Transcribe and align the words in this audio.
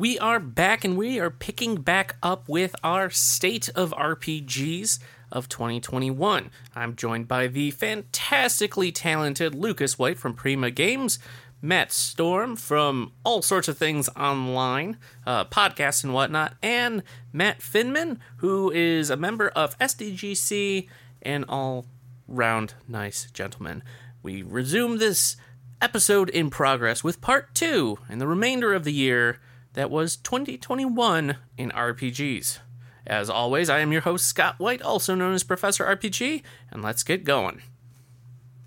We 0.00 0.18
are 0.18 0.40
back 0.40 0.82
and 0.82 0.96
we 0.96 1.20
are 1.20 1.28
picking 1.28 1.74
back 1.82 2.16
up 2.22 2.48
with 2.48 2.74
our 2.82 3.10
State 3.10 3.68
of 3.74 3.90
RPGs 3.90 4.98
of 5.30 5.46
2021. 5.50 6.50
I'm 6.74 6.96
joined 6.96 7.28
by 7.28 7.48
the 7.48 7.70
fantastically 7.70 8.92
talented 8.92 9.54
Lucas 9.54 9.98
White 9.98 10.18
from 10.18 10.32
Prima 10.32 10.70
Games, 10.70 11.18
Matt 11.60 11.92
Storm 11.92 12.56
from 12.56 13.12
all 13.24 13.42
sorts 13.42 13.68
of 13.68 13.76
things 13.76 14.08
online, 14.16 14.96
uh, 15.26 15.44
podcasts 15.44 16.02
and 16.02 16.14
whatnot, 16.14 16.54
and 16.62 17.02
Matt 17.30 17.60
Finman, 17.60 18.20
who 18.38 18.70
is 18.70 19.10
a 19.10 19.18
member 19.18 19.50
of 19.50 19.78
SDGC 19.80 20.88
and 21.20 21.44
all 21.46 21.84
round 22.26 22.72
nice 22.88 23.30
gentleman. 23.32 23.82
We 24.22 24.40
resume 24.40 24.96
this 24.96 25.36
episode 25.82 26.30
in 26.30 26.48
progress 26.48 27.04
with 27.04 27.20
part 27.20 27.54
two 27.54 27.98
and 28.08 28.18
the 28.18 28.26
remainder 28.26 28.72
of 28.72 28.84
the 28.84 28.94
year 28.94 29.40
that 29.74 29.90
was 29.90 30.16
2021 30.16 31.36
in 31.56 31.70
RPGs. 31.70 32.58
As 33.06 33.30
always, 33.30 33.70
I 33.70 33.80
am 33.80 33.92
your 33.92 34.02
host, 34.02 34.26
Scott 34.26 34.58
White, 34.58 34.82
also 34.82 35.14
known 35.14 35.34
as 35.34 35.42
Professor 35.42 35.84
RPG, 35.84 36.42
and 36.70 36.82
let's 36.82 37.02
get 37.02 37.24
going. 37.24 37.62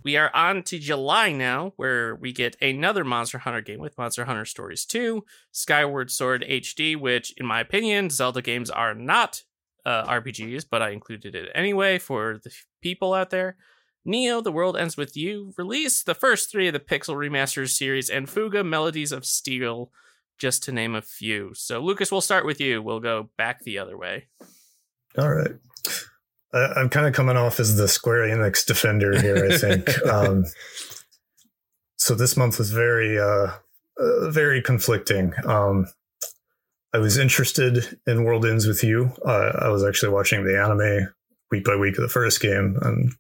We 0.04 0.18
are 0.18 0.32
on 0.36 0.64
to 0.64 0.80
July 0.80 1.32
now, 1.32 1.74
where 1.78 2.16
we 2.16 2.34
get 2.34 2.58
another 2.62 3.06
Monster 3.06 3.38
Hunter 3.38 3.62
game 3.62 3.80
with 3.80 3.98
Monster 3.98 4.26
Hunter 4.26 4.44
Stories 4.44 4.86
2, 4.86 5.24
Skyward 5.52 6.12
Sword 6.12 6.44
HD, 6.48 6.98
which, 6.98 7.34
in 7.38 7.46
my 7.46 7.62
opinion, 7.62 8.10
Zelda 8.10 8.42
games 8.42 8.70
are 8.70 8.94
not 8.94 9.44
uh, 9.86 10.06
RPGs, 10.06 10.66
but 10.70 10.82
I 10.82 10.90
included 10.90 11.36
it 11.36 11.50
anyway 11.56 12.00
for 12.00 12.40
the 12.44 12.52
people 12.82 13.14
out 13.14 13.30
there. 13.30 13.56
Neo, 14.06 14.42
The 14.42 14.52
World 14.52 14.76
Ends 14.76 14.98
With 14.98 15.16
You, 15.16 15.54
released 15.58 16.06
the 16.06 16.16
first 16.16 16.52
three 16.52 16.68
of 16.68 16.74
the 16.74 16.80
Pixel 16.82 17.16
Remasters 17.16 17.70
series, 17.70 18.10
and 18.10 18.30
Fuga 18.30 18.64
Melodies 18.64 19.14
of 19.14 19.26
Steel, 19.26 19.90
just 20.38 20.64
to 20.64 20.72
name 20.72 20.96
a 20.96 21.02
few. 21.02 21.54
So, 21.54 21.80
Lucas, 21.80 22.12
we'll 22.12 22.22
start 22.22 22.46
with 22.46 22.60
you. 22.60 22.82
We'll 22.82 23.00
go 23.00 23.30
back 23.38 23.64
the 23.64 23.78
other 23.78 23.98
way. 23.98 24.28
All 25.18 25.34
right. 25.34 25.52
Uh, 26.54 26.74
I'm 26.76 26.90
kind 26.90 27.08
of 27.08 27.14
coming 27.14 27.38
off 27.38 27.60
as 27.60 27.78
the 27.78 27.88
Square 27.88 28.28
Enix 28.28 28.66
defender 28.66 29.20
here, 29.20 29.48
I 29.50 29.58
think. 29.58 30.06
um, 30.08 30.46
so 31.98 32.16
this 32.16 32.38
month 32.38 32.58
was 32.58 32.72
very, 32.72 33.18
uh, 33.18 33.54
uh, 33.98 34.30
very 34.30 34.62
conflicting. 34.62 35.34
Um, 35.46 35.88
I 36.94 37.00
was 37.00 37.18
interested 37.18 38.00
in 38.06 38.24
World 38.24 38.46
Ends 38.46 38.68
with 38.68 38.84
You. 38.84 39.12
Uh, 39.26 39.52
I 39.60 39.70
was 39.70 39.84
actually 39.84 40.12
watching 40.12 40.44
the 40.44 40.62
anime 40.62 41.14
week 41.50 41.64
by 41.64 41.76
week 41.76 41.98
of 41.98 42.04
the 42.04 42.10
first 42.10 42.40
game 42.40 42.78
and 42.82 43.12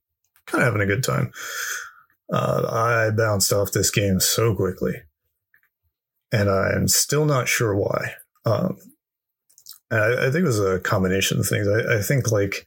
kind 0.45 0.61
of 0.61 0.73
having 0.73 0.81
a 0.81 0.85
good 0.85 1.03
time. 1.03 1.31
Uh, 2.31 2.67
I 2.69 3.11
bounced 3.15 3.51
off 3.51 3.71
this 3.71 3.89
game 3.89 4.19
so 4.19 4.55
quickly 4.55 5.01
and 6.33 6.49
I'm 6.49 6.87
still 6.87 7.25
not 7.25 7.47
sure 7.47 7.75
why. 7.75 8.15
Um, 8.45 8.77
I, 9.91 10.25
I, 10.27 10.31
think 10.31 10.43
it 10.43 10.43
was 10.43 10.59
a 10.59 10.79
combination 10.79 11.39
of 11.39 11.47
things. 11.47 11.67
I, 11.67 11.99
I, 11.99 12.01
think 12.01 12.31
like 12.31 12.65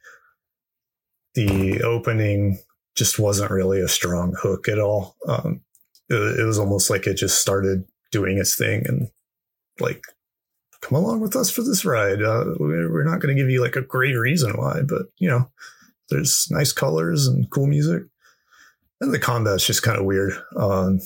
the 1.35 1.83
opening 1.83 2.59
just 2.97 3.19
wasn't 3.19 3.51
really 3.51 3.81
a 3.81 3.89
strong 3.89 4.35
hook 4.41 4.69
at 4.69 4.79
all. 4.79 5.17
Um, 5.29 5.61
it, 6.09 6.41
it, 6.41 6.45
was 6.45 6.59
almost 6.59 6.89
like 6.89 7.07
it 7.07 7.15
just 7.15 7.43
started 7.43 7.85
doing 8.13 8.39
its 8.39 8.57
thing 8.57 8.85
and 8.87 9.09
like, 9.81 10.03
come 10.81 10.97
along 10.97 11.21
with 11.21 11.35
us 11.35 11.51
for 11.51 11.63
this 11.63 11.85
ride. 11.85 12.23
Uh, 12.23 12.45
we're, 12.59 13.05
not 13.05 13.21
going 13.21 13.35
to 13.35 13.41
give 13.41 13.51
you 13.51 13.61
like 13.61 13.77
a 13.77 13.83
great 13.83 14.15
reason 14.15 14.53
why, 14.53 14.83
but 14.89 15.07
you 15.19 15.29
know, 15.29 15.51
there's 16.09 16.47
nice 16.51 16.73
colors 16.73 17.27
and 17.27 17.51
cool 17.51 17.67
music. 17.67 18.05
And 19.01 19.13
the 19.13 19.19
combat's 19.19 19.67
just 19.67 19.83
kind 19.83 19.99
of 19.99 20.05
weird. 20.05 20.33
Um, 20.57 21.01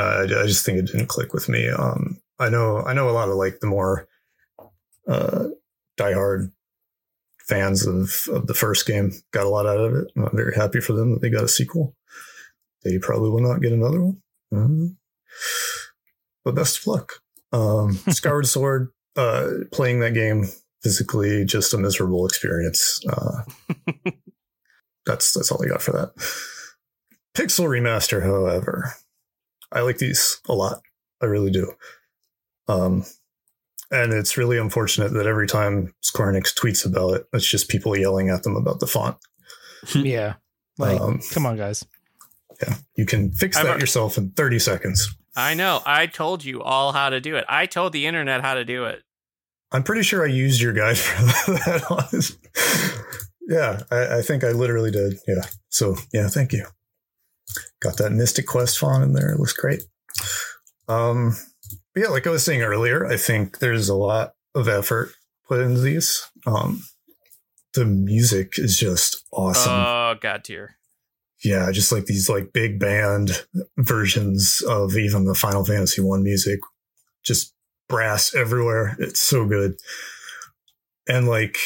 I, 0.00 0.22
I, 0.22 0.46
just 0.46 0.64
think 0.64 0.78
it 0.78 0.86
didn't 0.86 1.08
click 1.08 1.32
with 1.32 1.48
me. 1.48 1.68
Um, 1.68 2.20
I 2.38 2.48
know 2.48 2.78
I 2.78 2.92
know 2.92 3.08
a 3.08 3.12
lot 3.12 3.28
of 3.28 3.36
like 3.36 3.60
the 3.60 3.66
more 3.66 4.08
uh, 5.08 5.48
diehard 5.98 6.52
fans 7.40 7.86
of 7.86 8.12
of 8.32 8.46
the 8.46 8.54
first 8.54 8.86
game 8.86 9.12
got 9.32 9.46
a 9.46 9.48
lot 9.48 9.66
out 9.66 9.80
of 9.80 9.94
it. 9.94 10.08
I'm 10.16 10.36
very 10.36 10.54
happy 10.54 10.80
for 10.80 10.92
them 10.92 11.12
that 11.12 11.22
they 11.22 11.30
got 11.30 11.44
a 11.44 11.48
sequel. 11.48 11.94
They 12.84 12.98
probably 12.98 13.30
will 13.30 13.40
not 13.40 13.60
get 13.60 13.72
another 13.72 14.00
one, 14.02 14.22
uh, 14.54 14.94
but 16.44 16.54
best 16.54 16.78
of 16.78 16.86
luck. 16.86 17.20
Um, 17.52 17.92
Skyward 18.08 18.46
Sword 18.46 18.92
uh, 19.16 19.50
playing 19.72 20.00
that 20.00 20.14
game 20.14 20.48
physically 20.82 21.44
just 21.44 21.74
a 21.74 21.78
miserable 21.78 22.26
experience. 22.26 23.00
Uh, 23.08 23.42
that's 25.06 25.32
that's 25.32 25.50
all 25.50 25.62
I 25.64 25.68
got 25.68 25.82
for 25.82 25.92
that. 25.92 26.14
Pixel 27.34 27.66
remaster, 27.66 28.22
however, 28.22 28.92
I 29.72 29.80
like 29.80 29.98
these 29.98 30.40
a 30.48 30.54
lot. 30.54 30.82
I 31.20 31.26
really 31.26 31.50
do. 31.50 31.72
Um, 32.68 33.04
and 33.90 34.12
it's 34.12 34.36
really 34.36 34.58
unfortunate 34.58 35.12
that 35.12 35.26
every 35.26 35.46
time 35.46 35.94
Square 36.00 36.32
Enix 36.32 36.54
tweets 36.54 36.86
about 36.86 37.14
it, 37.14 37.26
it's 37.32 37.46
just 37.46 37.68
people 37.68 37.96
yelling 37.96 38.30
at 38.30 38.42
them 38.42 38.56
about 38.56 38.80
the 38.80 38.86
font. 38.86 39.16
yeah. 39.94 40.34
Like, 40.78 41.00
um, 41.00 41.20
come 41.32 41.44
on, 41.46 41.56
guys. 41.56 41.84
Yeah. 42.62 42.74
You 42.96 43.04
can 43.04 43.32
fix 43.32 43.60
that 43.60 43.80
yourself 43.80 44.16
in 44.16 44.30
30 44.30 44.58
seconds. 44.58 45.14
I 45.36 45.54
know. 45.54 45.80
I 45.84 46.06
told 46.06 46.44
you 46.44 46.62
all 46.62 46.92
how 46.92 47.10
to 47.10 47.20
do 47.20 47.36
it. 47.36 47.44
I 47.48 47.66
told 47.66 47.92
the 47.92 48.06
internet 48.06 48.40
how 48.42 48.54
to 48.54 48.64
do 48.64 48.84
it. 48.84 49.02
I'm 49.70 49.82
pretty 49.82 50.02
sure 50.02 50.22
I 50.22 50.28
used 50.28 50.60
your 50.60 50.72
guide 50.72 50.98
for 50.98 51.52
that. 51.52 52.36
yeah, 53.48 53.82
I, 53.90 54.18
I 54.18 54.22
think 54.22 54.44
I 54.44 54.52
literally 54.52 54.90
did. 54.90 55.14
Yeah. 55.26 55.44
So, 55.68 55.96
yeah, 56.12 56.28
thank 56.28 56.52
you. 56.52 56.66
Got 57.80 57.96
that 57.98 58.12
Mystic 58.12 58.46
Quest 58.46 58.78
font 58.78 59.04
in 59.04 59.12
there. 59.12 59.30
It 59.30 59.38
looks 59.38 59.52
great. 59.52 59.82
Um, 60.88 61.36
yeah, 61.96 62.08
like 62.08 62.26
I 62.26 62.30
was 62.30 62.44
saying 62.44 62.62
earlier, 62.62 63.06
I 63.06 63.16
think 63.16 63.58
there's 63.58 63.88
a 63.88 63.94
lot 63.94 64.34
of 64.54 64.68
effort 64.68 65.12
put 65.48 65.60
into 65.60 65.80
these. 65.80 66.28
Um, 66.46 66.82
the 67.74 67.84
music 67.84 68.58
is 68.58 68.78
just 68.78 69.24
awesome. 69.32 69.72
Oh, 69.72 70.14
God 70.20 70.44
tier. 70.44 70.76
Yeah, 71.44 71.70
just 71.72 71.90
like 71.90 72.06
these 72.06 72.28
like 72.28 72.52
big 72.52 72.78
band 72.78 73.44
versions 73.76 74.62
of 74.68 74.96
even 74.96 75.24
the 75.24 75.34
Final 75.34 75.64
Fantasy 75.64 76.00
One 76.00 76.22
music, 76.22 76.60
just 77.24 77.52
brass 77.88 78.34
everywhere. 78.34 78.96
It's 79.00 79.20
so 79.20 79.44
good. 79.46 79.74
And 81.08 81.26
like 81.26 81.56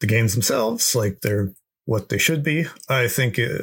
the 0.00 0.06
games 0.06 0.34
themselves, 0.34 0.94
like 0.94 1.20
they're 1.22 1.54
what 1.86 2.10
they 2.10 2.18
should 2.18 2.42
be. 2.42 2.66
I 2.88 3.08
think 3.08 3.38
it, 3.38 3.62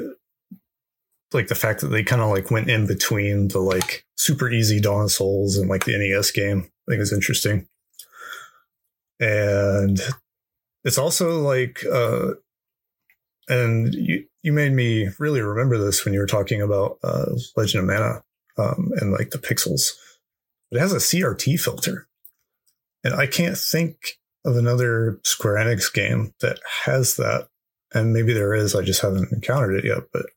like 1.34 1.48
the 1.48 1.56
fact 1.56 1.82
that 1.82 1.88
they 1.88 2.04
kind 2.04 2.22
of 2.22 2.30
like 2.30 2.52
went 2.52 2.70
in 2.70 2.88
between 2.88 3.50
the 3.50 3.60
like 3.60 4.06
super 4.16 4.50
easy 4.50 4.80
Dawn 4.80 5.06
of 5.06 5.12
Souls 5.12 5.58
and 5.58 5.70
like 5.70 5.86
the 5.86 5.98
NES 5.98 6.32
game. 6.32 6.70
I 6.88 6.92
think 6.92 7.02
is 7.02 7.14
interesting. 7.14 7.68
And 9.20 10.00
it's 10.84 10.98
also 10.98 11.42
like 11.42 11.84
uh 11.92 12.32
and 13.48 13.94
you 13.94 14.26
you 14.42 14.54
made 14.54 14.72
me 14.72 15.10
really 15.20 15.42
remember 15.42 15.78
this 15.78 16.06
when 16.06 16.14
you 16.14 16.20
were 16.20 16.26
talking 16.26 16.62
about 16.62 16.98
uh 17.04 17.26
Legend 17.56 17.84
of 17.84 17.96
Mana 17.96 18.24
um 18.58 18.92
and 19.00 19.12
like 19.12 19.32
the 19.32 19.38
pixels. 19.38 19.92
It 20.72 20.80
has 20.80 20.94
a 20.94 20.98
CRT 20.98 21.60
filter. 21.60 22.08
And 23.04 23.14
I 23.14 23.28
can't 23.28 23.58
think 23.58 24.20
of 24.46 24.56
another 24.56 25.20
Square 25.24 25.56
Enix 25.56 25.94
game 25.94 26.34
that 26.42 26.60
has 26.86 27.16
that. 27.16 27.48
And 27.94 28.14
maybe 28.14 28.34
there 28.34 28.54
is, 28.54 28.76
I 28.76 28.84
just 28.84 29.02
haven't 29.02 29.32
encountered 29.32 29.74
it 29.74 29.86
yet, 29.86 30.04
but 30.14 30.28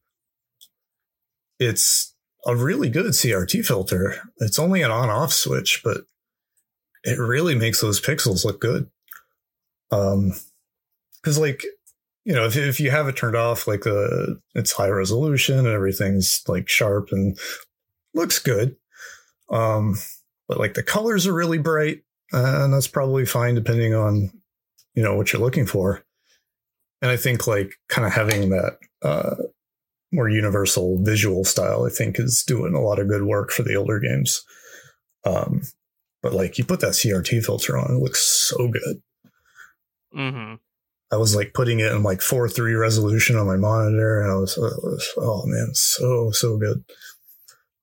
it's 1.64 2.14
a 2.46 2.56
really 2.56 2.88
good 2.88 3.12
CRT 3.12 3.64
filter. 3.64 4.16
It's 4.38 4.58
only 4.58 4.82
an 4.82 4.90
on 4.90 5.10
off 5.10 5.32
switch, 5.32 5.80
but 5.84 5.98
it 7.04 7.18
really 7.18 7.54
makes 7.54 7.80
those 7.80 8.00
pixels 8.00 8.44
look 8.44 8.60
good. 8.60 8.88
Um, 9.90 10.32
cause 11.24 11.38
like, 11.38 11.64
you 12.24 12.32
know, 12.32 12.46
if, 12.46 12.56
if 12.56 12.80
you 12.80 12.90
have 12.90 13.08
it 13.08 13.16
turned 13.16 13.36
off, 13.36 13.66
like 13.66 13.82
the, 13.82 14.40
it's 14.54 14.72
high 14.72 14.88
resolution 14.88 15.58
and 15.58 15.68
everything's 15.68 16.42
like 16.46 16.68
sharp 16.68 17.08
and 17.10 17.38
looks 18.14 18.38
good. 18.38 18.76
Um, 19.50 19.96
but 20.48 20.58
like 20.58 20.74
the 20.74 20.82
colors 20.82 21.26
are 21.26 21.32
really 21.32 21.58
bright 21.58 22.02
and 22.32 22.72
that's 22.72 22.88
probably 22.88 23.26
fine 23.26 23.54
depending 23.54 23.94
on, 23.94 24.30
you 24.94 25.02
know, 25.02 25.16
what 25.16 25.32
you're 25.32 25.42
looking 25.42 25.66
for. 25.66 26.04
And 27.00 27.10
I 27.10 27.16
think 27.16 27.46
like 27.46 27.74
kind 27.88 28.06
of 28.06 28.12
having 28.12 28.50
that, 28.50 28.78
uh, 29.02 29.34
more 30.12 30.28
universal 30.28 31.02
visual 31.02 31.44
style, 31.44 31.84
I 31.84 31.90
think, 31.90 32.18
is 32.18 32.44
doing 32.46 32.74
a 32.74 32.80
lot 32.80 32.98
of 32.98 33.08
good 33.08 33.24
work 33.24 33.50
for 33.50 33.62
the 33.62 33.74
older 33.74 33.98
games. 33.98 34.44
Um, 35.24 35.62
but 36.22 36.32
like 36.32 36.58
you 36.58 36.64
put 36.64 36.80
that 36.80 36.92
CRT 36.92 37.44
filter 37.44 37.76
on, 37.76 37.96
it 37.96 38.02
looks 38.02 38.22
so 38.22 38.68
good. 38.68 39.02
Mm-hmm. 40.14 40.54
I 41.10 41.16
was 41.16 41.34
like 41.34 41.52
putting 41.54 41.80
it 41.80 41.92
in 41.92 42.02
like 42.02 42.22
four 42.22 42.48
three 42.48 42.74
resolution 42.74 43.36
on 43.36 43.46
my 43.46 43.56
monitor, 43.56 44.22
and 44.22 44.30
I 44.30 44.34
was, 44.36 44.56
I 44.56 44.62
was 44.62 45.08
oh 45.18 45.42
man, 45.46 45.74
so 45.74 46.30
so 46.30 46.56
good. 46.56 46.84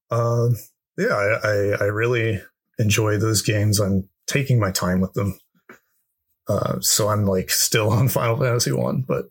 Um, 0.10 0.56
yeah, 0.98 1.14
I, 1.14 1.48
I 1.48 1.56
I 1.82 1.84
really 1.86 2.42
enjoy 2.80 3.18
those 3.18 3.42
games. 3.42 3.80
I'm 3.80 4.10
taking 4.26 4.60
my 4.60 4.72
time 4.72 5.00
with 5.00 5.14
them. 5.14 5.40
Uh, 6.48 6.80
so 6.80 7.10
I'm 7.10 7.26
like 7.26 7.52
still 7.52 7.90
on 7.92 8.08
Final 8.08 8.38
Fantasy 8.38 8.72
One, 8.72 9.04
but 9.08 9.26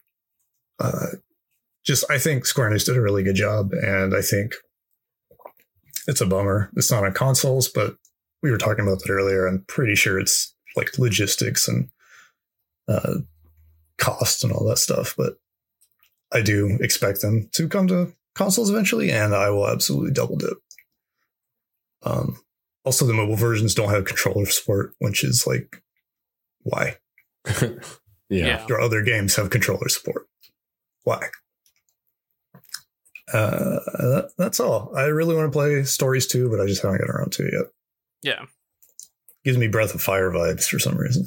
uh, 0.79 1.07
just 1.89 2.09
I 2.11 2.19
think 2.19 2.45
Square 2.45 2.71
Enix 2.71 2.85
did 2.85 2.99
a 2.99 3.01
really 3.01 3.25
good 3.25 3.35
job, 3.35 3.73
and 3.73 4.15
I 4.15 4.21
think 4.21 4.53
it's 6.07 6.21
a 6.21 6.27
bummer 6.27 6.71
it's 6.77 6.91
not 6.91 7.03
on 7.03 7.15
consoles. 7.15 7.67
But 7.67 7.97
we 8.43 8.51
were 8.51 8.59
talking 8.59 8.87
about 8.87 9.01
that 9.01 9.11
earlier. 9.11 9.47
I'm 9.47 9.65
pretty 9.67 9.95
sure 9.95 10.21
it's 10.21 10.55
like 10.77 10.99
logistics 10.99 11.67
and 11.67 11.89
uh, 12.87 13.15
cost 13.97 14.45
and 14.45 14.53
all 14.53 14.69
that 14.69 14.77
stuff. 14.77 15.15
But 15.17 15.37
I 16.31 16.43
do 16.43 16.77
expect 16.81 17.23
them 17.23 17.49
to 17.55 17.69
come 17.69 17.89
to 17.89 18.13
consoles 18.35 18.69
eventually, 18.69 19.11
and 19.11 19.35
I 19.35 19.49
will 19.49 19.67
absolutely 19.67 20.13
double 20.13 20.37
dip. 20.37 20.59
Um, 22.03 22.39
also, 22.85 23.07
the 23.07 23.15
mobile 23.15 23.35
versions 23.35 23.75
don't 23.75 23.91
have 23.91 24.05
controller 24.05 24.47
support, 24.47 24.93
which 24.99 25.25
is 25.25 25.47
like, 25.47 25.83
why? 26.61 26.97
yeah. 27.63 27.71
Yeah. 28.29 28.67
Your 28.69 28.81
other 28.81 29.03
games 29.03 29.37
have 29.37 29.49
controller 29.49 29.89
support. 29.89 30.27
Why? 31.05 31.29
Uh, 33.33 33.79
that, 33.99 34.31
that's 34.39 34.61
all. 34.61 34.93
I 34.97 35.05
really 35.05 35.35
want 35.35 35.53
to 35.53 35.57
play 35.57 35.83
Stories 35.85 36.27
too, 36.27 36.49
but 36.51 36.61
I 36.61 36.67
just 36.67 36.83
haven't 36.83 36.99
gotten 36.99 37.15
around 37.15 37.33
to 37.33 37.47
it 37.47 37.53
yet. 37.53 37.67
Yeah. 38.23 38.47
Gives 39.45 39.59
me 39.59 39.69
Breath 39.69 39.95
of 39.95 40.01
Fire 40.03 40.31
vibes 40.31 40.65
for 40.67 40.79
some 40.79 40.97
reason. 40.97 41.27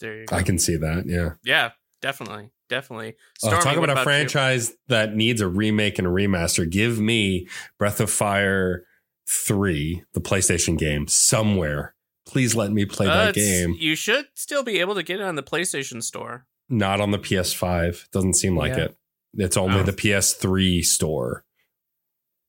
There 0.00 0.20
you 0.20 0.26
go. 0.26 0.36
I 0.36 0.42
can 0.42 0.58
see 0.58 0.76
that. 0.76 1.04
Yeah. 1.06 1.30
yeah, 1.44 1.70
definitely. 2.00 2.50
Definitely. 2.68 3.14
Oh, 3.42 3.50
talk 3.50 3.64
what 3.76 3.84
about 3.84 3.96
a 3.96 4.00
you? 4.00 4.04
franchise 4.04 4.72
that 4.88 5.14
needs 5.16 5.40
a 5.40 5.48
remake 5.48 5.98
and 5.98 6.06
a 6.06 6.10
remaster. 6.10 6.68
Give 6.68 7.00
me 7.00 7.48
Breath 7.78 7.98
of 8.00 8.10
Fire 8.10 8.84
3, 9.28 10.04
the 10.12 10.20
PlayStation 10.20 10.78
game, 10.78 11.08
somewhere. 11.08 11.94
Please 12.26 12.54
let 12.54 12.70
me 12.72 12.84
play 12.84 13.06
Uh, 13.06 13.26
that 13.26 13.34
game. 13.34 13.74
You 13.78 13.94
should 13.96 14.26
still 14.34 14.62
be 14.62 14.80
able 14.80 14.94
to 14.94 15.02
get 15.02 15.18
it 15.20 15.22
on 15.24 15.34
the 15.36 15.42
PlayStation 15.42 16.02
Store. 16.02 16.46
Not 16.68 17.00
on 17.00 17.10
the 17.10 17.18
PS5. 17.18 18.10
Doesn't 18.10 18.34
seem 18.34 18.54
like 18.56 18.76
Yeah. 18.76 18.84
it. 18.84 18.96
It's 19.34 19.56
only 19.56 19.80
Oh. 19.80 19.82
the 19.82 19.92
PS3 19.92 20.82
store. 20.84 21.44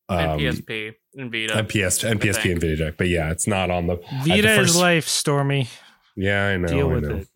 And 0.08 0.32
Um, 0.32 0.40
PSP 0.40 0.94
and 1.18 1.32
Vita. 1.32 1.58
and 1.58 1.70
PS 1.70 2.04
and 2.04 2.20
I 2.20 2.24
PSP 2.26 2.42
think. 2.42 2.46
and 2.54 2.62
Vita, 2.62 2.96
but 2.98 3.08
yeah, 3.10 3.30
it's 3.32 3.46
not 3.46 3.70
on 3.70 3.86
the. 3.88 3.98
Vita 4.26 4.42
the 4.42 4.60
is 4.62 4.76
life, 4.76 5.08
Stormy. 5.08 5.70
Yeah, 6.16 6.48
I 6.48 6.58
know. 6.58 6.68
Deal 6.68 6.90
I 6.90 6.94
with 6.94 7.04
know. 7.04 7.16
it. 7.18 7.28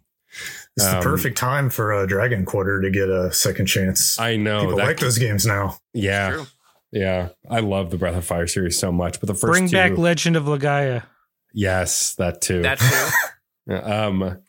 It's 0.75 0.85
Um, 0.87 0.95
the 0.99 1.03
perfect 1.03 1.37
time 1.37 1.69
for 1.69 1.91
a 1.93 2.07
Dragon 2.07 2.45
Quarter 2.45 2.81
to 2.81 2.89
get 2.89 3.09
a 3.09 3.31
second 3.31 3.67
chance. 3.67 4.19
I 4.19 4.37
know. 4.37 4.61
People 4.61 4.77
that- 4.77 4.87
like 4.87 4.99
those 4.99 5.19
games 5.19 5.45
now. 5.45 5.77
yeah, 5.93 6.45
yeah. 6.91 7.29
I 7.47 7.59
love 7.59 7.91
the 7.91 7.97
Breath 7.97 8.15
of 8.15 8.25
Fire 8.25 8.47
series 8.47 8.79
so 8.79 8.91
much, 8.91 9.19
but 9.19 9.27
the 9.27 9.35
first 9.35 9.51
Bring 9.51 9.67
two, 9.67 9.75
back 9.77 9.95
Legend 9.95 10.35
of 10.35 10.45
Legaia. 10.45 11.03
yes, 11.53 12.15
that 12.15 12.41
too. 12.41 12.63
That 12.63 12.79
too. 12.79 13.09
Um, 13.75 14.39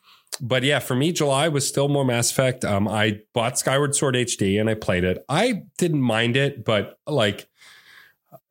but 0.41 0.63
yeah, 0.63 0.79
for 0.79 0.95
me, 0.95 1.11
July 1.11 1.47
was 1.47 1.67
still 1.67 1.87
more 1.87 2.05
Mass 2.05 2.31
Effect. 2.31 2.65
Um, 2.65 2.87
I 2.87 3.21
bought 3.33 3.57
Skyward 3.57 3.95
Sword 3.95 4.15
HD 4.15 4.59
and 4.59 4.69
I 4.69 4.73
played 4.73 5.03
it. 5.03 5.23
I 5.29 5.63
didn't 5.77 6.01
mind 6.01 6.37
it, 6.37 6.65
but 6.65 6.99
like, 7.07 7.47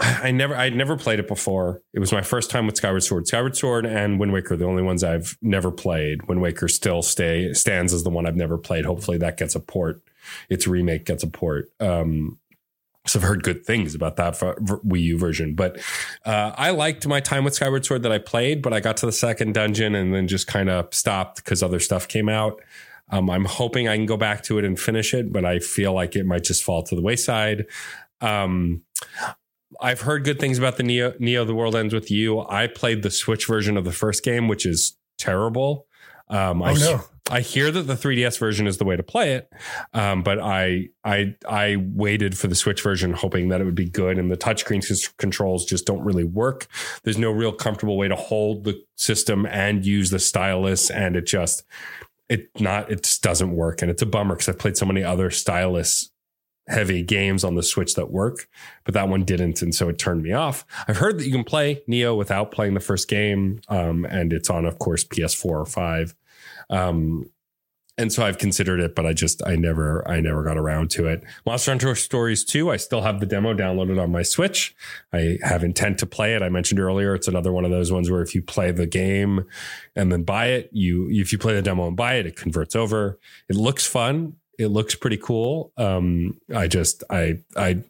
I 0.00 0.30
never, 0.32 0.56
I'd 0.56 0.74
never 0.74 0.96
played 0.96 1.20
it 1.20 1.28
before. 1.28 1.82
It 1.92 2.00
was 2.00 2.12
my 2.12 2.22
first 2.22 2.50
time 2.50 2.66
with 2.66 2.76
Skyward 2.76 3.02
Sword. 3.02 3.26
Skyward 3.26 3.56
Sword 3.56 3.86
and 3.86 4.18
Wind 4.18 4.32
Waker, 4.32 4.56
the 4.56 4.66
only 4.66 4.82
ones 4.82 5.04
I've 5.04 5.38
never 5.40 5.70
played. 5.70 6.26
Wind 6.28 6.40
Waker 6.40 6.68
still 6.68 7.02
stay 7.02 7.52
stands 7.52 7.92
as 7.92 8.02
the 8.02 8.10
one 8.10 8.26
I've 8.26 8.36
never 8.36 8.58
played. 8.58 8.84
Hopefully, 8.84 9.18
that 9.18 9.36
gets 9.36 9.54
a 9.54 9.60
port. 9.60 10.02
Its 10.48 10.66
remake 10.66 11.04
gets 11.04 11.22
a 11.22 11.28
port. 11.28 11.70
Um, 11.80 12.38
so 13.06 13.18
I've 13.18 13.24
heard 13.24 13.42
good 13.42 13.66
things 13.66 13.94
about 13.94 14.16
that 14.16 14.34
Wii 14.34 15.00
U 15.02 15.18
version, 15.18 15.54
but 15.54 15.78
uh, 16.24 16.52
I 16.56 16.70
liked 16.70 17.06
my 17.06 17.20
time 17.20 17.44
with 17.44 17.54
Skyward 17.54 17.84
Sword 17.84 18.02
that 18.02 18.12
I 18.12 18.18
played, 18.18 18.62
but 18.62 18.72
I 18.72 18.80
got 18.80 18.96
to 18.98 19.06
the 19.06 19.12
second 19.12 19.52
dungeon 19.52 19.94
and 19.94 20.14
then 20.14 20.26
just 20.26 20.46
kind 20.46 20.70
of 20.70 20.92
stopped 20.94 21.36
because 21.36 21.62
other 21.62 21.80
stuff 21.80 22.08
came 22.08 22.28
out. 22.28 22.62
Um, 23.10 23.28
I'm 23.28 23.44
hoping 23.44 23.88
I 23.88 23.96
can 23.96 24.06
go 24.06 24.16
back 24.16 24.42
to 24.44 24.58
it 24.58 24.64
and 24.64 24.80
finish 24.80 25.12
it, 25.12 25.32
but 25.32 25.44
I 25.44 25.58
feel 25.58 25.92
like 25.92 26.16
it 26.16 26.24
might 26.24 26.44
just 26.44 26.64
fall 26.64 26.82
to 26.84 26.94
the 26.94 27.02
wayside. 27.02 27.66
Um, 28.22 28.82
I've 29.80 30.00
heard 30.00 30.24
good 30.24 30.40
things 30.40 30.56
about 30.56 30.78
the 30.78 30.82
Neo, 30.82 31.12
Neo 31.18 31.44
The 31.44 31.54
World 31.54 31.76
Ends 31.76 31.92
With 31.92 32.10
You. 32.10 32.40
I 32.48 32.68
played 32.68 33.02
the 33.02 33.10
Switch 33.10 33.46
version 33.46 33.76
of 33.76 33.84
the 33.84 33.92
first 33.92 34.24
game, 34.24 34.48
which 34.48 34.64
is 34.64 34.96
terrible. 35.18 35.86
Um, 36.28 36.62
I, 36.62 36.72
Oh 36.72 36.74
no. 36.74 37.04
I 37.30 37.40
hear 37.40 37.70
that 37.70 37.82
the 37.82 37.94
3DS 37.94 38.38
version 38.38 38.66
is 38.66 38.76
the 38.76 38.84
way 38.84 38.96
to 38.96 39.02
play 39.02 39.32
it, 39.32 39.50
um, 39.94 40.22
but 40.22 40.38
I 40.38 40.90
I 41.04 41.34
I 41.48 41.76
waited 41.76 42.36
for 42.36 42.48
the 42.48 42.54
Switch 42.54 42.82
version, 42.82 43.14
hoping 43.14 43.48
that 43.48 43.62
it 43.62 43.64
would 43.64 43.74
be 43.74 43.88
good. 43.88 44.18
And 44.18 44.30
the 44.30 44.36
touchscreen 44.36 44.86
cons- 44.86 45.08
controls 45.16 45.64
just 45.64 45.86
don't 45.86 46.04
really 46.04 46.24
work. 46.24 46.66
There's 47.02 47.16
no 47.16 47.30
real 47.30 47.52
comfortable 47.52 47.96
way 47.96 48.08
to 48.08 48.16
hold 48.16 48.64
the 48.64 48.78
system 48.96 49.46
and 49.46 49.86
use 49.86 50.10
the 50.10 50.18
stylus, 50.18 50.90
and 50.90 51.16
it 51.16 51.26
just 51.26 51.62
it 52.28 52.48
not 52.60 52.92
it 52.92 53.04
just 53.04 53.22
doesn't 53.22 53.52
work. 53.52 53.80
And 53.80 53.90
it's 53.90 54.02
a 54.02 54.06
bummer 54.06 54.34
because 54.34 54.50
I've 54.50 54.58
played 54.58 54.76
so 54.76 54.86
many 54.86 55.02
other 55.02 55.30
stylus 55.30 56.10
heavy 56.68 57.02
games 57.02 57.42
on 57.42 57.54
the 57.54 57.62
Switch 57.62 57.94
that 57.94 58.10
work, 58.10 58.48
but 58.84 58.94
that 58.94 59.08
one 59.08 59.24
didn't, 59.24 59.62
and 59.62 59.74
so 59.74 59.88
it 59.88 59.98
turned 59.98 60.22
me 60.22 60.32
off. 60.32 60.66
I've 60.88 60.96
heard 60.96 61.18
that 61.18 61.26
you 61.26 61.32
can 61.32 61.44
play 61.44 61.82
Neo 61.86 62.14
without 62.14 62.50
playing 62.50 62.74
the 62.74 62.80
first 62.80 63.08
game, 63.08 63.60
um, 63.68 64.04
and 64.04 64.32
it's 64.32 64.50
on, 64.50 64.64
of 64.64 64.78
course, 64.78 65.04
PS4 65.04 65.46
or 65.46 65.66
five. 65.66 66.14
Um, 66.70 67.30
and 67.96 68.12
so 68.12 68.26
I've 68.26 68.38
considered 68.38 68.80
it, 68.80 68.96
but 68.96 69.06
I 69.06 69.12
just 69.12 69.40
I 69.46 69.54
never 69.54 70.06
I 70.08 70.20
never 70.20 70.42
got 70.42 70.56
around 70.56 70.90
to 70.92 71.06
it. 71.06 71.22
Monster 71.46 71.70
Hunter 71.70 71.94
Stories 71.94 72.44
2, 72.44 72.70
I 72.70 72.76
still 72.76 73.02
have 73.02 73.20
the 73.20 73.26
demo 73.26 73.54
downloaded 73.54 74.02
on 74.02 74.10
my 74.10 74.22
Switch. 74.22 74.74
I 75.12 75.38
have 75.42 75.62
intent 75.62 75.98
to 75.98 76.06
play 76.06 76.34
it. 76.34 76.42
I 76.42 76.48
mentioned 76.48 76.80
earlier 76.80 77.14
it's 77.14 77.28
another 77.28 77.52
one 77.52 77.64
of 77.64 77.70
those 77.70 77.92
ones 77.92 78.10
where 78.10 78.22
if 78.22 78.34
you 78.34 78.42
play 78.42 78.72
the 78.72 78.86
game 78.86 79.44
and 79.94 80.10
then 80.10 80.24
buy 80.24 80.46
it, 80.46 80.70
you 80.72 81.08
if 81.10 81.30
you 81.30 81.38
play 81.38 81.54
the 81.54 81.62
demo 81.62 81.86
and 81.86 81.96
buy 81.96 82.14
it, 82.14 82.26
it 82.26 82.36
converts 82.36 82.74
over. 82.74 83.18
It 83.48 83.54
looks 83.54 83.86
fun. 83.86 84.34
It 84.58 84.68
looks 84.68 84.96
pretty 84.96 85.16
cool. 85.16 85.72
Um, 85.76 86.40
I 86.54 86.66
just 86.66 87.04
I 87.10 87.38
I 87.56 87.84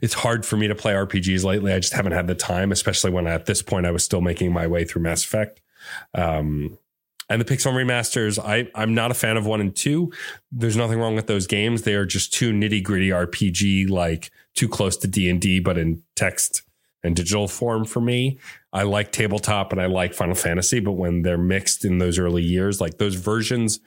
it's 0.00 0.14
hard 0.14 0.46
for 0.46 0.56
me 0.56 0.68
to 0.68 0.74
play 0.76 0.92
RPGs 0.92 1.44
lately. 1.44 1.72
I 1.72 1.80
just 1.80 1.94
haven't 1.94 2.12
had 2.12 2.28
the 2.28 2.34
time, 2.36 2.70
especially 2.70 3.10
when 3.10 3.26
at 3.26 3.46
this 3.46 3.60
point 3.60 3.86
I 3.86 3.90
was 3.90 4.04
still 4.04 4.20
making 4.20 4.52
my 4.52 4.68
way 4.68 4.84
through 4.84 5.02
Mass 5.02 5.24
Effect. 5.24 5.60
Um, 6.14 6.78
and 7.32 7.40
the 7.40 7.44
Pixel 7.44 7.72
remasters, 7.72 8.38
I, 8.38 8.68
I'm 8.74 8.94
not 8.94 9.10
a 9.10 9.14
fan 9.14 9.36
of 9.36 9.46
one 9.46 9.60
and 9.60 9.74
two. 9.74 10.12
There's 10.50 10.76
nothing 10.76 10.98
wrong 10.98 11.14
with 11.14 11.26
those 11.26 11.46
games. 11.46 11.82
They 11.82 11.94
are 11.94 12.06
just 12.06 12.32
too 12.32 12.52
nitty 12.52 12.82
gritty 12.82 13.08
RPG, 13.10 13.88
like 13.90 14.30
too 14.54 14.68
close 14.68 14.96
to 14.98 15.08
D 15.08 15.28
and 15.30 15.40
D, 15.40 15.60
but 15.60 15.78
in 15.78 16.02
text 16.16 16.62
and 17.04 17.16
digital 17.16 17.48
form 17.48 17.84
for 17.84 18.00
me. 18.00 18.38
I 18.72 18.84
like 18.84 19.10
tabletop 19.12 19.72
and 19.72 19.80
I 19.80 19.86
like 19.86 20.14
Final 20.14 20.34
Fantasy, 20.36 20.78
but 20.80 20.92
when 20.92 21.22
they're 21.22 21.36
mixed 21.38 21.84
in 21.84 21.98
those 21.98 22.18
early 22.18 22.42
years, 22.42 22.80
like 22.80 22.98
those 22.98 23.16
versions, 23.16 23.80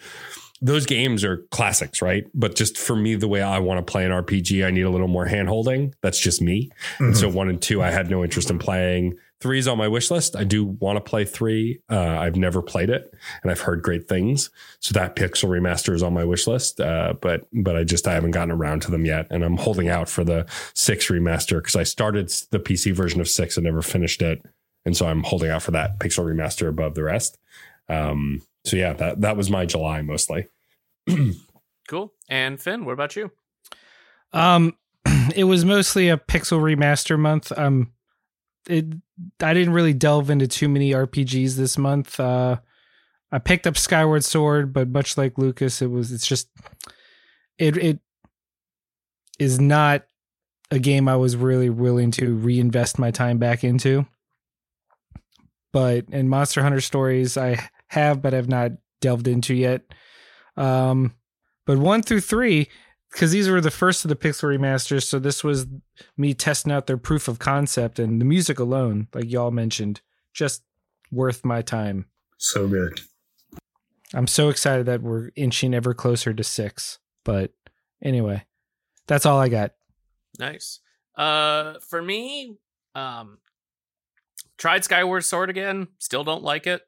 those 0.61 0.85
games 0.85 1.23
are 1.23 1.37
classics, 1.51 2.01
right? 2.01 2.25
But 2.33 2.55
just 2.55 2.77
for 2.77 2.95
me, 2.95 3.15
the 3.15 3.27
way 3.27 3.41
I 3.41 3.59
want 3.59 3.85
to 3.85 3.89
play 3.91 4.05
an 4.05 4.11
RPG, 4.11 4.65
I 4.65 4.71
need 4.71 4.81
a 4.83 4.89
little 4.89 5.07
more 5.07 5.25
hand 5.25 5.47
holding. 5.49 5.93
That's 6.01 6.19
just 6.19 6.41
me. 6.41 6.69
And 6.99 7.13
Mhm. 7.13 7.17
so 7.17 7.29
one 7.29 7.49
and 7.49 7.61
two, 7.61 7.81
I 7.81 7.89
had 7.91 8.09
no 8.09 8.23
interest 8.23 8.49
in 8.49 8.59
playing. 8.59 9.15
Three 9.41 9.59
is 9.59 9.67
on 9.67 9.77
my 9.77 9.87
wish 9.87 10.09
list. 10.11 10.35
I 10.35 10.43
do 10.43 10.63
want 10.65 10.97
to 10.97 11.01
play 11.01 11.25
three. 11.25 11.81
Uh, 11.89 11.99
I've 11.99 12.35
never 12.35 12.61
played 12.61 12.89
it, 12.89 13.13
and 13.43 13.51
I've 13.51 13.59
heard 13.59 13.83
great 13.83 14.07
things. 14.07 14.49
So 14.79 14.93
that 14.93 15.15
Pixel 15.15 15.49
remaster 15.49 15.93
is 15.93 16.01
on 16.03 16.13
my 16.13 16.23
wish 16.23 16.47
list. 16.47 16.79
Uh, 16.79 17.13
but 17.21 17.47
but 17.51 17.75
I 17.75 17.83
just 17.83 18.07
I 18.07 18.13
haven't 18.13 18.31
gotten 18.31 18.51
around 18.51 18.81
to 18.83 18.91
them 18.91 19.05
yet, 19.05 19.27
and 19.29 19.43
I'm 19.43 19.57
holding 19.57 19.89
out 19.89 20.09
for 20.09 20.23
the 20.23 20.45
six 20.73 21.07
remaster 21.09 21.57
because 21.57 21.75
I 21.75 21.83
started 21.83 22.29
the 22.51 22.59
PC 22.59 22.93
version 22.93 23.19
of 23.21 23.27
six 23.27 23.57
and 23.57 23.65
never 23.65 23.81
finished 23.81 24.21
it, 24.21 24.43
and 24.85 24.95
so 24.95 25.05
I'm 25.07 25.23
holding 25.23 25.49
out 25.49 25.63
for 25.63 25.71
that 25.71 25.99
Pixel 25.99 26.25
remaster 26.25 26.67
above 26.67 26.95
the 26.95 27.03
rest. 27.03 27.37
Um, 27.89 28.41
so 28.63 28.77
yeah, 28.77 28.93
that 28.93 29.21
that 29.21 29.37
was 29.37 29.49
my 29.49 29.65
July 29.65 30.01
mostly. 30.01 30.47
Cool. 31.87 32.13
And 32.29 32.59
Finn, 32.59 32.85
what 32.85 32.93
about 32.93 33.15
you? 33.15 33.31
Um, 34.33 34.75
it 35.35 35.45
was 35.45 35.65
mostly 35.65 36.09
a 36.09 36.17
pixel 36.17 36.59
remaster 36.59 37.17
month. 37.17 37.51
Um, 37.57 37.91
it 38.69 38.85
I 39.41 39.53
didn't 39.53 39.73
really 39.73 39.93
delve 39.93 40.29
into 40.29 40.47
too 40.47 40.69
many 40.69 40.91
RPGs 40.91 41.55
this 41.55 41.77
month. 41.77 42.19
Uh, 42.19 42.57
I 43.31 43.39
picked 43.39 43.67
up 43.67 43.77
Skyward 43.77 44.23
Sword, 44.23 44.73
but 44.73 44.89
much 44.89 45.17
like 45.17 45.37
Lucas, 45.37 45.81
it 45.81 45.87
was 45.87 46.11
it's 46.11 46.27
just 46.27 46.49
it 47.57 47.77
it 47.77 47.99
is 49.39 49.59
not 49.59 50.05
a 50.71 50.79
game 50.79 51.07
I 51.07 51.15
was 51.15 51.35
really 51.35 51.69
willing 51.69 52.11
to 52.11 52.35
reinvest 52.35 52.97
my 52.97 53.11
time 53.11 53.37
back 53.37 53.63
into. 53.63 54.05
But 55.71 56.05
in 56.09 56.29
Monster 56.29 56.61
Hunter 56.61 56.81
Stories, 56.81 57.37
I 57.37 57.69
have, 57.87 58.21
but 58.21 58.33
I've 58.33 58.47
not 58.47 58.71
delved 59.01 59.27
into 59.27 59.53
yet. 59.53 59.81
Um, 60.55 61.13
but 61.65 61.77
one 61.77 62.01
through 62.01 62.21
three, 62.21 62.69
because 63.15 63.31
these 63.31 63.47
were 63.47 63.61
the 63.61 63.71
first 63.71 64.03
of 64.03 64.09
the 64.09 64.15
Pixel 64.17 64.53
remasters, 64.53 65.03
so 65.03 65.19
this 65.19 65.41
was 65.41 65.67
me 66.17 66.33
testing 66.33 66.73
out 66.73 66.85
their 66.85 66.97
proof 66.97 67.29
of 67.29 67.39
concept, 67.39 67.97
and 67.97 68.19
the 68.19 68.25
music 68.25 68.59
alone, 68.59 69.07
like 69.13 69.31
y'all 69.31 69.51
mentioned, 69.51 70.01
just 70.33 70.63
worth 71.13 71.45
my 71.45 71.61
time. 71.61 72.07
So 72.37 72.67
good. 72.67 72.99
I'm 74.13 74.27
so 74.27 74.49
excited 74.49 74.85
that 74.87 75.01
we're 75.01 75.29
inching 75.37 75.73
ever 75.73 75.93
closer 75.93 76.33
to 76.33 76.43
six. 76.43 76.99
But 77.23 77.53
anyway, 78.03 78.43
that's 79.07 79.25
all 79.25 79.39
I 79.39 79.47
got. 79.47 79.71
Nice. 80.37 80.81
Uh, 81.15 81.75
for 81.87 82.01
me, 82.01 82.57
um, 82.95 83.37
tried 84.57 84.83
Skyward 84.83 85.23
Sword 85.23 85.49
again. 85.49 85.87
Still 85.99 86.25
don't 86.25 86.43
like 86.43 86.67
it. 86.67 86.81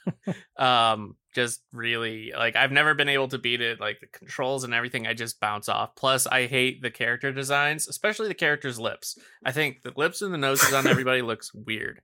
um, 0.56 1.16
just 1.36 1.60
really 1.72 2.32
like 2.36 2.56
I've 2.56 2.72
never 2.72 2.94
been 2.94 3.08
able 3.08 3.28
to 3.28 3.38
beat 3.38 3.60
it. 3.60 3.78
Like 3.78 4.00
the 4.00 4.08
controls 4.08 4.64
and 4.64 4.74
everything, 4.74 5.06
I 5.06 5.14
just 5.14 5.38
bounce 5.38 5.68
off. 5.68 5.94
Plus, 5.94 6.26
I 6.26 6.46
hate 6.46 6.82
the 6.82 6.90
character 6.90 7.30
designs, 7.30 7.86
especially 7.86 8.26
the 8.26 8.34
characters' 8.34 8.80
lips. 8.80 9.16
I 9.44 9.52
think 9.52 9.82
the 9.84 9.92
lips 9.96 10.22
and 10.22 10.34
the 10.34 10.38
noses 10.38 10.72
on 10.72 10.88
everybody 10.88 11.22
looks 11.30 11.54
weird, 11.54 12.00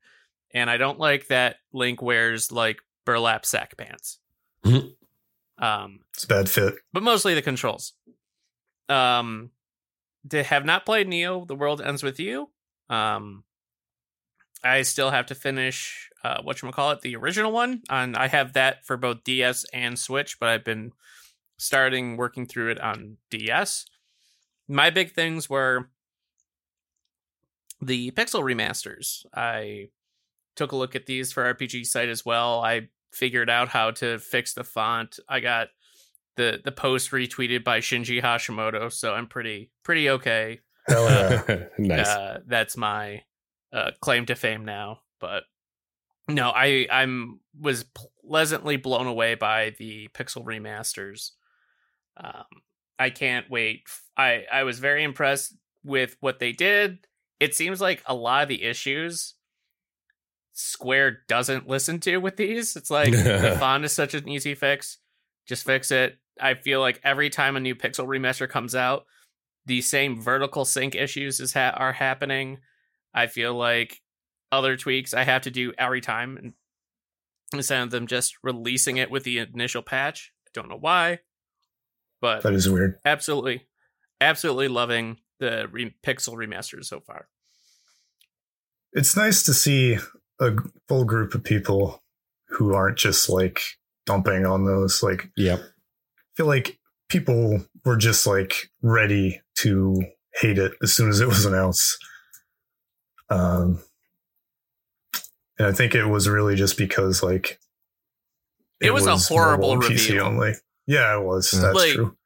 and 0.54 0.70
I 0.70 0.76
don't 0.76 1.00
like 1.00 1.26
that 1.28 1.56
Link 1.72 2.00
wears 2.00 2.52
like 2.52 2.78
burlap 3.04 3.44
sack 3.44 3.76
pants. 3.76 4.18
Um, 5.58 6.00
It's 6.14 6.24
a 6.24 6.28
bad 6.28 6.48
fit. 6.48 6.74
but 6.92 7.02
mostly 7.04 7.34
the 7.34 7.42
controls. 7.42 7.92
Um, 8.88 9.50
they 10.24 10.42
have 10.42 10.64
not 10.64 10.84
played 10.84 11.06
Neo. 11.06 11.44
The 11.44 11.54
World 11.54 11.80
Ends 11.80 12.02
with 12.02 12.18
You. 12.18 12.50
Um, 12.90 13.44
I 14.64 14.82
still 14.82 15.10
have 15.10 15.26
to 15.26 15.34
finish 15.34 16.10
uh, 16.24 16.40
what 16.42 16.62
you 16.62 16.70
call 16.70 16.92
it, 16.92 17.00
the 17.00 17.16
original 17.16 17.52
one. 17.52 17.82
And 17.90 18.16
I 18.16 18.28
have 18.28 18.52
that 18.52 18.84
for 18.86 18.96
both 18.96 19.24
DS 19.24 19.64
and 19.72 19.98
Switch, 19.98 20.38
but 20.38 20.48
I've 20.48 20.64
been 20.64 20.92
starting 21.58 22.16
working 22.16 22.46
through 22.46 22.70
it 22.70 22.80
on 22.80 23.16
DS. 23.30 23.86
My 24.68 24.90
big 24.90 25.12
things 25.12 25.50
were 25.50 25.90
the 27.80 28.12
pixel 28.12 28.42
remasters. 28.42 29.26
I 29.34 29.88
took 30.54 30.72
a 30.72 30.76
look 30.76 30.94
at 30.94 31.06
these 31.06 31.32
for 31.32 31.52
RPG 31.54 31.86
site 31.86 32.08
as 32.08 32.24
well. 32.24 32.60
I 32.60 32.88
figured 33.12 33.50
out 33.50 33.68
how 33.68 33.90
to 33.92 34.18
fix 34.18 34.54
the 34.54 34.64
font. 34.64 35.18
I 35.28 35.40
got 35.40 35.68
the 36.36 36.60
the 36.64 36.72
post 36.72 37.10
retweeted 37.10 37.64
by 37.64 37.80
Shinji 37.80 38.22
Hashimoto, 38.22 38.90
so 38.92 39.12
I'm 39.12 39.26
pretty 39.26 39.70
pretty 39.82 40.08
okay. 40.10 40.60
Hell 40.88 41.04
yeah. 41.04 41.64
nice. 41.78 42.08
Uh, 42.08 42.40
that's 42.46 42.76
my 42.76 43.22
uh, 43.72 43.92
claim 44.00 44.26
to 44.26 44.34
fame 44.34 44.64
now. 44.64 45.00
But 45.20 45.44
no, 46.28 46.50
I 46.50 46.86
I'm 46.90 47.40
was 47.58 47.84
pleasantly 48.24 48.76
blown 48.76 49.06
away 49.06 49.34
by 49.34 49.74
the 49.78 50.08
pixel 50.08 50.44
remasters. 50.44 51.30
Um, 52.16 52.44
I 52.98 53.10
can't 53.10 53.50
wait. 53.50 53.82
I 54.16 54.44
I 54.50 54.64
was 54.64 54.78
very 54.78 55.02
impressed 55.02 55.56
with 55.84 56.16
what 56.20 56.38
they 56.38 56.52
did. 56.52 57.06
It 57.40 57.54
seems 57.54 57.80
like 57.80 58.02
a 58.06 58.14
lot 58.14 58.44
of 58.44 58.48
the 58.48 58.62
issues 58.62 59.34
Square 60.54 61.20
doesn't 61.28 61.68
listen 61.68 61.98
to 62.00 62.18
with 62.18 62.36
these. 62.36 62.76
It's 62.76 62.90
like 62.90 63.12
the 63.12 63.56
font 63.60 63.84
is 63.84 63.92
such 63.92 64.14
an 64.14 64.28
easy 64.28 64.54
fix. 64.54 64.98
Just 65.46 65.64
fix 65.64 65.90
it. 65.90 66.18
I 66.40 66.54
feel 66.54 66.80
like 66.80 67.00
every 67.02 67.30
time 67.30 67.56
a 67.56 67.60
new 67.60 67.74
pixel 67.74 68.06
remaster 68.06 68.48
comes 68.48 68.74
out, 68.74 69.06
the 69.64 69.80
same 69.80 70.20
vertical 70.20 70.64
sync 70.64 70.94
issues 70.94 71.40
is 71.40 71.54
ha- 71.54 71.74
are 71.76 71.92
happening. 71.92 72.58
I 73.14 73.26
feel 73.26 73.54
like 73.54 74.00
other 74.50 74.76
tweaks 74.76 75.14
I 75.14 75.24
have 75.24 75.42
to 75.42 75.50
do 75.50 75.72
every 75.78 76.00
time 76.00 76.54
instead 77.52 77.82
of 77.82 77.90
them 77.90 78.06
just 78.06 78.36
releasing 78.42 78.96
it 78.96 79.10
with 79.10 79.24
the 79.24 79.38
initial 79.38 79.82
patch. 79.82 80.32
I 80.46 80.50
don't 80.54 80.68
know 80.68 80.78
why, 80.78 81.20
but 82.20 82.42
That 82.42 82.52
is 82.54 82.68
weird. 82.68 82.98
absolutely, 83.04 83.66
absolutely 84.20 84.68
loving 84.68 85.18
the 85.38 85.68
re- 85.70 85.94
pixel 86.06 86.34
remasters 86.34 86.84
so 86.84 87.00
far. 87.00 87.28
It's 88.92 89.16
nice 89.16 89.42
to 89.44 89.54
see 89.54 89.98
a 90.40 90.52
full 90.88 91.04
group 91.04 91.34
of 91.34 91.44
people 91.44 92.02
who 92.48 92.74
aren't 92.74 92.98
just 92.98 93.28
like 93.28 93.62
dumping 94.04 94.44
on 94.44 94.64
those. 94.64 95.02
Like, 95.02 95.30
yep. 95.36 95.60
I 95.60 96.32
feel 96.36 96.46
like 96.46 96.78
people 97.08 97.64
were 97.84 97.96
just 97.96 98.26
like 98.26 98.70
ready 98.82 99.40
to 99.56 100.02
hate 100.34 100.58
it 100.58 100.72
as 100.82 100.92
soon 100.92 101.08
as 101.08 101.20
it 101.20 101.28
was 101.28 101.44
announced. 101.46 101.96
Um, 103.32 103.78
and 105.58 105.68
I 105.68 105.72
think 105.72 105.94
it 105.94 106.06
was 106.06 106.28
really 106.28 106.56
just 106.56 106.76
because 106.76 107.22
like 107.22 107.58
It 108.80 108.92
was 108.92 109.06
a 109.06 109.16
horrible 109.16 109.74
mobile 109.74 109.86
and 109.86 109.90
reveal. 109.94 110.24
only. 110.24 110.52
Yeah, 110.86 111.16
it 111.18 111.22
was. 111.22 111.52
Yeah. 111.52 111.60
That's 111.60 111.74
Like, 111.76 111.92
true. 111.94 112.16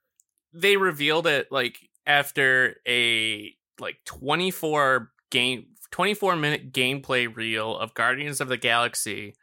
they 0.52 0.76
revealed 0.76 1.26
it 1.26 1.48
like 1.52 1.78
after 2.06 2.76
a 2.86 3.54
like 3.78 3.98
24 4.06 5.10
game 5.30 5.66
24 5.90 6.36
minute 6.36 6.72
gameplay 6.72 7.34
reel 7.34 7.76
of 7.76 7.94
Guardians 7.94 8.40
of 8.40 8.48
the 8.48 8.56
Galaxy 8.56 9.34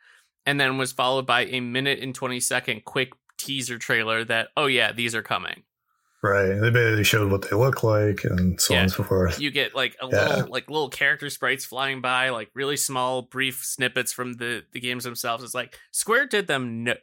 and 0.46 0.60
then 0.60 0.78
was 0.78 0.92
followed 0.92 1.26
by 1.26 1.46
a 1.46 1.60
minute 1.60 2.00
and 2.00 2.14
20 2.16 2.40
second 2.40 2.84
quick 2.86 3.12
teaser 3.38 3.78
trailer 3.78 4.24
that 4.24 4.48
oh 4.58 4.66
yeah 4.68 4.92
these 4.92 5.14
are 5.16 5.22
coming 5.22 5.64
Right. 6.24 6.54
They 6.60 6.70
basically 6.70 7.04
showed 7.04 7.30
what 7.30 7.42
they 7.50 7.56
look 7.58 7.84
like 7.84 8.24
and 8.24 8.60
so 8.60 8.74
Yeah. 8.74 8.80
on 8.80 8.84
and 8.84 8.92
so 8.94 9.04
forth. 9.04 9.40
you 9.42 9.52
get 9.52 9.76
like 9.76 9.96
a 10.02 10.08
Yeah. 10.08 10.26
little 10.38 10.52
like 10.52 10.70
little 10.70 10.90
character 10.90 11.30
sprites 11.30 11.66
flying 11.66 12.00
by 12.00 12.30
like 12.30 12.50
really 12.56 12.78
small 12.78 13.24
brief 13.24 13.62
snippets 13.64 14.14
from 14.14 14.34
the 14.34 14.64
the 14.72 14.80
games 14.80 15.04
themselves 15.04 15.44
it's 15.44 15.54
like 15.54 15.78
square 15.92 16.26
did 16.26 16.48
them 16.48 16.86
no, 16.86 16.96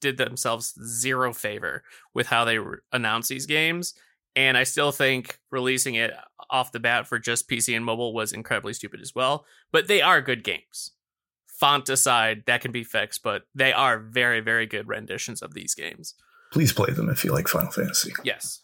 did 0.00 0.16
themselves 0.18 0.72
zero 0.86 1.32
favor 1.32 1.82
with 2.14 2.28
how 2.28 2.44
they 2.44 2.58
re- 2.58 2.78
announce 2.92 3.26
these 3.28 3.44
games 3.44 3.92
and 4.36 4.56
i 4.56 4.62
still 4.62 4.92
think 4.92 5.40
releasing 5.50 5.96
it 5.96 6.12
off 6.48 6.70
the 6.70 6.78
bat 6.80 7.08
for 7.08 7.18
just 7.18 7.50
pc 7.50 7.74
and 7.76 7.84
mobile 7.84 8.14
was 8.14 8.32
incredibly 8.32 8.72
stupid 8.72 9.00
as 9.00 9.14
well 9.16 9.44
but 9.72 9.88
they 9.88 10.00
are 10.00 10.22
good 10.22 10.44
games 10.44 10.92
font 11.48 11.88
aside 11.88 12.44
that 12.46 12.60
can 12.62 12.70
be 12.72 12.84
fixed 12.84 13.22
but 13.24 13.42
they 13.54 13.72
are 13.72 13.98
very 13.98 14.38
very 14.40 14.64
good 14.66 14.86
renditions 14.88 15.42
of 15.42 15.54
these 15.54 15.74
games 15.74 16.14
Please 16.52 16.72
play 16.72 16.92
them 16.92 17.08
if 17.08 17.24
you 17.24 17.32
like 17.32 17.48
Final 17.48 17.70
Fantasy. 17.70 18.12
Yes. 18.24 18.62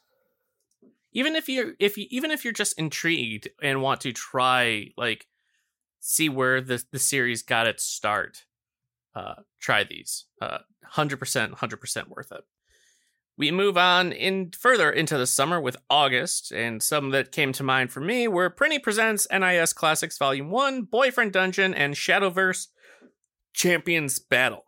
Even 1.12 1.36
if 1.36 1.48
you're 1.48 1.74
if 1.78 1.96
you 1.96 2.06
even 2.10 2.30
if 2.30 2.44
you're 2.44 2.52
just 2.52 2.78
intrigued 2.78 3.48
and 3.62 3.82
want 3.82 4.00
to 4.02 4.12
try 4.12 4.88
like 4.96 5.26
see 6.00 6.28
where 6.28 6.60
the 6.60 6.82
the 6.92 6.98
series 6.98 7.42
got 7.42 7.66
its 7.66 7.84
start, 7.84 8.44
uh 9.14 9.34
try 9.60 9.84
these. 9.84 10.26
Uh 10.40 10.58
100% 10.94 11.18
100% 11.18 12.08
worth 12.08 12.32
it. 12.32 12.44
We 13.38 13.50
move 13.50 13.76
on 13.76 14.12
in 14.12 14.50
further 14.52 14.90
into 14.90 15.18
the 15.18 15.26
summer 15.26 15.60
with 15.60 15.76
August, 15.90 16.52
and 16.52 16.82
some 16.82 17.10
that 17.10 17.32
came 17.32 17.52
to 17.52 17.62
mind 17.62 17.92
for 17.92 18.00
me 18.00 18.26
were 18.28 18.48
Prinny 18.48 18.82
Presents 18.82 19.26
NIS 19.30 19.74
Classics 19.74 20.16
Volume 20.16 20.50
1, 20.50 20.84
Boyfriend 20.84 21.32
Dungeon, 21.32 21.74
and 21.74 21.94
Shadowverse 21.94 22.68
Champions 23.52 24.18
Battle. 24.18 24.65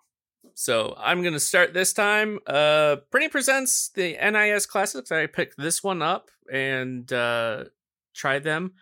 So 0.61 0.93
I'm 0.99 1.23
gonna 1.23 1.39
start 1.39 1.73
this 1.73 1.93
time. 1.93 2.41
Uh 2.45 2.97
presents 3.13 3.91
the 3.91 4.17
NIS 4.21 4.67
classics. 4.67 5.13
I 5.13 5.27
picked 5.27 5.57
this 5.57 5.85
one 5.85 6.03
up 6.03 6.31
and 6.53 7.11
uh 7.13 7.67
tried 8.13 8.43
them. 8.43 8.73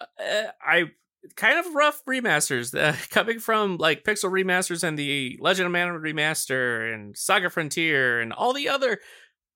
Uh, 0.00 0.52
I 0.64 0.92
kind 1.34 1.58
of 1.58 1.74
rough 1.74 2.04
remasters 2.04 2.72
uh, 2.78 2.94
coming 3.10 3.40
from 3.40 3.78
like 3.78 4.04
Pixel 4.04 4.30
remasters 4.30 4.84
and 4.84 4.96
the 4.96 5.36
Legend 5.40 5.66
of 5.66 5.72
Mana 5.72 5.94
remaster 5.94 6.94
and 6.94 7.18
Saga 7.18 7.50
Frontier 7.50 8.20
and 8.20 8.32
all 8.32 8.52
the 8.52 8.68
other 8.68 9.00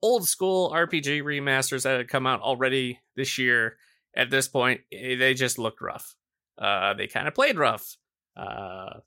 old 0.03 0.27
school 0.27 0.73
RPG 0.73 1.23
remasters 1.23 1.85
that 1.85 1.99
had 1.99 2.09
come 2.09 2.27
out 2.27 2.41
already 2.41 2.99
this 3.15 3.39
year. 3.39 3.77
At 4.17 4.31
this 4.31 4.49
point, 4.49 4.81
eh, 4.93 5.15
they 5.15 5.35
just 5.35 5.59
looked 5.61 5.81
rough. 5.81 6.17
Uh, 6.61 6.95
they 6.95 7.07
kind 7.07 7.29
of 7.29 7.37
played 7.37 7.57
rough. 7.57 7.97
Uh, 8.37 8.99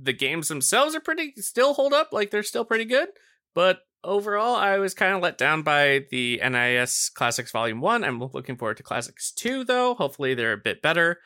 the 0.00 0.12
games 0.12 0.48
themselves 0.48 0.94
are 0.94 1.00
pretty 1.00 1.32
still 1.36 1.74
hold 1.74 1.92
up 1.92 2.08
like 2.12 2.30
they're 2.30 2.42
still 2.42 2.64
pretty 2.64 2.84
good 2.84 3.08
but 3.54 3.80
overall 4.02 4.54
i 4.54 4.78
was 4.78 4.94
kind 4.94 5.14
of 5.14 5.22
let 5.22 5.36
down 5.36 5.62
by 5.62 6.04
the 6.10 6.40
nis 6.48 7.10
classics 7.10 7.52
volume 7.52 7.80
1 7.80 8.04
i'm 8.04 8.20
looking 8.20 8.56
forward 8.56 8.76
to 8.76 8.82
classics 8.82 9.32
2 9.32 9.64
though. 9.64 9.94
Hopefully 9.94 10.34
they're 10.34 10.52
a 10.52 10.58
bit 10.58 10.82
better. 10.82 11.18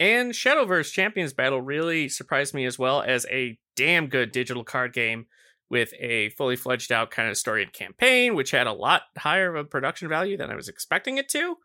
And 0.00 0.32
shadowverse 0.32 0.92
champions 0.92 1.32
battle 1.32 1.60
really 1.60 2.08
surprised 2.08 2.52
me 2.52 2.64
as 2.64 2.78
well 2.78 3.02
as 3.02 3.26
a 3.30 3.58
damn 3.76 4.08
good 4.08 4.32
digital 4.32 4.64
card 4.64 4.92
game 4.92 5.26
with 5.70 5.92
a 5.98 6.30
fully 6.30 6.56
fledged 6.56 6.90
out 6.90 7.10
kind 7.10 7.28
of 7.28 7.36
story 7.36 7.62
and 7.62 7.72
campaign 7.72 8.34
which 8.34 8.50
had 8.50 8.66
a 8.66 8.72
lot 8.72 9.02
higher 9.18 9.54
of 9.54 9.56
a 9.56 9.68
production 9.68 10.08
value 10.08 10.36
than 10.36 10.50
i 10.50 10.56
was 10.56 10.68
expecting 10.68 11.18
it 11.18 11.28
to. 11.28 11.56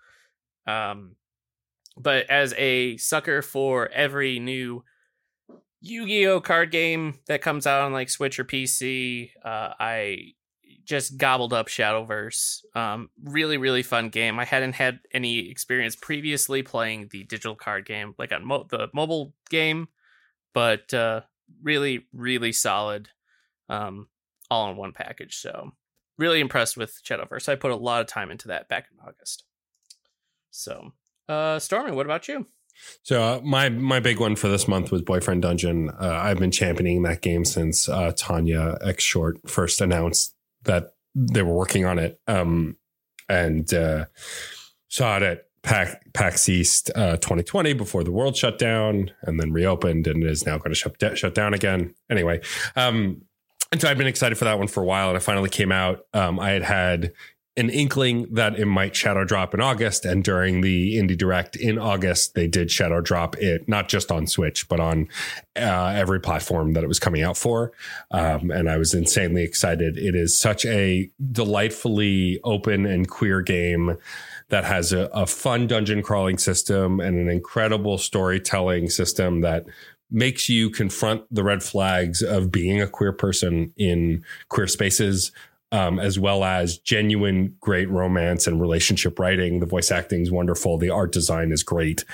Um 0.67 1.15
but 1.97 2.29
as 2.29 2.53
a 2.57 2.97
sucker 2.97 3.41
for 3.41 3.89
every 3.89 4.39
new 4.39 4.83
Yu-Gi-Oh 5.81 6.41
card 6.41 6.71
game 6.71 7.19
that 7.27 7.41
comes 7.41 7.65
out 7.65 7.81
on 7.81 7.93
like 7.93 8.09
Switch 8.09 8.39
or 8.39 8.45
PC. 8.45 9.31
Uh, 9.43 9.73
I 9.79 10.33
just 10.83 11.17
gobbled 11.17 11.53
up 11.53 11.67
Shadowverse. 11.67 12.61
Um, 12.75 13.09
really, 13.23 13.57
really 13.57 13.83
fun 13.83 14.09
game. 14.09 14.39
I 14.39 14.45
hadn't 14.45 14.73
had 14.73 14.99
any 15.13 15.49
experience 15.49 15.95
previously 15.95 16.63
playing 16.63 17.09
the 17.11 17.23
digital 17.23 17.55
card 17.55 17.85
game, 17.85 18.15
like 18.17 18.31
on 18.31 18.45
mo- 18.45 18.67
the 18.69 18.89
mobile 18.93 19.33
game, 19.49 19.87
but 20.53 20.93
uh, 20.93 21.21
really, 21.61 22.07
really 22.11 22.51
solid. 22.51 23.09
Um, 23.69 24.07
all 24.49 24.71
in 24.71 24.77
one 24.77 24.93
package. 24.93 25.35
So 25.37 25.71
really 26.17 26.39
impressed 26.39 26.75
with 26.77 26.99
Shadowverse. 27.03 27.49
I 27.49 27.55
put 27.55 27.71
a 27.71 27.75
lot 27.75 28.01
of 28.01 28.07
time 28.07 28.31
into 28.31 28.47
that 28.49 28.67
back 28.67 28.87
in 28.91 28.97
August. 29.07 29.45
So, 30.51 30.93
uh, 31.27 31.59
Stormy, 31.59 31.91
what 31.91 32.05
about 32.05 32.27
you? 32.27 32.47
So 33.03 33.21
uh, 33.21 33.41
my 33.43 33.69
my 33.69 33.99
big 33.99 34.19
one 34.19 34.35
for 34.35 34.47
this 34.47 34.67
month 34.67 34.91
was 34.91 35.01
Boyfriend 35.01 35.41
Dungeon. 35.41 35.89
Uh, 35.89 36.19
I've 36.21 36.39
been 36.39 36.51
championing 36.51 37.03
that 37.03 37.21
game 37.21 37.45
since 37.45 37.89
uh, 37.89 38.11
Tanya 38.15 38.77
X 38.81 39.03
Short 39.03 39.49
first 39.49 39.81
announced 39.81 40.35
that 40.63 40.93
they 41.15 41.41
were 41.41 41.53
working 41.53 41.85
on 41.85 41.99
it, 41.99 42.19
um, 42.27 42.77
and 43.27 43.73
uh, 43.73 44.05
saw 44.87 45.17
it 45.17 45.23
at 45.23 45.45
PAX, 46.13 46.47
East 46.47 46.91
uh, 46.95 47.17
2020 47.17 47.73
before 47.73 48.03
the 48.03 48.11
world 48.11 48.35
shut 48.35 48.57
down, 48.57 49.11
and 49.23 49.39
then 49.39 49.51
reopened, 49.51 50.07
and 50.07 50.23
is 50.23 50.45
now 50.45 50.57
going 50.57 50.71
to 50.71 50.75
shut 50.75 51.17
shut 51.17 51.35
down 51.35 51.53
again. 51.53 51.93
Anyway, 52.09 52.41
um, 52.75 53.21
and 53.71 53.81
so 53.81 53.89
I've 53.89 53.97
been 53.97 54.07
excited 54.07 54.37
for 54.37 54.45
that 54.45 54.57
one 54.57 54.67
for 54.67 54.81
a 54.81 54.85
while, 54.85 55.09
and 55.09 55.17
it 55.17 55.21
finally 55.21 55.49
came 55.49 55.71
out. 55.71 56.05
Um, 56.13 56.39
I 56.39 56.51
had 56.51 56.63
had 56.63 57.13
an 57.59 57.69
inkling 57.69 58.25
that 58.33 58.57
it 58.57 58.67
might 58.67 58.95
shadow 58.95 59.25
drop 59.25 59.53
in 59.53 59.59
August. 59.59 60.05
And 60.05 60.23
during 60.23 60.61
the 60.61 60.95
Indie 60.95 61.17
Direct 61.17 61.57
in 61.57 61.77
August, 61.77 62.33
they 62.33 62.47
did 62.47 62.71
shadow 62.71 63.01
drop 63.01 63.35
it, 63.37 63.67
not 63.67 63.89
just 63.89 64.11
on 64.11 64.27
Switch, 64.27 64.69
but 64.69 64.79
on 64.79 65.09
uh, 65.57 65.93
every 65.93 66.21
platform 66.21 66.71
that 66.73 66.85
it 66.85 66.87
was 66.87 66.99
coming 66.99 67.21
out 67.21 67.35
for. 67.35 67.73
Um, 68.11 68.49
and 68.49 68.69
I 68.69 68.77
was 68.77 68.93
insanely 68.93 69.43
excited. 69.43 69.97
It 69.97 70.15
is 70.15 70.39
such 70.39 70.65
a 70.65 71.11
delightfully 71.33 72.39
open 72.45 72.85
and 72.85 73.09
queer 73.09 73.41
game 73.41 73.97
that 74.47 74.63
has 74.63 74.93
a, 74.93 75.09
a 75.13 75.25
fun 75.25 75.67
dungeon 75.67 76.01
crawling 76.01 76.37
system 76.37 77.01
and 77.01 77.17
an 77.17 77.29
incredible 77.29 77.97
storytelling 77.97 78.89
system 78.89 79.41
that 79.41 79.65
makes 80.11 80.49
you 80.49 80.69
confront 80.69 81.23
the 81.29 81.43
red 81.43 81.61
flags 81.61 82.21
of 82.21 82.51
being 82.51 82.81
a 82.81 82.87
queer 82.87 83.11
person 83.11 83.73
in 83.77 84.23
queer 84.47 84.65
spaces 84.65 85.31
um, 85.71 85.99
as 85.99 86.19
well 86.19 86.43
as 86.43 86.77
genuine 86.77 87.55
great 87.59 87.89
romance 87.89 88.47
and 88.47 88.59
relationship 88.59 89.19
writing. 89.19 89.59
The 89.59 89.65
voice 89.65 89.91
acting 89.91 90.21
is 90.21 90.31
wonderful. 90.31 90.77
The 90.77 90.89
art 90.89 91.11
design 91.11 91.51
is 91.51 91.63
great. 91.63 92.05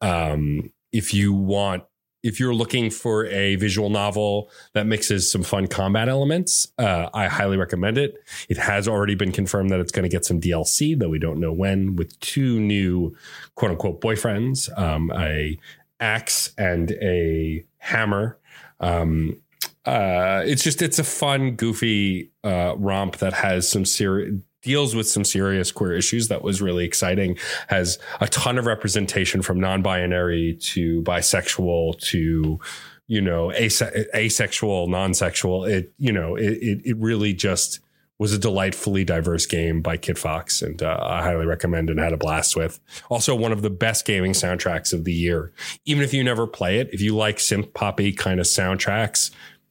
Um, 0.00 0.72
if 0.92 1.14
you 1.14 1.32
want, 1.32 1.84
if 2.22 2.38
you're 2.38 2.54
looking 2.54 2.90
for 2.90 3.24
a 3.26 3.56
visual 3.56 3.88
novel 3.88 4.50
that 4.74 4.86
mixes 4.86 5.30
some 5.30 5.42
fun 5.42 5.66
combat 5.66 6.08
elements, 6.08 6.68
uh, 6.78 7.08
I 7.14 7.28
highly 7.28 7.56
recommend 7.56 7.96
it. 7.96 8.14
It 8.48 8.58
has 8.58 8.86
already 8.86 9.14
been 9.14 9.32
confirmed 9.32 9.70
that 9.70 9.80
it's 9.80 9.92
going 9.92 10.02
to 10.02 10.14
get 10.14 10.26
some 10.26 10.40
DLC, 10.40 10.98
though 10.98 11.08
we 11.08 11.18
don't 11.18 11.40
know 11.40 11.52
when, 11.52 11.96
with 11.96 12.18
two 12.20 12.60
new 12.60 13.16
quote 13.54 13.70
unquote 13.70 14.00
boyfriends, 14.02 14.76
um, 14.78 15.10
a 15.16 15.58
axe 15.98 16.52
and 16.58 16.92
a 16.92 17.64
hammer. 17.78 18.38
Um, 18.80 19.40
uh, 19.86 20.42
it's 20.44 20.62
just 20.62 20.82
it's 20.82 20.98
a 20.98 21.04
fun, 21.04 21.52
goofy 21.52 22.30
uh, 22.44 22.74
romp 22.76 23.16
that 23.18 23.32
has 23.32 23.68
some 23.68 23.84
serious 23.84 24.42
deals 24.62 24.94
with 24.94 25.08
some 25.08 25.24
serious 25.24 25.72
queer 25.72 25.94
issues 25.94 26.28
that 26.28 26.42
was 26.42 26.60
really 26.60 26.84
exciting 26.84 27.38
has 27.68 27.98
a 28.20 28.28
ton 28.28 28.58
of 28.58 28.66
representation 28.66 29.40
from 29.40 29.58
non-binary 29.58 30.54
to 30.60 31.02
bisexual 31.02 31.98
to 31.98 32.60
you 33.06 33.20
know 33.22 33.50
ase- 33.52 33.80
asexual 34.14 34.86
non-sexual 34.88 35.64
it 35.64 35.92
you 35.96 36.12
know 36.12 36.36
it, 36.36 36.82
it, 36.84 36.96
really 36.98 37.32
just 37.32 37.80
was 38.20 38.34
a 38.34 38.38
delightfully 38.38 39.02
diverse 39.02 39.46
game 39.46 39.80
by 39.80 39.96
Kitfox, 39.96 40.62
and 40.62 40.82
uh, 40.82 40.98
I 41.00 41.22
highly 41.22 41.46
recommend 41.46 41.88
and 41.88 41.98
had 41.98 42.12
a 42.12 42.18
blast 42.18 42.54
with. 42.54 42.78
Also, 43.08 43.34
one 43.34 43.50
of 43.50 43.62
the 43.62 43.70
best 43.70 44.04
gaming 44.04 44.32
soundtracks 44.32 44.92
of 44.92 45.04
the 45.04 45.12
year. 45.12 45.54
Even 45.86 46.04
if 46.04 46.12
you 46.12 46.22
never 46.22 46.46
play 46.46 46.80
it, 46.80 46.90
if 46.92 47.00
you 47.00 47.16
like 47.16 47.38
synth 47.38 47.72
poppy 47.72 48.12
kind 48.12 48.38
of 48.38 48.44
soundtracks, 48.44 49.30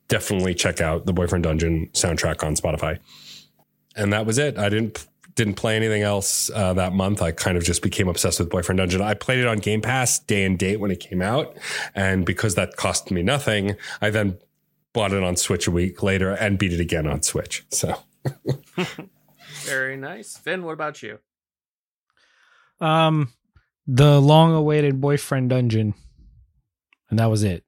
definitely 0.10 0.54
check 0.54 0.82
out 0.82 1.06
the 1.06 1.14
Boyfriend 1.14 1.46
Dungeon 1.46 1.88
soundtrack 1.94 2.44
on 2.44 2.56
Spotify. 2.56 3.00
And 3.96 4.12
that 4.12 4.26
was 4.26 4.38
it. 4.38 4.58
I 4.58 4.68
didn't 4.68 5.08
didn't 5.36 5.54
play 5.54 5.78
anything 5.78 6.02
else 6.02 6.52
uh, 6.54 6.74
that 6.74 6.92
month. 6.92 7.22
I 7.22 7.32
kind 7.32 7.58
of 7.58 7.64
just 7.64 7.82
became 7.82 8.10
obsessed 8.10 8.40
with 8.40 8.50
Boyfriend 8.50 8.78
Dungeon. 8.78 9.02
I 9.02 9.14
played 9.14 9.40
it 9.40 9.48
on 9.48 9.60
Game 9.60 9.82
Pass 9.82 10.20
day 10.20 10.44
and 10.44 10.60
date 10.60 10.82
when 10.82 10.92
it 10.92 11.00
came 11.00 11.22
out, 11.22 11.58
and 11.96 12.26
because 12.26 12.56
that 12.56 12.76
cost 12.76 13.10
me 13.10 13.24
nothing, 13.24 13.78
I 14.02 14.10
then 14.10 14.38
bought 14.92 15.14
it 15.14 15.24
on 15.24 15.38
Switch 15.38 15.66
a 15.66 15.72
week 15.72 16.04
later 16.04 16.32
and 16.32 16.60
beat 16.60 16.74
it 16.74 16.82
again 16.82 17.08
on 17.08 17.22
Switch. 17.22 17.66
So 17.70 17.96
very 19.64 19.96
nice, 19.96 20.36
Finn. 20.36 20.64
What 20.64 20.74
about 20.74 21.02
you? 21.02 21.20
Um, 22.82 23.32
the 23.88 24.20
long-awaited 24.20 25.00
Boyfriend 25.00 25.52
Dungeon, 25.52 25.94
and 27.10 27.20
that 27.20 27.28
was 27.28 27.44
it. 27.44 27.64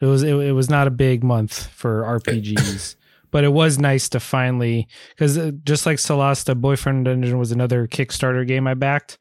It 0.00 0.06
was 0.06 0.22
it, 0.22 0.34
it 0.34 0.52
was 0.52 0.70
not 0.70 0.86
a 0.86 0.92
big 0.92 1.24
month 1.24 1.66
for 1.68 2.02
RPGs, 2.02 2.96
but 3.30 3.44
it 3.44 3.52
was 3.52 3.78
nice 3.78 4.08
to 4.10 4.20
finally 4.20 4.86
because 5.10 5.36
uh, 5.36 5.52
just 5.64 5.86
like 5.86 5.98
Solasta, 5.98 6.58
Boyfriend 6.58 7.06
Dungeon 7.06 7.38
was 7.38 7.50
another 7.50 7.86
Kickstarter 7.88 8.46
game 8.46 8.66
I 8.66 8.74
backed, 8.74 9.18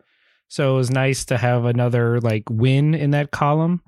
so 0.48 0.74
it 0.74 0.78
was 0.78 0.92
nice 0.92 1.26
to 1.26 1.38
have 1.38 1.66
another 1.66 2.20
like 2.22 2.44
win 2.50 2.94
in 2.94 3.12
that 3.12 3.32
column 3.32 3.82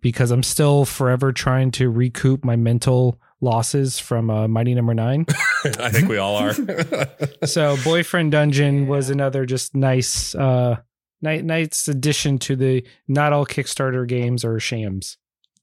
because 0.00 0.30
I'm 0.30 0.42
still 0.42 0.84
forever 0.84 1.32
trying 1.32 1.70
to 1.72 1.88
recoup 1.88 2.44
my 2.44 2.56
mental 2.56 3.20
losses 3.40 4.00
from 4.00 4.30
uh, 4.30 4.48
Mighty 4.48 4.74
Number 4.74 4.94
no. 4.94 5.04
Nine. 5.04 5.26
I 5.78 5.90
think 5.90 6.08
we 6.08 6.18
all 6.18 6.36
are. 6.36 6.54
so 7.44 7.76
Boyfriend 7.84 8.32
Dungeon 8.32 8.88
was 8.88 9.10
another 9.10 9.46
just 9.46 9.76
nice, 9.76 10.34
uh, 10.34 10.76
nice 11.22 11.86
addition 11.86 12.38
to 12.40 12.56
the 12.56 12.84
not 13.06 13.32
all 13.32 13.46
Kickstarter 13.46 14.06
games 14.06 14.44
are 14.44 14.58
shams 14.58 15.16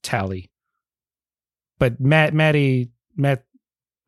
tally. 0.06 0.50
But 1.78 2.00
Matt, 2.00 2.32
Matty, 2.32 2.90
Matt 3.16 3.44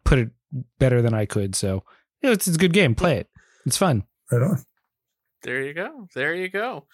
put 0.04 0.18
it 0.18 0.30
better 0.78 1.02
than 1.02 1.12
I 1.12 1.26
could. 1.26 1.54
So 1.54 1.84
you 2.22 2.28
know, 2.28 2.32
it's, 2.32 2.48
it's 2.48 2.56
a 2.56 2.60
good 2.60 2.72
game. 2.72 2.94
Play 2.94 3.18
it. 3.18 3.28
It's 3.66 3.76
fun. 3.76 4.04
Right 4.32 4.42
on. 4.42 4.64
There 5.42 5.62
you 5.62 5.74
go. 5.74 6.08
There 6.14 6.34
you 6.34 6.48
go. 6.48 6.86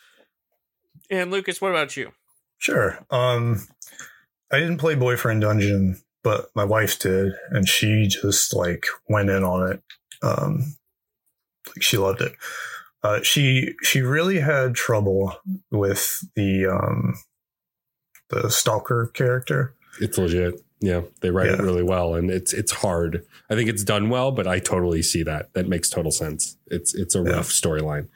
And 1.10 1.30
Lucas, 1.30 1.60
what 1.60 1.70
about 1.70 1.96
you? 1.96 2.12
Sure. 2.58 2.98
Um, 3.10 3.66
I 4.52 4.58
didn't 4.58 4.78
play 4.78 4.94
Boyfriend 4.94 5.42
Dungeon, 5.42 6.00
but 6.22 6.50
my 6.54 6.64
wife 6.64 6.98
did, 6.98 7.32
and 7.50 7.68
she 7.68 8.06
just 8.06 8.54
like 8.54 8.86
went 9.08 9.30
in 9.30 9.44
on 9.44 9.72
it. 9.72 9.82
Um, 10.22 10.76
like 11.68 11.82
she 11.82 11.96
loved 11.96 12.20
it. 12.20 12.32
Uh, 13.02 13.20
she 13.22 13.74
she 13.82 14.00
really 14.00 14.40
had 14.40 14.74
trouble 14.74 15.36
with 15.70 16.24
the 16.36 16.66
um, 16.66 17.14
the 18.30 18.50
stalker 18.50 19.10
character. 19.14 19.74
It's 20.00 20.18
legit. 20.18 20.60
Yeah, 20.80 21.02
they 21.20 21.30
write 21.30 21.46
yeah. 21.46 21.54
it 21.54 21.60
really 21.60 21.82
well, 21.82 22.14
and 22.14 22.30
it's 22.30 22.52
it's 22.52 22.72
hard. 22.72 23.24
I 23.48 23.54
think 23.54 23.70
it's 23.70 23.84
done 23.84 24.10
well, 24.10 24.32
but 24.32 24.46
I 24.46 24.58
totally 24.58 25.02
see 25.02 25.22
that. 25.22 25.52
That 25.54 25.68
makes 25.68 25.88
total 25.88 26.10
sense. 26.10 26.58
It's 26.66 26.94
it's 26.94 27.14
a 27.14 27.22
yeah. 27.22 27.30
rough 27.30 27.48
storyline. 27.48 28.08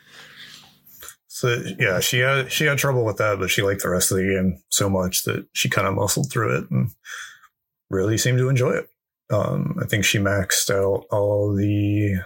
So 1.29 1.63
yeah, 1.79 2.01
she 2.01 2.19
had 2.19 2.51
she 2.51 2.65
had 2.65 2.79
trouble 2.79 3.05
with 3.05 3.19
that, 3.19 3.39
but 3.39 3.49
she 3.49 3.63
liked 3.63 3.83
the 3.83 3.91
rest 3.91 4.11
of 4.11 4.19
the 4.19 4.25
game 4.25 4.61
so 4.71 4.91
much 4.91 5.23
that 5.25 5.47
she 5.53 5.69
kind 5.69 5.87
of 5.87 5.95
muscled 5.95 6.31
through 6.31 6.59
it 6.59 6.71
and 6.71 6.91
really 7.91 8.19
seemed 8.19 8.39
to 8.39 8.49
enjoy 8.49 8.73
it. 8.73 8.89
Um, 9.31 9.79
I 9.81 9.87
think 9.87 10.05
she 10.05 10.19
maxed 10.19 10.71
out 10.71 11.05
all 11.11 11.55
the 11.55 12.17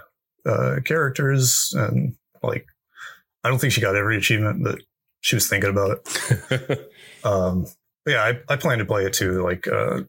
uh, 0.46 0.76
characters 0.84 1.74
and 1.76 2.14
like 2.42 2.66
I 3.44 3.48
don't 3.48 3.58
think 3.60 3.72
she 3.72 3.80
got 3.80 3.96
every 3.96 4.16
achievement, 4.16 4.64
but 4.64 4.80
she 5.20 5.36
was 5.36 5.48
thinking 5.48 5.70
about 5.70 5.98
it. 6.50 6.90
um, 7.24 7.66
yeah, 8.06 8.22
I, 8.22 8.40
I 8.52 8.56
plan 8.56 8.78
to 8.78 8.84
play 8.84 9.04
it 9.04 9.12
too. 9.12 9.42
Like, 9.42 9.66
uh, 9.68 10.02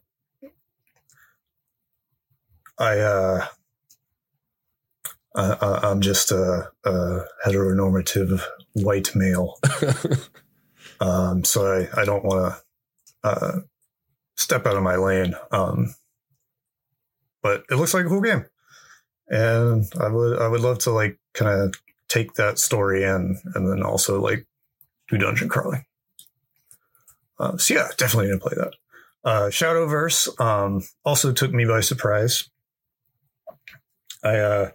I, 2.78 2.98
uh, 2.98 3.46
I, 5.36 5.80
I'm 5.82 6.00
just 6.00 6.30
a, 6.32 6.70
a 6.84 7.20
heteronormative 7.46 8.42
white 8.74 9.14
male. 9.14 9.58
um, 11.00 11.44
so 11.44 11.66
I, 11.66 12.00
I 12.00 12.04
don't 12.04 12.24
want 12.24 12.54
to, 13.22 13.28
uh, 13.28 13.60
step 14.36 14.66
out 14.66 14.76
of 14.76 14.82
my 14.82 14.96
lane. 14.96 15.34
Um, 15.50 15.94
but 17.42 17.64
it 17.70 17.76
looks 17.76 17.94
like 17.94 18.06
a 18.06 18.08
cool 18.08 18.20
game. 18.20 18.46
And 19.28 19.84
I 20.00 20.08
would, 20.08 20.38
I 20.38 20.48
would 20.48 20.60
love 20.60 20.78
to 20.80 20.90
like 20.90 21.18
kind 21.32 21.50
of 21.50 21.74
take 22.08 22.34
that 22.34 22.58
story 22.58 23.04
in 23.04 23.38
and 23.54 23.70
then 23.70 23.82
also 23.82 24.20
like 24.20 24.46
do 25.08 25.18
dungeon 25.18 25.48
crawling. 25.48 25.84
Uh, 27.38 27.56
so 27.56 27.74
yeah, 27.74 27.88
definitely 27.96 28.28
gonna 28.28 28.40
play 28.40 28.54
that. 28.56 28.74
Uh, 29.24 29.48
Shadowverse 29.48 30.38
um, 30.40 30.82
also 31.04 31.32
took 31.32 31.52
me 31.52 31.64
by 31.64 31.80
surprise. 31.80 32.48
I 34.22 34.36
uh, 34.36 34.70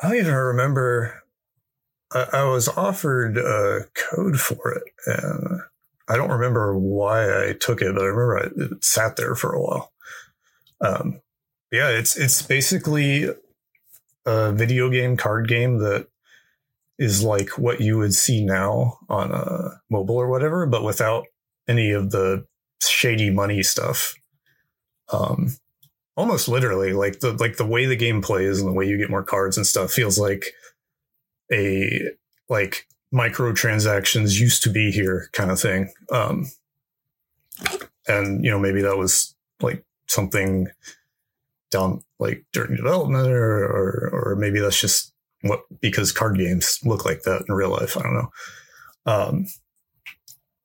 I 0.00 0.08
don't 0.08 0.16
even 0.16 0.34
remember. 0.34 1.22
I, 2.12 2.26
I 2.32 2.44
was 2.44 2.68
offered 2.68 3.36
a 3.38 3.86
code 3.94 4.38
for 4.38 4.72
it, 4.72 4.84
and 5.06 5.60
I 6.08 6.16
don't 6.16 6.30
remember 6.30 6.76
why 6.78 7.48
I 7.48 7.52
took 7.52 7.82
it, 7.82 7.94
but 7.94 8.02
I 8.02 8.06
remember 8.06 8.38
I, 8.38 8.64
it 8.64 8.84
sat 8.84 9.16
there 9.16 9.34
for 9.34 9.52
a 9.52 9.60
while. 9.60 9.92
Um, 10.80 11.20
yeah, 11.72 11.88
it's 11.88 12.16
it's 12.16 12.42
basically 12.42 13.28
a 14.24 14.52
video 14.52 14.90
game 14.90 15.16
card 15.16 15.48
game 15.48 15.78
that 15.78 16.08
is 16.98 17.22
like 17.22 17.58
what 17.58 17.80
you 17.80 17.98
would 17.98 18.14
see 18.14 18.44
now 18.44 18.98
on 19.08 19.32
a 19.32 19.80
mobile 19.90 20.16
or 20.16 20.28
whatever, 20.28 20.66
but 20.66 20.82
without 20.82 21.26
any 21.68 21.90
of 21.90 22.10
the 22.10 22.46
shady 22.82 23.30
money 23.30 23.62
stuff. 23.62 24.14
Um, 25.12 25.56
almost 26.16 26.48
literally, 26.48 26.92
like 26.92 27.20
the 27.20 27.32
like 27.32 27.56
the 27.56 27.66
way 27.66 27.86
the 27.86 27.96
game 27.96 28.22
plays 28.22 28.60
and 28.60 28.68
the 28.68 28.72
way 28.72 28.86
you 28.86 28.98
get 28.98 29.10
more 29.10 29.22
cards 29.22 29.56
and 29.56 29.66
stuff 29.66 29.92
feels 29.92 30.18
like 30.18 30.46
a 31.52 32.00
like 32.48 32.86
microtransactions 33.12 34.38
used 34.38 34.62
to 34.62 34.70
be 34.70 34.90
here 34.90 35.28
kind 35.32 35.50
of 35.50 35.60
thing. 35.60 35.92
Um, 36.10 36.50
and 38.08 38.44
you 38.44 38.50
know 38.50 38.58
maybe 38.58 38.82
that 38.82 38.98
was 38.98 39.34
like 39.60 39.84
something 40.06 40.68
down 41.70 42.02
like 42.18 42.44
during 42.52 42.76
development 42.76 43.28
or, 43.28 43.64
or 43.64 44.10
or 44.12 44.36
maybe 44.36 44.60
that's 44.60 44.80
just 44.80 45.12
what 45.48 45.60
because 45.80 46.12
card 46.12 46.38
games 46.38 46.78
look 46.84 47.04
like 47.04 47.22
that 47.22 47.44
in 47.48 47.54
real 47.54 47.70
life. 47.70 47.96
I 47.96 48.02
don't 48.02 48.14
know. 48.14 48.30
Um, 49.06 49.46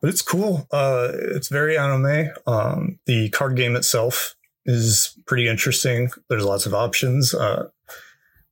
but 0.01 0.09
it's 0.09 0.21
cool. 0.21 0.67
Uh, 0.71 1.09
it's 1.13 1.47
very 1.47 1.77
anime. 1.77 2.29
Um, 2.47 2.99
the 3.05 3.29
card 3.29 3.55
game 3.55 3.75
itself 3.75 4.35
is 4.65 5.15
pretty 5.27 5.47
interesting. 5.47 6.09
There's 6.29 6.45
lots 6.45 6.65
of 6.65 6.73
options. 6.73 7.33
Uh, 7.33 7.69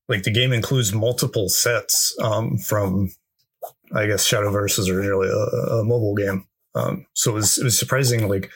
like 0.08 0.24
the 0.24 0.32
game 0.32 0.54
includes 0.54 0.94
multiple 0.94 1.50
sets 1.50 2.16
um, 2.22 2.58
from, 2.58 3.12
I 3.94 4.06
guess, 4.06 4.28
Shadowverse 4.28 4.78
is 4.80 4.90
originally 4.90 5.30
a, 5.30 5.76
a 5.78 5.84
mobile 5.84 6.16
game. 6.16 6.46
Um, 6.76 7.06
so 7.14 7.32
it 7.32 7.36
was, 7.36 7.58
it 7.58 7.64
was 7.64 7.78
surprising. 7.78 8.28
Like 8.28 8.52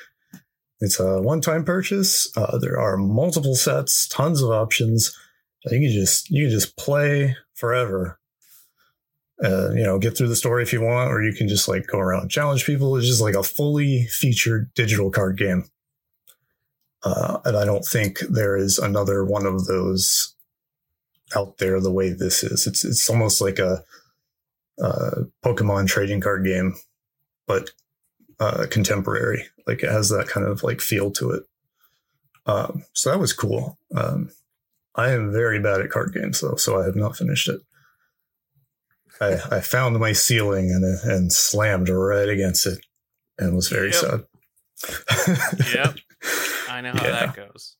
it's 0.79 0.99
a 0.99 1.21
one-time 1.21 1.63
purchase. 1.63 2.31
Uh, 2.37 2.57
there 2.59 2.79
are 2.79 2.97
multiple 2.97 3.55
sets, 3.55 4.07
tons 4.07 4.41
of 4.41 4.51
options. 4.51 5.17
You 5.65 5.79
can 5.79 5.91
just 5.91 6.29
you 6.29 6.45
can 6.45 6.51
just 6.51 6.75
play 6.75 7.37
forever. 7.53 8.19
Uh, 9.43 9.71
you 9.71 9.83
know, 9.83 9.99
get 9.99 10.15
through 10.15 10.27
the 10.29 10.35
story 10.35 10.63
if 10.63 10.71
you 10.71 10.81
want, 10.81 11.11
or 11.11 11.21
you 11.21 11.33
can 11.33 11.47
just 11.47 11.67
like 11.67 11.87
go 11.87 11.99
around 11.99 12.29
challenge 12.29 12.65
people. 12.65 12.95
It's 12.95 13.07
just 13.07 13.21
like 13.21 13.35
a 13.35 13.43
fully 13.43 14.07
featured 14.09 14.71
digital 14.73 15.11
card 15.11 15.37
game. 15.37 15.65
Uh, 17.03 17.39
and 17.43 17.57
I 17.57 17.65
don't 17.65 17.83
think 17.83 18.19
there 18.29 18.55
is 18.55 18.77
another 18.77 19.25
one 19.25 19.45
of 19.45 19.65
those 19.65 20.35
out 21.35 21.57
there 21.57 21.79
the 21.81 21.91
way 21.91 22.11
this 22.11 22.43
is. 22.43 22.67
It's 22.67 22.85
it's 22.85 23.09
almost 23.09 23.41
like 23.41 23.59
a, 23.59 23.83
a 24.79 25.25
Pokemon 25.43 25.87
trading 25.87 26.21
card 26.21 26.45
game, 26.45 26.75
but 27.47 27.71
uh, 28.39 28.65
contemporary. 28.69 29.45
Like 29.67 29.83
it 29.83 29.91
has 29.91 30.09
that 30.09 30.27
kind 30.27 30.45
of 30.45 30.63
like 30.63 30.79
feel 30.79 31.11
to 31.11 31.31
it. 31.31 31.43
Um, 32.45 32.83
so 32.93 33.09
that 33.09 33.19
was 33.19 33.33
cool. 33.33 33.77
Um, 33.95 34.29
I 34.95 35.11
am 35.11 35.31
very 35.31 35.59
bad 35.59 35.81
at 35.81 35.89
card 35.89 36.13
games 36.13 36.41
though, 36.41 36.55
so 36.55 36.79
I 36.79 36.85
have 36.85 36.95
not 36.95 37.15
finished 37.17 37.49
it. 37.49 37.61
I, 39.21 39.39
I 39.57 39.61
found 39.61 39.97
my 39.99 40.11
ceiling 40.13 40.71
and 40.71 40.83
and 41.09 41.31
slammed 41.31 41.89
right 41.89 42.29
against 42.29 42.65
it, 42.65 42.79
and 43.37 43.55
was 43.55 43.69
very 43.69 43.91
Yep. 43.91 43.95
sad. 43.95 45.67
Yep. 45.73 45.95
I 46.69 46.81
know 46.81 46.91
how 46.93 47.03
Yeah. 47.05 47.11
that 47.11 47.35
goes. 47.35 47.77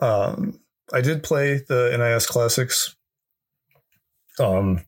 Um, 0.00 0.60
I 0.92 1.00
did 1.00 1.22
play 1.22 1.60
the 1.68 1.94
NIS 1.96 2.26
classics. 2.26 2.94
Um, 4.38 4.84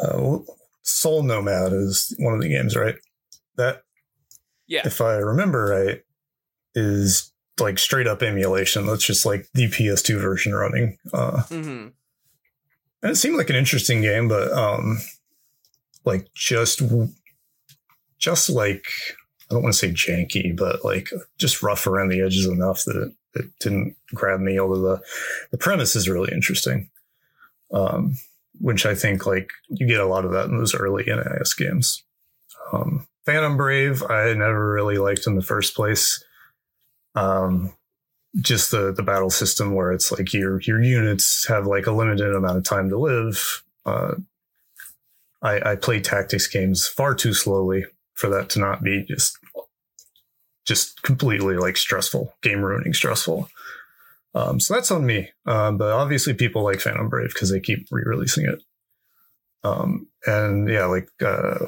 uh, 0.00 0.38
Soul 0.82 1.22
Nomad 1.22 1.72
is 1.72 2.14
one 2.18 2.34
of 2.34 2.40
the 2.40 2.48
games, 2.48 2.76
right? 2.76 2.96
That, 3.56 3.82
Yeah. 4.66 4.82
if 4.84 5.00
I 5.00 5.14
remember 5.14 5.64
right, 5.66 6.02
is 6.74 7.32
like 7.60 7.78
straight 7.78 8.06
up 8.06 8.22
emulation. 8.22 8.86
That's 8.86 9.04
just 9.04 9.24
like 9.24 9.48
the 9.54 9.68
PS2 9.68 10.20
version 10.20 10.54
running. 10.54 10.98
Uh, 11.12 11.42
hmm 11.42 11.88
and 13.04 13.12
it 13.12 13.16
seemed 13.16 13.36
like 13.36 13.50
an 13.50 13.56
interesting 13.56 14.00
game, 14.00 14.28
but 14.28 14.50
um, 14.52 14.98
like 16.06 16.32
just, 16.34 16.80
just 18.18 18.48
like 18.48 18.86
I 19.50 19.54
don't 19.54 19.62
want 19.62 19.74
to 19.74 19.78
say 19.78 19.92
janky, 19.92 20.56
but 20.56 20.82
like 20.86 21.10
just 21.38 21.62
rough 21.62 21.86
around 21.86 22.08
the 22.08 22.22
edges 22.22 22.46
enough 22.46 22.82
that 22.86 22.96
it, 22.96 23.40
it 23.40 23.50
didn't 23.60 23.94
grab 24.14 24.40
me. 24.40 24.58
Although 24.58 24.80
the 24.80 25.02
the 25.50 25.58
premise 25.58 25.94
is 25.94 26.08
really 26.08 26.32
interesting, 26.32 26.88
um, 27.74 28.16
which 28.58 28.86
I 28.86 28.94
think 28.94 29.26
like 29.26 29.50
you 29.68 29.86
get 29.86 30.00
a 30.00 30.06
lot 30.06 30.24
of 30.24 30.32
that 30.32 30.46
in 30.46 30.56
those 30.56 30.74
early 30.74 31.04
NIS 31.04 31.52
games. 31.52 32.02
Um, 32.72 33.06
Phantom 33.26 33.58
Brave, 33.58 34.02
I 34.02 34.32
never 34.32 34.72
really 34.72 34.96
liked 34.96 35.26
in 35.26 35.34
the 35.34 35.42
first 35.42 35.76
place. 35.76 36.24
Um, 37.14 37.72
just 38.40 38.70
the 38.70 38.92
the 38.92 39.02
battle 39.02 39.30
system 39.30 39.74
where 39.74 39.92
it's 39.92 40.10
like 40.10 40.32
your 40.32 40.60
your 40.62 40.82
units 40.82 41.46
have 41.46 41.66
like 41.66 41.86
a 41.86 41.92
limited 41.92 42.34
amount 42.34 42.58
of 42.58 42.64
time 42.64 42.88
to 42.88 42.98
live. 42.98 43.62
Uh, 43.86 44.14
I, 45.42 45.72
I 45.72 45.76
play 45.76 46.00
tactics 46.00 46.46
games 46.46 46.86
far 46.86 47.14
too 47.14 47.34
slowly 47.34 47.84
for 48.14 48.28
that 48.30 48.48
to 48.50 48.60
not 48.60 48.82
be 48.82 49.04
just 49.04 49.38
just 50.64 51.02
completely 51.02 51.56
like 51.56 51.76
stressful, 51.76 52.34
game 52.42 52.62
ruining 52.62 52.94
stressful. 52.94 53.48
Um, 54.34 54.58
so 54.58 54.74
that's 54.74 54.90
on 54.90 55.06
me. 55.06 55.30
Um, 55.46 55.78
but 55.78 55.92
obviously 55.92 56.34
people 56.34 56.64
like 56.64 56.80
Phantom 56.80 57.08
Brave 57.08 57.32
because 57.32 57.50
they 57.50 57.60
keep 57.60 57.86
re-releasing 57.90 58.46
it. 58.46 58.62
Um, 59.62 60.08
and 60.26 60.68
yeah, 60.68 60.86
like 60.86 61.08
uh, 61.24 61.66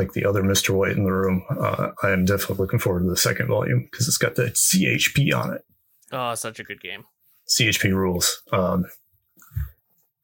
like 0.00 0.14
the 0.14 0.24
other 0.24 0.42
Mr. 0.42 0.70
White 0.70 0.96
in 0.96 1.04
the 1.04 1.12
room, 1.12 1.44
uh, 1.50 1.90
I 2.02 2.10
am 2.10 2.24
definitely 2.24 2.56
looking 2.56 2.78
forward 2.78 3.02
to 3.02 3.10
the 3.10 3.16
second 3.16 3.48
volume 3.48 3.86
because 3.90 4.08
it's 4.08 4.16
got 4.16 4.34
the 4.34 4.44
ZHP 4.44 5.34
on 5.34 5.54
it. 5.54 5.64
Oh, 6.10 6.34
such 6.34 6.58
a 6.58 6.64
good 6.64 6.80
game. 6.80 7.04
ZHP 7.48 7.92
rules. 7.92 8.42
Um, 8.50 8.86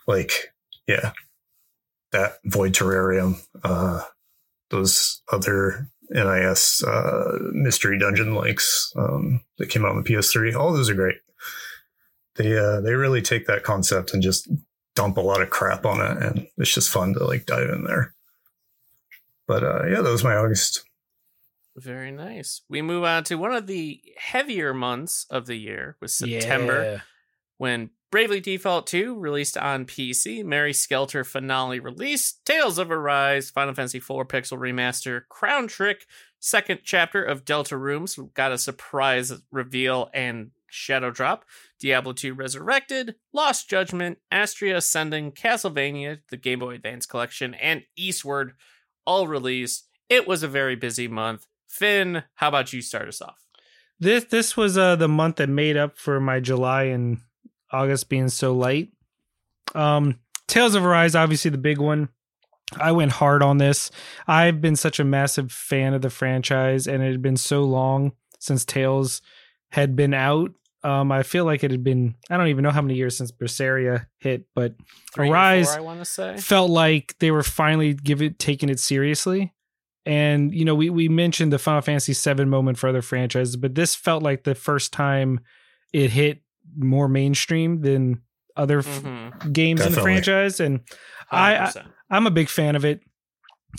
like, 0.07 0.55
yeah, 0.87 1.13
that 2.13 2.39
Void 2.47 2.73
Terrarium, 2.73 3.39
uh, 3.63 4.03
those 4.71 5.21
other 5.31 5.89
NIS 6.09 6.83
uh, 6.83 7.39
mystery 7.53 7.99
dungeon 7.99 8.35
likes 8.35 8.93
um, 8.97 9.43
that 9.59 9.69
came 9.69 9.85
out 9.85 9.91
on 9.91 10.03
the 10.03 10.11
PS3, 10.11 10.57
all 10.57 10.73
those 10.73 10.89
are 10.89 10.95
great. 10.95 11.17
They 12.37 12.57
uh, 12.59 12.81
they 12.81 12.93
really 12.93 13.23
take 13.23 13.47
that 13.47 13.63
concept 13.63 14.13
and 14.13 14.23
just 14.23 14.49
dump 14.95 15.17
a 15.17 15.23
lot 15.23 15.43
of 15.43 15.51
crap 15.51 15.87
on 15.87 16.01
it, 16.01 16.23
and 16.23 16.47
it's 16.59 16.75
just 16.75 16.91
fun 16.91 17.15
to 17.15 17.25
like 17.25 17.47
dive 17.47 17.71
in 17.71 17.85
there. 17.85 18.15
But 19.47 19.63
uh, 19.63 19.87
yeah, 19.87 20.01
that 20.01 20.11
was 20.11 20.25
my 20.25 20.35
August. 20.35 20.85
Very 21.77 22.11
nice. 22.11 22.63
We 22.69 22.81
move 22.81 23.05
on 23.05 23.25
to 23.25 23.37
one 23.37 23.53
of 23.53 23.67
the 23.67 24.01
heavier 24.17 24.73
months 24.73 25.27
of 25.31 25.47
the 25.47 25.57
year 25.57 25.97
was 26.01 26.15
September. 26.15 26.83
Yeah. 26.83 27.01
when 27.59 27.91
Bravely 28.11 28.41
Default 28.41 28.87
2 28.87 29.19
released 29.19 29.59
on 29.59 29.85
PC, 29.85 30.45
Mary 30.45 30.73
Skelter 30.73 31.25
finale 31.25 31.81
release, 31.81 32.35
Tales 32.45 32.79
of 32.79 32.91
Arise, 32.91 33.51
Final 33.51 33.75
Fantasy 33.75 33.99
IV 33.99 34.29
Pixel 34.29 34.59
Remaster, 34.59 35.23
Crown 35.29 35.67
Trick, 35.67 36.07
second 36.39 36.81
chapter 36.85 37.23
of 37.23 37.45
Deltarune, 37.45 38.33
got 38.33 38.53
a 38.53 38.59
surprise 38.59 39.33
reveal 39.51 40.09
and 40.15 40.53
shadow 40.69 41.11
drop, 41.11 41.45
Diablo 41.81 42.13
2 42.13 42.33
Resurrected, 42.33 43.17
Lost 43.33 43.69
Judgment, 43.69 44.19
Astria 44.31 44.79
Ascending, 44.79 45.33
Castlevania, 45.33 46.21
the 46.31 46.37
Game 46.37 46.61
Boy 46.61 46.75
Advance 46.75 47.07
Collection, 47.07 47.55
and 47.55 47.83
Eastward 47.97 48.53
all 49.07 49.27
released. 49.27 49.87
It 50.09 50.27
was 50.27 50.43
a 50.43 50.49
very 50.49 50.77
busy 50.77 51.09
month. 51.09 51.47
Finn, 51.69 52.25
how 52.35 52.49
about 52.49 52.73
you 52.73 52.81
start 52.83 53.09
us 53.09 53.21
off? 53.21 53.47
This 53.99 54.25
this 54.25 54.57
was 54.57 54.77
uh 54.77 54.97
the 54.97 55.09
month 55.09 55.37
that 55.37 55.49
made 55.49 55.77
up 55.77 55.99
for 55.99 56.21
my 56.21 56.41
July 56.41 56.85
and 56.85 57.19
August 57.73 58.09
being 58.09 58.29
so 58.29 58.55
light. 58.55 58.91
Um 59.75 60.21
Tales 60.47 60.75
of 60.75 60.85
Arise, 60.85 61.15
obviously 61.15 61.51
the 61.51 61.59
big 61.59 61.79
one. 61.79 62.09
I 62.77 62.93
went 62.93 63.13
hard 63.13 63.43
on 63.43 63.59
this. 63.59 63.91
I've 64.27 64.61
been 64.61 64.77
such 64.77 64.99
a 64.99 65.05
massive 65.05 65.53
fan 65.53 65.95
of 65.95 66.03
the 66.03 66.11
franchise, 66.11 66.87
and 66.87 67.03
it 67.03 67.13
had 67.13 67.23
been 67.23 67.37
so 67.37 67.63
long 67.65 68.13
since 68.41 68.65
Tales 68.65 69.23
had 69.71 69.97
been 69.97 70.15
out. 70.15 70.53
Um, 70.87 71.11
I 71.11 71.23
feel 71.25 71.45
like 71.45 71.65
it 71.65 71.71
had 71.73 71.83
been 71.83 72.15
I 72.31 72.37
don't 72.37 72.49
even 72.49 72.63
know 72.63 72.71
how 72.71 72.83
many 72.83 72.95
years 72.95 73.17
since 73.17 73.33
Berseria 73.33 74.07
hit, 74.19 74.45
but 74.55 74.75
Three 75.15 75.29
Arise 75.31 75.67
four, 75.69 75.79
I 75.79 75.81
want 75.81 75.99
to 76.01 76.05
say. 76.05 76.37
felt 76.37 76.71
like 76.71 77.17
they 77.19 77.31
were 77.31 77.43
finally 77.43 77.95
giving 77.95 78.35
taking 78.35 78.69
it 78.69 78.79
seriously. 78.79 79.53
And 80.05 80.55
you 80.55 80.65
know, 80.65 80.75
we 80.77 80.89
we 80.91 81.09
mentioned 81.09 81.53
the 81.53 81.59
Final 81.59 81.81
Fantasy 81.83 82.13
VII 82.15 82.45
moment 82.45 82.79
for 82.79 82.89
other 82.89 83.03
franchises, 83.03 83.57
but 83.57 83.75
this 83.75 83.95
felt 83.97 84.23
like 84.23 84.45
the 84.45 84.55
first 84.55 84.93
time 84.93 85.41
it 85.93 86.11
hit 86.11 86.43
more 86.77 87.09
mainstream 87.09 87.81
than 87.81 88.23
other 88.57 88.79
f- 88.79 89.03
Mhm. 89.03 89.53
games 89.53 89.81
in 89.85 89.93
the 89.93 90.01
franchise. 90.01 90.61
And 90.61 90.81
I, 91.31 91.57
I 91.57 91.59
100%. 91.67 91.87
I'm 92.11 92.27
a 92.27 92.31
big 92.31 92.49
fan 92.49 92.77
of 92.77 92.85
it. 92.85 93.01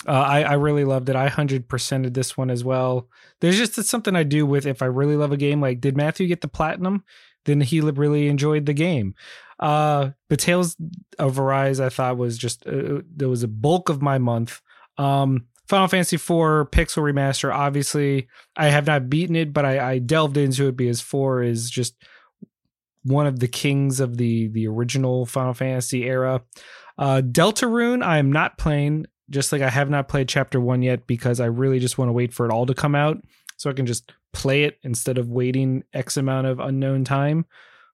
Uh, 0.06 0.12
I 0.12 0.44
I 0.44 0.54
really 0.54 0.84
loved 0.84 1.10
it. 1.10 1.16
I 1.16 1.28
hundred 1.28 1.68
percented 1.68 2.14
this 2.14 2.38
one 2.38 2.50
as 2.50 2.64
well. 2.64 3.08
There's 3.40 3.58
just 3.58 3.76
something 3.86 4.16
I 4.16 4.24
do 4.24 4.46
with 4.46 4.66
if 4.66 4.82
I 4.82 4.86
really 4.86 5.16
love 5.16 5.32
a 5.32 5.38
game. 5.38 5.62
Like, 5.62 5.82
did 5.82 5.98
Matthew 5.98 6.28
get 6.28 6.42
the 6.42 6.48
platinum? 6.48 7.04
Then 7.46 7.62
he 7.62 7.80
really 7.80 8.28
enjoyed 8.28 8.66
the 8.66 8.74
game. 8.74 9.16
Uh, 9.60 10.12
but 10.30 10.40
Tales 10.40 10.76
of 11.18 11.40
Arise, 11.40 11.80
I 11.80 11.90
thought 11.90 12.18
was 12.18 12.38
just 12.38 12.68
uh, 12.68 13.02
there 13.16 13.30
was 13.30 13.44
a 13.44 13.48
bulk 13.48 13.90
of 13.90 14.02
my 14.02 14.18
month. 14.18 14.62
Um, 14.98 15.48
Final 15.68 15.88
Fantasy 15.88 16.16
IV 16.16 16.72
Pixel 16.72 17.04
Remaster. 17.04 17.54
Obviously, 17.54 18.28
I 18.56 18.68
have 18.68 18.88
not 18.88 19.10
beaten 19.10 19.36
it, 19.36 19.54
but 19.54 19.66
I, 19.66 19.94
I 19.94 20.00
delved 20.00 20.38
into 20.38 20.68
it 20.68 20.78
because 20.78 21.02
four 21.02 21.44
is 21.44 21.70
just 21.70 21.96
one 23.04 23.28
of 23.28 23.40
the 23.40 23.48
kings 23.48 24.00
of 24.00 24.18
the 24.18 24.48
the 24.50 24.68
original 24.68 25.26
Final 25.26 25.54
Fantasy 25.54 26.06
era. 26.06 26.42
Uh, 26.98 27.22
Deltarune, 27.24 28.04
I 28.04 28.18
am 28.18 28.32
not 28.32 28.58
playing. 28.58 29.06
Just 29.30 29.52
like 29.52 29.62
I 29.62 29.70
have 29.70 29.90
not 29.90 30.08
played 30.08 30.30
Chapter 30.30 30.60
One 30.60 30.82
yet 30.82 31.08
because 31.08 31.40
I 31.40 31.46
really 31.46 31.80
just 31.80 31.98
want 31.98 32.10
to 32.10 32.14
wait 32.14 32.34
for 32.34 32.46
it 32.46 32.52
all 32.52 32.66
to 32.66 32.74
come 32.74 32.96
out 32.96 33.18
so 33.58 33.70
I 33.70 33.74
can 33.74 33.86
just 33.86 34.14
play 34.34 34.64
it 34.64 34.78
instead 34.84 35.18
of 35.18 35.30
waiting 35.30 35.84
X 35.94 36.18
amount 36.18 36.48
of 36.48 36.60
unknown 36.60 37.04
time 37.04 37.46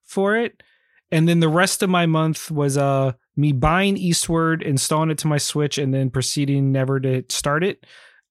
for 0.04 0.36
it. 0.36 0.62
And 1.10 1.28
then 1.28 1.40
the 1.40 1.48
rest 1.48 1.82
of 1.82 1.90
my 1.90 2.06
month 2.06 2.50
was 2.50 2.76
uh 2.76 3.12
me 3.36 3.52
buying 3.52 3.96
Eastward, 3.96 4.62
installing 4.62 5.10
it 5.10 5.18
to 5.18 5.26
my 5.26 5.38
Switch, 5.38 5.78
and 5.78 5.92
then 5.92 6.10
proceeding 6.10 6.70
never 6.70 7.00
to 7.00 7.24
start 7.28 7.64
it, 7.64 7.84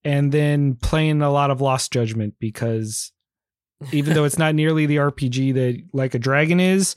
and 0.04 0.32
then 0.32 0.76
playing 0.76 1.22
a 1.22 1.32
lot 1.32 1.52
of 1.52 1.62
Lost 1.62 1.92
Judgment 1.92 2.36
because 2.40 3.12
even 3.92 4.14
though 4.14 4.24
it's 4.24 4.38
not 4.38 4.56
nearly 4.56 4.86
the 4.86 4.98
RPG 4.98 5.54
that 5.56 5.82
Like 5.92 6.14
a 6.14 6.20
Dragon 6.20 6.60
is, 6.60 6.96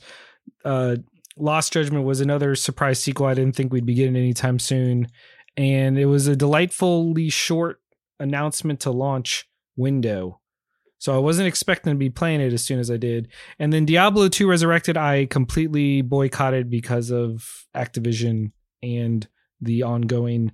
uh, 0.63 0.97
Lost 1.37 1.73
Judgment 1.73 2.05
was 2.05 2.21
another 2.21 2.55
surprise 2.55 3.01
sequel 3.01 3.27
I 3.27 3.33
didn't 3.33 3.55
think 3.55 3.71
we'd 3.71 3.85
be 3.85 3.93
getting 3.93 4.15
anytime 4.15 4.59
soon. 4.59 5.07
And 5.57 5.97
it 5.97 6.05
was 6.05 6.27
a 6.27 6.35
delightfully 6.35 7.29
short 7.29 7.81
announcement 8.19 8.79
to 8.81 8.91
launch 8.91 9.49
window. 9.75 10.39
So 10.99 11.13
I 11.13 11.19
wasn't 11.19 11.47
expecting 11.47 11.93
to 11.93 11.97
be 11.97 12.09
playing 12.09 12.41
it 12.41 12.53
as 12.53 12.63
soon 12.63 12.79
as 12.79 12.89
I 12.89 12.97
did. 12.97 13.27
And 13.59 13.73
then 13.73 13.85
Diablo 13.85 14.29
2 14.29 14.47
Resurrected, 14.47 14.97
I 14.97 15.25
completely 15.25 16.01
boycotted 16.01 16.69
because 16.69 17.11
of 17.11 17.65
Activision 17.75 18.51
and 18.81 19.27
the 19.61 19.83
ongoing 19.83 20.51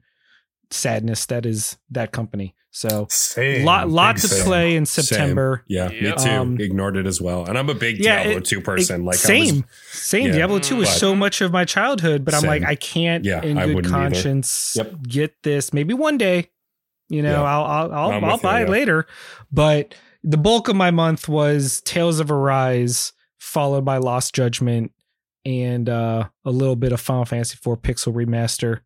sadness 0.74 1.26
that 1.28 1.46
is 1.46 1.78
that 1.92 2.12
company. 2.12 2.56
So 2.76 3.06
Same. 3.12 3.66
lot 3.66 3.88
lot 3.90 4.16
Big 4.16 4.22
to 4.24 4.28
same. 4.30 4.44
play 4.46 4.76
in 4.76 4.86
September. 4.88 5.64
Yeah, 5.68 5.90
me 5.90 6.12
too. 6.18 6.30
Um, 6.30 6.58
Ignored 6.60 6.98
it 6.98 7.06
as 7.06 7.22
well. 7.22 7.46
And 7.46 7.56
I'm 7.56 7.70
a 7.70 7.76
big 7.76 8.00
Yeah, 8.00 8.24
Diablo 8.24 8.38
it- 8.38 8.46
2 8.46 8.62
person. 8.62 9.06
like 9.06 9.16
I 9.18 9.20
same, 9.20 9.56
was, 9.58 9.64
same. 9.92 10.28
yeah. 10.28 10.34
Diablo 10.34 10.58
two 10.60 10.78
was 10.78 10.90
so 10.90 11.16
much 11.16 11.42
of 11.42 11.52
my 11.52 11.66
childhood, 11.66 12.26
but 12.26 12.34
I'm 12.34 12.42
like, 12.44 12.64
I 12.64 12.74
can't, 12.74 13.24
Yeah, 13.26 13.44
in 13.44 13.60
I 13.60 13.68
good 13.68 13.86
conscience, 13.86 14.74
Yep. 14.76 14.94
get 15.08 15.36
this. 15.44 15.72
Maybe 15.72 15.94
one 15.94 16.18
day, 16.18 16.50
you 17.10 17.22
know, 17.22 17.44
Yeah. 17.44 17.44
I'll 17.44 17.64
I'll 17.64 17.92
I'll, 17.94 18.12
I'm 18.12 18.24
I'll 18.26 18.32
with 18.32 18.42
you, 18.42 18.50
buy 18.50 18.62
it 18.62 18.66
yeah. 18.66 18.72
later. 18.72 19.08
But 19.52 19.94
the 20.24 20.38
bulk 20.38 20.68
of 20.68 20.76
my 20.76 20.90
month 20.90 21.30
was 21.30 21.80
Tales 21.82 22.20
of 22.20 22.32
Arise, 22.32 23.14
followed 23.38 23.86
by 23.86 23.98
Lost 23.98 24.34
Judgment, 24.34 24.92
and 25.46 25.88
uh, 25.90 26.28
a 26.44 26.50
little 26.50 26.76
bit 26.78 26.92
of 26.92 27.00
Final 27.00 27.26
Fantasy 27.26 27.54
IV 27.56 27.84
Pixel 27.84 28.14
Remaster. 28.16 28.80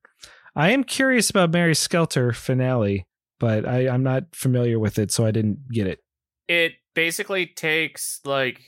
I 0.58 0.72
am 0.72 0.84
curious 0.84 1.30
about 1.30 1.52
Mary 1.52 1.76
Skelter 1.76 2.34
finale, 2.34 3.06
but 3.40 3.66
I, 3.68 3.88
I'm 3.88 4.02
not 4.04 4.24
familiar 4.36 4.80
with 4.80 4.98
it, 4.98 5.12
so 5.12 5.26
I 5.26 5.32
didn't 5.32 5.70
get 5.72 5.86
it. 5.88 6.00
it 6.48 6.74
basically 6.96 7.46
takes 7.46 8.20
like 8.26 8.60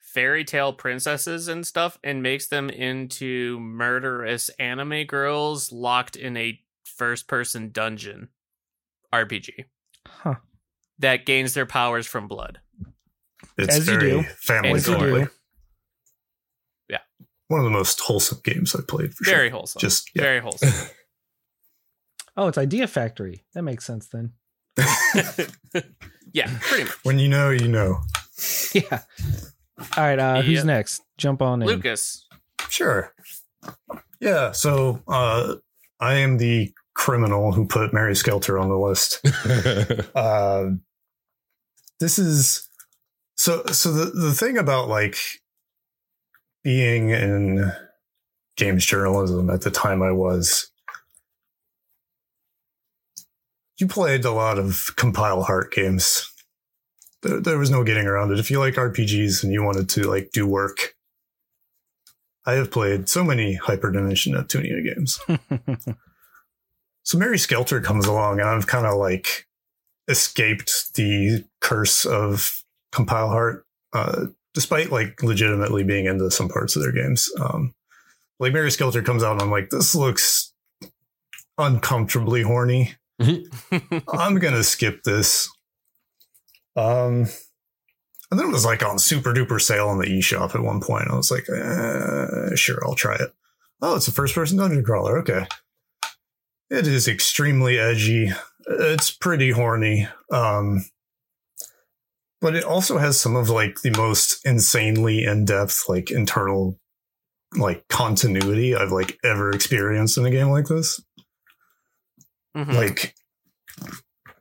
fairy 0.00 0.44
tale 0.44 0.72
princesses 0.72 1.46
and 1.46 1.64
stuff 1.66 1.98
and 2.02 2.20
makes 2.22 2.48
them 2.48 2.68
into 2.68 3.60
murderous 3.60 4.48
anime 4.58 5.04
girls 5.04 5.70
locked 5.70 6.16
in 6.16 6.36
a 6.36 6.58
first 6.84 7.28
person 7.28 7.70
dungeon 7.70 8.28
RPG 9.14 9.66
Huh. 10.08 10.36
that 10.98 11.26
gains 11.26 11.54
their 11.54 11.66
powers 11.66 12.06
from 12.08 12.26
blood. 12.26 12.58
It's 13.58 13.76
As 13.76 13.86
you 13.86 13.98
very 13.98 14.10
do. 14.10 14.22
family 14.40 14.70
As 14.72 14.86
friendly. 14.86 15.24
do. 15.24 15.30
Yeah. 16.88 16.98
One 17.48 17.60
of 17.60 17.64
the 17.64 17.70
most 17.70 18.00
wholesome 18.00 18.40
games 18.42 18.74
I've 18.74 18.88
played 18.88 19.14
for 19.14 19.24
Very 19.24 19.48
sure. 19.48 19.58
wholesome. 19.58 19.80
Just 19.80 20.10
yeah. 20.14 20.22
Very 20.22 20.40
wholesome. 20.40 20.88
Oh, 22.36 22.48
it's 22.48 22.58
Idea 22.58 22.86
Factory. 22.86 23.44
That 23.54 23.62
makes 23.62 23.84
sense 23.84 24.08
then. 24.08 24.32
yeah, 26.32 26.50
pretty 26.60 26.84
much. 26.84 27.04
when 27.04 27.18
you 27.18 27.28
know, 27.28 27.50
you 27.50 27.68
know. 27.68 27.98
Yeah. 28.74 29.00
All 29.96 30.04
right. 30.04 30.18
Uh, 30.18 30.42
who's 30.42 30.56
Yep. 30.56 30.64
next? 30.66 31.02
Jump 31.16 31.40
on 31.40 31.62
in. 31.62 31.68
Lucas. 31.68 32.26
Sure. 32.68 33.10
Yeah. 34.20 34.52
So 34.52 35.02
uh, 35.08 35.54
I 36.00 36.14
am 36.16 36.36
the 36.36 36.74
criminal 36.94 37.52
who 37.52 37.66
put 37.66 37.94
Mary 37.94 38.14
Skelter 38.14 38.58
on 38.58 38.68
the 38.68 38.76
list. 38.76 39.20
uh, 40.14 40.66
this 41.98 42.18
is 42.18 42.68
so 43.38 43.64
so 43.66 43.90
the 43.92 44.04
the 44.10 44.34
thing 44.34 44.58
about 44.58 44.88
like 44.88 45.16
being 46.62 47.08
in 47.08 47.72
games 48.58 48.84
journalism 48.84 49.48
at 49.48 49.62
the 49.62 49.70
time 49.70 50.02
I 50.02 50.12
was 50.12 50.70
you 53.78 53.86
played 53.86 54.24
a 54.24 54.30
lot 54.30 54.58
of 54.58 54.92
compile 54.96 55.42
heart 55.42 55.72
games. 55.72 56.32
There, 57.22 57.40
there 57.40 57.58
was 57.58 57.70
no 57.70 57.84
getting 57.84 58.06
around 58.06 58.32
it. 58.32 58.38
If 58.38 58.50
you 58.50 58.58
like 58.58 58.74
RPGs 58.74 59.42
and 59.42 59.52
you 59.52 59.62
wanted 59.62 59.88
to 59.90 60.02
like 60.08 60.30
do 60.32 60.46
work 60.46 60.94
I 62.48 62.52
have 62.52 62.70
played 62.70 63.08
so 63.08 63.24
many 63.24 63.58
hyperdimension 63.58 64.34
Neptunia 64.34 64.82
games. 64.84 65.20
So 67.02 67.18
Mary 67.18 67.38
Skelter 67.38 67.80
comes 67.80 68.06
along 68.06 68.40
and 68.40 68.48
I've 68.48 68.66
kind 68.66 68.84
of 68.84 68.96
like 68.96 69.46
escaped 70.08 70.92
the 70.94 71.44
curse 71.60 72.04
of 72.04 72.64
compile 72.90 73.28
heart 73.28 73.64
uh, 73.92 74.26
despite 74.54 74.90
like 74.90 75.22
legitimately 75.22 75.84
being 75.84 76.06
into 76.06 76.28
some 76.32 76.48
parts 76.48 76.74
of 76.74 76.82
their 76.82 76.90
games. 76.90 77.30
Um, 77.40 77.76
like 78.38 78.52
mary 78.52 78.70
skelter 78.70 79.02
comes 79.02 79.22
out 79.22 79.32
and 79.32 79.42
i'm 79.42 79.50
like 79.50 79.70
this 79.70 79.94
looks 79.94 80.52
uncomfortably 81.58 82.42
horny 82.42 82.94
i'm 83.20 84.38
gonna 84.38 84.62
skip 84.62 85.02
this 85.04 85.48
um 86.76 87.26
and 88.30 88.40
then 88.40 88.48
it 88.48 88.52
was 88.52 88.64
like 88.64 88.84
on 88.84 88.98
super 88.98 89.32
duper 89.32 89.60
sale 89.60 89.88
on 89.88 89.98
the 89.98 90.06
eShop 90.06 90.54
at 90.54 90.62
one 90.62 90.80
point. 90.80 91.08
I 91.10 91.16
was 91.16 91.30
like, 91.30 91.48
eh, 91.48 92.54
sure, 92.56 92.78
I'll 92.84 92.94
try 92.94 93.14
it. 93.14 93.32
Oh, 93.80 93.96
it's 93.96 94.08
a 94.08 94.12
first 94.12 94.34
person 94.34 94.58
dungeon 94.58 94.84
crawler. 94.84 95.18
Okay. 95.18 95.46
It 96.70 96.86
is 96.86 97.06
extremely 97.06 97.78
edgy. 97.78 98.32
It's 98.66 99.12
pretty 99.12 99.52
horny. 99.52 100.08
Um, 100.32 100.86
but 102.40 102.56
it 102.56 102.64
also 102.64 102.98
has 102.98 103.18
some 103.18 103.36
of 103.36 103.48
like 103.48 103.82
the 103.82 103.90
most 103.96 104.44
insanely 104.44 105.24
in-depth 105.24 105.84
like 105.88 106.10
internal 106.10 106.78
like 107.56 107.86
continuity 107.88 108.74
I've 108.74 108.90
like 108.90 109.18
ever 109.24 109.50
experienced 109.50 110.18
in 110.18 110.26
a 110.26 110.30
game 110.30 110.48
like 110.48 110.66
this. 110.66 111.00
Mhm. 112.56 112.74
Like 112.74 113.14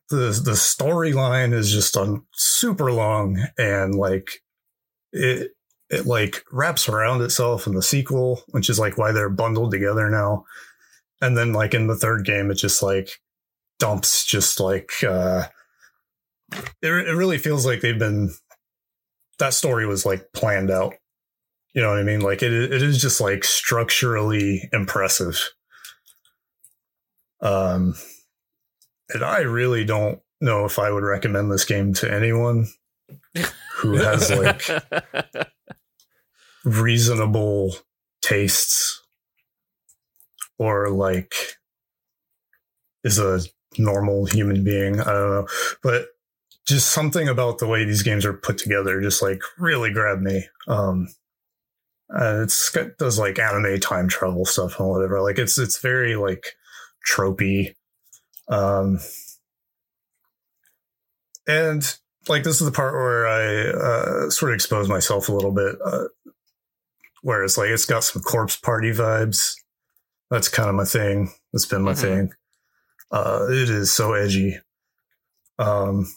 the 0.10 0.40
the 0.44 0.52
storyline 0.52 1.54
is 1.54 1.72
just 1.72 1.98
on 1.98 2.26
super 2.34 2.92
long 2.92 3.44
and 3.58 3.96
like 3.96 4.42
it 5.12 5.52
it 5.90 6.06
like 6.06 6.44
wraps 6.52 6.88
around 6.90 7.22
itself 7.22 7.68
in 7.68 7.74
the 7.76 7.82
sequel, 7.82 8.44
which 8.50 8.70
is 8.70 8.80
like 8.80 8.98
why 8.98 9.12
they're 9.12 9.30
bundled 9.30 9.72
together 9.72 10.10
now. 10.10 10.46
And 11.22 11.38
then 11.38 11.54
like 11.54 11.74
in 11.74 11.88
the 11.88 11.96
third 11.96 12.26
game, 12.26 12.52
it 12.52 12.56
just 12.56 12.82
like 12.84 13.20
dumps 13.80 14.26
just 14.26 14.60
like 14.60 14.92
uh 15.04 15.48
it, 16.82 16.90
it 16.90 17.16
really 17.16 17.38
feels 17.38 17.66
like 17.66 17.82
they've 17.82 18.00
been 18.00 18.32
that 19.40 19.54
story 19.54 19.86
was 19.86 20.06
like 20.06 20.32
planned 20.34 20.72
out. 20.72 20.94
You 21.74 21.82
know 21.82 21.90
what 21.90 22.00
I 22.00 22.04
mean? 22.04 22.22
Like 22.22 22.42
it 22.42 22.54
it 22.54 22.82
is 22.82 23.02
just 23.02 23.20
like 23.20 23.44
structurally 23.44 24.70
impressive. 24.72 25.40
Um 27.42 27.96
and 29.10 29.24
I 29.24 29.40
really 29.40 29.86
don't 29.86 30.20
know 30.42 30.66
if 30.66 30.80
I 30.80 30.92
would 30.92 31.04
recommend 31.04 31.52
this 31.52 31.66
game 31.66 31.94
to 31.96 32.12
anyone 32.12 32.68
who 33.78 33.96
has 33.96 34.32
like 34.32 34.64
reasonable 36.64 37.76
tastes 38.22 39.02
or 40.58 40.90
like 40.90 41.36
is 43.04 43.20
a 43.20 43.42
normal 43.78 44.26
human 44.26 44.64
being. 44.64 45.00
I 45.00 45.04
don't 45.12 45.30
know. 45.30 45.48
But 45.84 46.08
just 46.66 46.90
something 46.90 47.28
about 47.28 47.60
the 47.60 47.68
way 47.68 47.86
these 47.86 48.02
games 48.02 48.26
are 48.26 48.34
put 48.34 48.58
together 48.58 49.00
just 49.02 49.22
like 49.22 49.42
really 49.58 49.92
grabbed 49.92 50.24
me. 50.24 50.48
Um 50.68 51.08
uh, 52.14 52.42
it's 52.44 52.70
got 52.70 52.98
does 52.98 53.18
like 53.18 53.40
anime 53.40 53.80
time 53.80 54.08
travel 54.08 54.46
stuff 54.46 54.80
and 54.80 54.90
whatever. 54.90 55.22
Like 55.22 55.40
it's 55.40 55.58
it's 55.58 55.80
very 55.80 56.16
like 56.16 56.56
tropey. 57.08 57.76
Um 58.48 59.00
and 61.48 61.98
like 62.28 62.44
this 62.44 62.60
is 62.60 62.66
the 62.66 62.72
part 62.72 62.94
where 62.94 63.28
I 63.28 63.70
uh, 63.70 64.30
sort 64.30 64.52
of 64.52 64.56
expose 64.56 64.90
myself 64.90 65.30
a 65.30 65.32
little 65.32 65.52
bit, 65.52 65.76
uh, 65.84 66.06
where 67.22 67.44
it's 67.44 67.58
like 67.58 67.70
it's 67.70 67.86
got 67.86 68.04
some 68.04 68.22
corpse 68.24 68.56
party 68.56 68.92
vibes. 68.92 69.54
That's 70.32 70.50
kind 70.50 70.70
of 70.70 70.76
my 70.76 70.86
thing. 70.86 71.32
That's 71.54 71.68
been 71.68 71.84
my 71.84 71.94
Mhm. 71.94 72.02
thing. 72.02 72.32
Uh, 73.12 73.46
it 73.50 73.70
is 73.70 73.94
so 73.94 74.14
edgy. 74.14 74.60
Um, 75.60 76.12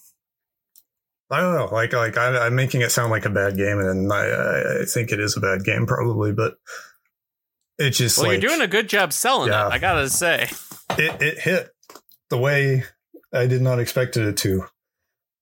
I 1.31 1.41
don't 1.41 1.55
know. 1.55 1.67
Like, 1.67 1.93
like 1.93 2.17
I, 2.17 2.47
I'm 2.47 2.55
making 2.55 2.81
it 2.81 2.91
sound 2.91 3.11
like 3.11 3.27
a 3.27 3.31
bad 3.31 3.57
game, 3.59 3.79
and 3.79 4.11
I, 4.11 4.81
I 4.81 4.85
think 4.87 5.13
it 5.13 5.21
is 5.21 5.37
a 5.37 5.41
bad 5.41 5.63
game, 5.63 5.87
probably. 5.87 6.33
But 6.33 6.57
it 7.79 7.91
just 7.91 8.19
well, 8.19 8.29
like 8.29 8.43
you're 8.43 8.51
doing 8.51 8.63
a 8.63 8.67
good 8.69 8.89
job 8.89 9.13
selling 9.13 9.51
Yeah. 9.51 9.67
it. 9.69 9.73
I 9.73 9.79
gotta 9.79 10.09
say. 10.11 10.49
it, 10.99 11.23
it 11.23 11.39
hit 11.39 11.71
the 12.31 12.39
way 12.39 12.85
I 13.33 13.47
did 13.47 13.63
not 13.63 13.79
expect 13.81 14.17
it 14.17 14.37
to. 14.39 14.65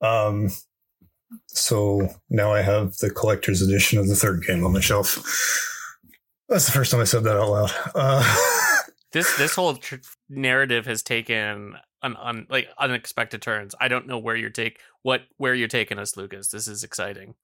Um, 0.01 0.51
so 1.49 2.09
now 2.31 2.53
I 2.53 2.63
have 2.63 2.97
the 2.99 3.11
collector's 3.11 3.63
edition 3.63 3.99
of 3.99 4.09
the 4.09 4.15
third 4.17 4.45
game 4.47 4.65
on 4.65 4.73
the 4.73 4.83
shelf. 4.83 5.15
That's 6.49 6.67
the 6.67 6.73
first 6.73 6.91
time 6.93 7.01
I 7.01 7.05
said 7.05 7.25
that 7.25 7.37
out 7.37 7.51
loud. 7.51 7.73
Uh, 7.95 8.53
This 9.13 9.35
this 9.39 9.55
whole 9.55 9.77
tr- 9.77 9.95
narrative 10.29 10.85
has 10.87 11.03
taken 11.03 11.77
an 12.03 12.17
un, 12.21 12.47
like 12.51 12.69
unexpected 12.79 13.41
turns. 13.41 13.75
I 13.81 13.89
don't 13.89 14.07
know 14.07 14.19
where 14.19 14.37
you're 14.37 14.51
take 14.51 14.79
what 15.03 15.23
where 15.39 15.55
you're 15.55 15.69
taking 15.69 15.99
us, 15.99 16.19
Lucas. 16.19 16.49
This 16.49 16.69
is 16.69 16.85
exciting. 16.85 17.35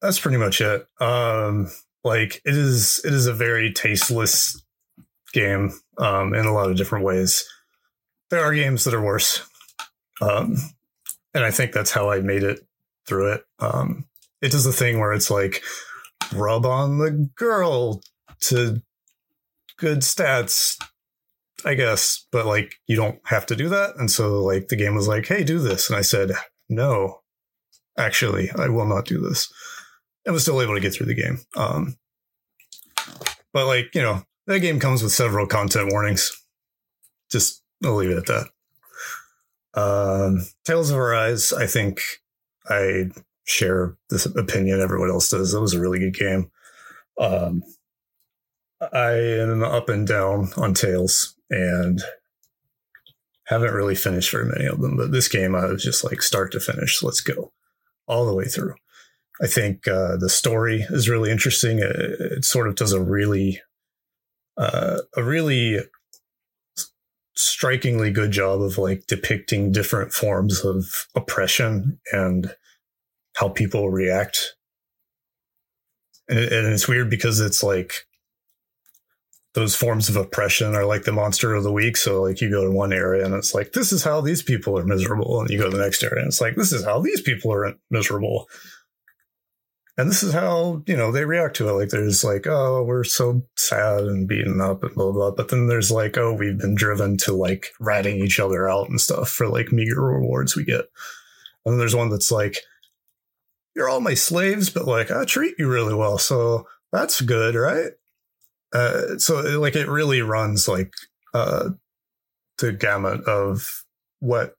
that's 0.00 0.18
pretty 0.18 0.38
much 0.38 0.62
it. 0.62 0.86
Um, 0.98 1.70
like 2.08 2.40
it 2.44 2.56
is, 2.56 3.00
it 3.04 3.12
is 3.12 3.26
a 3.26 3.32
very 3.32 3.72
tasteless 3.72 4.60
game 5.32 5.70
um, 5.98 6.34
in 6.34 6.46
a 6.46 6.52
lot 6.52 6.70
of 6.70 6.76
different 6.76 7.04
ways. 7.04 7.44
There 8.30 8.42
are 8.42 8.54
games 8.54 8.84
that 8.84 8.94
are 8.94 9.04
worse, 9.04 9.46
um, 10.20 10.56
and 11.34 11.44
I 11.44 11.50
think 11.50 11.72
that's 11.72 11.92
how 11.92 12.10
I 12.10 12.20
made 12.20 12.42
it 12.42 12.60
through 13.06 13.32
it. 13.32 13.44
Um, 13.58 14.06
it 14.42 14.52
does 14.52 14.64
the 14.64 14.72
thing 14.72 14.98
where 14.98 15.12
it's 15.12 15.30
like 15.30 15.62
rub 16.34 16.66
on 16.66 16.98
the 16.98 17.30
girl 17.36 18.02
to 18.40 18.82
good 19.78 19.98
stats, 20.00 20.76
I 21.64 21.74
guess, 21.74 22.26
but 22.30 22.46
like 22.46 22.74
you 22.86 22.96
don't 22.96 23.20
have 23.24 23.46
to 23.46 23.56
do 23.56 23.68
that. 23.68 23.96
And 23.96 24.10
so 24.10 24.42
like 24.42 24.68
the 24.68 24.76
game 24.76 24.94
was 24.94 25.08
like, 25.08 25.26
hey, 25.26 25.44
do 25.44 25.58
this. 25.58 25.88
And 25.88 25.98
I 25.98 26.02
said, 26.02 26.32
no, 26.68 27.20
actually, 27.96 28.50
I 28.52 28.68
will 28.68 28.86
not 28.86 29.06
do 29.06 29.18
this. 29.20 29.52
I 30.26 30.30
was 30.30 30.42
still 30.42 30.60
able 30.60 30.74
to 30.74 30.80
get 30.80 30.92
through 30.94 31.06
the 31.06 31.14
game. 31.14 31.40
Um, 31.56 31.96
but 33.52 33.66
like, 33.66 33.94
you 33.94 34.02
know, 34.02 34.22
that 34.46 34.60
game 34.60 34.80
comes 34.80 35.02
with 35.02 35.12
several 35.12 35.46
content 35.46 35.90
warnings. 35.92 36.32
Just 37.30 37.62
I'll 37.84 37.94
leave 37.94 38.10
it 38.10 38.18
at 38.18 38.26
that. 38.26 38.48
Um, 39.74 40.46
Tales 40.64 40.90
of 40.90 40.98
Arise, 40.98 41.52
I 41.52 41.66
think 41.66 42.00
I 42.68 43.10
share 43.44 43.96
this 44.10 44.26
opinion 44.26 44.80
everyone 44.80 45.10
else 45.10 45.30
does. 45.30 45.54
It 45.54 45.60
was 45.60 45.74
a 45.74 45.80
really 45.80 45.98
good 45.98 46.14
game. 46.14 46.50
Um, 47.18 47.62
I 48.92 49.12
am 49.12 49.62
up 49.62 49.88
and 49.88 50.06
down 50.06 50.50
on 50.56 50.74
Tales 50.74 51.34
and 51.50 52.00
haven't 53.44 53.72
really 53.72 53.94
finished 53.94 54.30
very 54.30 54.44
many 54.46 54.66
of 54.66 54.80
them, 54.80 54.96
but 54.96 55.10
this 55.10 55.28
game 55.28 55.54
I 55.54 55.66
was 55.66 55.82
just 55.82 56.04
like 56.04 56.22
start 56.22 56.52
to 56.52 56.60
finish. 56.60 57.02
Let's 57.02 57.20
go 57.20 57.52
all 58.06 58.26
the 58.26 58.34
way 58.34 58.44
through. 58.44 58.74
I 59.40 59.46
think 59.46 59.86
uh, 59.86 60.16
the 60.16 60.28
story 60.28 60.84
is 60.90 61.08
really 61.08 61.30
interesting. 61.30 61.78
It, 61.78 61.94
it 61.94 62.44
sort 62.44 62.68
of 62.68 62.74
does 62.74 62.92
a 62.92 63.00
really, 63.00 63.60
uh, 64.56 64.98
a 65.16 65.22
really 65.22 65.80
strikingly 67.36 68.10
good 68.10 68.32
job 68.32 68.60
of 68.60 68.78
like 68.78 69.06
depicting 69.06 69.70
different 69.70 70.12
forms 70.12 70.64
of 70.64 71.06
oppression 71.14 72.00
and 72.12 72.52
how 73.36 73.48
people 73.48 73.90
react. 73.90 74.56
And, 76.28 76.38
and 76.40 76.72
it's 76.72 76.88
weird 76.88 77.08
because 77.08 77.38
it's 77.38 77.62
like 77.62 77.92
those 79.54 79.76
forms 79.76 80.08
of 80.08 80.16
oppression 80.16 80.74
are 80.74 80.84
like 80.84 81.04
the 81.04 81.12
monster 81.12 81.54
of 81.54 81.62
the 81.62 81.72
week. 81.72 81.96
So 81.96 82.22
like 82.22 82.40
you 82.40 82.50
go 82.50 82.64
to 82.64 82.70
one 82.70 82.92
area 82.92 83.24
and 83.24 83.34
it's 83.34 83.54
like, 83.54 83.72
this 83.72 83.92
is 83.92 84.02
how 84.02 84.20
these 84.20 84.42
people 84.42 84.76
are 84.76 84.84
miserable. 84.84 85.40
And 85.40 85.48
you 85.48 85.58
go 85.58 85.70
to 85.70 85.76
the 85.76 85.82
next 85.82 86.02
area 86.02 86.18
and 86.18 86.28
it's 86.28 86.40
like, 86.40 86.56
this 86.56 86.72
is 86.72 86.84
how 86.84 87.00
these 87.00 87.20
people 87.20 87.52
are 87.52 87.74
miserable 87.90 88.48
and 89.98 90.08
this 90.08 90.22
is 90.22 90.32
how 90.32 90.84
you 90.86 90.96
know 90.96 91.10
they 91.10 91.24
react 91.24 91.56
to 91.56 91.68
it. 91.68 91.72
Like 91.72 91.88
there's 91.88 92.22
like 92.22 92.46
oh 92.46 92.84
we're 92.84 93.02
so 93.02 93.42
sad 93.56 94.04
and 94.04 94.28
beaten 94.28 94.60
up 94.60 94.84
and 94.84 94.94
blah 94.94 95.10
blah 95.10 95.32
but 95.32 95.48
then 95.48 95.66
there's 95.66 95.90
like 95.90 96.16
oh 96.16 96.32
we've 96.32 96.56
been 96.56 96.76
driven 96.76 97.16
to 97.18 97.32
like 97.34 97.66
ratting 97.80 98.18
each 98.18 98.38
other 98.38 98.68
out 98.68 98.88
and 98.88 99.00
stuff 99.00 99.28
for 99.28 99.48
like 99.48 99.72
meager 99.72 100.00
rewards 100.00 100.56
we 100.56 100.64
get. 100.64 100.86
And 101.66 101.74
then 101.74 101.78
there's 101.78 101.96
one 101.96 102.10
that's 102.10 102.30
like 102.30 102.58
you're 103.74 103.88
all 103.88 104.00
my 104.00 104.14
slaves 104.14 104.70
but 104.70 104.86
like 104.86 105.10
i 105.10 105.24
treat 105.24 105.54
you 105.58 105.68
really 105.68 105.94
well 105.94 106.16
so 106.16 106.66
that's 106.92 107.20
good 107.20 107.54
right? 107.56 107.92
Uh, 108.72 109.16
so 109.18 109.38
it, 109.38 109.58
like 109.58 109.74
it 109.74 109.88
really 109.88 110.22
runs 110.22 110.68
like 110.68 110.92
uh 111.34 111.70
the 112.58 112.72
gamut 112.72 113.24
of 113.24 113.84
what 114.20 114.54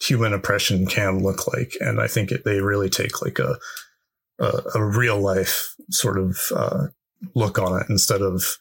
human 0.00 0.32
oppression 0.32 0.86
can 0.86 1.22
look 1.22 1.46
like. 1.46 1.72
And 1.80 2.02
i 2.02 2.06
think 2.06 2.30
it, 2.30 2.44
they 2.44 2.60
really 2.60 2.90
take 2.90 3.22
like 3.22 3.38
a 3.38 3.56
a, 4.38 4.62
a 4.74 4.84
real 4.84 5.20
life 5.20 5.74
sort 5.90 6.18
of 6.18 6.38
uh, 6.54 6.86
look 7.34 7.58
on 7.58 7.80
it 7.80 7.86
instead 7.88 8.22
of 8.22 8.58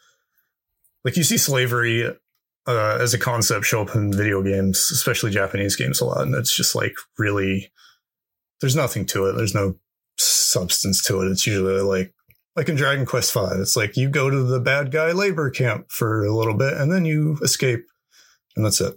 like 1.03 1.17
you 1.17 1.23
see 1.23 1.37
slavery 1.37 2.07
uh, 2.67 2.97
as 2.99 3.13
a 3.13 3.19
concept 3.19 3.65
show 3.65 3.81
up 3.81 3.95
in 3.95 4.13
video 4.13 4.43
games, 4.43 4.89
especially 4.91 5.31
Japanese 5.31 5.75
games 5.75 5.99
a 5.99 6.05
lot, 6.05 6.21
and 6.21 6.35
it's 6.35 6.55
just 6.55 6.75
like 6.75 6.93
really 7.17 7.71
there's 8.59 8.75
nothing 8.75 9.05
to 9.07 9.25
it. 9.25 9.33
There's 9.33 9.55
no 9.55 9.75
substance 10.17 11.03
to 11.05 11.21
it. 11.21 11.31
It's 11.31 11.47
usually 11.47 11.81
like 11.81 12.13
like 12.55 12.69
in 12.69 12.75
Dragon 12.75 13.05
Quest 13.05 13.31
Five. 13.31 13.59
It's 13.59 13.75
like 13.75 13.97
you 13.97 14.09
go 14.09 14.29
to 14.29 14.43
the 14.43 14.59
bad 14.59 14.91
guy 14.91 15.11
labor 15.11 15.49
camp 15.49 15.91
for 15.91 16.23
a 16.23 16.35
little 16.35 16.55
bit 16.55 16.73
and 16.73 16.91
then 16.91 17.05
you 17.05 17.37
escape, 17.41 17.85
and 18.55 18.65
that's 18.65 18.81
it. 18.81 18.95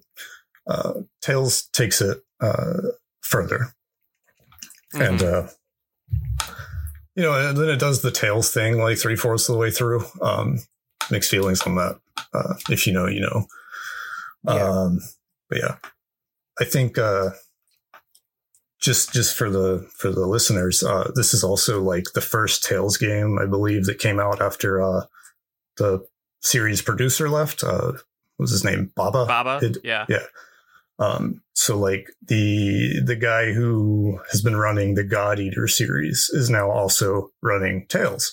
Uh, 0.66 1.00
Tales 1.22 1.68
takes 1.72 2.00
it 2.00 2.18
uh, 2.40 2.80
further, 3.20 3.74
mm-hmm. 4.94 5.02
and 5.02 5.22
uh, 5.22 5.46
you 7.14 7.22
know, 7.22 7.32
and 7.32 7.56
then 7.56 7.68
it 7.68 7.78
does 7.78 8.02
the 8.02 8.10
Tales 8.10 8.52
thing 8.52 8.78
like 8.78 8.98
three 8.98 9.16
fourths 9.16 9.48
of 9.48 9.54
the 9.54 9.58
way 9.58 9.70
through. 9.70 10.04
Um, 10.20 10.58
mixed 11.10 11.30
feelings 11.30 11.60
on 11.62 11.76
that. 11.76 11.98
Uh, 12.32 12.54
if 12.70 12.86
you 12.86 12.92
know, 12.92 13.06
you 13.06 13.20
know. 13.20 13.46
Yeah. 14.46 14.68
Um, 14.68 15.00
but 15.48 15.58
yeah, 15.58 15.76
I 16.60 16.64
think 16.64 16.98
uh, 16.98 17.30
just 18.80 19.12
just 19.12 19.36
for 19.36 19.48
the 19.48 19.88
for 19.96 20.10
the 20.10 20.26
listeners, 20.26 20.82
uh, 20.82 21.10
this 21.14 21.32
is 21.32 21.44
also 21.44 21.80
like 21.80 22.04
the 22.14 22.20
first 22.20 22.64
Tales 22.64 22.96
game 22.96 23.38
I 23.38 23.46
believe 23.46 23.86
that 23.86 23.98
came 23.98 24.20
out 24.20 24.42
after 24.42 24.82
uh, 24.82 25.06
the 25.76 26.06
series 26.40 26.82
producer 26.82 27.28
left. 27.28 27.62
Uh, 27.62 27.92
what 27.92 28.44
was 28.44 28.50
his 28.50 28.64
name? 28.64 28.92
Baba. 28.94 29.24
Baba. 29.26 29.60
Yeah. 29.82 30.06
Yeah. 30.08 30.24
Um, 30.98 31.42
so 31.54 31.78
like 31.78 32.08
the 32.22 33.00
the 33.04 33.16
guy 33.16 33.52
who 33.52 34.20
has 34.30 34.42
been 34.42 34.56
running 34.56 34.94
the 34.94 35.04
God 35.04 35.40
Eater 35.40 35.66
series 35.66 36.30
is 36.32 36.50
now 36.50 36.70
also 36.70 37.30
running 37.42 37.86
Tales. 37.88 38.32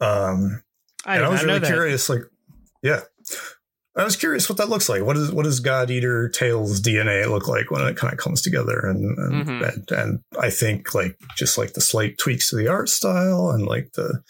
Um, 0.00 0.62
I, 1.04 1.16
and 1.16 1.24
I 1.24 1.28
was 1.28 1.44
really 1.44 1.60
curious, 1.60 2.08
like, 2.08 2.22
yeah, 2.82 3.00
I 3.96 4.04
was 4.04 4.16
curious 4.16 4.48
what 4.48 4.58
that 4.58 4.68
looks 4.68 4.88
like. 4.88 5.02
What 5.02 5.16
is 5.16 5.32
what 5.32 5.44
does 5.44 5.58
God 5.60 5.90
Eater 5.90 6.28
Tales 6.28 6.80
DNA 6.80 7.28
look 7.28 7.48
like 7.48 7.70
when 7.70 7.84
it 7.86 7.96
kind 7.96 8.12
of 8.12 8.18
comes 8.18 8.42
together? 8.42 8.78
And 8.78 9.18
and, 9.18 9.46
mm-hmm. 9.46 9.64
and 9.64 9.90
and 9.90 10.20
I 10.38 10.50
think 10.50 10.94
like 10.94 11.16
just 11.36 11.58
like 11.58 11.72
the 11.72 11.80
slight 11.80 12.18
tweaks 12.18 12.50
to 12.50 12.56
the 12.56 12.68
art 12.68 12.88
style 12.88 13.50
and 13.50 13.66
like 13.66 13.92
the 13.94 14.22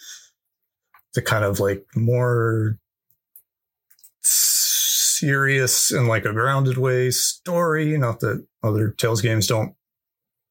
the 1.13 1.21
kind 1.21 1.45
of 1.45 1.59
like 1.59 1.83
more 1.95 2.77
serious 5.19 5.91
in 5.91 6.07
like 6.07 6.25
a 6.25 6.33
grounded 6.33 6.77
way 6.77 7.11
story. 7.11 7.97
Not 7.97 8.19
that 8.21 8.45
other 8.63 8.91
Tales 8.91 9.21
games 9.21 9.47
don't 9.47 9.75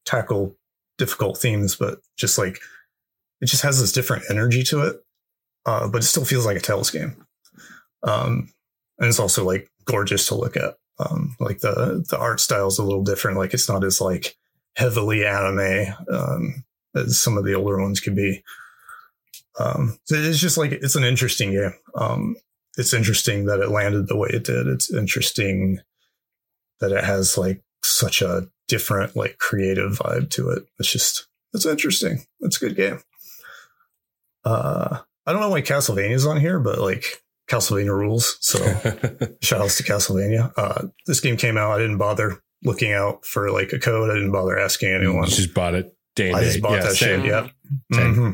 tackle 0.05 0.57
difficult 0.97 1.39
themes, 1.39 1.77
but 1.77 2.01
just 2.17 2.39
like 2.39 2.59
it 3.41 3.47
just 3.47 3.63
has 3.63 3.81
this 3.81 3.93
different 3.93 4.25
energy 4.31 4.63
to 4.65 4.83
it. 4.83 4.97
Uh, 5.67 5.89
but 5.89 6.03
it 6.03 6.07
still 6.07 6.25
feels 6.25 6.47
like 6.47 6.57
a 6.57 6.61
Tales 6.61 6.91
game. 6.91 7.17
Um, 8.03 8.53
and 8.99 9.09
it's 9.09 9.21
also 9.21 9.45
like 9.45 9.71
gorgeous 9.85 10.27
to 10.29 10.35
look 10.35 10.57
at. 10.57 10.77
Um, 10.99 11.37
like 11.39 11.61
the 11.61 12.05
the 12.09 12.19
art 12.19 12.41
style 12.41 12.67
is 12.67 12.79
a 12.79 12.85
little 12.85 13.05
different. 13.05 13.39
Like 13.39 13.55
it's 13.55 13.69
not 13.69 13.85
as 13.85 14.01
like 14.01 14.37
heavily 14.77 15.25
anime 15.25 15.95
um, 16.11 16.65
as 16.97 17.21
some 17.21 17.37
of 17.37 17.45
the 17.45 17.55
older 17.55 17.81
ones 17.81 18.01
could 18.01 18.17
be. 18.17 18.43
Um, 19.59 19.99
so 20.05 20.17
it's 20.17 20.39
just 20.39 20.59
like 20.59 20.73
it's 20.73 20.97
an 20.97 21.05
interesting 21.05 21.53
game. 21.53 21.75
Um, 21.95 22.37
it's 22.79 22.95
interesting 22.95 23.47
that 23.47 23.59
it 23.59 23.71
landed 23.71 24.07
the 24.07 24.17
way 24.17 24.29
it 24.33 24.45
did. 24.45 24.69
It's 24.69 24.93
interesting 24.93 25.81
that 26.81 26.93
it 26.93 27.03
has 27.03 27.37
like 27.37 27.61
such 27.83 28.23
a 28.23 28.47
different, 28.69 29.17
like 29.17 29.39
creative 29.39 29.99
vibe 29.99 30.31
to 30.31 30.51
it. 30.51 30.63
It's 30.79 30.91
just, 30.91 31.27
it's 31.53 31.67
interesting. 31.67 32.25
It's 32.41 32.57
a 32.63 32.67
good 32.67 32.77
game. 32.77 33.01
Uh, 34.45 34.99
I 35.27 35.33
don't 35.33 35.41
know 35.41 35.51
why 35.51 35.61
Castlevania's 35.61 36.25
on 36.25 36.41
here, 36.41 36.61
but 36.61 36.79
like 36.79 37.05
Castlevania 37.51 37.97
rules. 37.99 38.39
So 38.41 38.59
shout 39.43 39.61
outs 39.61 39.77
to 39.79 39.83
Castlevania. 39.83 40.53
Uh, 40.57 40.87
this 41.07 41.21
game 41.21 41.37
came 41.37 41.57
out. 41.57 41.73
I 41.73 41.79
didn't 41.79 41.99
bother 41.99 42.41
looking 42.63 42.93
out 42.93 43.27
for 43.27 43.51
like 43.51 43.73
a 43.73 43.81
code. 43.81 44.09
I 44.09 44.15
didn't 44.15 44.33
bother 44.33 44.57
asking 44.57 44.91
anyone. 44.91 45.25
You 45.25 45.31
just 45.31 45.53
bought 45.53 45.75
it. 45.75 45.93
Day 46.15 46.33
I 46.33 46.45
just 46.45 46.63
bought 46.63 46.73
yeah, 46.73 46.83
that 46.83 46.95
same. 46.95 47.23
shit. 47.23 47.31
Yeah. 47.31 47.49
Mm-hmm. 47.93 48.31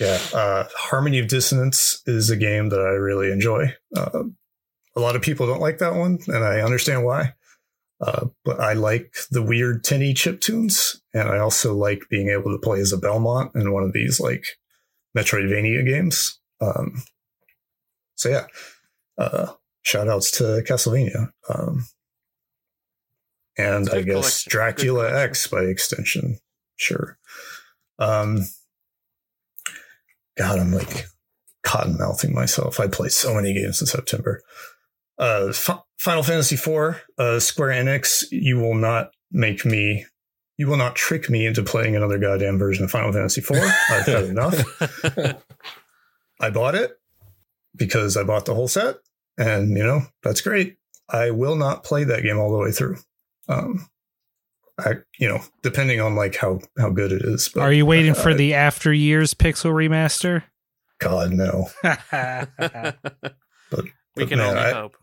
Yeah, 0.00 0.18
uh, 0.32 0.64
Harmony 0.74 1.18
of 1.18 1.28
Dissonance 1.28 2.02
is 2.06 2.30
a 2.30 2.36
game 2.36 2.70
that 2.70 2.80
I 2.80 2.92
really 2.92 3.30
enjoy. 3.30 3.74
Uh, 3.94 4.24
a 4.96 5.00
lot 5.00 5.14
of 5.14 5.22
people 5.22 5.46
don't 5.46 5.60
like 5.60 5.78
that 5.78 5.94
one, 5.94 6.18
and 6.26 6.42
I 6.42 6.62
understand 6.62 7.04
why. 7.04 7.34
Uh, 8.00 8.28
but 8.46 8.58
I 8.60 8.72
like 8.72 9.14
the 9.30 9.42
weird 9.42 9.84
tinny 9.84 10.14
chip 10.14 10.40
tunes, 10.40 11.02
and 11.12 11.28
I 11.28 11.38
also 11.38 11.74
like 11.74 12.00
being 12.08 12.30
able 12.30 12.50
to 12.50 12.58
play 12.58 12.80
as 12.80 12.94
a 12.94 12.98
Belmont 12.98 13.54
in 13.54 13.72
one 13.72 13.82
of 13.82 13.92
these 13.92 14.18
like 14.18 14.44
Metroidvania 15.16 15.86
games. 15.86 16.40
Um, 16.62 17.02
so 18.14 18.30
yeah, 18.30 18.46
uh, 19.18 19.52
shout 19.82 20.08
outs 20.08 20.30
to 20.38 20.62
Castlevania. 20.66 21.30
Um, 21.50 21.86
and 23.58 23.90
I 23.90 24.00
guess 24.00 24.44
collection. 24.44 24.50
Dracula 24.50 25.22
X 25.24 25.46
by 25.46 25.64
extension. 25.64 26.38
Sure. 26.76 27.18
Um, 27.98 28.46
God, 30.40 30.58
I'm 30.58 30.72
like 30.72 31.06
cotton 31.62 31.98
mouthing 31.98 32.34
myself. 32.34 32.80
I 32.80 32.86
played 32.88 33.12
so 33.12 33.34
many 33.34 33.52
games 33.52 33.80
in 33.82 33.86
September. 33.86 34.40
Uh, 35.18 35.48
F- 35.50 35.82
Final 35.98 36.22
Fantasy 36.22 36.54
IV, 36.54 37.02
uh, 37.18 37.38
Square 37.38 37.70
Enix, 37.84 38.24
you 38.30 38.56
will 38.58 38.74
not 38.74 39.10
make 39.30 39.66
me, 39.66 40.06
you 40.56 40.66
will 40.66 40.78
not 40.78 40.96
trick 40.96 41.28
me 41.28 41.44
into 41.44 41.62
playing 41.62 41.94
another 41.94 42.18
goddamn 42.18 42.58
version 42.58 42.84
of 42.84 42.90
Final 42.90 43.12
Fantasy 43.12 43.42
IV. 43.42 43.62
I've 43.90 44.06
had 44.06 44.24
enough. 44.34 44.64
I 46.40 46.48
bought 46.48 46.74
it. 46.74 46.92
because 47.76 48.16
I 48.16 48.22
bought 48.24 48.46
the 48.46 48.54
whole 48.54 48.68
set, 48.68 48.96
and 49.36 49.76
you 49.76 49.84
know 49.84 50.02
that's 50.22 50.40
great. 50.40 50.78
I 51.08 51.30
will 51.32 51.56
not 51.56 51.84
play 51.84 52.04
that 52.04 52.22
game 52.22 52.38
all 52.38 52.50
the 52.50 52.58
way 52.58 52.72
through. 52.72 52.96
Um, 53.48 53.88
I 54.80 54.94
you 55.18 55.28
know 55.28 55.40
depending 55.62 56.00
on 56.00 56.14
like 56.16 56.36
how 56.36 56.60
how 56.78 56.90
good 56.90 57.12
it 57.12 57.22
is. 57.22 57.48
But, 57.48 57.62
Are 57.62 57.72
you 57.72 57.86
waiting 57.86 58.12
uh, 58.12 58.14
for 58.14 58.34
the 58.34 58.54
after 58.54 58.92
years 58.92 59.34
pixel 59.34 59.72
remaster? 59.72 60.44
God 60.98 61.32
no. 61.32 61.68
but, 61.82 62.98
we 64.16 64.26
can 64.26 64.38
man, 64.38 64.48
only 64.48 64.60
I, 64.60 64.72
hope. 64.72 64.96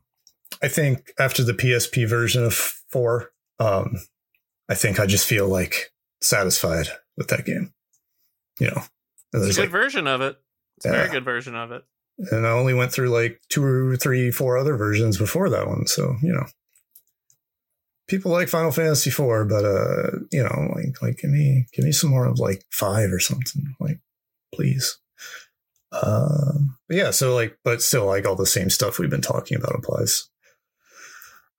I 0.62 0.68
think 0.68 1.12
after 1.20 1.44
the 1.44 1.54
PSP 1.54 2.08
version 2.08 2.44
of 2.44 2.54
four, 2.54 3.32
um, 3.60 3.96
I 4.70 4.76
think 4.76 5.00
I 5.00 5.06
just 5.06 5.28
feel 5.28 5.48
like 5.48 5.92
satisfied 6.22 6.88
with 7.16 7.28
that 7.30 7.46
game. 7.46 7.74
You 8.60 8.68
know, 8.68 8.84
it's 9.34 9.58
a 9.58 9.62
good 9.62 9.62
like, 9.64 9.70
version 9.70 10.08
of 10.08 10.22
it. 10.22 10.38
It's 10.78 10.86
a 10.86 10.92
very 10.92 11.10
good 11.10 11.26
version 11.26 11.56
of 11.56 11.72
it. 11.72 11.84
And 12.32 12.48
I 12.48 12.52
only 12.52 12.74
went 12.74 12.92
through 12.92 13.10
like 13.10 13.42
two 13.50 13.64
or 13.64 13.96
three, 13.96 14.32
four 14.32 14.58
other 14.58 14.76
versions 14.76 15.18
before 15.18 15.50
that 15.50 15.68
one. 15.68 15.86
So, 15.86 16.16
you 16.22 16.34
know, 16.34 16.46
people 18.08 18.32
like 18.32 18.48
Final 18.48 18.72
Fantasy 18.72 19.10
IV, 19.10 19.50
but, 19.50 19.66
uh, 19.66 20.20
you 20.32 20.44
know, 20.44 20.72
like, 20.76 21.02
like, 21.02 21.18
give 21.18 21.32
me, 21.32 21.68
give 21.74 21.86
me 21.86 21.92
some 21.92 22.10
more 22.10 22.26
of 22.26 22.40
like 22.40 22.64
five 22.72 23.12
or 23.12 23.20
something. 23.20 23.76
Like, 23.80 24.00
please. 24.54 24.98
Um, 25.92 26.78
yeah, 26.90 27.12
so 27.12 27.34
like, 27.34 27.58
but 27.64 27.82
still, 27.82 28.06
like 28.06 28.26
all 28.26 28.36
the 28.36 28.46
same 28.46 28.70
stuff 28.70 29.00
we've 29.00 29.10
been 29.10 29.22
talking 29.22 29.58
about 29.58 29.76
applies. 29.76 30.30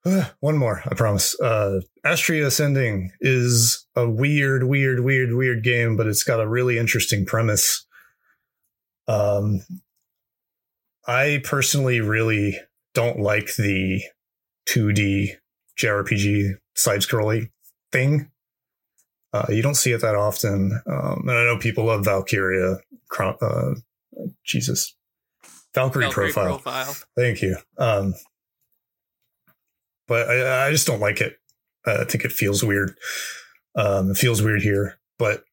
one 0.39 0.57
more, 0.57 0.81
I 0.85 0.95
promise. 0.95 1.39
Uh, 1.39 1.81
Astria 2.05 2.47
Ascending 2.47 3.11
is 3.21 3.85
a 3.95 4.09
weird, 4.09 4.63
weird, 4.63 5.01
weird, 5.01 5.33
weird 5.33 5.63
game, 5.63 5.97
but 5.97 6.07
it's 6.07 6.23
got 6.23 6.39
a 6.39 6.47
really 6.47 6.77
interesting 6.77 7.25
premise. 7.25 7.85
Um, 9.07 9.61
I 11.07 11.41
personally 11.43 12.01
really 12.01 12.57
don't 12.93 13.19
like 13.19 13.55
the 13.55 14.01
2D 14.67 15.31
JRPG 15.79 16.55
side 16.75 17.01
scrolling 17.01 17.49
thing. 17.91 18.31
Uh, 19.31 19.45
you 19.49 19.61
don't 19.61 19.75
see 19.75 19.91
it 19.91 20.01
that 20.01 20.15
often. 20.15 20.81
Um, 20.87 21.25
and 21.27 21.31
I 21.31 21.43
know 21.45 21.57
people 21.57 21.85
love 21.85 22.05
Valkyria. 22.05 22.77
Uh, 23.19 23.75
Jesus. 24.43 24.95
Valkyrie, 25.73 26.05
Valkyrie 26.05 26.31
profile. 26.31 26.59
profile. 26.59 26.95
Thank 27.15 27.41
you. 27.41 27.57
Um, 27.77 28.15
but 30.07 30.29
I, 30.29 30.67
I, 30.67 30.71
just 30.71 30.87
don't 30.87 30.99
like 30.99 31.21
it. 31.21 31.37
I 31.85 32.03
think 32.05 32.25
it 32.25 32.31
feels 32.31 32.63
weird. 32.63 32.97
Um, 33.75 34.11
it 34.11 34.17
feels 34.17 34.41
weird 34.41 34.63
here. 34.63 34.99
But 35.19 35.43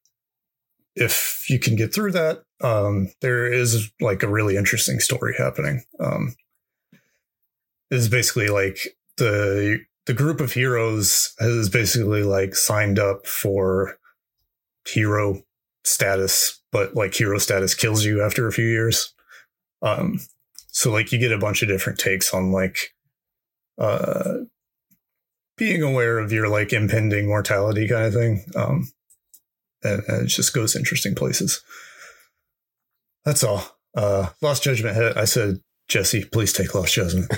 if 0.95 1.45
you 1.47 1.59
can 1.59 1.75
get 1.75 1.93
through 1.93 2.13
that, 2.13 2.43
um, 2.61 3.09
there 3.21 3.51
is 3.51 3.91
like 4.01 4.23
a 4.23 4.27
really 4.27 4.57
interesting 4.57 4.99
story 4.99 5.35
happening. 5.37 5.83
Um, 5.99 6.35
is 7.91 8.09
basically 8.09 8.47
like 8.47 8.79
the 9.17 9.79
the 10.07 10.13
group 10.13 10.39
of 10.39 10.53
heroes 10.53 11.35
has 11.37 11.69
basically 11.69 12.23
like 12.23 12.55
signed 12.55 12.97
up 12.97 13.27
for 13.27 13.97
hero 14.87 15.43
status, 15.83 16.61
but 16.71 16.95
like 16.95 17.13
hero 17.13 17.37
status 17.37 17.75
kills 17.75 18.05
you 18.05 18.23
after 18.23 18.47
a 18.47 18.53
few 18.53 18.65
years. 18.65 19.13
Um, 19.81 20.19
so 20.67 20.91
like 20.91 21.11
you 21.11 21.19
get 21.19 21.33
a 21.33 21.37
bunch 21.37 21.61
of 21.61 21.67
different 21.67 21.99
takes 21.99 22.33
on 22.33 22.51
like 22.51 22.77
uh 23.77 24.39
being 25.57 25.83
aware 25.83 26.19
of 26.19 26.31
your 26.31 26.47
like 26.47 26.71
impending 26.71 27.27
mortality 27.27 27.87
kind 27.87 28.05
of 28.05 28.13
thing. 28.13 28.45
Um, 28.55 28.89
and, 29.83 30.03
and 30.07 30.23
it 30.23 30.27
just 30.27 30.53
goes 30.53 30.75
interesting 30.75 31.15
places. 31.15 31.61
That's 33.25 33.43
all. 33.43 33.63
Uh, 33.95 34.29
Lost 34.41 34.63
Judgment 34.63 34.95
hit. 34.95 35.17
I 35.17 35.25
said, 35.25 35.59
Jesse, 35.89 36.23
please 36.25 36.53
take 36.53 36.73
Lost 36.73 36.93
Judgment. 36.93 37.31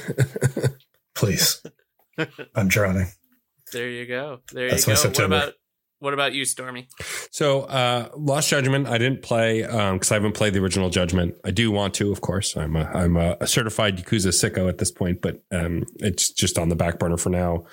please. 1.15 1.61
I'm 2.55 2.67
drowning. 2.67 3.07
There 3.71 3.89
you 3.89 4.05
go. 4.05 4.39
There 4.51 4.69
That's 4.69 4.87
you 4.87 4.95
go. 4.95 5.01
What 5.01 5.19
about 5.19 5.53
what 5.99 6.13
about 6.13 6.33
you, 6.33 6.45
Stormy? 6.45 6.87
So, 7.29 7.63
uh, 7.63 8.09
Lost 8.15 8.49
Judgment, 8.49 8.87
I 8.87 8.97
didn't 8.97 9.21
play 9.21 9.63
because 9.63 10.11
um, 10.11 10.13
I 10.13 10.13
haven't 10.13 10.33
played 10.33 10.53
the 10.53 10.59
original 10.59 10.89
Judgment. 10.89 11.35
I 11.43 11.51
do 11.51 11.71
want 11.71 11.93
to, 11.95 12.09
of 12.09 12.21
course. 12.21 12.55
I'm 12.55 12.77
a, 12.77 12.85
I'm 12.85 13.17
a 13.17 13.45
certified 13.45 13.97
Yakuza 13.97 14.29
sicko 14.29 14.69
at 14.69 14.77
this 14.77 14.91
point, 14.91 15.21
but 15.21 15.43
um, 15.51 15.83
it's 15.97 16.31
just 16.31 16.57
on 16.57 16.69
the 16.69 16.75
back 16.77 16.99
burner 16.99 17.17
for 17.17 17.29
now. 17.29 17.65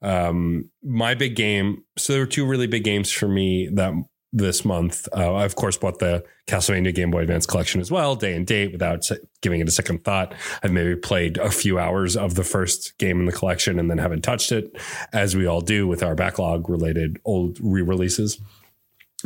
Um, 0.00 0.70
my 0.84 1.14
big 1.14 1.34
game. 1.34 1.82
So 1.98 2.12
there 2.12 2.22
were 2.22 2.26
two 2.26 2.46
really 2.46 2.68
big 2.68 2.84
games 2.84 3.10
for 3.10 3.26
me 3.26 3.68
that 3.74 3.92
this 4.32 4.64
month. 4.64 5.08
Uh, 5.14 5.34
I, 5.34 5.44
of 5.44 5.56
course, 5.56 5.76
bought 5.76 5.98
the 5.98 6.24
Castlevania 6.46 6.94
Game 6.94 7.10
Boy 7.10 7.20
Advance 7.20 7.46
collection 7.46 7.80
as 7.80 7.90
well, 7.90 8.16
day 8.16 8.34
and 8.34 8.46
date, 8.46 8.72
without 8.72 9.08
giving 9.42 9.60
it 9.60 9.68
a 9.68 9.72
second 9.72 10.04
thought. 10.04 10.34
I've 10.62 10.72
maybe 10.72 10.96
played 10.96 11.38
a 11.38 11.50
few 11.50 11.78
hours 11.78 12.16
of 12.16 12.34
the 12.34 12.44
first 12.44 12.96
game 12.98 13.20
in 13.20 13.26
the 13.26 13.32
collection 13.32 13.78
and 13.78 13.90
then 13.90 13.98
haven't 13.98 14.22
touched 14.22 14.52
it, 14.52 14.76
as 15.12 15.36
we 15.36 15.46
all 15.46 15.60
do 15.60 15.86
with 15.86 16.02
our 16.02 16.14
backlog 16.14 16.68
related 16.68 17.18
old 17.24 17.58
re 17.60 17.82
releases. 17.82 18.40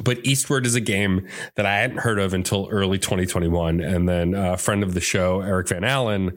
But 0.03 0.25
Eastward 0.27 0.67
is 0.67 0.75
a 0.75 0.81
game 0.81 1.27
that 1.55 1.65
I 1.65 1.79
hadn't 1.79 1.99
heard 1.99 2.19
of 2.19 2.35
until 2.35 2.69
early 2.71 2.99
2021. 2.99 3.81
And 3.81 4.09
then 4.09 4.35
a 4.35 4.59
friend 4.59 4.83
of 4.83 4.93
the 4.93 5.01
show, 5.01 5.41
Eric 5.41 5.69
Van 5.69 5.85
Allen, 5.85 6.37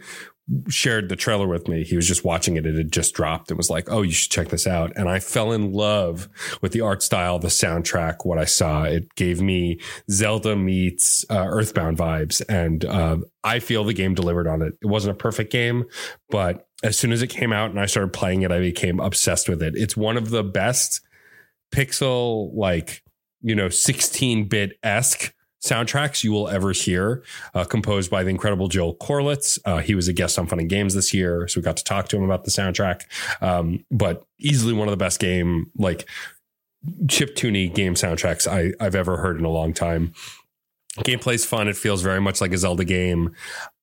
shared 0.67 1.09
the 1.09 1.15
trailer 1.15 1.47
with 1.47 1.67
me. 1.67 1.83
He 1.83 1.95
was 1.95 2.07
just 2.07 2.23
watching 2.23 2.57
it. 2.57 2.65
It 2.65 2.75
had 2.75 2.91
just 2.91 3.13
dropped 3.13 3.51
and 3.51 3.57
was 3.57 3.69
like, 3.69 3.89
Oh, 3.89 4.01
you 4.01 4.11
should 4.11 4.31
check 4.31 4.49
this 4.49 4.65
out. 4.65 4.91
And 4.95 5.07
I 5.07 5.19
fell 5.19 5.51
in 5.51 5.73
love 5.73 6.27
with 6.61 6.71
the 6.71 6.81
art 6.81 7.03
style, 7.03 7.39
the 7.39 7.49
soundtrack, 7.49 8.25
what 8.25 8.37
I 8.37 8.45
saw. 8.45 8.83
It 8.83 9.13
gave 9.15 9.41
me 9.41 9.79
Zelda 10.09 10.55
meets 10.55 11.25
uh, 11.29 11.45
Earthbound 11.47 11.97
vibes. 11.97 12.41
And 12.49 12.85
uh, 12.85 13.17
I 13.43 13.59
feel 13.59 13.83
the 13.83 13.93
game 13.93 14.15
delivered 14.15 14.47
on 14.47 14.61
it. 14.61 14.73
It 14.81 14.87
wasn't 14.87 15.15
a 15.15 15.19
perfect 15.19 15.51
game, 15.51 15.85
but 16.29 16.67
as 16.83 16.97
soon 16.97 17.11
as 17.11 17.21
it 17.21 17.27
came 17.27 17.53
out 17.53 17.69
and 17.69 17.79
I 17.79 17.85
started 17.85 18.13
playing 18.13 18.41
it, 18.41 18.51
I 18.51 18.59
became 18.59 18.99
obsessed 18.99 19.49
with 19.49 19.61
it. 19.61 19.75
It's 19.75 19.97
one 19.97 20.17
of 20.17 20.29
the 20.29 20.43
best 20.43 21.01
pixel, 21.73 22.51
like, 22.53 23.03
you 23.41 23.55
know, 23.55 23.69
16 23.69 24.47
bit 24.47 24.77
esque 24.83 25.33
soundtracks 25.62 26.24
you 26.24 26.32
will 26.32 26.47
ever 26.47 26.72
hear, 26.72 27.24
uh, 27.53 27.66
composed 27.66 28.10
by 28.10 28.24
the 28.24 28.30
incredible 28.30 28.68
Joel 28.68 28.95
Corelitz. 28.95 29.60
Uh, 29.66 29.80
he 29.80 29.95
was 29.95 30.07
a 30.07 30.14
guest 30.14 30.39
on 30.39 30.47
Fun 30.47 30.60
and 30.60 30.70
Games 30.70 30.93
this 30.93 31.14
year, 31.14 31.47
so 31.47 31.60
we 31.60 31.64
got 31.64 31.78
to 31.78 31.84
talk 31.84 32.07
to 32.10 32.18
him 32.18 32.24
about 32.24 32.45
the 32.45 32.51
soundtrack. 32.51 33.03
Um, 33.41 33.86
but 33.91 34.26
easily 34.39 34.74
one 34.74 34.88
of 34.88 34.91
the 34.91 34.97
best 34.97 35.20
game, 35.20 35.72
like 35.78 36.07
chip 37.07 37.36
tuney 37.36 37.74
game 37.74 37.93
soundtracks 37.93 38.47
I, 38.47 38.74
I've 38.84 38.95
ever 38.95 39.18
heard 39.18 39.38
in 39.38 39.45
a 39.45 39.49
long 39.49 39.74
time. 39.74 40.14
Gameplay's 40.99 41.45
fun. 41.45 41.68
It 41.68 41.78
feels 41.78 42.01
very 42.01 42.20
much 42.20 42.41
like 42.41 42.53
a 42.53 42.57
Zelda 42.57 42.84
game. 42.84 43.36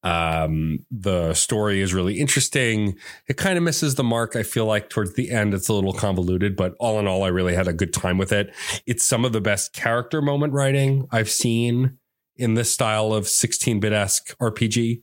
Um, 0.07 0.87
the 0.89 1.35
story 1.35 1.81
is 1.81 1.93
really 1.93 2.21
interesting. 2.21 2.97
It 3.27 3.37
kind 3.37 3.59
of 3.59 3.65
misses 3.65 3.97
the 3.97 4.05
mark. 4.05 4.37
I 4.37 4.45
feel 4.45 4.65
like 4.65 4.89
towards 4.89 5.15
the 5.15 5.33
end, 5.33 5.53
it's 5.53 5.69
a 5.69 5.73
little 5.73 5.93
convoluted, 5.93 6.55
but 6.55 6.77
all 6.79 7.01
in 7.01 7.09
all, 7.09 7.25
I 7.25 7.29
really 7.29 7.57
had 7.57 7.67
a 7.67 7.73
good 7.73 7.93
time 7.93 8.17
with 8.17 8.31
it. 8.31 8.55
It's 8.87 9.05
some 9.05 9.25
of 9.25 9.33
the 9.33 9.41
best 9.41 9.73
character 9.73 10.23
moment 10.23 10.53
writing 10.53 11.09
I've 11.11 11.29
seen 11.29 11.99
in 12.37 12.55
this 12.55 12.73
style 12.73 13.13
of 13.13 13.27
16 13.27 13.81
bit 13.81 13.93
esque 13.93 14.39
RPG. 14.39 15.03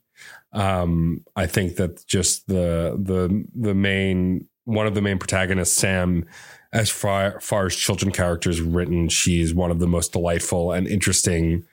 Um, 0.54 1.26
I 1.36 1.48
think 1.48 1.76
that 1.76 2.08
just 2.08 2.48
the, 2.48 2.98
the, 2.98 3.46
the 3.54 3.74
main, 3.74 4.48
one 4.64 4.88
of 4.88 4.96
the 4.96 5.02
main 5.02 5.20
protagonists, 5.20 5.76
Sam, 5.76 6.24
as 6.72 6.90
far, 6.90 7.42
far 7.42 7.66
as 7.66 7.76
children 7.76 8.14
characters 8.14 8.62
written, 8.62 9.10
she's 9.10 9.54
one 9.54 9.70
of 9.70 9.80
the 9.80 9.88
most 9.88 10.14
delightful 10.14 10.72
and 10.72 10.88
interesting 10.88 11.66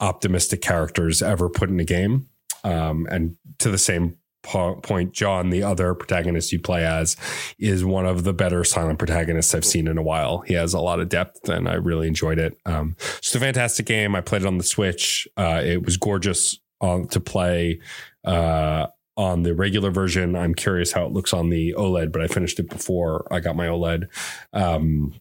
optimistic 0.00 0.62
characters 0.62 1.20
ever 1.20 1.50
put 1.50 1.68
in 1.68 1.78
a 1.78 1.84
game. 1.84 2.28
Um, 2.64 3.06
and 3.10 3.36
to 3.58 3.70
the 3.70 3.78
same 3.78 4.16
po- 4.42 4.76
point, 4.76 5.12
John, 5.12 5.50
the 5.50 5.62
other 5.62 5.94
protagonist 5.94 6.52
you 6.52 6.60
play 6.60 6.84
as, 6.84 7.16
is 7.58 7.84
one 7.84 8.06
of 8.06 8.24
the 8.24 8.32
better 8.32 8.64
silent 8.64 8.98
protagonists 8.98 9.54
I've 9.54 9.64
seen 9.64 9.86
in 9.88 9.98
a 9.98 10.02
while. 10.02 10.40
He 10.40 10.54
has 10.54 10.74
a 10.74 10.80
lot 10.80 11.00
of 11.00 11.08
depth, 11.08 11.48
and 11.48 11.68
I 11.68 11.74
really 11.74 12.08
enjoyed 12.08 12.38
it. 12.38 12.56
Um, 12.66 12.96
it's 13.18 13.34
a 13.34 13.40
fantastic 13.40 13.86
game. 13.86 14.14
I 14.14 14.20
played 14.20 14.42
it 14.42 14.46
on 14.46 14.58
the 14.58 14.64
Switch. 14.64 15.26
Uh, 15.36 15.62
it 15.64 15.84
was 15.84 15.96
gorgeous 15.96 16.58
uh, 16.80 17.04
to 17.10 17.20
play. 17.20 17.80
Uh, 18.24 18.86
on 19.16 19.42
the 19.42 19.54
regular 19.54 19.90
version. 19.90 20.34
I'm 20.34 20.54
curious 20.54 20.92
how 20.92 21.04
it 21.04 21.12
looks 21.12 21.32
on 21.34 21.50
the 21.50 21.74
OLED, 21.76 22.12
but 22.12 22.22
I 22.22 22.28
finished 22.28 22.58
it 22.58 22.68
before 22.70 23.26
I 23.30 23.40
got 23.40 23.56
my 23.56 23.66
OLED. 23.66 24.08
Um, 24.52 25.20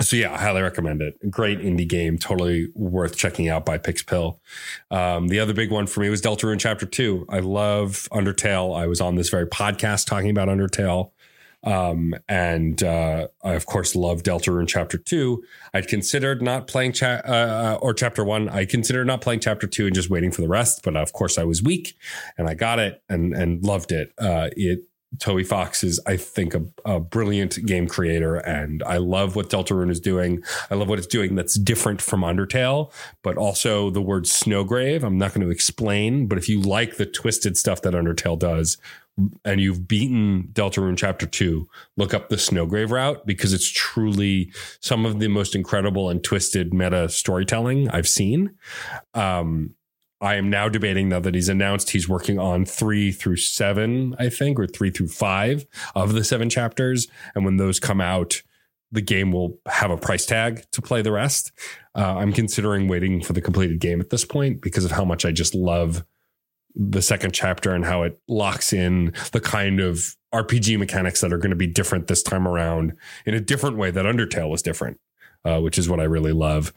so 0.00 0.16
yeah, 0.16 0.32
I 0.32 0.38
highly 0.38 0.62
recommend 0.62 1.02
it. 1.02 1.30
Great 1.30 1.58
indie 1.60 1.88
game, 1.88 2.18
totally 2.18 2.68
worth 2.74 3.16
checking 3.16 3.48
out 3.48 3.64
by 3.64 3.78
Pixpil. 3.78 4.38
Um, 4.90 5.28
the 5.28 5.40
other 5.40 5.52
big 5.52 5.70
one 5.70 5.86
for 5.86 6.00
me 6.00 6.08
was 6.08 6.22
Deltarune 6.22 6.58
Chapter 6.58 6.86
Two. 6.86 7.26
I 7.28 7.40
love 7.40 8.08
Undertale. 8.12 8.76
I 8.76 8.86
was 8.86 9.00
on 9.00 9.16
this 9.16 9.28
very 9.28 9.46
podcast 9.46 10.06
talking 10.06 10.30
about 10.30 10.48
Undertale, 10.48 11.10
um, 11.62 12.14
and 12.28 12.82
uh, 12.82 13.28
I 13.44 13.52
of 13.52 13.66
course 13.66 13.94
love 13.94 14.22
Deltarune 14.22 14.68
Chapter 14.68 14.96
Two. 14.96 15.42
I'd 15.74 15.88
considered 15.88 16.40
not 16.40 16.66
playing 16.66 16.92
cha- 16.92 17.20
uh, 17.24 17.76
uh, 17.76 17.78
or 17.82 17.92
Chapter 17.92 18.24
One. 18.24 18.48
I 18.48 18.64
considered 18.64 19.06
not 19.06 19.20
playing 19.20 19.40
Chapter 19.40 19.66
Two 19.66 19.86
and 19.86 19.94
just 19.94 20.10
waiting 20.10 20.32
for 20.32 20.40
the 20.40 20.48
rest. 20.48 20.82
But 20.82 20.96
of 20.96 21.12
course, 21.12 21.36
I 21.36 21.44
was 21.44 21.62
weak, 21.62 21.96
and 22.38 22.48
I 22.48 22.54
got 22.54 22.78
it 22.78 23.02
and 23.08 23.34
and 23.34 23.62
loved 23.62 23.92
it. 23.92 24.12
Uh, 24.18 24.48
it 24.56 24.84
Toby 25.18 25.42
Fox 25.42 25.82
is, 25.82 26.00
I 26.06 26.16
think, 26.16 26.54
a, 26.54 26.62
a, 26.84 27.00
brilliant 27.00 27.64
game 27.66 27.88
creator, 27.88 28.36
and 28.36 28.82
I 28.84 28.98
love 28.98 29.34
what 29.34 29.50
Deltarune 29.50 29.90
is 29.90 29.98
doing. 29.98 30.42
I 30.70 30.76
love 30.76 30.88
what 30.88 30.98
it's 30.98 31.06
doing 31.06 31.34
that's 31.34 31.58
different 31.58 32.00
from 32.00 32.20
Undertale, 32.20 32.92
but 33.22 33.36
also 33.36 33.90
the 33.90 34.00
word 34.00 34.24
Snowgrave. 34.24 35.02
I'm 35.02 35.18
not 35.18 35.34
going 35.34 35.44
to 35.44 35.52
explain, 35.52 36.26
but 36.26 36.38
if 36.38 36.48
you 36.48 36.60
like 36.60 36.96
the 36.96 37.06
twisted 37.06 37.56
stuff 37.56 37.82
that 37.82 37.94
Undertale 37.94 38.38
does, 38.38 38.78
and 39.44 39.60
you've 39.60 39.88
beaten 39.88 40.48
Deltarune 40.52 40.96
Chapter 40.96 41.26
2, 41.26 41.68
look 41.96 42.14
up 42.14 42.28
the 42.28 42.36
Snowgrave 42.36 42.90
route 42.90 43.26
because 43.26 43.52
it's 43.52 43.68
truly 43.68 44.52
some 44.80 45.04
of 45.04 45.18
the 45.18 45.28
most 45.28 45.54
incredible 45.54 46.08
and 46.08 46.22
twisted 46.22 46.72
meta 46.72 47.08
storytelling 47.08 47.88
I've 47.90 48.08
seen. 48.08 48.54
Um, 49.14 49.74
I 50.20 50.34
am 50.34 50.50
now 50.50 50.68
debating 50.68 51.08
now 51.08 51.20
that 51.20 51.34
he's 51.34 51.48
announced 51.48 51.90
he's 51.90 52.08
working 52.08 52.38
on 52.38 52.66
three 52.66 53.10
through 53.10 53.36
seven, 53.36 54.14
I 54.18 54.28
think, 54.28 54.58
or 54.58 54.66
three 54.66 54.90
through 54.90 55.08
five 55.08 55.66
of 55.94 56.12
the 56.12 56.24
seven 56.24 56.50
chapters. 56.50 57.08
And 57.34 57.44
when 57.44 57.56
those 57.56 57.80
come 57.80 58.00
out, 58.00 58.42
the 58.92 59.00
game 59.00 59.32
will 59.32 59.58
have 59.66 59.90
a 59.90 59.96
price 59.96 60.26
tag 60.26 60.64
to 60.72 60.82
play 60.82 61.00
the 61.00 61.12
rest. 61.12 61.52
Uh, 61.94 62.16
I'm 62.16 62.32
considering 62.32 62.88
waiting 62.88 63.22
for 63.22 63.32
the 63.32 63.40
completed 63.40 63.80
game 63.80 64.00
at 64.00 64.10
this 64.10 64.24
point 64.24 64.60
because 64.60 64.84
of 64.84 64.90
how 64.90 65.04
much 65.04 65.24
I 65.24 65.32
just 65.32 65.54
love 65.54 66.04
the 66.74 67.02
second 67.02 67.32
chapter 67.32 67.74
and 67.74 67.84
how 67.84 68.02
it 68.02 68.20
locks 68.28 68.72
in 68.72 69.12
the 69.32 69.40
kind 69.40 69.80
of 69.80 70.16
RPG 70.34 70.78
mechanics 70.78 71.20
that 71.20 71.32
are 71.32 71.38
going 71.38 71.50
to 71.50 71.56
be 71.56 71.66
different 71.66 72.06
this 72.06 72.22
time 72.22 72.46
around 72.46 72.92
in 73.26 73.34
a 73.34 73.40
different 73.40 73.76
way 73.76 73.90
that 73.90 74.04
Undertale 74.04 74.50
was 74.50 74.62
different 74.62 75.00
uh, 75.44 75.60
which 75.60 75.78
is 75.78 75.88
what 75.88 76.00
I 76.00 76.04
really 76.04 76.32
love. 76.32 76.72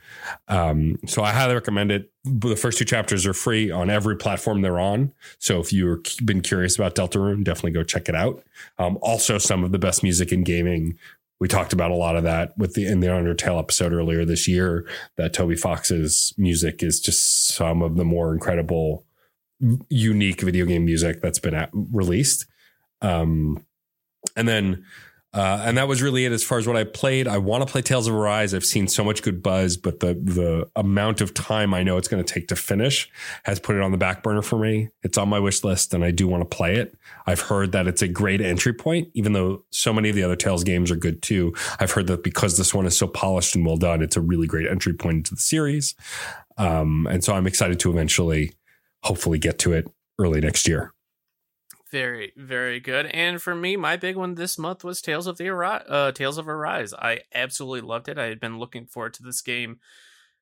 Um, 0.48 0.98
so 1.06 1.24
I 1.24 1.32
highly 1.32 1.54
recommend 1.54 1.92
it. 1.92 2.12
The 2.24 2.56
first 2.56 2.78
two 2.78 2.86
chapters 2.86 3.26
are 3.26 3.34
free 3.34 3.70
on 3.70 3.90
every 3.90 4.16
platform 4.16 4.62
they're 4.62 4.80
on. 4.80 5.12
So 5.40 5.60
if 5.60 5.74
you've 5.74 6.04
been 6.24 6.42
curious 6.42 6.76
about 6.76 6.96
Deltarune, 6.96 7.44
definitely 7.44 7.72
go 7.72 7.84
check 7.84 8.08
it 8.08 8.16
out. 8.16 8.44
Um, 8.78 8.98
also, 9.02 9.38
some 9.38 9.64
of 9.64 9.72
the 9.72 9.80
best 9.80 10.04
music 10.04 10.32
in 10.32 10.44
gaming. 10.44 10.98
We 11.40 11.50
talked 11.50 11.74
about 11.74 11.92
a 11.92 11.96
lot 11.96 12.16
of 12.16 12.24
that 12.24 12.58
with 12.58 12.74
the 12.74 12.86
in 12.88 13.02
the 13.02 13.08
Undertale 13.08 13.60
episode 13.60 13.92
earlier 13.92 14.24
this 14.24 14.48
year. 14.48 14.88
That 15.18 15.34
Toby 15.34 15.56
Fox's 15.56 16.34
music 16.38 16.82
is 16.82 17.02
just 17.02 17.50
some 17.50 17.82
of 17.82 17.98
the 17.98 18.06
more 18.06 18.34
incredible, 18.34 19.06
unique 19.90 20.40
video 20.40 20.66
game 20.66 20.86
music 20.86 21.22
that's 21.22 21.40
been 21.40 21.54
at, 21.54 21.70
released. 21.74 22.46
Um, 23.02 23.66
and 24.38 24.48
then 24.48 24.86
uh, 25.34 25.64
and 25.66 25.78
that 25.78 25.88
was 25.88 26.02
really 26.02 26.26
it 26.26 26.32
as 26.32 26.44
far 26.44 26.60
as 26.60 26.68
what 26.68 26.78
I 26.78 26.84
played. 26.84 27.28
I 27.28 27.40
want 27.40 27.66
to 27.66 27.72
play 27.72 27.82
Tales 27.82 28.08
of 28.08 28.14
Arise. 28.14 28.54
I've 28.54 28.64
seen 28.64 28.88
so 28.88 29.04
much 29.04 29.24
good 29.24 29.42
buzz, 29.42 29.78
but 29.78 30.00
the 30.00 30.14
the 30.14 30.70
amount 30.76 31.22
of 31.22 31.34
time 31.34 31.74
I 31.74 31.82
know 31.82 31.98
it's 31.98 32.08
going 32.08 32.24
to 32.24 32.34
take 32.34 32.48
to 32.50 32.56
finish 32.56 33.10
has 33.44 33.60
put 33.60 33.76
it 33.76 33.82
on 33.82 33.92
the 33.92 33.98
back 33.98 34.22
burner 34.22 34.44
for 34.44 34.60
me. 34.60 34.90
It's 35.02 35.18
on 35.18 35.30
my 35.30 35.40
wish 35.40 35.64
list, 35.64 35.94
and 35.94 36.06
I 36.06 36.12
do 36.12 36.28
want 36.28 36.42
to 36.50 36.56
play 36.56 36.76
it. 36.76 36.96
I've 37.26 37.42
heard 37.42 37.72
that 37.72 37.88
it's 37.88 38.04
a 38.04 38.08
great 38.08 38.42
entry 38.42 38.74
point, 38.74 39.10
even 39.16 39.34
though 39.34 39.64
so 39.72 39.92
many 39.92 40.10
of 40.10 40.16
the 40.16 40.24
other 40.24 40.36
Tales 40.36 40.64
games 40.64 40.92
are 40.92 40.96
good 40.96 41.24
too. 41.24 41.54
I've 41.80 41.92
heard 41.92 42.08
that 42.08 42.24
because 42.24 42.58
this 42.58 42.74
one 42.74 42.86
is 42.86 42.96
so 42.96 43.08
polished 43.08 43.56
and 43.56 43.66
well 43.66 43.78
done, 43.78 44.04
it's 44.04 44.18
a 44.18 44.22
really 44.22 44.46
great 44.46 44.68
entry 44.68 44.94
point 44.94 45.18
into 45.18 45.36
the 45.36 45.42
series. 45.42 45.96
Um, 46.58 47.08
and 47.10 47.24
so 47.24 47.34
I'm 47.34 47.48
excited 47.48 47.80
to 47.80 47.90
eventually, 47.90 48.54
hopefully, 49.02 49.40
get 49.40 49.58
to 49.60 49.74
it 49.74 49.90
early 50.20 50.42
next 50.42 50.68
year. 50.68 50.94
Very, 51.94 52.34
very 52.36 52.80
good. 52.80 53.06
And 53.06 53.40
for 53.40 53.54
me, 53.54 53.78
my 53.78 53.98
big 53.98 54.16
one 54.16 54.34
this 54.34 54.58
month 54.58 54.84
was 54.84 55.00
Tales 55.00 55.28
of 55.28 55.38
the 55.38 55.48
Arise, 55.50 55.84
uh, 55.88 56.12
Tales 56.12 56.40
of 56.40 56.50
Arise. 56.50 56.92
I 56.92 57.20
absolutely 57.36 57.82
loved 57.82 58.10
it. 58.10 58.18
I 58.18 58.26
had 58.26 58.40
been 58.40 58.58
looking 58.58 58.88
forward 58.88 59.14
to 59.14 59.24
this 59.24 59.44
game 59.44 59.78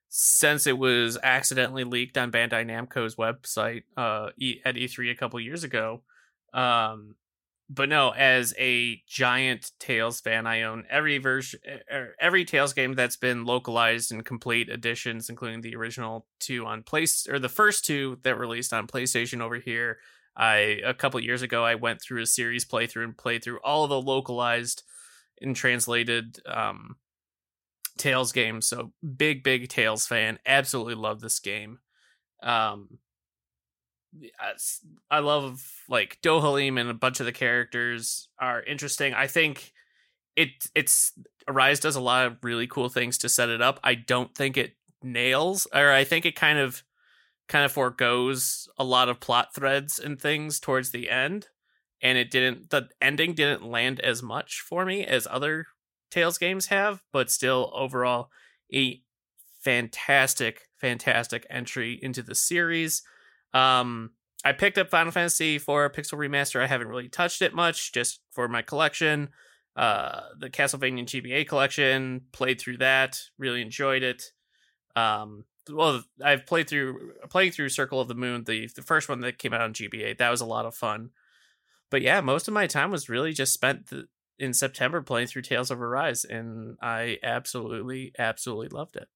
since 0.08 0.66
it 0.66 0.78
was 0.78 1.18
accidentally 1.22 1.84
leaked 1.84 2.16
on 2.16 2.32
Bandai 2.32 2.64
Namco's 2.64 3.16
website 3.16 3.82
uh, 3.98 4.30
at 4.64 4.76
E3 4.76 5.10
a 5.10 5.14
couple 5.14 5.38
years 5.40 5.62
ago. 5.62 6.00
Um, 6.54 7.16
but 7.68 7.90
no, 7.90 8.14
as 8.16 8.54
a 8.58 9.02
giant 9.06 9.72
Tales 9.78 10.22
fan, 10.22 10.46
I 10.46 10.62
own 10.62 10.86
every 10.88 11.18
version, 11.18 11.60
er, 11.92 12.14
every 12.18 12.46
Tales 12.46 12.72
game 12.72 12.94
that's 12.94 13.16
been 13.18 13.44
localized 13.44 14.10
and 14.10 14.24
complete 14.24 14.70
editions, 14.70 15.28
including 15.28 15.60
the 15.60 15.76
original 15.76 16.24
two 16.40 16.64
on 16.64 16.82
place 16.82 17.28
or 17.28 17.38
the 17.38 17.50
first 17.50 17.84
two 17.84 18.20
that 18.22 18.38
released 18.38 18.72
on 18.72 18.86
PlayStation 18.86 19.42
over 19.42 19.56
here 19.56 19.98
I 20.36 20.80
a 20.84 20.94
couple 20.94 21.20
years 21.20 21.42
ago 21.42 21.64
I 21.64 21.74
went 21.74 22.00
through 22.00 22.22
a 22.22 22.26
series 22.26 22.64
playthrough 22.64 23.04
and 23.04 23.16
played 23.16 23.44
through 23.44 23.60
all 23.62 23.86
the 23.86 24.00
localized 24.00 24.82
and 25.40 25.54
translated 25.54 26.38
um 26.46 26.96
Tales 27.98 28.32
games. 28.32 28.66
So 28.66 28.92
big 29.16 29.44
big 29.44 29.68
Tales 29.68 30.06
fan. 30.06 30.38
Absolutely 30.46 30.94
love 30.94 31.20
this 31.20 31.38
game. 31.38 31.78
Um 32.42 32.98
I 35.10 35.20
love 35.20 35.62
like 35.88 36.18
Dohalim 36.22 36.78
and 36.80 36.90
a 36.90 36.94
bunch 36.94 37.20
of 37.20 37.26
the 37.26 37.32
characters 37.32 38.28
are 38.38 38.62
interesting. 38.62 39.14
I 39.14 39.26
think 39.26 39.72
it 40.36 40.50
it's 40.74 41.12
Arise 41.48 41.80
does 41.80 41.96
a 41.96 42.00
lot 42.00 42.26
of 42.26 42.36
really 42.42 42.66
cool 42.66 42.88
things 42.88 43.18
to 43.18 43.28
set 43.28 43.48
it 43.48 43.60
up. 43.60 43.80
I 43.84 43.94
don't 43.94 44.34
think 44.34 44.56
it 44.56 44.76
nails 45.02 45.66
or 45.74 45.90
I 45.90 46.04
think 46.04 46.24
it 46.24 46.36
kind 46.36 46.58
of 46.58 46.82
kind 47.52 47.66
of 47.66 47.72
foregoes 47.72 48.66
a 48.78 48.84
lot 48.84 49.10
of 49.10 49.20
plot 49.20 49.54
threads 49.54 49.98
and 49.98 50.18
things 50.18 50.58
towards 50.58 50.90
the 50.90 51.10
end 51.10 51.48
and 52.02 52.16
it 52.16 52.30
didn't 52.30 52.70
the 52.70 52.88
ending 52.98 53.34
didn't 53.34 53.62
land 53.62 54.00
as 54.00 54.22
much 54.22 54.62
for 54.66 54.86
me 54.86 55.04
as 55.04 55.28
other 55.30 55.66
tales 56.10 56.38
games 56.38 56.68
have 56.68 57.02
but 57.12 57.30
still 57.30 57.70
overall 57.74 58.30
a 58.72 59.02
fantastic 59.60 60.62
fantastic 60.80 61.46
entry 61.50 61.98
into 62.00 62.22
the 62.22 62.34
series. 62.34 63.02
Um 63.52 64.12
i 64.46 64.52
picked 64.52 64.78
up 64.78 64.88
final 64.88 65.12
fantasy 65.12 65.58
for 65.58 65.90
pixel 65.90 66.18
remaster. 66.18 66.62
I 66.62 66.66
haven't 66.66 66.88
really 66.88 67.10
touched 67.10 67.42
it 67.42 67.54
much 67.54 67.92
just 67.92 68.20
for 68.30 68.48
my 68.48 68.62
collection. 68.62 69.28
Uh 69.76 70.22
the 70.38 70.48
castlevania 70.48 71.04
gba 71.04 71.46
collection 71.46 72.22
played 72.32 72.58
through 72.58 72.78
that 72.78 73.20
really 73.36 73.60
enjoyed 73.60 74.02
it. 74.02 74.32
Um 74.96 75.44
well 75.70 76.02
i've 76.24 76.46
played 76.46 76.68
through 76.68 77.12
playing 77.28 77.52
through 77.52 77.68
circle 77.68 78.00
of 78.00 78.08
the 78.08 78.14
moon 78.14 78.44
the 78.44 78.68
the 78.74 78.82
first 78.82 79.08
one 79.08 79.20
that 79.20 79.38
came 79.38 79.52
out 79.52 79.60
on 79.60 79.72
gba 79.72 80.16
that 80.18 80.30
was 80.30 80.40
a 80.40 80.46
lot 80.46 80.66
of 80.66 80.74
fun. 80.74 81.10
But 81.90 82.02
yeah 82.02 82.20
most 82.20 82.48
of 82.48 82.54
my 82.54 82.66
time 82.66 82.90
was 82.90 83.08
really 83.08 83.32
just 83.32 83.52
spent 83.52 83.88
the, 83.88 84.06
in 84.38 84.54
september 84.54 85.02
playing 85.02 85.28
through 85.28 85.42
tales 85.42 85.70
of 85.70 85.80
arise 85.80 86.24
and 86.24 86.76
i 86.82 87.18
absolutely 87.22 88.12
absolutely 88.18 88.68
loved 88.68 88.96
it. 88.96 89.08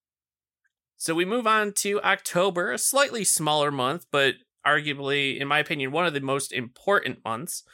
So 0.97 1.15
we 1.15 1.25
move 1.25 1.47
on 1.47 1.73
to 1.79 2.01
october 2.03 2.73
a 2.73 2.79
slightly 2.79 3.25
smaller 3.25 3.71
month 3.71 4.07
but 4.11 4.35
arguably 4.67 5.41
in 5.41 5.49
my 5.49 5.59
opinion 5.59 5.91
one 5.91 6.07
of 6.07 6.15
the 6.15 6.21
most 6.21 6.53
important 6.53 7.25
months. 7.25 7.65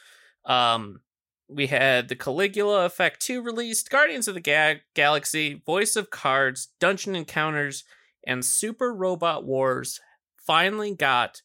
Um 0.45 1.01
we 1.49 1.67
had 1.67 2.07
the 2.07 2.15
Caligula 2.15 2.85
Effect 2.85 3.21
2 3.21 3.41
released, 3.41 3.89
Guardians 3.89 4.27
of 4.27 4.33
the 4.33 4.41
Ga- 4.41 4.81
Galaxy, 4.93 5.61
Voice 5.65 5.95
of 5.95 6.09
Cards, 6.09 6.69
Dungeon 6.79 7.15
Encounters, 7.15 7.83
and 8.25 8.43
Super 8.43 8.93
Robot 8.93 9.45
Wars 9.45 9.99
finally 10.45 10.95
got 10.95 11.41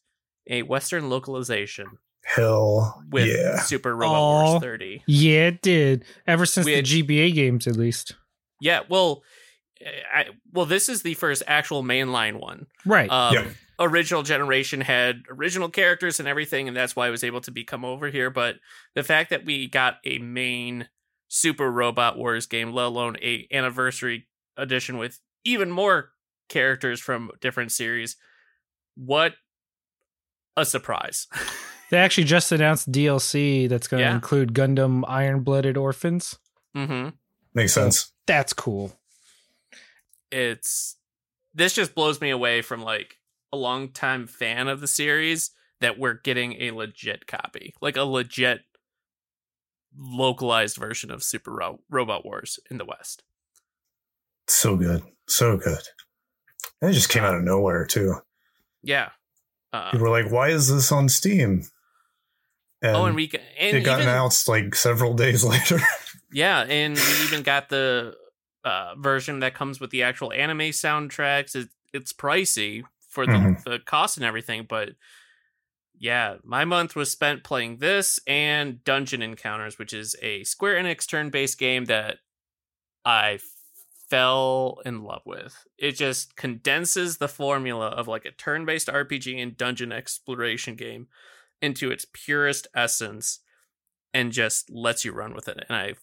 a 0.47 0.63
Western 0.63 1.09
localization. 1.09 1.87
Hell 2.25 3.03
with 3.09 3.27
yeah. 3.27 3.59
Super 3.61 3.95
Robot 3.95 4.51
Wars 4.51 4.61
30. 4.61 5.03
Yeah, 5.07 5.47
it 5.47 5.61
did. 5.61 6.05
Ever 6.27 6.45
since 6.45 6.65
the 6.65 6.81
GBA 6.81 7.33
games, 7.33 7.65
at 7.67 7.75
least. 7.75 8.15
Yeah, 8.61 8.81
well, 8.89 9.23
I, 10.13 10.25
well, 10.51 10.65
this 10.65 10.89
is 10.89 11.01
the 11.01 11.13
first 11.13 11.43
actual 11.47 11.83
mainline 11.83 12.39
one. 12.39 12.67
Right. 12.85 13.09
Um, 13.09 13.33
yeah. 13.33 13.45
Original 13.79 14.23
generation 14.23 14.81
had 14.81 15.23
original 15.29 15.69
characters 15.69 16.19
and 16.19 16.27
everything, 16.27 16.67
and 16.67 16.75
that's 16.75 16.95
why 16.95 17.07
I 17.07 17.11
was 17.11 17.23
able 17.23 17.39
to 17.41 17.51
become 17.51 17.85
over 17.85 18.09
here. 18.09 18.29
But 18.29 18.57
the 18.93 19.03
fact 19.03 19.29
that 19.29 19.45
we 19.45 19.67
got 19.67 19.95
a 20.03 20.19
main 20.19 20.89
Super 21.29 21.71
Robot 21.71 22.17
Wars 22.17 22.45
game, 22.45 22.73
let 22.73 22.87
alone 22.87 23.15
a 23.21 23.47
anniversary 23.51 24.27
edition 24.57 24.97
with 24.97 25.19
even 25.45 25.71
more 25.71 26.11
characters 26.49 26.99
from 26.99 27.31
different 27.41 27.71
series. 27.71 28.17
What 28.95 29.35
a 30.57 30.65
surprise. 30.65 31.27
they 31.89 31.97
actually 31.97 32.25
just 32.25 32.51
announced 32.51 32.91
DLC 32.91 33.69
that's 33.69 33.87
going 33.87 34.01
to 34.01 34.09
yeah. 34.09 34.15
include 34.15 34.53
Gundam 34.53 35.03
Iron 35.07 35.41
Blooded 35.41 35.77
Orphans. 35.77 36.37
Mm-hmm. 36.75 37.09
Makes 37.53 37.73
sense. 37.73 38.11
That's 38.27 38.53
cool. 38.53 38.93
It's 40.31 40.97
this 41.53 41.73
just 41.73 41.95
blows 41.95 42.21
me 42.21 42.29
away 42.29 42.61
from 42.61 42.83
like 42.83 43.17
a 43.51 43.57
longtime 43.57 44.27
fan 44.27 44.67
of 44.67 44.81
the 44.81 44.87
series 44.87 45.51
that 45.81 45.97
we're 45.97 46.13
getting 46.13 46.61
a 46.61 46.71
legit 46.71 47.25
copy, 47.25 47.73
like 47.81 47.97
a 47.97 48.03
legit 48.03 48.61
localized 49.97 50.77
version 50.77 51.09
of 51.09 51.23
Super 51.23 51.51
Ro- 51.51 51.79
Robot 51.89 52.23
Wars 52.23 52.59
in 52.69 52.77
the 52.77 52.85
West. 52.85 53.23
So 54.47 54.75
good. 54.75 55.03
So 55.27 55.57
good. 55.57 55.81
And 56.81 56.91
it 56.91 56.93
just 56.93 57.09
came 57.09 57.23
out 57.23 57.35
of 57.35 57.43
nowhere 57.43 57.85
too. 57.85 58.15
Yeah. 58.83 59.09
Uh, 59.71 59.91
People 59.91 60.07
were 60.07 60.23
like, 60.23 60.31
"Why 60.31 60.49
is 60.49 60.69
this 60.73 60.91
on 60.91 61.09
Steam?" 61.09 61.63
And 62.81 62.95
oh, 62.95 63.05
and 63.05 63.15
we 63.15 63.29
and 63.57 63.77
it 63.77 63.81
got 63.81 63.99
even, 63.99 64.09
announced 64.09 64.47
like 64.47 64.73
several 64.73 65.13
days 65.15 65.43
later. 65.43 65.79
yeah, 66.31 66.61
and 66.61 66.95
we 66.95 67.23
even 67.23 67.43
got 67.43 67.69
the 67.69 68.15
uh, 68.63 68.95
version 68.97 69.39
that 69.39 69.53
comes 69.53 69.79
with 69.79 69.89
the 69.91 70.03
actual 70.03 70.31
anime 70.31 70.71
soundtracks. 70.71 71.55
It, 71.55 71.69
it's 71.93 72.13
pricey 72.13 72.83
for 73.09 73.25
the, 73.25 73.33
mm-hmm. 73.33 73.69
the 73.69 73.79
cost 73.79 74.17
and 74.17 74.25
everything, 74.25 74.65
but 74.69 74.89
Yeah, 75.97 76.35
my 76.43 76.65
month 76.65 76.95
was 76.95 77.11
spent 77.11 77.43
playing 77.43 77.77
this 77.77 78.19
and 78.25 78.83
Dungeon 78.83 79.21
Encounters, 79.21 79.77
which 79.77 79.93
is 79.93 80.15
a 80.21 80.43
Square 80.43 80.83
Enix 80.83 81.07
turn 81.07 81.29
based 81.29 81.57
game 81.57 81.85
that 81.85 82.17
I 83.03 83.39
fell 84.09 84.79
in 84.85 85.03
love 85.03 85.21
with. 85.25 85.65
It 85.77 85.93
just 85.93 86.35
condenses 86.35 87.17
the 87.17 87.27
formula 87.27 87.87
of 87.87 88.07
like 88.07 88.25
a 88.25 88.31
turn 88.31 88.65
based 88.65 88.87
RPG 88.87 89.41
and 89.41 89.55
dungeon 89.55 89.91
exploration 89.91 90.75
game 90.75 91.07
into 91.61 91.91
its 91.91 92.05
purest 92.11 92.67
essence 92.73 93.39
and 94.13 94.31
just 94.31 94.69
lets 94.69 95.05
you 95.05 95.11
run 95.11 95.33
with 95.33 95.47
it. 95.47 95.63
And 95.67 95.75
I 95.75 95.93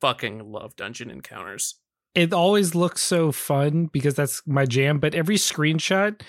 fucking 0.00 0.50
love 0.50 0.76
Dungeon 0.76 1.10
Encounters. 1.10 1.76
It 2.14 2.32
always 2.32 2.74
looks 2.74 3.02
so 3.02 3.30
fun 3.30 3.90
because 3.92 4.14
that's 4.14 4.42
my 4.46 4.64
jam, 4.64 4.98
but 4.98 5.14
every 5.14 5.36
screenshot 5.36 6.20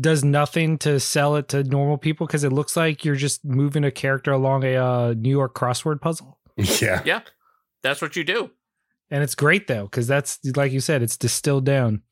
does 0.00 0.24
nothing 0.24 0.78
to 0.78 0.98
sell 0.98 1.36
it 1.36 1.48
to 1.48 1.62
normal 1.64 1.98
people 1.98 2.26
because 2.26 2.44
it 2.44 2.52
looks 2.52 2.76
like 2.76 3.04
you're 3.04 3.14
just 3.14 3.44
moving 3.44 3.84
a 3.84 3.90
character 3.90 4.32
along 4.32 4.64
a 4.64 4.74
uh, 4.74 5.14
New 5.16 5.30
York 5.30 5.54
crossword 5.54 6.00
puzzle. 6.00 6.38
Yeah. 6.80 7.02
Yeah, 7.04 7.22
that's 7.82 8.00
what 8.00 8.14
you 8.14 8.22
do. 8.22 8.50
And 9.10 9.22
it's 9.22 9.34
great 9.34 9.66
though, 9.66 9.84
because 9.84 10.06
that's 10.06 10.38
like 10.56 10.72
you 10.72 10.80
said, 10.80 11.02
it's 11.02 11.16
distilled 11.16 11.64
down. 11.64 12.02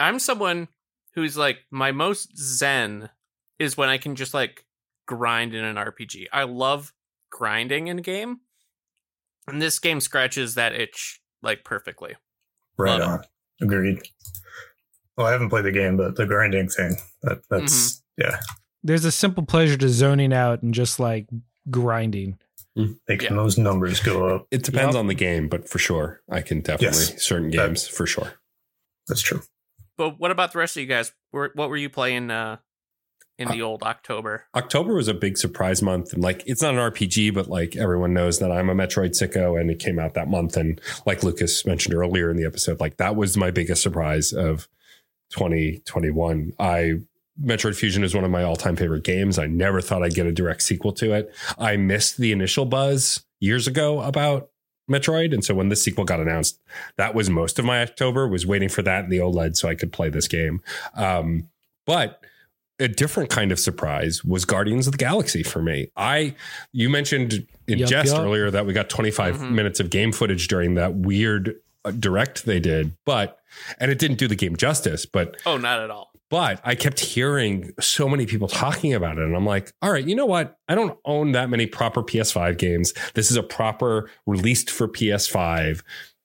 I'm 0.00 0.18
someone 0.18 0.68
who's 1.14 1.36
like 1.36 1.58
my 1.70 1.92
most 1.92 2.36
zen 2.36 3.10
is 3.58 3.76
when 3.76 3.88
I 3.88 3.98
can 3.98 4.14
just 4.16 4.34
like 4.34 4.64
grind 5.06 5.54
in 5.54 5.64
an 5.64 5.76
RPG. 5.76 6.26
I 6.32 6.44
love 6.44 6.92
grinding 7.30 7.88
in 7.88 7.98
a 7.98 8.02
game. 8.02 8.40
And 9.48 9.62
this 9.62 9.78
game 9.78 10.00
scratches 10.00 10.54
that 10.56 10.74
itch 10.74 11.20
like 11.42 11.64
perfectly. 11.64 12.16
Right 12.76 12.98
Love 12.98 13.10
on. 13.10 13.22
Agreed. 13.62 14.02
Well, 15.16 15.26
I 15.26 15.32
haven't 15.32 15.48
played 15.48 15.64
the 15.64 15.72
game, 15.72 15.96
but 15.96 16.16
the 16.16 16.26
grinding 16.26 16.68
thing, 16.68 16.96
that, 17.22 17.42
that's, 17.48 18.02
mm-hmm. 18.18 18.22
yeah, 18.22 18.36
There's 18.82 19.04
a 19.04 19.12
simple 19.12 19.44
pleasure 19.44 19.76
to 19.78 19.88
zoning 19.88 20.32
out 20.32 20.62
and 20.62 20.74
just 20.74 21.00
like 21.00 21.28
grinding. 21.70 22.38
Making 23.08 23.30
Yeah. 23.30 23.36
those 23.36 23.56
numbers 23.58 24.00
go 24.00 24.28
up. 24.28 24.46
It 24.50 24.62
depends 24.62 24.94
Yep. 24.94 25.00
on 25.00 25.06
the 25.06 25.14
game, 25.14 25.48
but 25.48 25.68
for 25.68 25.78
sure, 25.78 26.20
I 26.30 26.42
can 26.42 26.60
definitely 26.60 26.98
Yes. 26.98 27.22
certain 27.22 27.50
That- 27.50 27.66
games 27.68 27.88
for 27.88 28.06
sure. 28.06 28.34
That's 29.08 29.22
true. 29.22 29.42
But 29.96 30.18
what 30.20 30.30
about 30.30 30.52
the 30.52 30.58
rest 30.58 30.76
of 30.76 30.80
you 30.82 30.86
guys? 30.86 31.12
What 31.30 31.56
were 31.56 31.76
you 31.76 31.88
playing 31.88 32.30
uh, 32.30 32.58
in 33.38 33.48
the 33.48 33.62
old 33.62 33.82
October? 33.82 34.44
October 34.54 34.94
was 34.94 35.08
a 35.08 35.14
big 35.14 35.38
surprise 35.38 35.80
month, 35.82 36.12
and 36.12 36.22
like 36.22 36.42
it's 36.46 36.60
not 36.60 36.74
an 36.74 36.80
RPG, 36.80 37.30
but 37.32 37.48
like 37.48 37.76
everyone 37.76 38.12
knows 38.12 38.38
that 38.40 38.50
I'm 38.52 38.68
a 38.68 38.74
Metroid 38.74 39.10
sicko, 39.10 39.58
and 39.58 39.70
it 39.70 39.78
came 39.78 39.98
out 39.98 40.12
that 40.14 40.28
month. 40.28 40.56
And 40.56 40.80
like 41.06 41.22
Lucas 41.22 41.64
mentioned 41.64 41.94
earlier 41.94 42.30
in 42.30 42.36
the 42.36 42.44
episode, 42.44 42.78
like 42.80 42.98
that 42.98 43.16
was 43.16 43.36
my 43.38 43.50
biggest 43.50 43.82
surprise 43.82 44.32
of 44.34 44.68
2021. 45.30 46.52
I 46.58 46.94
Metroid 47.42 47.74
Fusion 47.76 48.02
is 48.04 48.14
one 48.14 48.24
of 48.24 48.30
my 48.30 48.42
all-time 48.42 48.76
favorite 48.76 49.04
games. 49.04 49.38
I 49.38 49.46
never 49.46 49.80
thought 49.80 50.02
I'd 50.02 50.14
get 50.14 50.26
a 50.26 50.32
direct 50.32 50.62
sequel 50.62 50.92
to 50.94 51.12
it. 51.12 51.34
I 51.58 51.76
missed 51.76 52.16
the 52.16 52.32
initial 52.32 52.64
buzz 52.64 53.24
years 53.40 53.66
ago 53.66 54.00
about 54.00 54.48
Metroid, 54.90 55.34
and 55.34 55.44
so 55.44 55.54
when 55.54 55.68
this 55.68 55.82
sequel 55.82 56.04
got 56.04 56.20
announced, 56.20 56.60
that 56.96 57.14
was 57.14 57.28
most 57.28 57.58
of 57.58 57.64
my 57.64 57.82
October. 57.82 58.26
Was 58.28 58.46
waiting 58.46 58.68
for 58.68 58.82
that 58.82 59.04
in 59.04 59.10
the 59.10 59.18
OLED 59.18 59.56
so 59.56 59.68
I 59.68 59.74
could 59.74 59.92
play 59.92 60.08
this 60.08 60.28
game. 60.28 60.62
Um, 60.94 61.48
but 61.86 62.22
a 62.78 62.88
different 62.88 63.30
kind 63.30 63.52
of 63.52 63.58
surprise 63.58 64.22
was 64.24 64.44
Guardians 64.44 64.86
of 64.86 64.92
the 64.92 64.98
Galaxy 64.98 65.42
for 65.42 65.60
me. 65.62 65.90
I 65.96 66.34
you 66.72 66.88
mentioned 66.88 67.46
in 67.66 67.78
Yup, 67.78 67.88
jest 67.88 68.12
yup. 68.12 68.22
earlier 68.22 68.50
that 68.50 68.64
we 68.66 68.72
got 68.74 68.88
25 68.88 69.36
Mhm. 69.38 69.50
minutes 69.52 69.80
of 69.80 69.90
game 69.90 70.12
footage 70.12 70.46
during 70.46 70.74
that 70.74 70.94
weird 70.94 71.54
uh, 71.84 71.90
direct 71.90 72.44
they 72.46 72.60
did, 72.60 72.92
but 73.04 73.38
and 73.78 73.90
it 73.90 73.98
didn't 73.98 74.18
do 74.18 74.28
the 74.28 74.34
game 74.36 74.56
justice, 74.56 75.06
but 75.06 75.36
Oh, 75.46 75.56
not 75.56 75.80
at 75.80 75.90
all. 75.90 76.12
But 76.28 76.60
I 76.64 76.74
kept 76.74 77.00
hearing 77.00 77.72
so 77.80 78.08
many 78.08 78.26
people 78.26 78.48
talking 78.48 78.94
about 78.94 79.18
it. 79.18 79.24
And 79.24 79.36
I'm 79.36 79.46
like, 79.46 79.72
all 79.82 79.92
right, 79.92 80.06
you 80.06 80.14
know 80.14 80.26
what? 80.26 80.56
I 80.68 80.74
don't 80.74 80.98
own 81.04 81.32
that 81.32 81.50
many 81.50 81.66
proper 81.66 82.02
PS5 82.02 82.58
games. 82.58 82.92
This 83.14 83.30
is 83.30 83.36
a 83.36 83.42
proper 83.42 84.10
released 84.26 84.70
for 84.70 84.88
PS5. 84.88 85.82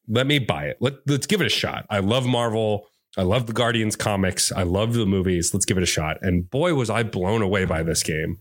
Let 0.08 0.28
me 0.28 0.39
buy 0.39 0.66
it. 0.66 0.78
Let, 0.80 0.93
let's 1.08 1.28
give 1.28 1.41
it 1.41 1.47
a 1.47 1.52
shot. 1.52 1.86
I 1.89 1.99
love 1.99 2.26
Marvel. 2.26 2.88
I 3.18 3.24
love 3.24 3.45
the 3.45 3.54
Guardians 3.54 3.95
comics. 3.95 4.52
I 4.52 4.64
love 4.64 4.93
the 4.93 5.06
movies. 5.06 5.54
Let's 5.54 5.66
give 5.66 5.78
it 5.78 5.84
a 5.84 5.88
shot. 5.88 6.18
And 6.22 6.49
boy, 6.49 6.74
was 6.74 6.89
I 6.89 7.04
blown 7.04 7.41
away 7.41 7.66
by 7.66 7.84
this 7.84 8.04
game. 8.04 8.39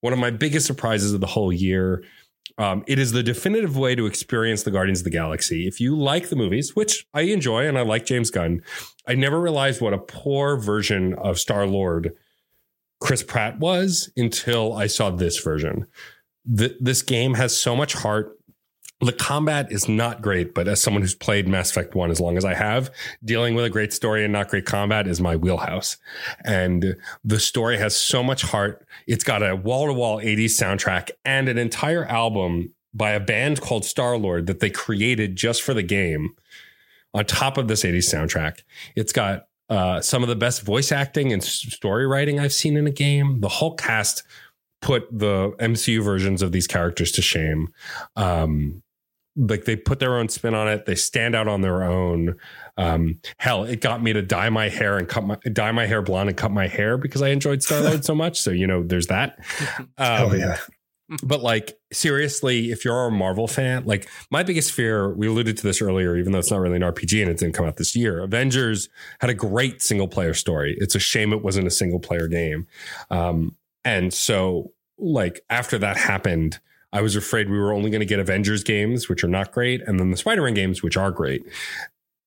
One 0.00 0.12
of 0.12 0.18
my 0.18 0.30
biggest 0.30 0.66
surprises 0.66 1.12
of 1.12 1.20
the 1.20 1.26
whole 1.26 1.52
year. 1.52 2.02
Um, 2.58 2.84
it 2.86 2.98
is 2.98 3.12
the 3.12 3.22
definitive 3.22 3.76
way 3.76 3.94
to 3.94 4.06
experience 4.06 4.62
the 4.62 4.70
Guardians 4.70 5.00
of 5.00 5.04
the 5.04 5.10
Galaxy. 5.10 5.66
If 5.66 5.80
you 5.80 5.96
like 5.96 6.28
the 6.28 6.36
movies, 6.36 6.76
which 6.76 7.06
I 7.14 7.22
enjoy 7.22 7.66
and 7.66 7.78
I 7.78 7.82
like 7.82 8.06
James 8.06 8.30
Gunn, 8.30 8.62
I 9.06 9.14
never 9.14 9.40
realized 9.40 9.80
what 9.80 9.94
a 9.94 9.98
poor 9.98 10.56
version 10.56 11.14
of 11.14 11.38
Star 11.38 11.66
Lord 11.66 12.14
Chris 13.00 13.22
Pratt 13.22 13.58
was 13.58 14.12
until 14.16 14.74
I 14.74 14.86
saw 14.86 15.10
this 15.10 15.38
version. 15.40 15.86
Th- 16.56 16.76
this 16.78 17.02
game 17.02 17.34
has 17.34 17.56
so 17.56 17.74
much 17.74 17.94
heart. 17.94 18.38
The 19.02 19.12
combat 19.12 19.72
is 19.72 19.88
not 19.88 20.22
great, 20.22 20.54
but 20.54 20.68
as 20.68 20.80
someone 20.80 21.02
who's 21.02 21.14
played 21.14 21.48
Mass 21.48 21.70
Effect 21.70 21.96
1 21.96 22.10
as 22.12 22.20
long 22.20 22.36
as 22.36 22.44
I 22.44 22.54
have, 22.54 22.88
dealing 23.24 23.56
with 23.56 23.64
a 23.64 23.70
great 23.70 23.92
story 23.92 24.22
and 24.22 24.32
not 24.32 24.48
great 24.48 24.64
combat 24.64 25.08
is 25.08 25.20
my 25.20 25.34
wheelhouse. 25.34 25.96
And 26.44 26.96
the 27.24 27.40
story 27.40 27.78
has 27.78 27.96
so 27.96 28.22
much 28.22 28.42
heart. 28.42 28.86
It's 29.08 29.24
got 29.24 29.42
a 29.42 29.56
wall 29.56 29.88
to 29.88 29.92
wall 29.92 30.18
80s 30.18 30.52
soundtrack 30.52 31.10
and 31.24 31.48
an 31.48 31.58
entire 31.58 32.04
album 32.04 32.74
by 32.94 33.10
a 33.10 33.20
band 33.20 33.60
called 33.60 33.84
Star 33.84 34.16
Lord 34.16 34.46
that 34.46 34.60
they 34.60 34.70
created 34.70 35.34
just 35.34 35.62
for 35.62 35.74
the 35.74 35.82
game 35.82 36.36
on 37.12 37.24
top 37.24 37.58
of 37.58 37.66
this 37.66 37.82
80s 37.82 38.14
soundtrack. 38.14 38.62
It's 38.94 39.12
got 39.12 39.46
uh, 39.68 40.00
some 40.00 40.22
of 40.22 40.28
the 40.28 40.36
best 40.36 40.62
voice 40.62 40.92
acting 40.92 41.32
and 41.32 41.42
story 41.42 42.06
writing 42.06 42.38
I've 42.38 42.52
seen 42.52 42.76
in 42.76 42.86
a 42.86 42.92
game. 42.92 43.40
The 43.40 43.48
whole 43.48 43.74
cast 43.74 44.22
put 44.80 45.06
the 45.10 45.52
MCU 45.60 46.04
versions 46.04 46.42
of 46.42 46.52
these 46.52 46.66
characters 46.66 47.12
to 47.12 47.22
shame. 47.22 47.68
Um, 48.16 48.81
like 49.36 49.64
they 49.64 49.76
put 49.76 49.98
their 49.98 50.16
own 50.16 50.28
spin 50.28 50.54
on 50.54 50.68
it. 50.68 50.84
They 50.86 50.94
stand 50.94 51.34
out 51.34 51.48
on 51.48 51.60
their 51.62 51.82
own. 51.82 52.36
Um, 52.76 53.18
hell, 53.38 53.64
it 53.64 53.80
got 53.80 54.02
me 54.02 54.12
to 54.12 54.22
dye 54.22 54.50
my 54.50 54.68
hair 54.68 54.98
and 54.98 55.08
cut 55.08 55.24
my 55.24 55.36
dye 55.52 55.72
my 55.72 55.86
hair 55.86 56.02
blonde 56.02 56.28
and 56.28 56.36
cut 56.38 56.50
my 56.50 56.66
hair 56.66 56.96
because 56.98 57.22
I 57.22 57.28
enjoyed 57.28 57.62
Star 57.62 57.80
Lord 57.80 58.04
so 58.04 58.14
much. 58.14 58.40
So 58.40 58.50
you 58.50 58.66
know, 58.66 58.82
there's 58.82 59.06
that. 59.08 59.38
Oh 59.98 60.30
Um, 60.30 60.38
yeah. 60.38 60.58
but 61.22 61.42
like 61.42 61.78
seriously, 61.92 62.70
if 62.72 62.84
you're 62.84 63.06
a 63.06 63.10
Marvel 63.10 63.46
fan, 63.46 63.84
like 63.84 64.08
my 64.30 64.42
biggest 64.42 64.72
fear, 64.72 65.12
we 65.14 65.26
alluded 65.26 65.56
to 65.58 65.62
this 65.62 65.80
earlier, 65.82 66.16
even 66.16 66.32
though 66.32 66.38
it's 66.38 66.50
not 66.50 66.60
really 66.60 66.76
an 66.76 66.82
RPG 66.82 67.20
and 67.20 67.30
it 67.30 67.38
didn't 67.38 67.54
come 67.54 67.66
out 67.66 67.76
this 67.76 67.94
year. 67.96 68.20
Avengers 68.22 68.88
had 69.20 69.28
a 69.30 69.34
great 69.34 69.82
single 69.82 70.08
player 70.08 70.34
story. 70.34 70.74
It's 70.78 70.94
a 70.94 70.98
shame 70.98 71.32
it 71.32 71.42
wasn't 71.42 71.66
a 71.66 71.70
single 71.70 72.00
player 72.00 72.28
game. 72.28 72.66
Um, 73.10 73.56
and 73.84 74.12
so 74.14 74.72
like 74.98 75.40
after 75.50 75.76
that 75.78 75.96
happened, 75.96 76.60
I 76.92 77.00
was 77.00 77.16
afraid 77.16 77.48
we 77.48 77.58
were 77.58 77.72
only 77.72 77.90
going 77.90 78.00
to 78.00 78.06
get 78.06 78.18
Avengers 78.18 78.62
games, 78.62 79.08
which 79.08 79.24
are 79.24 79.28
not 79.28 79.52
great, 79.52 79.82
and 79.86 79.98
then 79.98 80.10
the 80.10 80.16
Spider-Man 80.16 80.54
games, 80.54 80.82
which 80.82 80.96
are 80.96 81.10
great. 81.10 81.44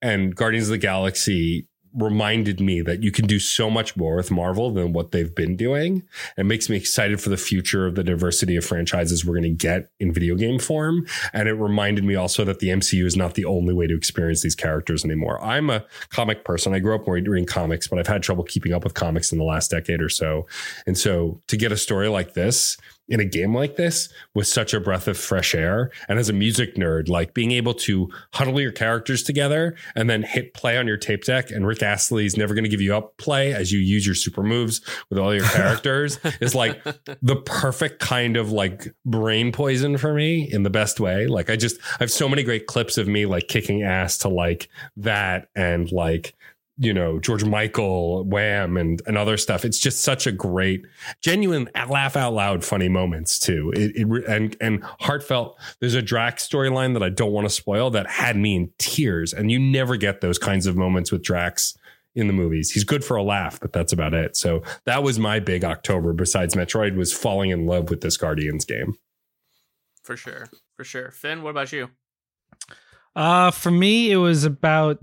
And 0.01 0.35
Guardians 0.35 0.67
of 0.67 0.71
the 0.71 0.77
Galaxy 0.77 1.67
reminded 1.97 2.59
me 2.59 2.81
that 2.81 3.01
you 3.01 3.11
can 3.11 3.25
do 3.25 3.39
so 3.39 3.69
much 3.69 3.95
more 3.95 4.17
with 4.17 4.29
Marvel 4.29 4.71
than 4.71 4.91
what 4.91 5.11
they've 5.11 5.33
been 5.33 5.55
doing. 5.55 6.03
It 6.37 6.45
makes 6.45 6.69
me 6.69 6.75
excited 6.75 7.21
for 7.21 7.29
the 7.29 7.37
future 7.37 7.87
of 7.87 7.95
the 7.95 8.03
diversity 8.03 8.57
of 8.57 8.65
franchises 8.65 9.23
we're 9.23 9.35
going 9.35 9.43
to 9.43 9.49
get 9.49 9.89
in 9.99 10.11
video 10.11 10.35
game 10.35 10.59
form. 10.59 11.07
And 11.31 11.47
it 11.47 11.53
reminded 11.53 12.03
me 12.03 12.15
also 12.15 12.43
that 12.43 12.59
the 12.59 12.67
MCU 12.67 13.05
is 13.05 13.15
not 13.15 13.35
the 13.35 13.45
only 13.45 13.73
way 13.73 13.87
to 13.87 13.95
experience 13.95 14.41
these 14.41 14.55
characters 14.55 15.05
anymore. 15.05 15.41
I'm 15.41 15.69
a 15.69 15.85
comic 16.09 16.43
person. 16.43 16.73
I 16.73 16.79
grew 16.79 16.95
up 16.95 17.07
reading 17.07 17.45
comics, 17.45 17.87
but 17.87 17.97
I've 17.97 18.07
had 18.07 18.21
trouble 18.21 18.43
keeping 18.43 18.73
up 18.73 18.83
with 18.83 18.93
comics 18.93 19.31
in 19.31 19.37
the 19.37 19.45
last 19.45 19.71
decade 19.71 20.01
or 20.01 20.09
so. 20.09 20.45
And 20.85 20.97
so 20.97 21.41
to 21.47 21.55
get 21.55 21.71
a 21.71 21.77
story 21.77 22.09
like 22.09 22.33
this 22.33 22.75
in 23.07 23.19
a 23.19 23.25
game 23.25 23.53
like 23.53 23.75
this 23.75 24.09
was 24.33 24.51
such 24.51 24.73
a 24.73 24.79
breath 24.79 25.07
of 25.07 25.17
fresh 25.17 25.53
air. 25.53 25.91
And 26.07 26.17
as 26.17 26.29
a 26.29 26.33
music 26.33 26.75
nerd, 26.75 27.07
like 27.07 27.33
being 27.33 27.51
able 27.51 27.73
to 27.75 28.09
huddle 28.33 28.59
your 28.59 28.71
characters 28.71 29.23
together 29.23 29.75
and 29.95 30.09
then 30.09 30.23
hit 30.23 30.53
play 30.53 30.77
on 30.77 30.87
your 30.87 30.97
tape 30.97 31.23
deck, 31.23 31.51
and 31.51 31.67
Rick 31.67 31.83
Astley 31.83 32.25
is 32.25 32.37
never 32.37 32.53
going 32.53 32.63
to 32.63 32.69
give 32.69 32.81
you 32.81 32.95
up 32.95 33.17
play 33.17 33.53
as 33.53 33.71
you 33.71 33.79
use 33.79 34.05
your 34.05 34.15
super 34.15 34.43
moves 34.43 34.81
with 35.09 35.19
all 35.19 35.33
your 35.33 35.45
characters 35.45 36.19
is 36.41 36.55
like 36.55 36.83
the 37.21 37.35
perfect 37.45 37.99
kind 37.99 38.37
of 38.37 38.51
like 38.51 38.93
brain 39.05 39.51
poison 39.51 39.97
for 39.97 40.13
me 40.13 40.51
in 40.51 40.63
the 40.63 40.69
best 40.69 40.99
way. 40.99 41.27
Like 41.27 41.49
I 41.49 41.55
just 41.55 41.79
I 41.93 41.97
have 41.99 42.11
so 42.11 42.27
many 42.27 42.43
great 42.43 42.67
clips 42.67 42.97
of 42.97 43.07
me 43.07 43.25
like 43.25 43.47
kicking 43.47 43.83
ass 43.83 44.17
to 44.19 44.29
like 44.29 44.69
that 44.97 45.49
and 45.55 45.91
like 45.91 46.35
you 46.77 46.93
know 46.93 47.19
George 47.19 47.43
Michael, 47.43 48.23
Wham, 48.25 48.77
and 48.77 49.01
and 49.05 49.17
other 49.17 49.37
stuff. 49.37 49.65
It's 49.65 49.79
just 49.79 50.01
such 50.01 50.27
a 50.27 50.31
great, 50.31 50.85
genuine, 51.21 51.69
laugh 51.89 52.15
out 52.15 52.33
loud, 52.33 52.63
funny 52.63 52.89
moments 52.89 53.39
too. 53.39 53.71
It, 53.75 53.95
it 53.95 54.27
and 54.27 54.55
and 54.59 54.83
heartfelt. 54.99 55.59
There's 55.79 55.93
a 55.93 56.01
Drax 56.01 56.47
storyline 56.47 56.93
that 56.93 57.03
I 57.03 57.09
don't 57.09 57.31
want 57.31 57.45
to 57.45 57.53
spoil 57.53 57.89
that 57.91 58.07
had 58.07 58.35
me 58.35 58.55
in 58.55 58.71
tears, 58.77 59.33
and 59.33 59.51
you 59.51 59.59
never 59.59 59.95
get 59.97 60.21
those 60.21 60.37
kinds 60.37 60.67
of 60.67 60.75
moments 60.75 61.11
with 61.11 61.23
Drax 61.23 61.77
in 62.15 62.27
the 62.27 62.33
movies. 62.33 62.71
He's 62.71 62.83
good 62.83 63.03
for 63.03 63.17
a 63.17 63.23
laugh, 63.23 63.59
but 63.59 63.73
that's 63.73 63.91
about 63.91 64.13
it. 64.13 64.37
So 64.37 64.63
that 64.85 65.03
was 65.03 65.19
my 65.19 65.39
big 65.39 65.63
October. 65.63 66.13
Besides 66.13 66.55
Metroid, 66.55 66.95
was 66.95 67.13
falling 67.13 67.49
in 67.49 67.65
love 67.65 67.89
with 67.89 68.01
this 68.01 68.17
Guardians 68.17 68.65
game. 68.65 68.95
For 70.03 70.15
sure. 70.15 70.49
For 70.75 70.83
sure. 70.83 71.11
Finn, 71.11 71.41
what 71.43 71.49
about 71.49 71.71
you? 71.71 71.89
Uh, 73.15 73.49
for 73.51 73.71
me, 73.71 74.11
it 74.11 74.17
was 74.17 74.43
about 74.43 74.99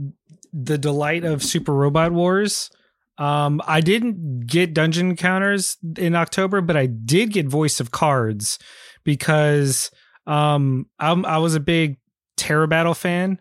the 0.53 0.79
delight 0.79 1.25
of 1.25 1.43
Super 1.43 1.73
Robot 1.75 2.13
Wars. 2.13 2.71
Um, 3.19 3.61
I 3.67 3.81
didn't 3.81 4.47
get 4.47 4.75
dungeon 4.75 5.11
encounters 5.11 5.77
in 5.99 6.15
October, 6.15 6.61
but 6.61 6.77
I 6.77 6.87
did 6.87 7.33
get 7.33 7.47
Voice 7.47 7.79
of 7.81 7.91
Cards 7.91 8.59
because 9.05 9.91
um, 10.27 10.87
I'm, 10.99 11.25
I 11.27 11.39
was 11.39 11.55
a 11.55 11.61
big 11.61 11.99
Terra 12.37 12.67
Battle 12.69 12.95
fan, 12.95 13.41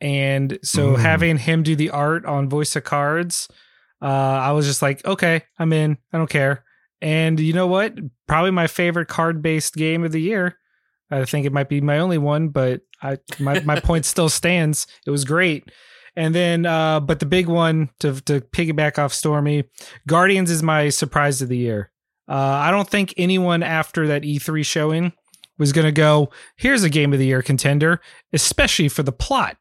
and 0.00 0.58
so 0.62 0.94
Mm. 0.94 0.98
having 1.00 1.38
him 1.38 1.62
do 1.62 1.74
the 1.76 1.90
art 1.90 2.24
on 2.24 2.48
Voice 2.48 2.76
of 2.76 2.84
Cards, 2.84 3.48
uh, 4.02 4.06
I 4.06 4.52
was 4.52 4.66
just 4.66 4.82
like, 4.82 5.04
okay, 5.04 5.42
I'm 5.58 5.72
in. 5.72 5.98
I 6.12 6.18
don't 6.18 6.30
care. 6.30 6.64
And 7.00 7.38
you 7.40 7.52
know 7.52 7.66
what? 7.66 7.94
Probably 8.26 8.50
my 8.50 8.66
favorite 8.66 9.08
card 9.08 9.42
based 9.42 9.74
game 9.74 10.04
of 10.04 10.12
the 10.12 10.20
year. 10.20 10.56
I 11.10 11.24
think 11.24 11.46
it 11.46 11.52
might 11.52 11.68
be 11.68 11.80
my 11.80 11.98
only 12.00 12.18
one, 12.18 12.48
but 12.48 12.82
I 13.02 13.18
my 13.38 13.60
my 13.60 13.80
point 13.88 14.04
still 14.04 14.28
stands. 14.28 14.86
It 15.06 15.10
was 15.10 15.24
great. 15.24 15.70
And 16.18 16.34
then, 16.34 16.66
uh, 16.66 16.98
but 16.98 17.20
the 17.20 17.26
big 17.26 17.46
one 17.46 17.90
to 18.00 18.20
to 18.22 18.40
piggyback 18.40 18.98
off 18.98 19.12
Stormy, 19.12 19.62
Guardians 20.08 20.50
is 20.50 20.64
my 20.64 20.88
surprise 20.88 21.40
of 21.40 21.48
the 21.48 21.56
year. 21.56 21.92
Uh, 22.28 22.34
I 22.34 22.72
don't 22.72 22.90
think 22.90 23.14
anyone 23.16 23.62
after 23.62 24.08
that 24.08 24.22
E3 24.22 24.66
showing 24.66 25.12
was 25.58 25.72
going 25.72 25.84
to 25.84 25.92
go, 25.92 26.30
here's 26.56 26.82
a 26.82 26.90
game 26.90 27.12
of 27.12 27.20
the 27.20 27.26
year 27.26 27.40
contender, 27.40 28.00
especially 28.32 28.88
for 28.88 29.04
the 29.04 29.12
plot. 29.12 29.58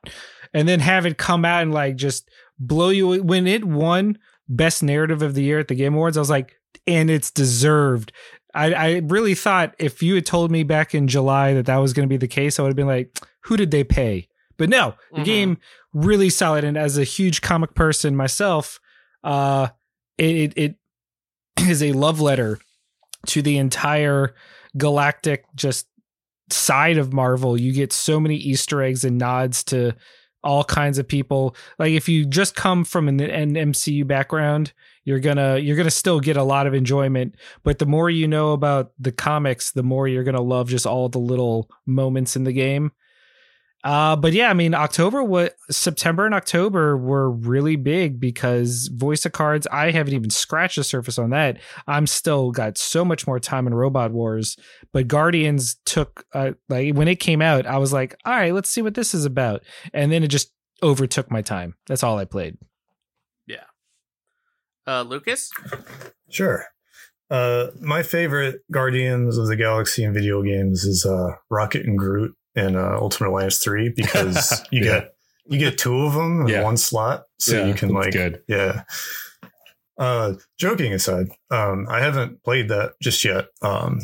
And 0.52 0.68
then 0.68 0.80
have 0.80 1.06
it 1.06 1.20
come 1.20 1.46
out 1.46 1.62
and 1.62 1.72
like 1.72 1.96
just 1.96 2.28
blow 2.58 2.90
you 2.90 3.22
when 3.22 3.46
it 3.46 3.64
won 3.64 4.18
best 4.50 4.82
narrative 4.82 5.22
of 5.22 5.36
the 5.36 5.44
year 5.44 5.60
at 5.60 5.68
the 5.68 5.76
Game 5.76 5.94
Awards. 5.94 6.18
I 6.18 6.22
was 6.22 6.30
like, 6.32 6.56
and 6.88 7.12
it's 7.12 7.30
deserved. 7.30 8.12
I, 8.56 8.74
I 8.74 9.02
really 9.04 9.36
thought 9.36 9.76
if 9.78 10.02
you 10.02 10.16
had 10.16 10.26
told 10.26 10.50
me 10.50 10.64
back 10.64 10.96
in 10.96 11.08
July 11.08 11.54
that 11.54 11.68
that 11.68 11.78
was 11.78 11.94
going 11.94 12.08
to 12.08 12.12
be 12.12 12.18
the 12.18 12.28
case, 12.28 12.58
I 12.58 12.64
would 12.64 12.70
have 12.70 12.76
been 12.76 12.88
like, 12.88 13.16
who 13.42 13.58
did 13.58 13.70
they 13.70 13.84
pay? 13.84 14.28
But 14.58 14.70
no, 14.70 14.96
the 15.14 15.22
Mhm. 15.22 15.26
game 15.26 15.58
really 15.94 16.30
solid. 16.30 16.64
And 16.64 16.78
as 16.78 16.98
a 16.98 17.04
huge 17.04 17.42
comic 17.42 17.74
person 17.76 18.16
myself, 18.16 18.80
uh, 19.24 19.68
it, 20.18 20.36
it, 20.36 20.54
it 20.58 20.76
is 21.68 21.82
a 21.84 21.92
love 21.94 22.20
letter 22.20 22.60
to 23.28 23.42
the 23.42 23.58
entire 23.58 24.34
galactic 24.78 25.46
just 25.56 25.88
side 26.50 26.98
of 26.98 27.14
Marvel. 27.14 27.60
You 27.60 27.74
get 27.74 27.92
so 27.94 28.20
many 28.20 28.36
Easter 28.36 28.82
eggs 28.82 29.04
and 29.04 29.18
nods 29.18 29.64
to 29.66 29.94
all 30.44 30.64
kinds 30.64 30.98
of 30.98 31.08
people. 31.08 31.56
Like 31.78 31.92
if 31.92 32.08
you 32.08 32.26
just 32.26 32.56
come 32.56 32.86
from 32.86 33.08
an, 33.10 33.20
an 33.20 33.54
MCU 33.56 34.06
background, 34.08 34.72
you're 35.04 35.20
gonna 35.20 35.58
you're 35.58 35.76
gonna 35.76 35.90
still 35.92 36.20
get 36.20 36.38
a 36.38 36.44
lot 36.44 36.68
of 36.68 36.74
enjoyment. 36.74 37.36
But 37.64 37.80
the 37.80 37.86
more 37.86 38.10
you 38.10 38.28
know 38.28 38.54
about 38.54 38.92
the 39.00 39.12
comics, 39.12 39.72
the 39.72 39.84
more 39.84 40.08
you're 40.08 40.24
gonna 40.24 40.42
love 40.42 40.70
just 40.70 40.86
all 40.86 41.10
the 41.10 41.18
little 41.20 41.70
moments 41.86 42.36
in 42.36 42.44
the 42.44 42.54
game. 42.54 42.92
Uh, 43.84 44.16
but 44.16 44.34
yeah, 44.34 44.50
I 44.50 44.54
mean, 44.54 44.74
October, 44.74 45.24
what 45.24 45.54
September 45.70 46.26
and 46.26 46.34
October 46.34 46.98
were 46.98 47.30
really 47.32 47.76
big 47.76 48.20
because 48.20 48.90
Voice 48.94 49.26
of 49.26 49.32
Cards. 49.32 49.68
I 49.72 49.92
haven't 49.92 50.14
even 50.14 50.30
scratched 50.30 50.78
the 50.78 50.84
surface 50.84 51.18
on 51.18 51.30
that. 51.30 51.60
I'm 51.88 52.08
still 52.08 52.52
got 52.52 52.78
so 52.78 53.06
much 53.06 53.28
more 53.28 53.40
time 53.40 53.68
in 53.68 53.74
Robot 53.74 54.12
Wars, 54.12 54.58
but 54.92 55.08
Guardians 55.08 55.78
took 55.86 56.26
uh, 56.34 56.52
like 56.70 56.96
when 56.96 57.08
it 57.08 57.20
came 57.20 57.42
out, 57.42 57.66
I 57.66 57.78
was 57.78 57.94
like, 57.94 58.16
all 58.26 58.34
right, 58.34 58.54
let's 58.54 58.70
see 58.70 58.82
what 58.82 58.96
this 58.96 59.14
is 59.14 59.26
about, 59.26 59.64
and 59.94 60.12
then 60.12 60.24
it 60.24 60.30
just 60.30 60.52
overtook 60.82 61.30
my 61.30 61.42
time. 61.42 61.76
That's 61.88 62.04
all 62.04 62.18
I 62.18 62.26
played. 62.26 62.58
Yeah. 63.46 63.66
Uh, 64.86 65.04
Lucas? 65.04 65.52
Sure. 66.30 66.66
Uh, 67.30 67.68
my 67.82 68.04
favorite 68.04 68.62
Guardians 68.72 69.38
of 69.38 69.48
the 69.48 69.56
Galaxy 69.56 70.04
in 70.04 70.14
video 70.14 70.42
games 70.42 70.84
is 70.84 71.06
uh, 71.06 71.36
Rocket 71.50 71.86
and 71.86 71.98
Groot 71.98 72.36
in 72.58 72.76
uh, 72.76 72.98
Ultimate 73.00 73.30
Alliance 73.30 73.60
Three 73.60 73.90
because 73.96 74.62
you 74.72 74.84
Yeah. 74.84 74.92
get 75.00 75.14
you 75.50 75.60
get 75.60 75.78
two 75.78 76.02
of 76.02 76.14
them 76.14 76.42
in 76.42 76.48
Yeah. 76.48 76.64
one 76.64 76.76
slot, 76.78 77.26
so 77.40 77.56
Yeah, 77.58 77.68
you 77.68 77.74
can 77.74 77.90
like 77.90 78.12
good. 78.12 78.42
yeah. 78.48 78.84
Uh, 79.98 80.34
joking 80.60 80.94
aside, 80.94 81.28
um, 81.50 81.88
I 81.90 82.02
haven't 82.02 82.44
played 82.44 82.68
that 82.70 82.94
just 83.02 83.24
yet 83.26 83.46
um, 83.64 84.00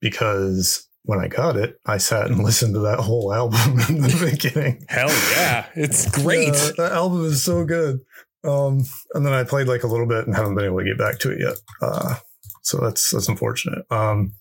because 0.00 0.86
when 1.04 1.18
I 1.18 1.28
got 1.28 1.56
it, 1.56 1.78
I 1.86 1.96
sat 1.98 2.26
and 2.26 2.38
listened 2.44 2.74
to 2.74 2.80
that 2.80 2.98
whole 2.98 3.32
album 3.32 3.78
in 3.88 4.02
the 4.02 4.28
beginning. 4.32 4.84
Hell 4.88 5.08
yeah. 5.36 5.66
It's 5.74 6.10
great. 6.10 6.48
Yeah, 6.48 6.70
that 6.76 6.92
album 6.92 7.24
is 7.24 7.42
so 7.42 7.64
good. 7.64 8.00
Um, 8.44 8.84
and 9.14 9.24
then 9.24 9.32
I 9.32 9.44
played 9.44 9.66
like 9.68 9.82
a 9.82 9.86
little 9.86 10.06
bit 10.06 10.26
and 10.26 10.34
haven't 10.36 10.54
been 10.56 10.64
able 10.66 10.78
to 10.80 10.84
get 10.84 10.98
back 10.98 11.18
to 11.20 11.30
it 11.30 11.40
yet. 11.40 11.54
Uh, 11.80 12.16
so 12.62 12.78
that's 12.78 13.10
that's 13.10 13.28
unfortunate. 13.28 13.84
Um, 13.90 14.32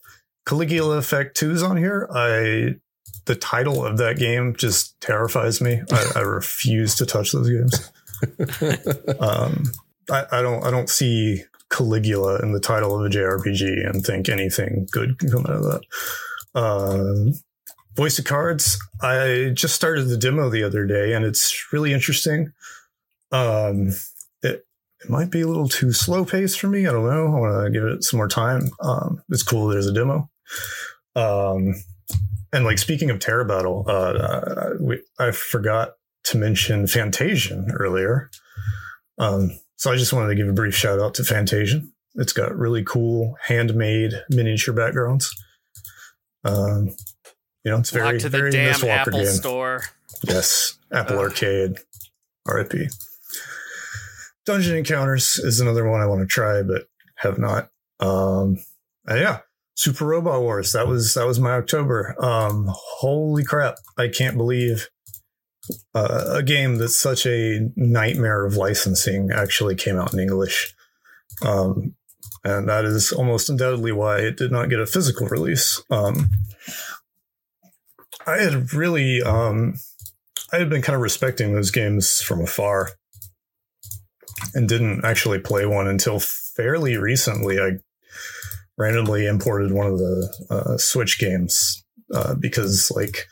Caligula 0.46 0.98
Effect 0.98 1.38
2 1.38 1.52
is 1.52 1.64
on 1.64 1.78
here. 1.78 2.10
I 2.14 2.76
the 3.26 3.36
title 3.36 3.86
of 3.86 3.98
that 3.98 4.18
game 4.18 4.56
just 4.56 5.00
terrifies 5.02 5.62
me. 5.62 5.82
I, 5.92 6.12
I 6.18 6.20
refuse 6.22 6.96
to 6.96 7.06
touch 7.06 7.32
those 7.32 7.50
games. 7.50 7.92
Um, 9.22 9.72
I, 10.12 10.26
I 10.32 10.42
don't 10.42 10.66
I 10.66 10.72
don't 10.72 10.90
see 10.90 11.44
Caligula 11.70 12.40
in 12.40 12.52
the 12.52 12.60
title 12.60 12.98
of 12.98 13.06
a 13.06 13.10
JRPG 13.10 13.90
and 13.90 14.04
think 14.04 14.28
anything 14.28 14.88
good 14.92 15.18
can 15.20 15.32
come 15.32 15.46
out 15.46 15.56
of 15.56 15.64
that. 15.64 15.82
Um, 16.54 17.34
Voice 17.96 18.20
of 18.20 18.26
Cards. 18.26 18.78
I 19.02 19.52
just 19.54 19.76
started 19.76 20.06
the 20.06 20.18
demo 20.18 20.50
the 20.50 20.64
other 20.64 20.86
day, 20.86 21.14
and 21.14 21.26
it's 21.26 21.72
really 21.72 21.94
interesting. 21.94 22.54
Um, 23.32 23.90
it 24.42 24.66
it 25.02 25.10
might 25.10 25.32
be 25.32 25.42
a 25.42 25.48
little 25.48 25.70
too 25.70 25.92
slow 25.94 26.26
paced 26.26 26.60
for 26.60 26.68
me. 26.68 26.88
I 26.88 26.92
don't 26.92 27.06
know. 27.06 27.28
I 27.28 27.40
want 27.40 27.66
to 27.66 27.72
give 27.72 27.88
it 27.88 28.04
some 28.04 28.18
more 28.18 28.28
time. 28.28 28.70
Um, 28.82 29.22
it's 29.30 29.44
cool. 29.44 29.68
There's 29.68 29.88
a 29.88 29.94
demo. 29.94 30.30
Um, 31.16 31.76
and 32.54 32.66
like 32.66 32.78
speaking 32.78 33.10
of 33.10 33.20
Terra 33.20 33.46
Battle, 33.46 33.86
uh, 33.88 33.92
uh, 33.92 34.70
we, 34.80 35.02
I 35.20 35.32
forgot 35.32 35.94
to 36.26 36.38
mention 36.38 36.86
Fantasian 36.86 37.72
earlier. 37.80 38.30
Um, 39.18 39.52
so 39.76 39.92
I 39.92 39.96
just 39.98 40.14
wanted 40.14 40.30
to 40.30 40.36
give 40.36 40.48
a 40.48 40.54
brief 40.54 40.76
shout 40.76 41.00
out 41.00 41.14
to 41.16 41.24
Fantasian. 41.24 41.92
It's 42.16 42.34
got 42.34 42.56
really 42.58 42.84
cool 42.84 43.36
handmade 43.44 44.14
miniature 44.30 44.74
backgrounds. 44.74 45.30
Um, 46.44 46.96
you 47.64 47.72
know, 47.72 47.78
it's 47.78 47.92
very 47.92 48.14
Walk 48.14 48.18
to 48.22 48.30
the 48.30 48.38
very 48.38 48.52
damn 48.52 48.84
Apple 48.84 49.20
game. 49.20 49.26
store. 49.26 49.82
Yes, 50.28 50.78
Apple 50.92 51.20
Ugh. 51.20 51.26
Arcade, 51.26 51.78
RIP. 52.48 52.90
Dungeon 54.46 54.78
Encounters 54.78 55.38
is 55.38 55.60
another 55.60 55.88
one 55.88 56.02
I 56.02 56.08
want 56.08 56.22
to 56.22 56.28
try, 56.28 56.64
but 56.64 56.88
have 57.16 57.38
not. 57.38 57.70
Um, 58.00 58.58
yeah, 59.08 59.40
Super 59.80 60.08
Robot 60.08 60.42
Wars. 60.42 60.74
That 60.74 60.90
was 60.90 61.14
that 61.14 61.26
was 61.26 61.40
my 61.40 61.52
October. 61.52 62.14
Um, 62.22 62.66
holy 62.68 63.46
crap! 63.46 63.76
I 63.98 64.10
can't 64.10 64.36
believe 64.36 64.90
uh, 65.96 66.34
a 66.34 66.44
game 66.44 66.80
that's 66.80 66.98
such 66.98 67.26
a 67.26 67.70
nightmare 67.78 68.46
of 68.46 68.58
licensing 68.58 69.32
actually 69.32 69.76
came 69.76 69.96
out 69.96 70.14
in 70.14 70.20
English. 70.20 70.76
Um, 71.46 71.96
and 72.44 72.68
that 72.68 72.84
is 72.84 73.14
almost 73.14 73.50
undoubtedly 73.50 73.94
why 73.94 74.20
it 74.20 74.36
did 74.36 74.52
not 74.52 74.70
get 74.70 74.82
a 74.82 74.86
physical 74.86 75.30
release. 75.30 75.82
Um, 75.90 76.30
I 78.28 78.40
had 78.40 78.74
really 78.74 79.22
um, 79.22 79.76
I 80.52 80.58
had 80.58 80.70
been 80.70 80.82
kind 80.82 80.96
of 80.98 81.02
respecting 81.02 81.56
those 81.56 81.72
games 81.72 82.22
from 82.22 82.42
afar 82.42 82.90
and 84.54 84.68
didn't 84.68 85.06
actually 85.06 85.40
play 85.40 85.66
one 85.66 85.88
until 85.88 86.20
fairly 86.20 86.98
recently. 86.98 87.62
I 87.62 87.78
randomly 88.80 89.28
imported 89.28 89.74
one 89.74 89.88
of 89.88 90.00
the 90.00 90.48
uh, 90.50 90.78
Switch 90.78 91.20
games 91.20 91.84
uh, 92.16 92.34
because 92.34 92.92
like 92.96 93.28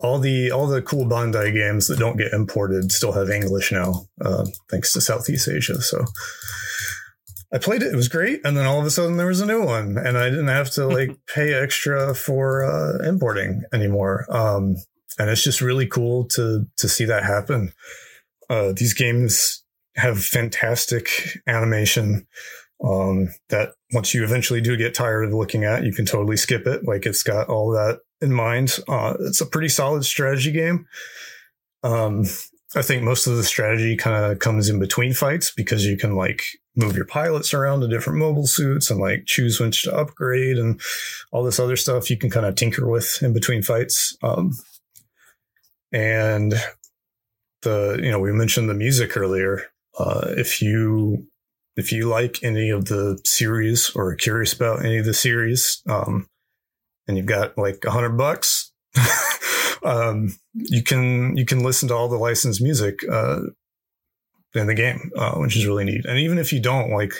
all 0.00 0.18
the 0.18 0.50
all 0.50 0.66
the 0.66 0.82
cool 0.82 1.06
Bandai 1.06 1.54
games 1.54 1.86
that 1.86 1.98
don't 1.98 2.18
get 2.18 2.32
imported 2.32 2.90
still 2.92 3.12
have 3.12 3.30
English 3.30 3.70
now, 3.72 4.06
uh, 4.20 4.44
thanks 4.70 4.92
to 4.92 5.00
Southeast 5.00 5.48
Asia. 5.48 5.80
So 5.80 6.04
I 7.52 7.58
played 7.58 7.82
it; 7.82 7.92
it 7.92 7.96
was 7.96 8.08
great, 8.08 8.40
and 8.44 8.56
then 8.56 8.66
all 8.66 8.80
of 8.80 8.86
a 8.86 8.90
sudden 8.90 9.16
there 9.16 9.26
was 9.26 9.40
a 9.40 9.46
new 9.46 9.64
one, 9.64 9.96
and 9.96 10.18
I 10.18 10.28
didn't 10.28 10.48
have 10.48 10.70
to 10.72 10.86
like 10.86 11.16
pay 11.34 11.54
extra 11.54 12.14
for 12.14 12.64
uh, 12.64 13.06
importing 13.06 13.62
anymore. 13.72 14.26
Um, 14.30 14.76
and 15.18 15.28
it's 15.28 15.44
just 15.44 15.60
really 15.60 15.86
cool 15.86 16.26
to 16.28 16.66
to 16.78 16.88
see 16.88 17.04
that 17.04 17.24
happen. 17.24 17.72
Uh, 18.48 18.72
these 18.74 18.94
games 18.94 19.64
have 19.96 20.24
fantastic 20.24 21.10
animation 21.46 22.26
um, 22.82 23.28
that 23.48 23.70
once 23.92 24.14
you 24.14 24.24
eventually 24.24 24.60
do 24.60 24.76
get 24.76 24.94
tired 24.94 25.24
of 25.24 25.34
looking 25.34 25.64
at, 25.64 25.84
you 25.84 25.92
can 25.92 26.06
totally 26.06 26.36
skip 26.36 26.66
it. 26.66 26.84
Like 26.84 27.06
it's 27.06 27.22
got 27.22 27.48
all 27.48 27.70
that 27.72 28.00
in 28.20 28.32
mind. 28.32 28.78
Uh, 28.88 29.14
it's 29.20 29.40
a 29.40 29.46
pretty 29.46 29.68
solid 29.68 30.04
strategy 30.04 30.52
game. 30.52 30.86
Um, 31.82 32.24
I 32.74 32.82
think 32.82 33.02
most 33.02 33.26
of 33.26 33.36
the 33.36 33.42
strategy 33.44 33.96
kind 33.96 34.24
of 34.24 34.38
comes 34.38 34.68
in 34.68 34.78
between 34.78 35.12
fights 35.12 35.50
because 35.50 35.84
you 35.84 35.96
can 35.96 36.14
like 36.14 36.42
move 36.76 36.94
your 36.94 37.06
pilots 37.06 37.52
around 37.52 37.80
to 37.80 37.88
different 37.88 38.18
mobile 38.18 38.46
suits 38.46 38.90
and 38.90 39.00
like 39.00 39.24
choose 39.26 39.58
which 39.58 39.82
to 39.82 39.94
upgrade 39.94 40.56
and 40.56 40.80
all 41.32 41.42
this 41.42 41.58
other 41.58 41.76
stuff 41.76 42.08
you 42.10 42.16
can 42.16 42.30
kind 42.30 42.46
of 42.46 42.54
tinker 42.54 42.88
with 42.88 43.18
in 43.22 43.32
between 43.32 43.62
fights. 43.62 44.16
Um, 44.22 44.52
and 45.92 46.54
the 47.62 47.98
you 48.02 48.10
know 48.10 48.20
we 48.20 48.32
mentioned 48.32 48.68
the 48.68 48.74
music 48.74 49.16
earlier. 49.16 49.64
Uh, 49.98 50.28
if 50.36 50.62
you 50.62 51.26
if 51.76 51.92
you 51.92 52.08
like 52.08 52.42
any 52.42 52.70
of 52.70 52.86
the 52.86 53.20
series 53.24 53.90
or 53.94 54.10
are 54.10 54.16
curious 54.16 54.52
about 54.52 54.84
any 54.84 54.98
of 54.98 55.04
the 55.04 55.14
series, 55.14 55.82
um, 55.88 56.26
and 57.06 57.16
you've 57.16 57.26
got 57.26 57.56
like 57.56 57.84
a 57.84 57.90
hundred 57.90 58.16
bucks, 58.16 58.72
um, 59.84 60.34
you 60.54 60.82
can 60.82 61.36
you 61.36 61.44
can 61.44 61.62
listen 61.62 61.88
to 61.88 61.94
all 61.94 62.08
the 62.08 62.16
licensed 62.16 62.60
music. 62.60 63.00
Uh, 63.10 63.40
in 64.54 64.66
the 64.66 64.74
game, 64.74 65.10
uh, 65.16 65.36
which 65.36 65.56
is 65.56 65.66
really 65.66 65.84
neat. 65.84 66.04
And 66.04 66.18
even 66.18 66.38
if 66.38 66.52
you 66.52 66.60
don't, 66.60 66.90
like, 66.90 67.12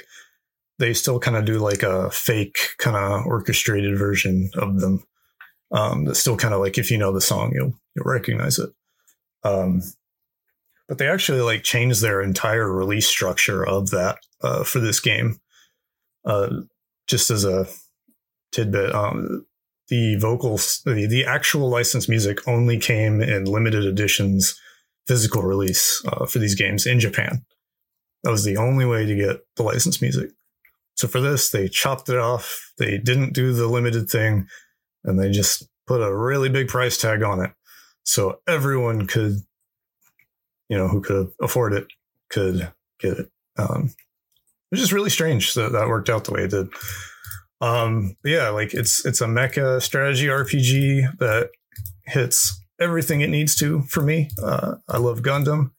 they 0.79 0.95
still 0.95 1.21
kind 1.21 1.37
of 1.37 1.45
do 1.45 1.59
like 1.59 1.83
a 1.83 2.11
fake 2.11 2.59
kind 2.79 2.97
of 2.97 3.27
orchestrated 3.27 3.99
version 3.99 4.51
of 4.55 4.81
them. 4.81 5.05
Um, 5.73 6.05
that's 6.05 6.19
still 6.19 6.37
kind 6.37 6.55
of 6.55 6.61
like 6.61 6.79
if 6.79 6.91
you 6.91 6.99
know 6.99 7.13
the 7.13 7.21
song, 7.21 7.53
you'll 7.55 7.75
you'll 7.95 8.05
recognize 8.05 8.59
it. 8.59 8.71
Um, 9.45 9.83
but 10.91 10.99
they 10.99 11.09
actually 11.09 11.41
like 11.41 11.63
changed 11.63 12.03
their 12.03 12.21
entire 12.21 12.69
release 12.69 13.07
structure 13.07 13.65
of 13.65 13.91
that 13.91 14.19
uh, 14.43 14.65
for 14.65 14.81
this 14.81 14.99
game. 14.99 15.39
Uh, 16.25 16.49
just 17.07 17.31
as 17.31 17.45
a 17.45 17.69
tidbit, 18.51 18.93
um, 18.93 19.47
the 19.89 20.17
vocals, 20.17 20.83
the, 20.85 21.07
the 21.07 21.25
actual 21.25 21.71
licensed 21.71 22.09
music 22.09 22.47
only 22.49 22.77
came 22.77 23.21
in 23.21 23.45
limited 23.45 23.85
editions 23.85 24.59
physical 25.07 25.43
release 25.43 26.05
uh, 26.09 26.27
for 26.27 26.41
these 26.41 26.57
games 26.57 26.87
in 26.87 26.99
Japan. 26.99 27.45
That 28.25 28.33
was 28.33 28.43
the 28.43 28.57
only 28.57 28.85
way 28.85 29.07
to 29.07 29.15
get 29.15 29.37
the 29.57 29.63
licensed 29.63 30.03
music. 30.03 30.31
So 30.97 31.07
for 31.07 31.21
this, 31.21 31.51
they 31.51 31.69
chopped 31.69 32.09
it 32.09 32.19
off. 32.19 32.73
They 32.79 32.99
didn't 32.99 33.33
do 33.33 33.53
the 33.53 33.69
limited 33.69 34.11
thing, 34.11 34.49
and 35.05 35.21
they 35.21 35.31
just 35.31 35.69
put 35.87 36.03
a 36.03 36.13
really 36.13 36.49
big 36.49 36.67
price 36.67 36.99
tag 36.99 37.23
on 37.23 37.45
it, 37.45 37.53
so 38.03 38.41
everyone 38.49 39.07
could, 39.07 39.37
you 40.71 40.79
know, 40.79 40.89
who 40.89 41.03
could 41.03 41.31
afford 41.43 41.75
it, 41.75 41.89
could 42.31 42.73
get 43.01 43.19
it. 43.19 43.31
Um, 43.59 43.93
it's 44.73 44.81
just 44.81 44.93
really 44.93 45.11
strange 45.11 45.53
that 45.55 45.73
that 45.73 45.89
worked 45.89 46.09
out 46.09 46.25
the 46.25 46.33
way 46.33 46.45
it 46.45 46.51
did. 46.51 46.69
Um, 47.61 48.17
yeah, 48.25 48.49
like 48.49 48.73
it's 48.73 49.05
it's 49.05 49.21
a 49.21 49.27
mecha 49.27 49.83
strategy 49.83 50.27
RPG 50.27 51.19
that 51.19 51.51
hits 52.07 52.59
everything 52.81 53.21
it 53.21 53.29
needs 53.29 53.57
to 53.57 53.83
for 53.83 54.01
me. 54.01 54.31
Uh, 54.43 54.77
I 54.89 54.97
love 54.99 55.21
Gundam. 55.21 55.73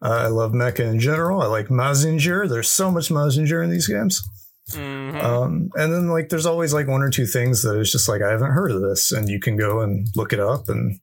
Uh, 0.00 0.24
I 0.24 0.26
love 0.28 0.52
mecha 0.52 0.80
in 0.80 1.00
general. 1.00 1.40
I 1.40 1.46
like 1.46 1.68
Mazinger. 1.68 2.48
There's 2.48 2.68
so 2.68 2.90
much 2.90 3.08
Mazinger 3.08 3.64
in 3.64 3.70
these 3.70 3.88
games. 3.88 4.22
Mhm. 4.70 5.22
Um, 5.22 5.70
and 5.74 5.92
then 5.92 6.08
like 6.08 6.28
there's 6.28 6.46
always 6.46 6.72
like 6.72 6.86
one 6.86 7.02
or 7.02 7.10
two 7.10 7.26
things 7.26 7.62
that 7.62 7.76
is 7.78 7.90
just 7.90 8.08
like 8.08 8.22
I 8.22 8.30
haven't 8.30 8.52
heard 8.52 8.70
of 8.70 8.82
this, 8.82 9.10
and 9.10 9.28
you 9.28 9.40
can 9.40 9.56
go 9.56 9.80
and 9.80 10.06
look 10.14 10.32
it 10.32 10.40
up 10.40 10.68
and 10.68 11.00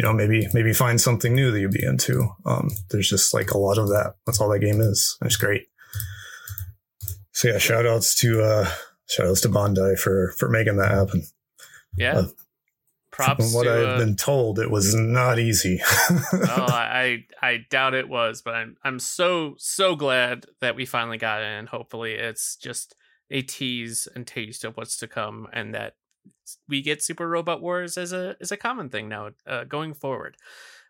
you 0.00 0.06
know 0.06 0.14
maybe 0.14 0.48
maybe 0.54 0.72
find 0.72 0.98
something 0.98 1.34
new 1.34 1.50
that 1.50 1.60
you'd 1.60 1.72
be 1.72 1.84
into. 1.84 2.26
Um, 2.46 2.70
there's 2.88 3.10
just 3.10 3.34
like 3.34 3.50
a 3.50 3.58
lot 3.58 3.76
of 3.76 3.88
that. 3.88 4.14
That's 4.24 4.40
all 4.40 4.48
that 4.48 4.60
game 4.60 4.80
is. 4.80 5.18
It's 5.20 5.36
great. 5.36 5.66
So 7.32 7.48
yeah, 7.48 7.58
shout 7.58 7.84
outs 7.84 8.14
to 8.20 8.42
uh 8.42 8.70
shout 9.10 9.26
outs 9.26 9.42
to 9.42 9.50
Bandai 9.50 9.98
for 9.98 10.32
for 10.38 10.48
making 10.48 10.78
that 10.78 10.90
happen. 10.90 11.24
yeah. 11.98 12.12
uh, 12.14 12.26
Props 13.10 13.52
From 13.52 13.52
what 13.52 13.68
I've 13.68 13.88
uh, 13.88 13.98
been 13.98 14.16
told, 14.16 14.58
it 14.58 14.70
was 14.70 14.94
not 14.94 15.38
easy. 15.38 15.82
oh, 16.10 16.18
I 16.32 17.26
I 17.42 17.66
doubt 17.68 17.92
it 17.92 18.08
was, 18.08 18.40
but 18.40 18.54
I'm 18.54 18.76
I'm 18.82 19.00
so 19.00 19.54
so 19.58 19.96
glad 19.96 20.46
that 20.62 20.76
we 20.76 20.86
finally 20.86 21.18
got 21.18 21.42
and 21.42 21.68
hopefully 21.68 22.14
it's 22.14 22.56
just 22.56 22.94
a 23.30 23.42
tease 23.42 24.08
and 24.14 24.26
taste 24.26 24.64
of 24.64 24.78
what's 24.78 24.96
to 24.98 25.08
come, 25.08 25.46
and 25.52 25.74
that 25.74 25.96
we 26.68 26.82
get 26.82 27.02
Super 27.02 27.28
Robot 27.28 27.60
Wars 27.60 27.96
as 27.98 28.12
a 28.12 28.36
as 28.40 28.52
a 28.52 28.56
common 28.56 28.88
thing 28.88 29.08
now 29.08 29.30
uh, 29.46 29.64
going 29.64 29.94
forward. 29.94 30.36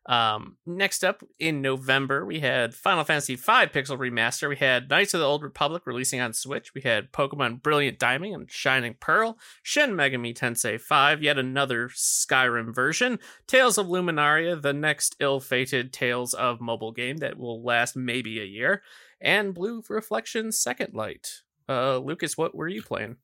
Um, 0.07 0.57
next 0.65 1.05
up 1.05 1.23
in 1.39 1.61
November, 1.61 2.25
we 2.25 2.41
had 2.41 2.75
Final 2.75 3.05
Fantasy 3.05 3.37
V 3.37 3.43
Pixel 3.43 3.99
Remaster. 3.99 4.49
We 4.49 4.57
had 4.57 4.89
Knights 4.89 5.15
of 5.15 5.21
the 5.21 5.27
Old 5.27 5.43
Republic 5.43 5.83
releasing 5.87 6.21
on 6.21 6.33
Switch. 6.33 6.73
We 6.75 6.81
had 6.81 7.13
Pokemon 7.13 7.63
Brilliant 7.63 7.99
Diamond 7.99 8.35
and 8.35 8.51
Shining 8.51 8.97
Pearl, 8.99 9.39
Shin 9.63 9.91
Megami 9.91 10.35
Tensei 10.35 10.81
5, 10.81 11.23
yet 11.23 11.39
another 11.39 11.89
Skyrim 11.91 12.75
version, 12.75 13.19
Tales 13.47 13.77
of 13.77 13.87
Luminaria, 13.87 14.61
the 14.61 14.73
next 14.73 15.17
ill-fated 15.21 15.93
Tales 15.93 16.33
of 16.33 16.61
mobile 16.61 16.93
game 16.93 17.19
that 17.19 17.39
will 17.39 17.63
last 17.63 17.95
maybe 17.95 18.41
a 18.41 18.45
year, 18.45 18.83
and 19.21 19.55
Blue 19.55 19.83
Reflection's 19.89 20.59
Second 20.59 20.95
Light. 20.95 21.43
Uh, 21.69 21.99
Lucas, 21.99 22.39
what 22.39 22.55
were 22.55 22.69
you 22.69 22.83
playing? 22.83 23.17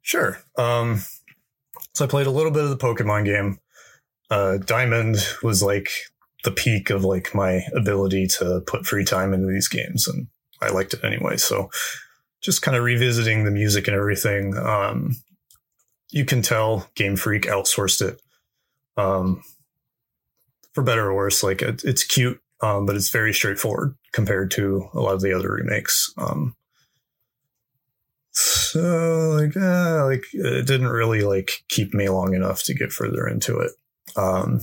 Sure. 0.00 0.40
Um, 0.58 1.02
so 1.94 2.04
I 2.04 2.08
played 2.08 2.26
a 2.26 2.30
little 2.30 2.52
bit 2.52 2.64
of 2.64 2.70
the 2.70 2.76
Pokemon 2.76 3.24
game. 3.24 3.58
Uh, 4.30 4.58
Diamond 4.58 5.16
was 5.42 5.62
like 5.62 5.90
the 6.44 6.50
peak 6.50 6.90
of 6.90 7.04
like 7.04 7.34
my 7.34 7.62
ability 7.74 8.26
to 8.26 8.62
put 8.66 8.86
free 8.86 9.04
time 9.04 9.32
into 9.32 9.46
these 9.46 9.68
games, 9.68 10.08
and 10.08 10.26
I 10.60 10.70
liked 10.70 10.94
it 10.94 11.04
anyway. 11.04 11.36
So 11.36 11.70
just 12.40 12.62
kind 12.62 12.76
of 12.76 12.82
revisiting 12.82 13.44
the 13.44 13.50
music 13.50 13.88
and 13.88 13.96
everything. 13.96 14.56
Um, 14.56 15.16
you 16.10 16.24
can 16.24 16.42
tell 16.42 16.88
Game 16.94 17.16
Freak 17.16 17.44
outsourced 17.44 18.02
it. 18.02 18.20
Um, 18.96 19.42
for 20.72 20.82
better 20.82 21.08
or 21.08 21.14
worse, 21.14 21.42
like 21.42 21.62
it, 21.62 21.82
it's 21.84 22.04
cute, 22.04 22.40
um, 22.62 22.86
but 22.86 22.96
it's 22.96 23.10
very 23.10 23.32
straightforward 23.32 23.96
compared 24.12 24.50
to 24.52 24.88
a 24.94 25.00
lot 25.00 25.14
of 25.14 25.20
the 25.20 25.32
other 25.32 25.52
remakes. 25.52 26.12
Um, 26.16 26.54
so 28.32 29.36
like 29.38 29.56
uh, 29.56 30.04
like 30.06 30.24
it 30.32 30.66
didn't 30.66 30.88
really 30.88 31.22
like 31.22 31.64
keep 31.68 31.92
me 31.94 32.08
long 32.08 32.34
enough 32.34 32.62
to 32.64 32.74
get 32.74 32.92
further 32.92 33.26
into 33.28 33.58
it. 33.58 33.72
Um 34.16 34.60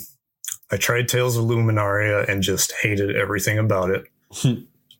i 0.71 0.77
tried 0.77 1.07
tales 1.07 1.37
of 1.37 1.45
luminaria 1.45 2.27
and 2.27 2.43
just 2.43 2.73
hated 2.81 3.15
everything 3.15 3.57
about 3.57 3.89
it. 3.91 4.05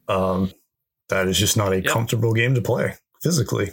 Um 0.07 0.51
that 1.09 1.27
is 1.27 1.37
just 1.37 1.57
not 1.57 1.73
a 1.73 1.77
Yep. 1.81 1.85
comfortable 1.85 2.33
game 2.33 2.53
to 2.55 2.61
play 2.61 2.95
physically. 3.21 3.71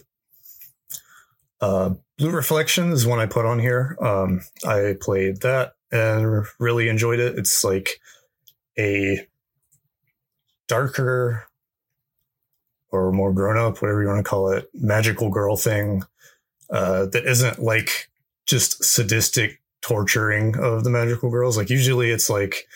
Uh 1.61 1.95
blue 2.19 2.31
reflection 2.31 2.91
is 2.93 3.07
one 3.07 3.19
i 3.19 3.27
put 3.27 3.45
on 3.47 3.59
here. 3.59 3.97
Um 4.01 4.41
i 4.67 4.95
played 5.01 5.43
that 5.43 5.75
and 5.93 6.47
really 6.59 6.89
enjoyed 6.89 7.21
it. 7.21 7.39
It's 7.39 7.63
like 7.65 8.01
a 8.79 9.27
darker 10.69 11.45
or 12.97 13.13
more 13.13 13.33
grown 13.33 13.59
up, 13.59 13.81
whatever 13.81 14.03
you 14.03 14.09
want 14.09 14.25
to 14.25 14.29
call 14.29 14.51
it, 14.51 14.69
magical 14.75 15.31
girl 15.31 15.57
thing 15.57 16.03
uh, 16.71 17.07
that 17.07 17.27
isn't 17.27 17.59
like 17.59 18.09
just 18.47 18.83
sadistic 18.85 19.61
torturing 19.83 20.57
of 20.59 20.85
the 20.85 20.91
magical 20.91 21.31
girls. 21.31 21.57
Like 21.57 21.71
usually 21.71 22.11
it's 22.11 22.31
like 22.31 22.67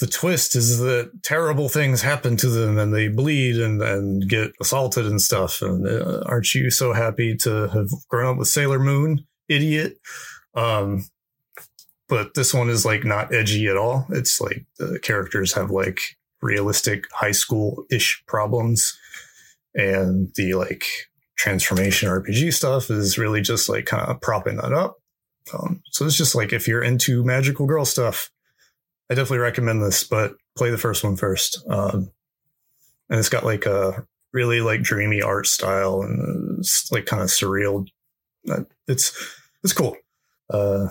the 0.00 0.06
twist 0.06 0.56
is 0.56 0.78
that 0.78 1.22
terrible 1.22 1.68
things 1.68 2.02
happen 2.02 2.36
to 2.38 2.48
them 2.48 2.78
and 2.78 2.92
they 2.92 3.08
bleed 3.08 3.56
and, 3.56 3.82
and 3.82 4.28
get 4.28 4.52
assaulted 4.60 5.06
and 5.06 5.20
stuff. 5.20 5.60
And 5.60 5.86
uh, 5.86 6.22
aren't 6.26 6.54
you 6.54 6.70
so 6.70 6.92
happy 6.92 7.36
to 7.38 7.68
have 7.68 7.90
grown 8.08 8.32
up 8.32 8.38
with 8.38 8.48
Sailor 8.48 8.78
Moon, 8.78 9.26
idiot? 9.48 9.98
Um, 10.54 11.04
but 12.08 12.34
this 12.34 12.52
one 12.52 12.70
is 12.70 12.84
like 12.84 13.04
not 13.04 13.32
edgy 13.32 13.68
at 13.68 13.76
all. 13.76 14.06
It's 14.10 14.40
like 14.40 14.64
the 14.78 14.98
characters 14.98 15.52
have 15.52 15.70
like 15.70 16.00
realistic 16.42 17.04
high 17.12 17.32
school 17.32 17.84
ish 17.90 18.24
problems. 18.26 18.98
And 19.74 20.32
the 20.34 20.54
like 20.54 20.84
transformation 21.36 22.08
RPG 22.08 22.52
stuff 22.52 22.90
is 22.90 23.18
really 23.18 23.40
just 23.40 23.68
like 23.68 23.86
kind 23.86 24.08
of 24.10 24.20
propping 24.20 24.56
that 24.56 24.72
up. 24.72 24.96
Um, 25.54 25.82
so 25.90 26.04
it's 26.04 26.16
just 26.16 26.34
like 26.34 26.52
if 26.52 26.68
you're 26.68 26.82
into 26.82 27.24
magical 27.24 27.66
girl 27.66 27.84
stuff, 27.84 28.30
I 29.10 29.14
definitely 29.14 29.38
recommend 29.38 29.82
this, 29.82 30.04
but 30.04 30.34
play 30.56 30.70
the 30.70 30.78
first 30.78 31.02
one 31.02 31.16
first. 31.16 31.64
Um, 31.68 32.12
and 33.08 33.18
it's 33.18 33.28
got 33.28 33.44
like 33.44 33.66
a 33.66 34.06
really 34.32 34.60
like 34.60 34.82
dreamy 34.82 35.22
art 35.22 35.46
style 35.46 36.02
and 36.02 36.58
it's 36.60 36.90
like 36.92 37.06
kind 37.06 37.22
of 37.22 37.28
surreal. 37.28 37.86
Uh, 38.48 38.64
It's 38.86 39.12
it's 39.64 39.72
cool. 39.72 39.96
Uh, 40.48 40.88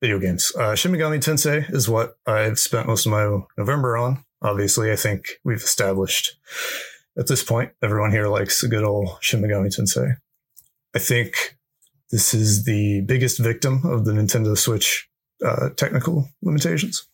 video 0.00 0.18
games. 0.18 0.52
Uh, 0.56 0.74
Shin 0.74 0.92
Megami 0.92 1.18
Tensei 1.18 1.72
is 1.72 1.88
what 1.88 2.16
I've 2.26 2.58
spent 2.58 2.86
most 2.86 3.06
of 3.06 3.12
my 3.12 3.40
November 3.58 3.96
on. 3.96 4.24
Obviously, 4.42 4.90
I 4.90 4.96
think 4.96 5.40
we've 5.44 5.58
established 5.58 6.36
at 7.18 7.26
this 7.26 7.42
point 7.42 7.72
everyone 7.82 8.12
here 8.12 8.28
likes 8.28 8.62
a 8.62 8.68
good 8.68 8.84
old 8.84 9.18
Shin 9.20 9.40
Megami 9.40 9.68
Tensei. 9.68 10.16
I 10.94 10.98
think 10.98 11.56
this 12.10 12.34
is 12.34 12.64
the 12.64 13.02
biggest 13.02 13.38
victim 13.38 13.82
of 13.84 14.04
the 14.04 14.12
Nintendo 14.12 14.56
Switch 14.56 15.08
uh, 15.44 15.70
technical 15.76 16.28
limitations. 16.42 17.06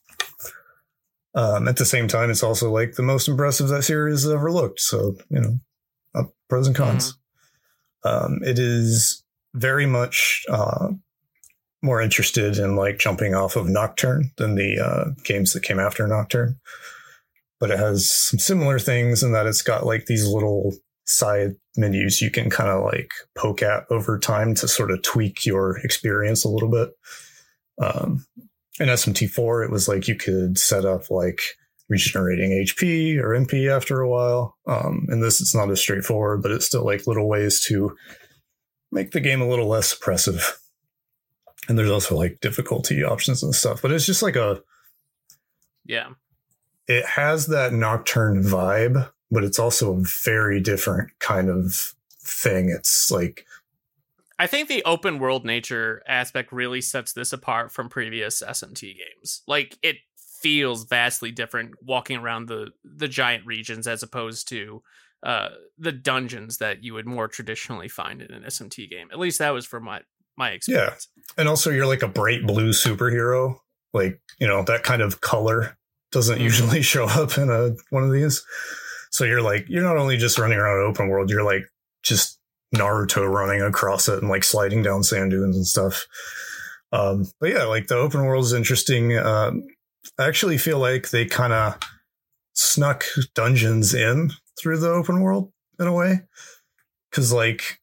Um, 1.34 1.68
at 1.68 1.76
the 1.76 1.84
same 1.84 2.08
time, 2.08 2.30
it's 2.30 2.42
also 2.42 2.70
like 2.70 2.94
the 2.94 3.02
most 3.02 3.28
impressive 3.28 3.68
that 3.68 3.82
series 3.82 4.22
has 4.22 4.32
ever 4.32 4.50
looked. 4.50 4.80
So, 4.80 5.16
you 5.28 5.40
know, 5.40 5.60
uh, 6.14 6.24
pros 6.48 6.66
and 6.66 6.74
cons. 6.74 7.18
Um, 8.04 8.40
it 8.42 8.58
is 8.58 9.22
very 9.52 9.84
much 9.84 10.44
uh, 10.48 10.88
more 11.82 12.00
interested 12.00 12.56
in 12.56 12.74
like 12.74 12.98
jumping 12.98 13.34
off 13.34 13.54
of 13.54 13.68
Nocturne 13.68 14.30
than 14.38 14.54
the 14.54 14.78
uh, 14.80 15.10
games 15.24 15.52
that 15.52 15.62
came 15.62 15.78
after 15.78 16.06
Nocturne. 16.06 16.58
But 17.58 17.70
it 17.70 17.78
has 17.78 18.10
some 18.10 18.38
similar 18.38 18.78
things 18.78 19.22
in 19.22 19.32
that 19.32 19.46
it's 19.46 19.62
got 19.62 19.86
like 19.86 20.06
these 20.06 20.26
little 20.26 20.74
side 21.06 21.52
menus 21.76 22.20
you 22.20 22.30
can 22.30 22.50
kind 22.50 22.68
of 22.68 22.84
like 22.84 23.10
poke 23.36 23.62
at 23.62 23.84
over 23.90 24.18
time 24.18 24.54
to 24.56 24.66
sort 24.66 24.90
of 24.90 25.02
tweak 25.02 25.46
your 25.46 25.78
experience 25.78 26.44
a 26.44 26.48
little 26.48 26.70
bit. 26.70 26.90
Um, 27.80 28.26
in 28.78 28.88
SMT4, 28.88 29.64
it 29.64 29.70
was 29.70 29.88
like 29.88 30.08
you 30.08 30.16
could 30.16 30.58
set 30.58 30.84
up 30.84 31.10
like 31.10 31.40
regenerating 31.88 32.50
HP 32.50 33.18
or 33.18 33.28
MP 33.28 33.74
after 33.74 34.00
a 34.00 34.08
while. 34.08 34.56
Um, 34.66 35.06
in 35.08 35.20
this, 35.20 35.40
it's 35.40 35.54
not 35.54 35.70
as 35.70 35.80
straightforward, 35.80 36.42
but 36.42 36.50
it's 36.50 36.66
still 36.66 36.84
like 36.84 37.06
little 37.06 37.28
ways 37.28 37.64
to 37.66 37.96
make 38.92 39.12
the 39.12 39.20
game 39.20 39.40
a 39.40 39.48
little 39.48 39.68
less 39.68 39.92
oppressive. 39.92 40.58
And 41.68 41.78
there's 41.78 41.90
also 41.90 42.16
like 42.16 42.40
difficulty 42.40 43.02
options 43.02 43.42
and 43.42 43.54
stuff, 43.54 43.82
but 43.82 43.92
it's 43.92 44.06
just 44.06 44.22
like 44.22 44.36
a 44.36 44.62
Yeah. 45.84 46.10
It 46.88 47.04
has 47.04 47.46
that 47.48 47.72
nocturne 47.72 48.42
vibe, 48.42 49.10
but 49.30 49.44
it's 49.44 49.58
also 49.58 49.94
a 49.94 50.02
very 50.24 50.60
different 50.60 51.10
kind 51.18 51.48
of 51.48 51.94
thing. 52.20 52.70
It's 52.70 53.10
like 53.10 53.46
I 54.38 54.46
think 54.46 54.68
the 54.68 54.84
open 54.84 55.18
world 55.18 55.44
nature 55.44 56.02
aspect 56.06 56.52
really 56.52 56.80
sets 56.80 57.12
this 57.12 57.32
apart 57.32 57.72
from 57.72 57.88
previous 57.88 58.42
SMT 58.42 58.96
games. 58.96 59.42
Like 59.46 59.78
it 59.82 59.96
feels 60.16 60.84
vastly 60.84 61.30
different 61.32 61.74
walking 61.82 62.18
around 62.18 62.46
the 62.46 62.70
the 62.84 63.08
giant 63.08 63.46
regions 63.46 63.86
as 63.86 64.02
opposed 64.02 64.48
to 64.48 64.82
uh 65.22 65.48
the 65.78 65.92
dungeons 65.92 66.58
that 66.58 66.84
you 66.84 66.92
would 66.92 67.06
more 67.06 67.26
traditionally 67.26 67.88
find 67.88 68.20
in 68.20 68.32
an 68.32 68.42
SMT 68.42 68.88
game. 68.90 69.08
At 69.10 69.18
least 69.18 69.38
that 69.38 69.54
was 69.54 69.64
from 69.64 69.84
my 69.84 70.02
my 70.36 70.50
experience. 70.50 71.08
Yeah. 71.16 71.34
And 71.38 71.48
also 71.48 71.70
you're 71.70 71.86
like 71.86 72.02
a 72.02 72.08
bright 72.08 72.46
blue 72.46 72.70
superhero. 72.70 73.58
Like, 73.92 74.20
you 74.38 74.46
know, 74.46 74.62
that 74.64 74.82
kind 74.82 75.00
of 75.00 75.22
color 75.22 75.78
doesn't 76.16 76.36
mm-hmm. 76.36 76.44
usually 76.44 76.82
show 76.94 77.04
up 77.04 77.36
in 77.36 77.50
a 77.50 77.76
one 77.90 78.02
of 78.02 78.10
these. 78.10 78.42
So 79.10 79.24
you're 79.24 79.42
like 79.42 79.66
you're 79.68 79.84
not 79.84 79.98
only 79.98 80.16
just 80.16 80.38
running 80.38 80.58
around 80.58 80.80
an 80.80 80.90
open 80.90 81.08
world, 81.08 81.30
you're 81.30 81.44
like 81.44 81.64
just 82.02 82.40
Naruto 82.74 83.28
running 83.28 83.60
across 83.60 84.08
it 84.08 84.18
and 84.20 84.30
like 84.30 84.42
sliding 84.42 84.82
down 84.82 85.02
sand 85.02 85.30
dunes 85.30 85.56
and 85.56 85.66
stuff. 85.66 86.06
Um, 86.90 87.26
but 87.38 87.50
yeah, 87.50 87.64
like 87.64 87.88
the 87.88 87.96
open 87.96 88.24
world 88.24 88.44
is 88.44 88.54
interesting. 88.54 89.16
Um, 89.16 89.64
I 90.18 90.26
actually 90.26 90.56
feel 90.56 90.78
like 90.78 91.10
they 91.10 91.26
kind 91.26 91.52
of 91.52 91.78
snuck 92.54 93.04
dungeons 93.34 93.92
in 93.92 94.30
through 94.58 94.78
the 94.78 94.90
open 94.90 95.20
world 95.20 95.52
in 95.78 95.86
a 95.86 95.92
way. 95.92 96.22
Cause 97.12 97.32
like 97.32 97.78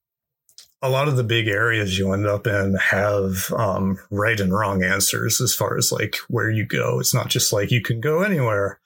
a 0.84 0.90
lot 0.90 1.08
of 1.08 1.16
the 1.16 1.24
big 1.24 1.48
areas 1.48 1.98
you 1.98 2.12
end 2.12 2.28
up 2.28 2.46
in 2.46 2.76
have 2.76 3.50
um, 3.54 3.98
right 4.12 4.38
and 4.38 4.54
wrong 4.54 4.84
answers 4.84 5.40
as 5.40 5.56
far 5.56 5.78
as 5.78 5.94
like 5.94 6.18
where 6.28 6.52
you 6.52 6.66
go. 6.66 7.00
It's 7.00 7.14
not 7.14 7.30
just 7.30 7.54
like 7.54 7.72
you 7.72 7.82
can 7.82 8.02
go 8.02 8.22
anywhere. 8.22 8.82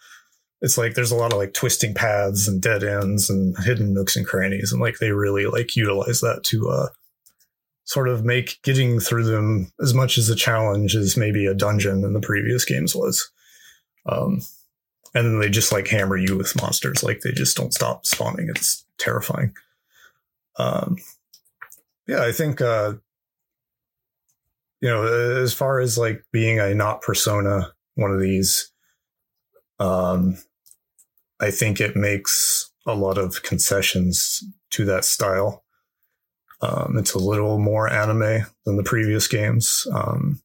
It's 0.62 0.78
like 0.78 0.94
there's 0.94 1.12
a 1.12 1.16
lot 1.16 1.34
of 1.34 1.40
like 1.40 1.56
twisting 1.56 1.96
paths 1.96 2.48
and 2.48 2.62
dead 2.62 2.84
ends 2.84 3.32
and 3.32 3.58
hidden 3.66 3.96
nooks 3.96 4.16
and 4.16 4.28
crannies 4.28 4.72
and 4.72 4.80
like 4.80 5.00
they 5.00 5.12
really 5.12 5.48
like 5.48 5.76
utilize 5.76 6.22
that 6.22 6.44
to 6.46 6.70
uh 6.70 6.88
sort 7.84 8.10
of 8.10 8.24
make 8.24 8.60
getting 8.62 9.00
through 9.00 9.24
them 9.24 9.72
as 9.82 9.96
much 9.96 10.20
as 10.20 10.30
a 10.30 10.36
challenge 10.36 10.96
as 10.96 11.18
maybe 11.18 11.48
a 11.48 11.56
dungeon 11.56 12.04
in 12.04 12.14
the 12.14 12.22
previous 12.22 12.64
games 12.64 12.96
was. 12.96 13.32
Um 14.06 14.42
and 15.16 15.26
then 15.26 15.40
they 15.40 15.50
just 15.50 15.72
like 15.72 15.88
hammer 15.88 16.18
you 16.18 16.38
with 16.38 16.62
monsters. 16.62 17.02
Like 17.02 17.22
they 17.22 17.32
just 17.32 17.58
don't 17.58 17.74
stop 17.74 18.06
spawning. 18.06 18.50
It's 18.50 18.86
terrifying. 19.00 19.56
Um 20.60 20.98
yeah 22.08 22.24
i 22.24 22.32
think 22.32 22.62
uh 22.62 22.94
you 24.82 24.90
know 24.90 25.04
as 25.42 25.54
far 25.54 25.80
as 25.80 25.98
like 25.98 26.24
being 26.32 26.60
a 26.60 26.74
not 26.74 27.02
persona 27.02 27.74
one 27.96 28.12
of 28.12 28.20
these 28.20 28.72
um, 29.80 30.38
I 31.40 31.52
think 31.52 31.80
it 31.80 31.96
makes 31.96 32.72
a 32.86 32.96
lot 32.96 33.18
of 33.18 33.44
concessions 33.44 34.44
to 34.72 34.86
that 34.86 35.06
style. 35.06 35.64
Um, 36.62 36.96
it's 36.98 37.14
a 37.14 37.20
little 37.20 37.60
more 37.60 37.92
anime 37.92 38.46
than 38.66 38.78
the 38.78 38.84
previous 38.84 39.28
games. 39.28 39.86
Um, 39.94 40.42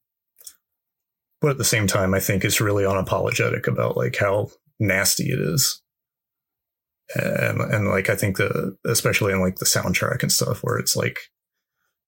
but 1.40 1.52
at 1.52 1.58
the 1.58 1.64
same 1.64 1.86
time, 1.86 2.14
I 2.14 2.20
think 2.20 2.44
it's 2.44 2.60
really 2.60 2.84
unapologetic 2.84 3.66
about 3.66 3.96
like 3.96 4.16
how 4.16 4.50
nasty 4.78 5.30
it 5.30 5.40
is. 5.40 5.80
And, 7.14 7.60
and 7.60 7.88
like, 7.88 8.10
I 8.10 8.14
think 8.14 8.36
the, 8.36 8.76
especially 8.84 9.32
in 9.32 9.40
like 9.40 9.56
the 9.56 9.64
soundtrack 9.64 10.22
and 10.22 10.30
stuff 10.30 10.62
where 10.62 10.78
it's 10.78 10.94
like 10.94 11.18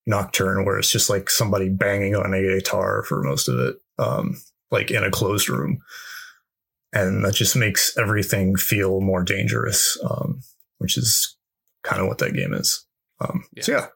nocturne, 0.07 0.65
where 0.65 0.79
it's 0.79 0.91
just 0.91 1.11
like 1.11 1.31
somebody 1.31 1.69
banging 1.69 2.15
on 2.15 2.35
a 2.35 2.43
guitar 2.43 3.03
for 3.05 3.23
most 3.23 3.49
of 3.49 3.59
it. 3.59 3.77
Um, 3.99 4.37
like 4.71 4.91
in 4.91 5.05
a 5.05 5.11
closed 5.11 5.49
room 5.49 5.81
and 6.95 7.25
that 7.25 7.35
just 7.35 7.57
makes 7.57 7.97
everything 7.99 8.57
feel 8.57 9.01
more 9.01 9.25
dangerous, 9.25 9.99
um, 10.09 10.41
which 10.79 10.97
is 10.97 11.37
kind 11.83 12.01
of 12.01 12.07
what 12.07 12.19
that 12.19 12.35
game 12.35 12.55
is. 12.55 12.87
Um, 13.21 13.45
yeah. 13.53 13.63
So 13.63 13.73
yeah, 13.73 13.87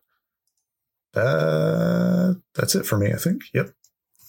that, 1.15 2.43
that's 2.55 2.75
it 2.75 2.85
for 2.85 2.99
me. 2.99 3.13
I 3.13 3.17
think. 3.17 3.43
Yep. 3.55 3.71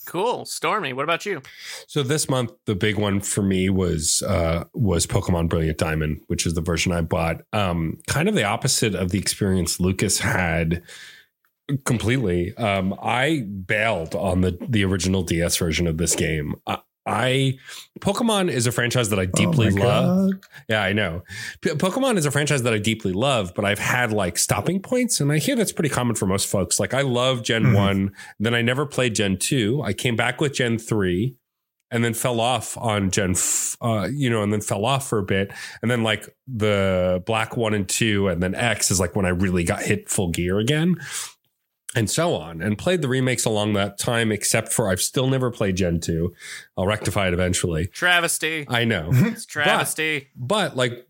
Cool, 0.06 0.46
Stormy. 0.46 0.94
What 0.94 1.04
about 1.04 1.26
you? 1.26 1.42
So 1.88 2.02
this 2.02 2.30
month, 2.30 2.52
the 2.66 2.74
big 2.74 2.98
one 2.98 3.20
for 3.22 3.44
me 3.44 3.70
was 3.70 4.24
uh, 4.24 4.66
was 4.74 5.06
Pokemon 5.06 5.50
Brilliant 5.50 5.78
Diamond, 5.78 6.22
which 6.28 6.46
is 6.46 6.54
the 6.54 6.62
version 6.62 6.92
I 6.92 7.02
bought. 7.02 7.42
Um, 7.54 7.98
kind 8.08 8.30
of 8.30 8.36
the 8.36 8.44
opposite 8.44 8.96
of 8.96 9.10
the 9.10 9.20
experience 9.20 9.80
Lucas 9.80 10.20
had 10.20 10.84
completely. 11.86 12.56
Um, 12.58 12.96
I 13.02 13.42
bailed 13.42 14.16
on 14.16 14.42
the 14.42 14.58
the 14.68 14.84
original 14.86 15.24
DS 15.24 15.58
version 15.58 15.88
of 15.88 15.98
this 15.98 16.16
game. 16.16 16.56
I 17.10 17.58
Pokemon 18.00 18.50
is 18.50 18.68
a 18.68 18.72
franchise 18.72 19.10
that 19.10 19.20
I 19.20 19.24
oh 19.24 19.26
deeply 19.26 19.68
oh 19.68 19.84
love. 19.84 20.32
God. 20.32 20.42
Yeah, 20.70 20.84
I 20.84 20.94
know. 20.94 21.24
P- 21.62 21.72
Pokemon 21.72 22.18
is 22.18 22.26
a 22.26 22.32
franchise 22.32 22.64
that 22.64 22.74
I 22.74 22.78
deeply 22.78 23.14
love, 23.14 23.54
but 23.56 23.66
I've 23.66 23.80
had 23.80 24.14
like 24.14 24.38
stopping 24.38 24.82
points, 24.82 25.20
and 25.20 25.32
I 25.32 25.40
hear 25.40 25.56
that's 25.56 25.72
pretty 25.72 25.90
common 25.90 26.16
for 26.16 26.28
most 26.28 26.48
folks. 26.48 26.80
Like 26.80 26.94
I 26.94 27.02
love 27.02 27.44
Gen 27.44 27.64
mm-hmm. 27.64 27.74
One, 27.74 28.12
then 28.40 28.54
I 28.54 28.62
never 28.62 28.86
played 28.86 29.16
Gen 29.16 29.38
Two. 29.38 29.82
I 29.82 29.94
came 29.94 30.16
back 30.16 30.40
with 30.40 30.54
Gen 30.54 30.78
Three, 30.78 31.36
and 31.92 32.04
then 32.04 32.14
fell 32.14 32.40
off 32.40 32.78
on 32.78 33.10
Gen, 33.10 33.32
f- 33.32 33.76
uh, 33.82 34.08
you 34.12 34.30
know, 34.30 34.44
and 34.44 34.54
then 34.54 34.62
fell 34.62 34.86
off 34.86 35.10
for 35.10 35.18
a 35.18 35.24
bit, 35.24 35.52
and 35.82 35.90
then 35.90 36.04
like 36.04 36.30
the 36.48 37.24
Black 37.26 37.58
One 37.58 37.74
and 37.74 37.90
Two, 37.90 38.28
and 38.28 38.42
then 38.42 38.56
X 38.56 38.92
is 38.92 39.00
like 39.00 39.16
when 39.16 39.26
I 39.26 39.30
really 39.30 39.64
got 39.64 39.82
hit 39.82 40.10
full 40.10 40.30
gear 40.30 40.60
again 40.60 40.98
and 42.00 42.10
so 42.10 42.34
on, 42.34 42.62
and 42.62 42.78
played 42.78 43.02
the 43.02 43.10
remakes 43.10 43.44
along 43.44 43.74
that 43.74 43.98
time, 43.98 44.32
except 44.32 44.72
for 44.72 44.90
I've 44.90 45.02
still 45.02 45.28
never 45.28 45.52
played 45.52 45.76
Gen 45.76 46.00
2. 46.00 46.34
I'll 46.78 46.88
rectify 46.88 47.28
it 47.28 47.34
eventually. 47.34 47.88
Travesty. 47.88 48.66
I 48.70 48.86
know. 48.86 49.10
it's 49.14 49.46
travesty. 49.46 50.30
But, 50.34 50.70
but 50.70 50.78
like 50.78 51.06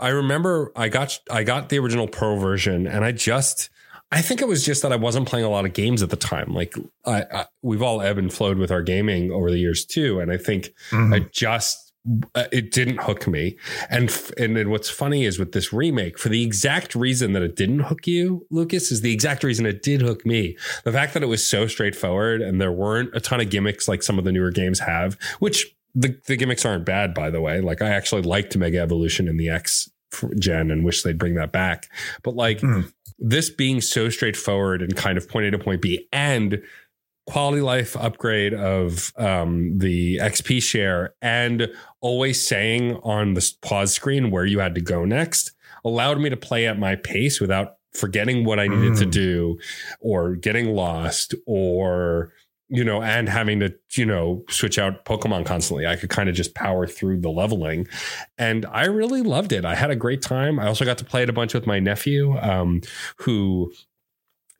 I 0.00 0.08
remember 0.10 0.70
I 0.76 0.88
got 0.88 1.18
I 1.28 1.42
got 1.42 1.68
the 1.68 1.80
original 1.80 2.06
pro 2.06 2.38
version 2.38 2.86
and 2.86 3.04
I 3.04 3.10
just 3.10 3.70
I 4.12 4.22
think 4.22 4.40
it 4.40 4.46
was 4.46 4.64
just 4.64 4.82
that 4.82 4.92
I 4.92 4.96
wasn't 4.96 5.26
playing 5.26 5.46
a 5.46 5.50
lot 5.50 5.64
of 5.64 5.72
games 5.72 6.00
at 6.00 6.10
the 6.10 6.16
time. 6.16 6.54
Like 6.54 6.76
I, 7.04 7.24
I 7.32 7.46
we've 7.62 7.82
all 7.82 8.00
ebbed 8.00 8.20
and 8.20 8.32
flowed 8.32 8.58
with 8.58 8.70
our 8.70 8.82
gaming 8.82 9.32
over 9.32 9.50
the 9.50 9.58
years 9.58 9.84
too, 9.84 10.20
and 10.20 10.30
I 10.30 10.36
think 10.36 10.72
mm-hmm. 10.90 11.12
I 11.12 11.18
just 11.32 11.83
it 12.52 12.70
didn't 12.70 13.02
hook 13.02 13.26
me. 13.26 13.56
And 13.88 14.14
and 14.36 14.56
then 14.56 14.70
what's 14.70 14.90
funny 14.90 15.24
is 15.24 15.38
with 15.38 15.52
this 15.52 15.72
remake, 15.72 16.18
for 16.18 16.28
the 16.28 16.42
exact 16.42 16.94
reason 16.94 17.32
that 17.32 17.42
it 17.42 17.56
didn't 17.56 17.80
hook 17.80 18.06
you, 18.06 18.46
Lucas, 18.50 18.92
is 18.92 19.00
the 19.00 19.12
exact 19.12 19.42
reason 19.42 19.64
it 19.64 19.82
did 19.82 20.02
hook 20.02 20.26
me. 20.26 20.56
The 20.84 20.92
fact 20.92 21.14
that 21.14 21.22
it 21.22 21.26
was 21.26 21.46
so 21.46 21.66
straightforward 21.66 22.42
and 22.42 22.60
there 22.60 22.72
weren't 22.72 23.14
a 23.14 23.20
ton 23.20 23.40
of 23.40 23.50
gimmicks 23.50 23.88
like 23.88 24.02
some 24.02 24.18
of 24.18 24.24
the 24.24 24.32
newer 24.32 24.50
games 24.50 24.80
have, 24.80 25.16
which 25.38 25.74
the, 25.94 26.18
the 26.26 26.36
gimmicks 26.36 26.64
aren't 26.64 26.84
bad, 26.84 27.14
by 27.14 27.30
the 27.30 27.40
way. 27.40 27.60
Like 27.60 27.80
I 27.80 27.88
actually 27.88 28.22
liked 28.22 28.56
Mega 28.56 28.80
Evolution 28.80 29.28
in 29.28 29.36
the 29.36 29.48
X 29.48 29.90
gen 30.38 30.70
and 30.70 30.84
wish 30.84 31.02
they'd 31.02 31.18
bring 31.18 31.34
that 31.34 31.52
back. 31.52 31.88
But 32.22 32.34
like 32.34 32.60
mm. 32.60 32.92
this 33.18 33.50
being 33.50 33.80
so 33.80 34.08
straightforward 34.08 34.82
and 34.82 34.94
kind 34.96 35.16
of 35.16 35.28
point 35.28 35.46
A 35.46 35.50
to 35.52 35.58
point 35.58 35.80
B 35.80 36.06
and 36.12 36.62
quality 37.26 37.62
life 37.62 37.96
upgrade 37.96 38.52
of 38.52 39.12
um, 39.16 39.78
the 39.78 40.18
XP 40.18 40.62
share 40.62 41.14
and 41.22 41.70
always 42.00 42.46
saying 42.46 42.96
on 43.02 43.34
the 43.34 43.52
pause 43.62 43.92
screen 43.92 44.30
where 44.30 44.44
you 44.44 44.58
had 44.58 44.74
to 44.74 44.80
go 44.80 45.04
next 45.04 45.52
allowed 45.84 46.20
me 46.20 46.28
to 46.28 46.36
play 46.36 46.66
at 46.66 46.78
my 46.78 46.96
pace 46.96 47.40
without 47.40 47.76
forgetting 47.92 48.44
what 48.44 48.58
I 48.58 48.66
needed 48.66 48.92
mm. 48.92 48.98
to 48.98 49.06
do 49.06 49.58
or 50.00 50.34
getting 50.34 50.74
lost 50.74 51.34
or 51.46 52.32
you 52.68 52.82
know 52.82 53.02
and 53.02 53.28
having 53.28 53.60
to 53.60 53.74
you 53.92 54.04
know 54.04 54.42
switch 54.48 54.78
out 54.78 55.04
pokemon 55.04 55.46
constantly. 55.46 55.86
I 55.86 55.96
could 55.96 56.10
kind 56.10 56.28
of 56.28 56.34
just 56.34 56.54
power 56.54 56.86
through 56.86 57.20
the 57.20 57.30
leveling 57.30 57.86
and 58.36 58.66
i 58.66 58.86
really 58.86 59.22
loved 59.22 59.52
it. 59.52 59.64
I 59.64 59.74
had 59.74 59.90
a 59.90 59.96
great 59.96 60.22
time. 60.22 60.58
I 60.58 60.66
also 60.66 60.84
got 60.84 60.98
to 60.98 61.04
play 61.04 61.22
it 61.22 61.30
a 61.30 61.32
bunch 61.32 61.54
with 61.54 61.66
my 61.66 61.78
nephew 61.78 62.36
um, 62.38 62.80
who 63.18 63.72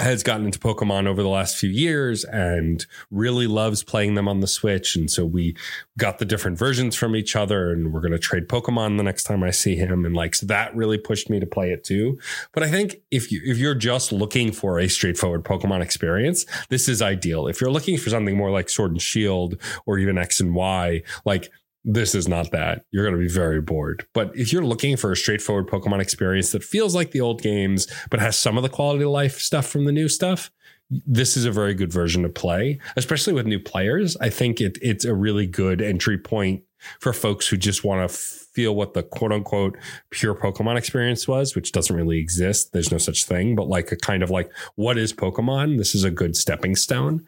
has 0.00 0.24
gotten 0.24 0.46
into 0.46 0.58
Pokemon 0.58 1.06
over 1.06 1.22
the 1.22 1.28
last 1.28 1.56
few 1.56 1.70
years 1.70 2.24
and 2.24 2.84
really 3.12 3.46
loves 3.46 3.84
playing 3.84 4.14
them 4.14 4.26
on 4.26 4.40
the 4.40 4.48
Switch. 4.48 4.96
And 4.96 5.08
so 5.08 5.24
we 5.24 5.56
got 5.96 6.18
the 6.18 6.24
different 6.24 6.58
versions 6.58 6.96
from 6.96 7.14
each 7.14 7.36
other 7.36 7.70
and 7.70 7.92
we're 7.92 8.00
going 8.00 8.12
to 8.12 8.18
trade 8.18 8.48
Pokemon 8.48 8.96
the 8.96 9.04
next 9.04 9.22
time 9.22 9.44
I 9.44 9.52
see 9.52 9.76
him. 9.76 10.04
And 10.04 10.14
like, 10.16 10.34
so 10.34 10.46
that 10.46 10.74
really 10.74 10.98
pushed 10.98 11.30
me 11.30 11.38
to 11.38 11.46
play 11.46 11.70
it 11.70 11.84
too. 11.84 12.18
But 12.52 12.64
I 12.64 12.70
think 12.70 12.96
if 13.12 13.30
you, 13.30 13.40
if 13.44 13.56
you're 13.58 13.76
just 13.76 14.10
looking 14.10 14.50
for 14.50 14.80
a 14.80 14.88
straightforward 14.88 15.44
Pokemon 15.44 15.80
experience, 15.80 16.44
this 16.70 16.88
is 16.88 17.00
ideal. 17.00 17.46
If 17.46 17.60
you're 17.60 17.70
looking 17.70 17.96
for 17.96 18.10
something 18.10 18.36
more 18.36 18.50
like 18.50 18.68
Sword 18.68 18.90
and 18.90 19.02
Shield 19.02 19.60
or 19.86 19.98
even 19.98 20.18
X 20.18 20.40
and 20.40 20.56
Y, 20.56 21.02
like 21.24 21.52
this 21.84 22.14
is 22.14 22.26
not 22.26 22.50
that. 22.52 22.84
You're 22.90 23.04
going 23.04 23.14
to 23.14 23.20
be 23.20 23.32
very 23.32 23.60
bored. 23.60 24.06
But 24.14 24.34
if 24.34 24.52
you're 24.52 24.64
looking 24.64 24.96
for 24.96 25.12
a 25.12 25.16
straightforward 25.16 25.68
Pokemon 25.68 26.00
experience 26.00 26.52
that 26.52 26.64
feels 26.64 26.94
like 26.94 27.10
the 27.10 27.20
old 27.20 27.42
games, 27.42 27.86
but 28.10 28.20
has 28.20 28.38
some 28.38 28.56
of 28.56 28.62
the 28.62 28.68
quality 28.68 29.04
of 29.04 29.10
life 29.10 29.38
stuff 29.38 29.66
from 29.66 29.84
the 29.84 29.92
new 29.92 30.08
stuff, 30.08 30.50
this 30.90 31.36
is 31.36 31.44
a 31.44 31.52
very 31.52 31.74
good 31.74 31.92
version 31.92 32.22
to 32.22 32.28
play, 32.28 32.78
especially 32.96 33.32
with 33.32 33.46
new 33.46 33.58
players. 33.58 34.16
I 34.18 34.30
think 34.30 34.60
it, 34.60 34.78
it's 34.80 35.04
a 35.04 35.14
really 35.14 35.46
good 35.46 35.80
entry 35.80 36.18
point 36.18 36.62
for 37.00 37.12
folks 37.12 37.48
who 37.48 37.56
just 37.56 37.84
want 37.84 38.00
to 38.00 38.14
f- 38.14 38.43
feel 38.54 38.74
what 38.74 38.94
the 38.94 39.02
quote 39.02 39.32
unquote 39.32 39.76
pure 40.10 40.34
Pokemon 40.34 40.78
experience 40.78 41.26
was, 41.26 41.54
which 41.54 41.72
doesn't 41.72 41.94
really 41.94 42.18
exist. 42.18 42.72
There's 42.72 42.92
no 42.92 42.98
such 42.98 43.24
thing, 43.24 43.54
but 43.54 43.68
like 43.68 43.92
a 43.92 43.96
kind 43.96 44.22
of 44.22 44.30
like, 44.30 44.50
what 44.76 44.96
is 44.96 45.12
Pokemon? 45.12 45.78
This 45.78 45.94
is 45.94 46.04
a 46.04 46.10
good 46.10 46.36
stepping 46.36 46.76
stone. 46.76 47.26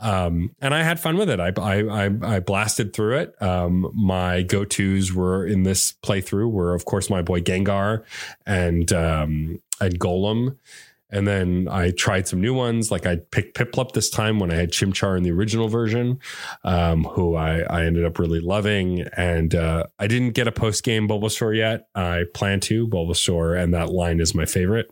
Um, 0.00 0.54
and 0.60 0.74
I 0.74 0.82
had 0.82 1.00
fun 1.00 1.16
with 1.16 1.28
it. 1.28 1.40
I, 1.40 1.52
I, 1.58 2.06
I, 2.06 2.36
I 2.36 2.40
blasted 2.40 2.92
through 2.92 3.18
it. 3.18 3.42
Um, 3.42 3.90
my 3.94 4.42
go 4.42 4.64
tos 4.64 5.12
were 5.12 5.46
in 5.46 5.64
this 5.64 5.92
playthrough 6.02 6.50
were, 6.50 6.74
of 6.74 6.84
course, 6.84 7.10
my 7.10 7.22
boy 7.22 7.40
Gengar 7.40 8.04
and, 8.46 8.92
um, 8.92 9.60
and 9.80 9.98
Golem. 9.98 10.56
And 11.10 11.26
then 11.26 11.68
I 11.70 11.90
tried 11.90 12.28
some 12.28 12.40
new 12.40 12.54
ones. 12.54 12.90
Like 12.90 13.06
I 13.06 13.16
picked 13.16 13.56
Piplup 13.56 13.92
this 13.92 14.10
time 14.10 14.38
when 14.38 14.50
I 14.50 14.56
had 14.56 14.72
Chimchar 14.72 15.16
in 15.16 15.22
the 15.22 15.30
original 15.30 15.68
version, 15.68 16.20
um, 16.64 17.04
who 17.04 17.34
I, 17.34 17.60
I 17.60 17.84
ended 17.84 18.04
up 18.04 18.18
really 18.18 18.40
loving. 18.40 19.06
And 19.16 19.54
uh, 19.54 19.84
I 19.98 20.06
didn't 20.06 20.32
get 20.32 20.48
a 20.48 20.52
post 20.52 20.84
game 20.84 21.08
Bulbasaur 21.08 21.56
yet. 21.56 21.88
I 21.94 22.24
plan 22.34 22.60
to 22.60 22.86
Bulbasaur, 22.86 23.58
and 23.58 23.72
that 23.74 23.90
line 23.90 24.20
is 24.20 24.34
my 24.34 24.44
favorite 24.44 24.90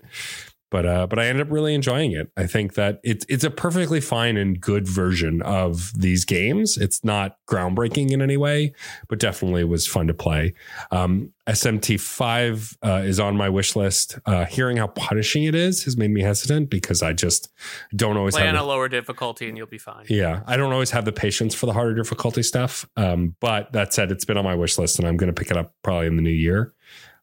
but 0.77 0.85
uh, 0.85 1.07
but 1.07 1.19
I 1.19 1.25
ended 1.25 1.47
up 1.47 1.51
really 1.51 1.75
enjoying 1.75 2.13
it. 2.13 2.31
I 2.37 2.47
think 2.47 2.75
that 2.75 3.01
it's 3.03 3.25
it's 3.31 3.45
a 3.45 3.51
perfectly 3.51 3.99
fine 3.99 4.37
and 4.37 4.61
good 4.61 4.87
version 4.87 5.41
of 5.41 5.91
these 5.99 6.27
games. 6.27 6.77
It's 6.77 7.03
not 7.03 7.39
groundbreaking 7.49 8.11
in 8.11 8.21
any 8.21 8.37
way, 8.37 8.75
but 9.09 9.19
definitely 9.19 9.65
was 9.65 9.87
fun 9.87 10.07
to 10.09 10.13
play. 10.13 10.53
Um, 10.91 11.33
SMT 11.47 11.99
five 11.99 12.77
uh, 12.85 13.03
is 13.07 13.19
on 13.19 13.39
my 13.39 13.49
wish 13.49 13.75
list. 13.75 14.19
Uh, 14.27 14.45
hearing 14.45 14.77
how 14.77 14.89
punishing 14.89 15.45
it 15.45 15.55
is 15.55 15.85
has 15.85 15.97
made 15.97 16.11
me 16.11 16.21
hesitant 16.21 16.69
because 16.69 17.03
I 17.03 17.15
just 17.15 17.49
don't 17.95 18.19
always 18.19 18.35
Play 18.35 18.43
have 18.45 18.55
on 18.55 18.57
the- 18.57 18.63
a 18.63 18.69
lower 18.71 18.91
difficulty 18.91 19.49
and 19.49 19.57
you'll 19.57 19.67
be 19.69 19.79
fine. 19.79 20.05
yeah, 20.11 20.43
I 20.47 20.59
don't 20.59 20.75
always 20.75 20.91
have 20.91 21.07
the 21.07 21.13
patience 21.13 21.55
for 21.55 21.65
the 21.65 21.73
harder 21.73 21.95
difficulty 21.95 22.43
stuff. 22.43 22.87
Um, 22.99 23.35
but 23.41 23.73
that 23.73 23.95
said, 23.95 24.11
it's 24.13 24.27
been 24.27 24.37
on 24.37 24.45
my 24.45 24.55
wish 24.55 24.77
list, 24.77 24.99
and 24.99 25.09
I'm 25.09 25.17
going 25.17 25.33
to 25.35 25.41
pick 25.41 25.51
it 25.51 25.57
up 25.57 25.73
probably 25.83 26.09
in 26.09 26.17
the 26.17 26.23
new 26.23 26.29
year. 26.29 26.75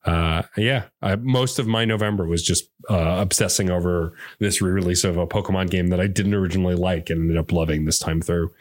Uh, 0.06 0.44
yeah, 0.58 0.86
I, 1.02 1.16
most 1.16 1.60
of 1.60 1.68
my 1.68 1.86
November 1.86 2.26
was 2.28 2.44
just 2.44 2.66
uh, 2.90 3.18
obsessing 3.22 3.70
over 3.70 4.14
this 4.40 4.62
re-release 4.62 5.04
of 5.04 5.18
a 5.18 5.26
Pokemon 5.26 5.70
game 5.70 5.88
that 5.88 6.00
I 6.02 6.08
didn't 6.08 6.34
originally 6.34 6.76
like 6.76 7.10
and 7.10 7.22
ended 7.22 7.38
up 7.38 7.52
loving 7.52 7.86
this 7.86 8.00
time 8.00 8.22
through. 8.22 8.52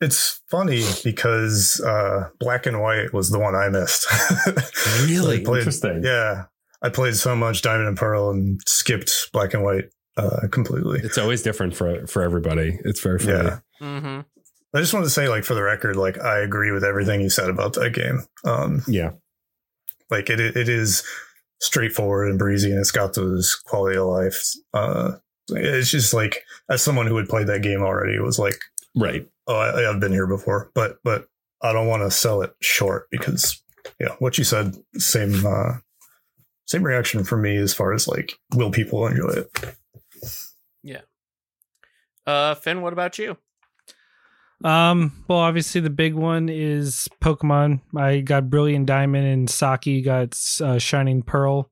It's 0.00 0.40
funny 0.50 0.82
because 1.04 1.80
uh, 1.80 2.28
Black 2.40 2.66
and 2.66 2.82
White 2.82 3.12
was 3.12 3.30
the 3.30 3.38
one 3.38 3.54
I 3.54 3.68
missed. 3.68 4.06
Really 5.06 5.40
I 5.40 5.44
played- 5.44 5.58
interesting. 5.58 6.02
Yeah, 6.04 6.44
I 6.82 6.88
played 6.88 7.14
so 7.14 7.34
much 7.36 7.62
Diamond 7.62 7.88
and 7.88 7.96
Pearl 7.96 8.30
and 8.30 8.60
skipped 8.66 9.30
Black 9.32 9.54
and 9.54 9.62
White 9.62 9.84
uh, 10.16 10.48
completely. 10.50 11.00
It's 11.02 11.16
always 11.18 11.42
different 11.42 11.74
for 11.74 12.06
for 12.06 12.22
everybody. 12.22 12.78
It's 12.84 13.00
very 13.00 13.18
funny. 13.18 13.32
Yeah. 13.48 13.58
Mm-hmm. 13.80 14.20
I 14.76 14.80
just 14.80 14.92
want 14.92 15.04
to 15.06 15.10
say, 15.10 15.28
like, 15.28 15.44
for 15.44 15.54
the 15.54 15.62
record, 15.62 15.94
like, 15.96 16.20
I 16.20 16.40
agree 16.40 16.72
with 16.72 16.82
everything 16.82 17.20
you 17.20 17.30
said 17.30 17.48
about 17.48 17.74
that 17.74 17.90
game. 17.94 18.24
Um, 18.44 18.82
Yeah. 18.88 19.12
Like, 20.10 20.30
it 20.30 20.40
it 20.40 20.68
is 20.68 21.02
straightforward 21.60 22.28
and 22.28 22.38
breezy, 22.38 22.70
and 22.70 22.80
it's 22.80 22.90
got 22.90 23.14
those 23.14 23.54
quality 23.54 23.96
of 23.96 24.06
life. 24.06 24.42
Uh, 24.72 25.12
it's 25.50 25.90
just 25.90 26.14
like, 26.14 26.42
as 26.70 26.82
someone 26.82 27.06
who 27.06 27.16
had 27.16 27.28
played 27.28 27.46
that 27.48 27.62
game 27.62 27.82
already, 27.82 28.14
it 28.14 28.22
was 28.22 28.38
like, 28.38 28.58
Right. 28.96 29.26
oh, 29.46 29.56
I, 29.56 29.90
I've 29.90 30.00
been 30.00 30.12
here 30.12 30.26
before, 30.26 30.70
but 30.74 30.98
but 31.04 31.26
I 31.62 31.72
don't 31.72 31.86
want 31.88 32.02
to 32.02 32.10
sell 32.10 32.42
it 32.42 32.54
short 32.60 33.08
because, 33.10 33.62
yeah, 34.00 34.14
what 34.18 34.38
you 34.38 34.44
said, 34.44 34.76
same 34.96 35.44
uh, 35.46 35.78
same 36.66 36.82
reaction 36.82 37.24
for 37.24 37.36
me 37.36 37.56
as 37.56 37.74
far 37.74 37.92
as 37.92 38.06
like, 38.08 38.34
will 38.54 38.70
people 38.70 39.06
enjoy 39.06 39.28
it? 39.28 39.76
Yeah. 40.82 41.00
Uh, 42.26 42.54
Finn, 42.54 42.80
what 42.80 42.92
about 42.94 43.18
you? 43.18 43.36
Um, 44.64 45.12
well, 45.28 45.40
obviously 45.40 45.82
the 45.82 45.90
big 45.90 46.14
one 46.14 46.48
is 46.48 47.06
Pokemon. 47.22 47.82
I 47.94 48.20
got 48.20 48.48
Brilliant 48.48 48.86
Diamond 48.86 49.26
and 49.26 49.50
Saki 49.50 50.00
got 50.00 50.38
uh, 50.60 50.78
Shining 50.78 51.22
Pearl. 51.22 51.70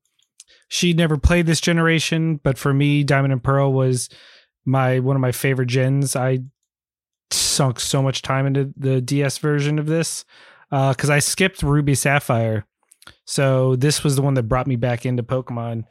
She 0.69 0.93
never 0.93 1.17
played 1.17 1.47
this 1.47 1.61
generation, 1.61 2.39
but 2.43 2.59
for 2.59 2.75
me, 2.75 3.03
Diamond 3.03 3.33
and 3.33 3.43
Pearl 3.43 3.73
was 3.73 4.11
my 4.67 5.01
one 5.01 5.17
of 5.17 5.21
my 5.21 5.33
favorite 5.33 5.67
gens. 5.67 6.15
I 6.15 6.41
sunk 7.31 7.81
so 7.81 8.03
much 8.03 8.21
time 8.21 8.47
into 8.47 8.73
the 8.77 9.01
DS 9.01 9.39
version 9.39 9.79
of 9.79 9.87
this 9.87 10.25
because 10.71 11.11
I 11.11 11.19
skipped 11.19 11.63
Ruby 11.63 11.95
Sapphire, 11.95 12.67
so 13.27 13.77
this 13.77 14.05
was 14.05 14.17
the 14.17 14.23
one 14.23 14.35
that 14.35 14.45
brought 14.45 14.67
me 14.67 14.77
back 14.77 15.05
into 15.05 15.23
Pokemon. 15.23 15.85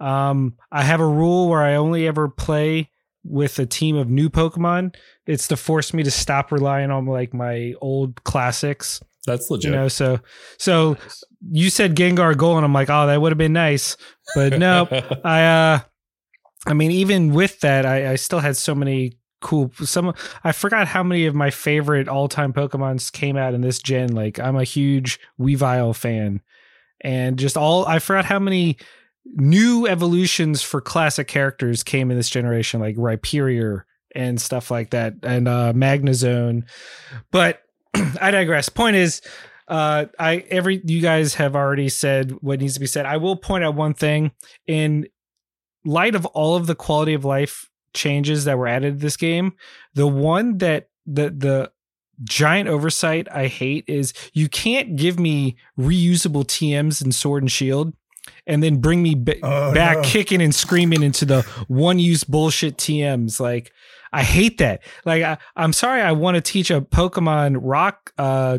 Um, 0.00 0.56
I 0.72 0.82
have 0.82 1.00
a 1.00 1.06
rule 1.06 1.48
where 1.48 1.62
I 1.62 1.74
only 1.74 2.06
ever 2.06 2.28
play 2.28 2.90
with 3.24 3.58
a 3.58 3.66
team 3.66 3.96
of 3.96 4.08
new 4.08 4.28
Pokemon 4.28 4.94
it's 5.26 5.48
to 5.48 5.56
force 5.56 5.94
me 5.94 6.02
to 6.02 6.10
stop 6.10 6.52
relying 6.52 6.90
on 6.90 7.06
like 7.06 7.32
my 7.32 7.74
old 7.80 8.22
classics. 8.24 9.02
That's 9.26 9.50
legit. 9.50 9.70
you 9.70 9.76
know 9.76 9.88
so 9.88 10.20
so 10.58 10.98
you 11.50 11.70
said 11.70 11.96
gengar 11.96 12.36
goal 12.36 12.58
and 12.58 12.64
i'm 12.64 12.74
like 12.74 12.90
oh 12.90 13.06
that 13.06 13.22
would 13.22 13.32
have 13.32 13.38
been 13.38 13.54
nice. 13.54 13.96
But 14.34 14.58
no 14.58 14.86
i 15.24 15.42
uh 15.42 15.80
i 16.66 16.74
mean 16.74 16.90
even 16.90 17.32
with 17.32 17.60
that 17.60 17.86
i 17.86 18.12
i 18.12 18.14
still 18.16 18.40
had 18.40 18.56
so 18.56 18.74
many 18.74 19.18
cool 19.40 19.70
some 19.82 20.12
i 20.42 20.52
forgot 20.52 20.88
how 20.88 21.02
many 21.02 21.24
of 21.24 21.34
my 21.34 21.50
favorite 21.50 22.06
all-time 22.06 22.52
pokemons 22.52 23.10
came 23.10 23.38
out 23.38 23.54
in 23.54 23.62
this 23.62 23.78
gen. 23.78 24.12
Like 24.12 24.38
i'm 24.38 24.56
a 24.56 24.64
huge 24.64 25.18
weavile 25.40 25.96
fan. 25.96 26.42
And 27.00 27.38
just 27.38 27.56
all 27.56 27.86
i 27.86 28.00
forgot 28.00 28.26
how 28.26 28.38
many 28.38 28.76
new 29.24 29.86
evolutions 29.86 30.62
for 30.62 30.80
classic 30.80 31.28
characters 31.28 31.82
came 31.82 32.10
in 32.10 32.16
this 32.16 32.28
generation 32.28 32.80
like 32.80 32.96
rhyperior 32.96 33.82
and 34.14 34.40
stuff 34.40 34.70
like 34.70 34.90
that 34.90 35.14
and 35.22 35.48
uh 35.48 35.72
magnezone. 35.74 36.64
But 37.30 37.62
i 38.20 38.30
digress. 38.30 38.68
Point 38.68 38.96
is 38.96 39.22
uh 39.68 40.06
i 40.18 40.44
every 40.50 40.82
you 40.84 41.00
guys 41.00 41.34
have 41.34 41.56
already 41.56 41.88
said 41.88 42.32
what 42.40 42.60
needs 42.60 42.74
to 42.74 42.80
be 42.80 42.86
said. 42.86 43.06
I 43.06 43.16
will 43.16 43.36
point 43.36 43.64
out 43.64 43.74
one 43.74 43.94
thing. 43.94 44.32
In 44.66 45.06
light 45.84 46.14
of 46.14 46.26
all 46.26 46.56
of 46.56 46.66
the 46.66 46.74
quality 46.74 47.14
of 47.14 47.24
life 47.24 47.70
changes 47.92 48.44
that 48.44 48.58
were 48.58 48.66
added 48.66 48.94
to 48.94 49.00
this 49.00 49.16
game 49.16 49.52
the 49.94 50.06
one 50.06 50.58
that 50.58 50.88
the 51.06 51.30
the 51.30 51.70
giant 52.22 52.68
oversight 52.68 53.28
i 53.32 53.46
hate 53.46 53.84
is 53.86 54.12
you 54.32 54.48
can't 54.48 54.96
give 54.96 55.18
me 55.18 55.56
reusable 55.78 56.44
tms 56.44 57.04
in 57.04 57.12
sword 57.12 57.42
and 57.42 57.52
shield 57.52 57.92
and 58.46 58.62
then 58.62 58.76
bring 58.80 59.02
me 59.02 59.14
ba- 59.14 59.36
Oh, 59.42 59.72
back 59.74 59.96
no. 59.98 60.02
kicking 60.02 60.40
and 60.42 60.54
screaming 60.54 61.02
into 61.02 61.24
the 61.24 61.42
one 61.68 61.98
use 61.98 62.24
bullshit 62.24 62.76
tms 62.76 63.40
like 63.40 63.72
i 64.12 64.22
hate 64.22 64.58
that. 64.58 64.82
Like 65.04 65.22
I, 65.22 65.38
i'm 65.56 65.72
sorry 65.72 66.00
i 66.02 66.12
want 66.12 66.36
to 66.36 66.40
teach 66.40 66.70
a 66.70 66.80
pokemon 66.80 67.58
rock 67.60 68.12
uh 68.18 68.58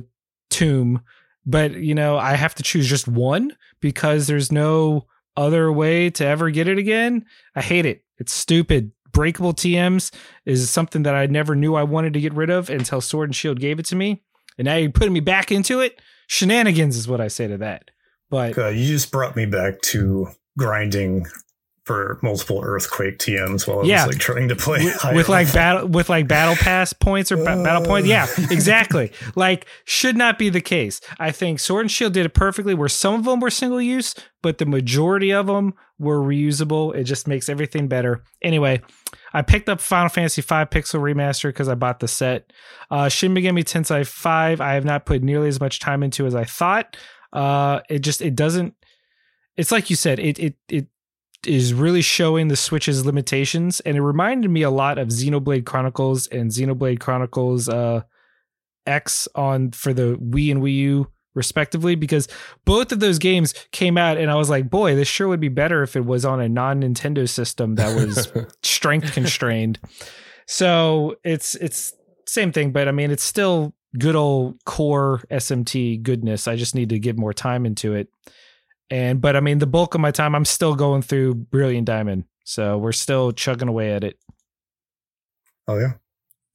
tomb 0.50 1.02
but 1.46 1.74
you 1.74 1.96
know 1.96 2.18
i 2.18 2.34
have 2.36 2.56
to 2.56 2.64
choose 2.64 2.88
just 2.88 3.08
one 3.08 3.56
because 3.82 4.28
there's 4.28 4.52
no 4.52 5.06
other 5.38 5.72
way 5.72 6.10
to 6.10 6.26
ever 6.26 6.50
get 6.50 6.68
it 6.70 6.78
again. 6.78 7.26
I 7.56 7.62
hate 7.62 7.86
it. 7.86 8.04
It's 8.20 8.34
stupid. 8.34 8.92
Breakable 9.12 9.54
tms 9.54 10.14
is 10.46 10.70
something 10.70 11.04
that 11.04 11.16
i 11.16 11.26
never 11.26 11.56
knew 11.56 11.76
i 11.76 11.84
wanted 11.84 12.14
to 12.14 12.20
get 12.22 12.34
rid 12.34 12.50
of 12.50 12.70
until 12.70 13.00
sword 13.02 13.30
and 13.30 13.36
shield 13.36 13.60
gave 13.60 13.80
it 13.80 13.86
to 13.88 13.96
me 13.96 14.24
and 14.58 14.66
now 14.66 14.76
you're 14.76 14.90
putting 14.92 15.14
me 15.14 15.20
back 15.22 15.52
into 15.52 15.80
it? 15.82 16.00
Shenanigans 16.28 16.98
is 16.98 17.08
what 17.08 17.22
i 17.22 17.28
say 17.30 17.48
to 17.48 17.58
that 17.60 17.92
but 18.30 18.58
Uh, 18.58 18.68
you 18.70 18.88
just 18.88 19.12
brought 19.12 19.36
me 19.36 19.46
back 19.46 19.82
to 19.82 20.28
grinding 20.58 21.26
for 21.84 22.18
multiple 22.24 22.62
earthquake 22.64 23.20
TMs 23.20 23.68
while 23.68 23.82
I 23.82 23.84
Yeah. 23.84 24.08
was 24.08 24.16
like 24.16 24.22
trying 24.22 24.48
to 24.48 24.56
play 24.56 24.84
with, 24.84 24.98
with 25.14 25.30
like 25.30 25.54
battle 25.54 25.88
with 25.88 26.10
like 26.10 26.28
battle 26.28 26.56
pass 26.56 26.94
points 26.94 27.32
or 27.32 27.38
ba- 27.38 27.62
battle 27.64 27.86
points. 27.86 28.08
Yeah, 28.10 28.26
Uh. 28.40 28.48
exactly. 28.50 29.12
like 29.36 29.68
should 29.86 30.18
not 30.18 30.40
be 30.40 30.50
the 30.50 30.62
case. 30.62 31.00
I 31.20 31.30
think 31.30 31.60
Sword 31.60 31.82
and 31.82 31.92
Shield 31.92 32.14
did 32.14 32.26
it 32.26 32.34
perfectly. 32.34 32.74
Where 32.74 32.90
some 32.90 33.14
of 33.14 33.26
them 33.26 33.40
were 33.40 33.52
single 33.52 33.80
use, 33.80 34.16
but 34.42 34.58
the 34.58 34.66
majority 34.66 35.32
of 35.32 35.46
them 35.46 35.76
were 36.00 36.20
reusable. 36.20 36.96
It 36.96 37.04
just 37.04 37.28
makes 37.28 37.50
everything 37.50 37.88
better. 37.88 38.24
Anyway, 38.42 38.82
I 39.32 39.44
picked 39.44 39.70
up 39.70 39.80
Final 39.80 40.10
Fantasy 40.10 40.42
V 40.42 40.48
Pixel 40.48 41.00
Remaster 41.02 41.50
because 41.50 41.70
I 41.70 41.76
bought 41.76 42.00
the 42.00 42.08
set. 42.08 42.52
Uh, 42.90 43.10
Shin 43.10 43.32
Megami 43.34 43.64
Tensei 43.64 44.06
5, 44.08 44.60
I 44.60 44.74
have 44.74 44.86
not 44.86 45.06
put 45.06 45.22
nearly 45.22 45.50
as 45.50 45.60
much 45.60 45.80
time 45.80 46.02
into 46.02 46.26
as 46.26 46.34
I 46.34 46.46
thought. 46.46 46.98
Uh, 47.36 47.82
it 47.90 48.00
just 48.00 48.22
it 48.22 48.36
doesn't. 48.36 48.74
It's 49.58 49.72
like 49.72 49.90
you 49.90 49.96
said. 49.96 50.20
It 50.20 50.40
it 50.40 50.56
it 50.70 50.88
is 51.46 51.74
really 51.74 52.02
showing 52.02 52.48
the 52.48 52.56
Switch's 52.56 53.06
limitations, 53.06 53.80
and 53.82 53.98
it 53.98 54.02
reminded 54.02 54.50
me 54.50 54.62
a 54.62 54.70
lot 54.70 54.98
of 54.98 55.10
Xenoblade 55.10 55.66
Chronicles 55.66 56.28
and 56.28 56.50
Xenoblade 56.50 57.00
Chronicles 57.00 57.70
uh, 57.70 58.02
X 58.88 59.28
on 59.36 59.72
for 59.72 59.94
the 59.94 60.18
Wii 60.22 60.52
and 60.52 60.62
Wii 60.62 60.76
U 60.76 61.08
respectively, 61.34 61.96
because 61.96 62.30
both 62.64 62.94
of 62.94 63.02
those 63.02 63.20
games 63.20 63.54
came 63.72 63.98
out, 63.98 64.18
and 64.18 64.32
I 64.32 64.36
was 64.36 64.50
like, 64.50 64.70
boy, 64.70 64.96
this 64.96 65.10
sure 65.10 65.28
would 65.28 65.42
be 65.42 65.50
better 65.50 65.84
if 65.84 65.96
it 65.96 66.06
was 66.06 66.24
on 66.26 66.40
a 66.40 66.50
non 66.50 66.82
Nintendo 66.82 67.28
system 67.28 67.76
that 67.76 67.96
was 67.96 68.32
strength 68.64 69.14
constrained. 69.14 69.78
So 70.48 71.18
it's 71.24 71.56
it's 71.56 71.94
same 72.28 72.52
thing, 72.52 72.72
but 72.72 72.88
I 72.88 72.92
mean 72.92 73.12
it's 73.12 73.24
still 73.24 73.74
good 73.98 74.16
old 74.16 74.64
core 74.66 75.24
SMT 75.32 76.02
goodness. 76.04 76.48
I 76.48 76.56
just 76.56 76.76
need 76.76 76.90
to 76.90 77.00
give 77.00 77.18
more 77.18 77.34
time 77.34 77.66
into 77.66 77.94
it. 77.94 78.10
And 78.90 79.20
but 79.22 79.36
I 79.36 79.40
mean 79.40 79.60
the 79.60 79.68
bulk 79.68 79.96
of 79.96 80.02
my 80.02 80.12
time 80.12 80.36
I'm 80.36 80.46
still 80.46 80.76
going 80.76 81.02
through 81.02 81.36
Brilliant 81.36 81.86
Diamond. 81.88 82.26
So 82.44 82.78
we're 82.78 82.92
still 82.92 83.32
chugging 83.32 83.68
away 83.68 83.94
at 83.94 84.04
it. 84.04 84.20
Oh 85.68 85.80
yeah. 85.80 85.94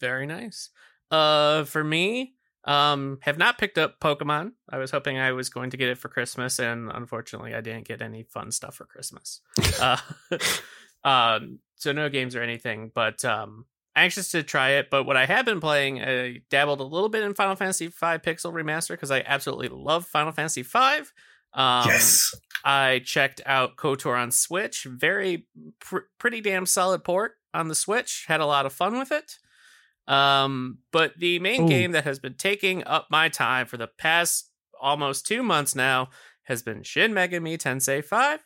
Very 0.00 0.26
nice. 0.26 0.70
Uh, 1.10 1.64
for 1.64 1.82
me, 1.82 2.34
Um, 2.64 3.18
have 3.22 3.38
not 3.38 3.56
picked 3.58 3.78
up 3.78 3.98
Pokemon. 4.00 4.52
I 4.68 4.76
was 4.76 4.90
hoping 4.90 5.18
I 5.18 5.32
was 5.32 5.48
going 5.48 5.70
to 5.70 5.78
get 5.78 5.88
it 5.88 5.96
for 5.98 6.08
Christmas, 6.10 6.58
and 6.58 6.90
unfortunately, 6.92 7.54
I 7.54 7.62
didn't 7.62 7.88
get 7.88 8.02
any 8.02 8.22
fun 8.22 8.52
stuff 8.52 8.74
for 8.76 8.84
Christmas. 8.84 9.40
uh, 9.80 9.96
um, 11.04 11.60
so 11.76 11.92
no 11.92 12.10
games 12.10 12.36
or 12.36 12.42
anything, 12.42 12.92
but 12.94 13.24
um, 13.24 13.64
anxious 14.00 14.30
to 14.32 14.42
try 14.42 14.70
it. 14.70 14.90
But 14.90 15.04
what 15.04 15.16
I 15.16 15.26
have 15.26 15.44
been 15.44 15.60
playing, 15.60 16.02
I 16.02 16.42
dabbled 16.50 16.80
a 16.80 16.84
little 16.84 17.08
bit 17.08 17.22
in 17.22 17.34
Final 17.34 17.56
Fantasy 17.56 17.86
V 17.86 17.94
Pixel 17.94 18.52
Remaster 18.52 18.90
because 18.90 19.10
I 19.10 19.20
absolutely 19.20 19.68
love 19.68 20.06
Final 20.06 20.32
Fantasy 20.32 20.62
V. 20.62 20.78
Um, 21.52 21.86
yes. 21.86 22.34
I 22.64 23.00
checked 23.04 23.40
out 23.46 23.76
KOTOR 23.76 24.18
on 24.18 24.30
Switch. 24.30 24.84
Very 24.84 25.46
pr- 25.80 26.08
pretty 26.18 26.40
damn 26.40 26.66
solid 26.66 27.04
port 27.04 27.32
on 27.54 27.68
the 27.68 27.74
Switch. 27.74 28.24
Had 28.28 28.40
a 28.40 28.46
lot 28.46 28.66
of 28.66 28.72
fun 28.72 28.98
with 28.98 29.12
it. 29.12 29.38
Um, 30.06 30.78
but 30.92 31.14
the 31.18 31.38
main 31.38 31.64
Ooh. 31.64 31.68
game 31.68 31.92
that 31.92 32.04
has 32.04 32.18
been 32.18 32.34
taking 32.34 32.84
up 32.84 33.06
my 33.10 33.28
time 33.28 33.66
for 33.66 33.76
the 33.76 33.86
past 33.86 34.50
almost 34.80 35.26
two 35.26 35.42
months 35.42 35.74
now 35.74 36.08
has 36.44 36.62
been 36.62 36.82
Shin 36.82 37.12
Megami 37.12 37.56
Tensei 37.56 38.04
5. 38.04 38.40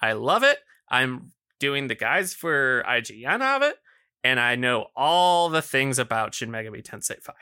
I 0.00 0.12
love 0.12 0.42
it. 0.42 0.58
I'm 0.88 1.32
doing 1.60 1.86
the 1.86 1.94
guides 1.94 2.34
for 2.34 2.84
IGN 2.86 3.40
of 3.40 3.62
it, 3.62 3.76
and 4.24 4.40
I 4.40 4.56
know 4.56 4.86
all 4.96 5.50
the 5.50 5.62
things 5.62 5.98
about 5.98 6.34
Shin 6.34 6.50
Megami 6.50 6.82
Tensei 6.82 7.22
5. 7.22 7.34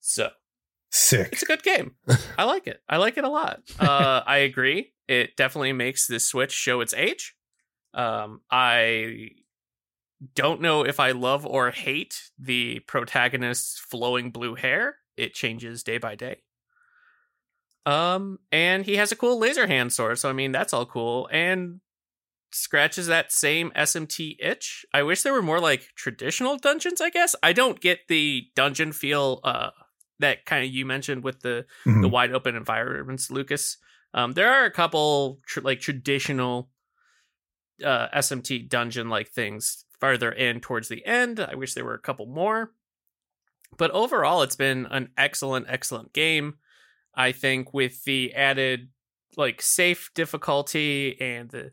So 0.00 0.30
Sick. 0.90 1.28
it's 1.32 1.42
a 1.42 1.46
good 1.46 1.62
game. 1.62 1.96
I 2.38 2.44
like 2.44 2.66
it. 2.66 2.80
I 2.88 2.96
like 2.96 3.18
it 3.18 3.24
a 3.24 3.28
lot. 3.28 3.60
Uh, 3.78 4.22
I 4.26 4.38
agree. 4.38 4.94
It 5.06 5.36
definitely 5.36 5.74
makes 5.74 6.06
the 6.06 6.18
Switch 6.18 6.52
show 6.52 6.80
its 6.80 6.94
age. 6.94 7.36
Um, 7.92 8.40
I 8.50 9.28
don't 10.34 10.62
know 10.62 10.84
if 10.84 10.98
I 10.98 11.10
love 11.12 11.44
or 11.44 11.70
hate 11.70 12.30
the 12.38 12.80
protagonist's 12.80 13.78
flowing 13.78 14.30
blue 14.30 14.54
hair. 14.54 14.96
It 15.16 15.34
changes 15.34 15.82
day 15.82 15.98
by 15.98 16.14
day. 16.14 16.42
Um, 17.84 18.38
and 18.50 18.84
he 18.84 18.96
has 18.96 19.12
a 19.12 19.16
cool 19.16 19.38
laser 19.38 19.66
hand 19.66 19.92
sword, 19.92 20.18
so 20.18 20.28
I 20.28 20.32
mean 20.32 20.50
that's 20.50 20.72
all 20.72 20.86
cool. 20.86 21.28
And 21.30 21.80
scratches 22.56 23.06
that 23.06 23.32
same 23.32 23.70
SMT 23.76 24.36
itch. 24.40 24.84
I 24.92 25.02
wish 25.02 25.22
there 25.22 25.32
were 25.32 25.42
more 25.42 25.60
like 25.60 25.88
traditional 25.94 26.56
dungeons, 26.56 27.00
I 27.00 27.10
guess. 27.10 27.34
I 27.42 27.52
don't 27.52 27.80
get 27.80 28.08
the 28.08 28.44
dungeon 28.54 28.92
feel 28.92 29.40
uh 29.44 29.70
that 30.18 30.46
kind 30.46 30.64
of 30.64 30.70
you 30.72 30.86
mentioned 30.86 31.22
with 31.24 31.40
the 31.40 31.66
Mhm. 31.84 32.02
the 32.02 32.08
wide 32.08 32.32
open 32.32 32.56
environments, 32.56 33.30
Lucas. 33.30 33.76
Um, 34.14 34.32
there 34.32 34.50
are 34.52 34.64
a 34.64 34.70
couple 34.70 35.40
tr- 35.46 35.60
like 35.60 35.80
traditional 35.80 36.70
uh, 37.84 38.08
SMT 38.14 38.68
dungeon 38.68 39.10
like 39.10 39.28
things 39.28 39.84
farther 40.00 40.32
in 40.32 40.60
towards 40.60 40.88
the 40.88 41.04
end. 41.04 41.38
I 41.40 41.54
wish 41.54 41.74
there 41.74 41.84
were 41.84 41.92
a 41.94 41.98
couple 41.98 42.24
more, 42.26 42.72
but 43.76 43.90
overall, 43.90 44.40
it's 44.42 44.56
been 44.56 44.86
an 44.86 45.10
excellent, 45.18 45.66
excellent 45.68 46.14
game. 46.14 46.54
I 47.14 47.32
think 47.32 47.74
with 47.74 48.04
the 48.04 48.32
added 48.34 48.88
like 49.36 49.60
safe 49.60 50.10
difficulty 50.14 51.20
and 51.20 51.50
the 51.50 51.72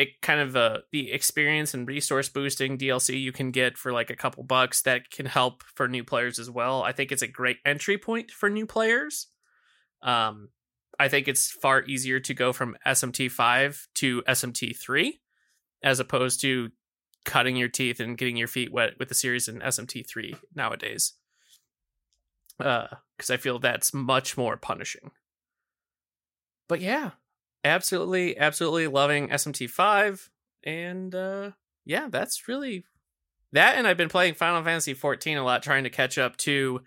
it 0.00 0.22
kind 0.22 0.40
of 0.40 0.56
uh, 0.56 0.78
the 0.92 1.12
experience 1.12 1.74
and 1.74 1.86
resource 1.86 2.30
boosting 2.30 2.78
DLC 2.78 3.20
you 3.20 3.32
can 3.32 3.50
get 3.50 3.76
for 3.76 3.92
like 3.92 4.08
a 4.08 4.16
couple 4.16 4.42
bucks 4.42 4.80
that 4.82 5.10
can 5.10 5.26
help 5.26 5.62
for 5.74 5.88
new 5.88 6.02
players 6.02 6.38
as 6.38 6.48
well. 6.48 6.82
I 6.82 6.92
think 6.92 7.12
it's 7.12 7.20
a 7.20 7.28
great 7.28 7.58
entry 7.66 7.98
point 7.98 8.30
for 8.30 8.48
new 8.48 8.64
players. 8.64 9.26
Um, 10.02 10.48
I 10.98 11.08
think 11.08 11.28
it's 11.28 11.50
far 11.50 11.84
easier 11.84 12.18
to 12.18 12.32
go 12.32 12.54
from 12.54 12.78
SMT5 12.86 13.88
to 13.96 14.22
SMT3 14.22 15.18
as 15.82 16.00
opposed 16.00 16.40
to 16.40 16.70
cutting 17.26 17.56
your 17.56 17.68
teeth 17.68 18.00
and 18.00 18.16
getting 18.16 18.38
your 18.38 18.48
feet 18.48 18.72
wet 18.72 18.94
with 18.98 19.10
the 19.10 19.14
series 19.14 19.48
in 19.48 19.58
SMT3 19.58 20.34
nowadays. 20.54 21.12
Uh, 22.58 22.86
because 23.18 23.28
I 23.28 23.36
feel 23.36 23.58
that's 23.58 23.92
much 23.92 24.38
more 24.38 24.56
punishing. 24.56 25.10
But 26.70 26.80
yeah, 26.80 27.10
absolutely, 27.64 28.38
absolutely 28.38 28.86
loving 28.86 29.28
SMT5, 29.28 30.28
and 30.64 31.14
uh, 31.14 31.50
yeah, 31.84 32.08
that's 32.10 32.48
really 32.48 32.84
that. 33.52 33.76
And 33.76 33.86
I've 33.86 33.96
been 33.96 34.08
playing 34.08 34.34
Final 34.34 34.62
Fantasy 34.62 34.94
14 34.94 35.38
a 35.38 35.44
lot, 35.44 35.62
trying 35.62 35.84
to 35.84 35.90
catch 35.90 36.18
up 36.18 36.36
to 36.38 36.82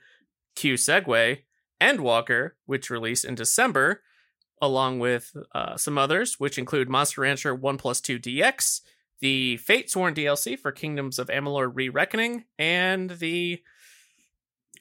Q 0.56 0.76
Segway 0.76 1.40
Endwalker, 1.82 2.52
which 2.66 2.90
released 2.90 3.26
in 3.26 3.36
December, 3.36 4.02
along 4.62 5.00
with 5.00 5.36
uh, 5.54 5.76
some 5.78 5.98
others, 5.98 6.40
which 6.40 6.58
include 6.58 6.90
Monster 6.90 7.22
Rancher 7.22 7.54
1 7.54 7.78
plus 7.78 8.00
2 8.02 8.20
DX, 8.20 8.82
the 9.20 9.58
Fate 9.58 9.90
Sworn 9.90 10.14
DLC 10.14 10.58
for 10.58 10.72
Kingdoms 10.72 11.20
of 11.20 11.28
Amalur 11.28 11.72
Re 11.74 11.90
Reckoning, 11.90 12.46
and 12.58 13.10
the 13.12 13.62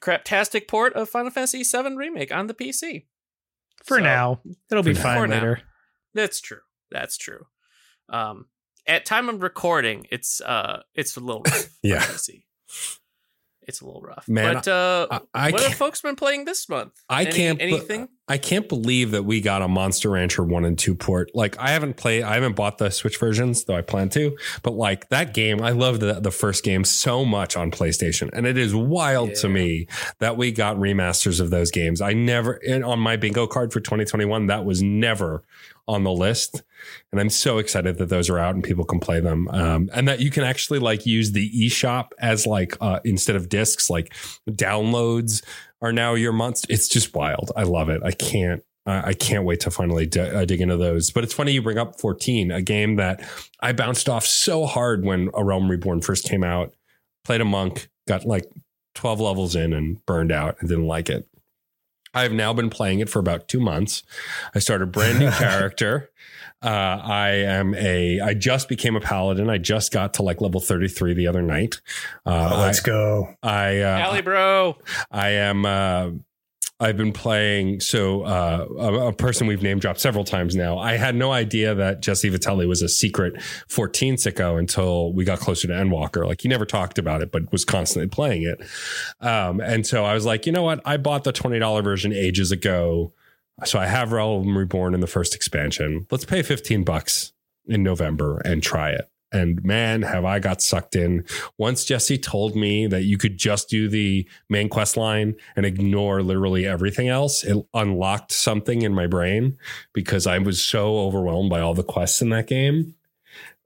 craptastic 0.01 0.67
port 0.67 0.93
of 0.93 1.09
Final 1.09 1.31
Fantasy 1.31 1.63
VII 1.63 1.95
Remake 1.95 2.33
on 2.33 2.47
the 2.47 2.53
PC. 2.53 3.05
For 3.83 3.97
So, 3.97 4.03
now, 4.03 4.39
it'll 4.71 4.83
be 4.83 4.93
fine 4.93 5.29
now. 5.29 5.55
That's 6.13 6.39
true. 6.41 6.59
That's 6.91 7.17
true. 7.17 7.45
Um, 8.09 8.45
at 8.85 9.05
time 9.05 9.29
of 9.29 9.41
recording, 9.41 10.07
it's 10.11 10.41
uh, 10.41 10.81
it's 10.93 11.15
a 11.15 11.19
little 11.19 11.41
rough. 11.45 11.69
Yeah. 11.81 12.05
It's 13.65 13.79
a 13.79 13.85
little 13.85 14.01
rough. 14.01 14.27
Man, 14.27 14.55
but 14.55 14.67
uh, 14.67 15.07
I, 15.33 15.47
I 15.47 15.51
what 15.51 15.61
have 15.63 15.75
folks 15.75 16.01
been 16.01 16.17
playing 16.17 16.43
this 16.43 16.67
month? 16.67 16.91
I 17.09 17.23
Any- 17.23 17.31
can't. 17.33 17.61
anything. 17.61 18.09
I 18.27 18.37
can't 18.37 18.67
believe 18.69 19.11
that 19.11 19.23
we 19.23 19.41
got 19.41 19.61
a 19.61 19.67
Monster 19.67 20.09
Rancher 20.09 20.43
one 20.43 20.63
and 20.65 20.79
two 20.79 20.95
port. 20.95 21.31
Like 21.33 21.57
I 21.59 21.69
haven't 21.71 21.95
played, 21.97 22.23
I 22.23 22.35
haven't 22.35 22.55
bought 22.55 22.77
the 22.77 22.89
Switch 22.89 23.17
versions, 23.19 23.65
though 23.65 23.75
I 23.75 23.81
plan 23.81 24.09
to. 24.09 24.37
But 24.63 24.71
like 24.71 25.09
that 25.09 25.33
game, 25.33 25.61
I 25.61 25.71
loved 25.71 25.99
the, 26.01 26.19
the 26.21 26.31
first 26.31 26.63
game 26.63 26.83
so 26.85 27.23
much 27.25 27.55
on 27.57 27.69
PlayStation, 27.71 28.29
and 28.33 28.45
it 28.47 28.57
is 28.57 28.73
wild 28.73 29.35
to 29.35 29.49
me 29.49 29.87
that 30.19 30.35
we 30.37 30.51
got 30.53 30.77
remasters 30.77 31.39
of 31.41 31.49
those 31.49 31.69
games. 31.71 31.99
I 32.01 32.13
never 32.13 32.59
on 32.83 32.99
my 32.99 33.17
bingo 33.17 33.45
card 33.47 33.71
for 33.73 33.79
2021 33.81 34.47
that 34.47 34.63
was 34.65 34.81
never 34.81 35.43
on 35.87 36.03
the 36.03 36.11
list, 36.11 36.63
and 37.11 37.19
I'm 37.19 37.29
so 37.29 37.57
excited 37.57 37.97
that 37.97 38.09
those 38.09 38.29
are 38.29 38.39
out 38.39 38.55
and 38.55 38.63
people 38.63 38.85
can 38.85 38.99
play 38.99 39.19
them, 39.19 39.47
um, 39.49 39.89
and 39.93 40.07
that 40.07 40.19
you 40.19 40.29
can 40.29 40.43
actually 40.43 40.79
like 40.79 41.05
use 41.05 41.31
the 41.31 41.49
eShop 41.51 42.09
as 42.19 42.47
like 42.47 42.75
uh, 42.81 42.99
instead 43.03 43.35
of 43.35 43.49
discs, 43.49 43.89
like 43.89 44.13
downloads 44.49 45.43
are 45.81 45.91
now 45.91 46.13
your 46.13 46.31
monster. 46.31 46.67
It's 46.69 46.87
just 46.87 47.13
wild. 47.13 47.51
I 47.55 47.63
love 47.63 47.89
it. 47.89 48.01
I 48.03 48.11
can't. 48.11 48.63
I 48.85 49.09
I 49.09 49.13
can't 49.13 49.45
wait 49.45 49.59
to 49.61 49.71
finally 49.71 50.05
d- 50.05 50.19
uh, 50.19 50.45
dig 50.45 50.61
into 50.61 50.77
those. 50.77 51.11
But 51.11 51.23
it's 51.23 51.33
funny 51.33 51.51
you 51.51 51.61
bring 51.61 51.77
up 51.77 51.99
14, 51.99 52.51
a 52.51 52.61
game 52.61 52.95
that 52.95 53.27
I 53.59 53.73
bounced 53.73 54.09
off 54.09 54.25
so 54.25 54.65
hard 54.65 55.05
when 55.05 55.29
A 55.33 55.43
Realm 55.43 55.69
Reborn 55.69 56.01
first 56.01 56.25
came 56.25 56.43
out. 56.43 56.73
Played 57.25 57.41
a 57.41 57.45
monk, 57.45 57.89
got 58.07 58.25
like 58.25 58.45
12 58.95 59.19
levels 59.19 59.55
in 59.55 59.73
and 59.73 60.05
burned 60.05 60.31
out 60.31 60.57
and 60.59 60.69
didn't 60.69 60.87
like 60.87 61.09
it. 61.09 61.27
I've 62.13 62.31
now 62.33 62.53
been 62.53 62.69
playing 62.69 62.99
it 62.99 63.09
for 63.09 63.19
about 63.19 63.47
two 63.47 63.59
months. 63.59 64.03
I 64.53 64.59
started 64.59 64.83
a 64.83 64.87
brand 64.87 65.19
new 65.19 65.31
character. 65.31 66.09
Uh, 66.61 66.99
I 67.03 67.29
am 67.31 67.75
a. 67.75 68.21
I 68.21 68.33
just 68.33 68.69
became 68.69 68.95
a 68.95 69.01
paladin. 69.01 69.49
I 69.49 69.57
just 69.57 69.91
got 69.91 70.13
to 70.15 70.23
like 70.23 70.39
level 70.39 70.61
33 70.61 71.13
the 71.13 71.27
other 71.27 71.41
night. 71.41 71.81
Uh, 72.25 72.51
Oh, 72.53 72.59
let's 72.59 72.79
go. 72.79 73.35
I, 73.43 73.81
I 73.81 73.81
uh, 73.81 73.99
Alley 73.99 74.21
bro. 74.21 74.77
I 75.11 75.29
am. 75.31 76.23
I've 76.83 76.97
been 76.97 77.13
playing. 77.13 77.79
So 77.79 78.23
uh, 78.23 78.67
a, 78.77 79.07
a 79.07 79.13
person 79.13 79.47
we've 79.47 79.61
name 79.61 79.79
dropped 79.79 80.01
several 80.01 80.25
times 80.25 80.53
now. 80.53 80.77
I 80.77 80.97
had 80.97 81.15
no 81.15 81.31
idea 81.31 81.73
that 81.73 82.01
Jesse 82.01 82.29
Vitelli 82.29 82.67
was 82.67 82.81
a 82.81 82.89
secret 82.89 83.41
14 83.69 84.15
sicko 84.15 84.59
until 84.59 85.13
we 85.13 85.23
got 85.23 85.39
closer 85.39 85.65
to 85.67 85.73
Endwalker. 85.73 86.27
Like 86.27 86.41
he 86.41 86.49
never 86.49 86.65
talked 86.65 86.99
about 86.99 87.21
it, 87.21 87.31
but 87.31 87.49
was 87.53 87.63
constantly 87.63 88.09
playing 88.09 88.43
it. 88.43 88.61
Um, 89.25 89.61
and 89.61 89.87
so 89.87 90.03
I 90.03 90.13
was 90.13 90.25
like, 90.25 90.45
you 90.45 90.51
know 90.51 90.63
what? 90.63 90.81
I 90.83 90.97
bought 90.97 91.23
the 91.23 91.31
twenty 91.31 91.57
dollar 91.57 91.81
version 91.81 92.11
ages 92.11 92.51
ago. 92.51 93.13
So 93.63 93.79
I 93.79 93.85
have 93.85 94.11
Realm 94.11 94.57
Reborn 94.57 94.93
in 94.93 94.99
the 94.99 95.07
first 95.07 95.35
expansion. 95.35 96.05
Let's 96.11 96.25
pay 96.25 96.41
15 96.41 96.83
bucks 96.83 97.31
in 97.65 97.83
November 97.83 98.41
and 98.43 98.61
try 98.61 98.89
it. 98.89 99.07
And 99.33 99.63
man, 99.63 100.03
have 100.03 100.25
I 100.25 100.39
got 100.39 100.61
sucked 100.61 100.95
in. 100.95 101.25
Once 101.57 101.83
Jesse 101.83 102.19
told 102.19 102.55
me 102.55 102.87
that 102.87 103.03
you 103.03 103.17
could 103.17 103.37
just 103.37 103.67
do 103.67 103.89
the 103.89 104.29
main 104.47 104.69
quest 104.69 104.95
line 104.95 105.35
and 105.55 105.65
ignore 105.65 106.21
literally 106.21 106.67
everything 106.67 107.09
else, 107.09 107.43
it 107.43 107.57
unlocked 107.73 108.31
something 108.31 108.83
in 108.83 108.93
my 108.93 109.07
brain 109.07 109.57
because 109.91 110.27
I 110.27 110.37
was 110.37 110.63
so 110.63 110.99
overwhelmed 110.99 111.49
by 111.49 111.59
all 111.59 111.73
the 111.73 111.83
quests 111.83 112.21
in 112.21 112.29
that 112.29 112.47
game. 112.47 112.95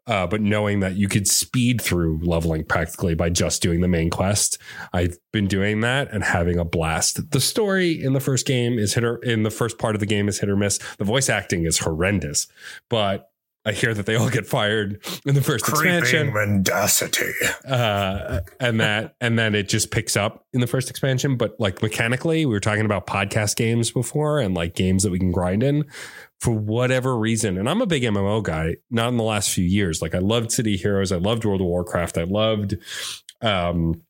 Uh, 0.07 0.26
but 0.26 0.39
knowing 0.39 0.80
that 0.80 0.95
you 0.95 1.10
could 1.10 1.27
speed 1.27 1.81
through 1.81 2.22
leveling 2.23 2.64
practically 2.64 3.14
by 3.14 3.30
just 3.30 3.61
doing 3.61 3.81
the 3.81 3.89
main 3.89 4.10
quest, 4.10 4.57
I've 4.94 5.18
been 5.34 5.48
doing 5.48 5.81
that 5.81 6.10
and 6.14 6.23
having 6.23 6.57
a 6.57 6.64
blast. 6.64 7.31
The 7.31 7.41
story 7.41 8.02
in 8.02 8.14
the 8.14 8.22
first 8.22 8.48
game 8.48 8.80
is 8.80 8.94
hit 8.94 9.03
or 9.03 9.18
in 9.18 9.44
the 9.44 9.52
first 9.52 9.77
part 9.77 9.95
of 9.95 9.99
the 9.99 10.06
game 10.06 10.30
is 10.30 10.39
hit 10.39 10.49
or 10.49 10.56
miss. 10.56 10.80
The 10.98 11.03
voice 11.03 11.30
acting 11.30 11.65
is 11.65 11.80
horrendous, 11.80 12.48
but 12.89 13.31
I 13.68 13.73
hear 13.73 13.94
that 13.94 14.06
they 14.06 14.15
all 14.15 14.30
get 14.30 14.48
fired 14.48 15.06
in 15.26 15.35
the 15.35 15.41
first 15.41 15.68
expansion 15.68 16.31
Creeping 16.31 16.64
mendacity. 16.64 17.34
uh, 17.68 18.39
and 18.61 18.80
that 18.80 19.15
and 19.19 19.38
then 19.38 19.56
it 19.56 19.68
just 19.68 19.91
picks 19.91 20.15
up 20.15 20.45
in 20.53 20.61
the 20.61 20.68
first 20.68 20.89
expansion. 20.89 21.35
But 21.35 21.60
like 21.60 21.81
mechanically, 21.81 22.45
we 22.45 22.53
were 22.53 22.61
talking 22.61 22.85
about 22.85 23.07
podcast 23.07 23.57
games 23.57 23.91
before 23.91 24.39
and 24.39 24.56
like 24.56 24.73
games 24.73 25.03
that 25.03 25.11
we 25.11 25.19
can 25.19 25.34
grind 25.34 25.64
in 25.64 25.84
for 26.39 26.52
whatever 26.52 27.18
reason. 27.18 27.57
And 27.57 27.69
I'm 27.69 27.81
a 27.81 27.85
big 27.85 28.03
MMO 28.03 28.41
guy, 28.41 28.77
not 28.89 29.10
in 29.10 29.18
the 29.18 29.23
last 29.23 29.49
few 29.49 29.65
years. 29.65 30.02
Like 30.02 30.15
I 30.15 30.19
loved 30.19 30.53
City 30.53 30.77
Heroes, 30.77 31.11
I 31.11 31.18
loved 31.18 31.44
World 31.44 31.60
of 31.60 31.68
Warcraft, 31.68 32.18
I 32.18 32.23
loved 32.23 32.76
um 33.41 34.02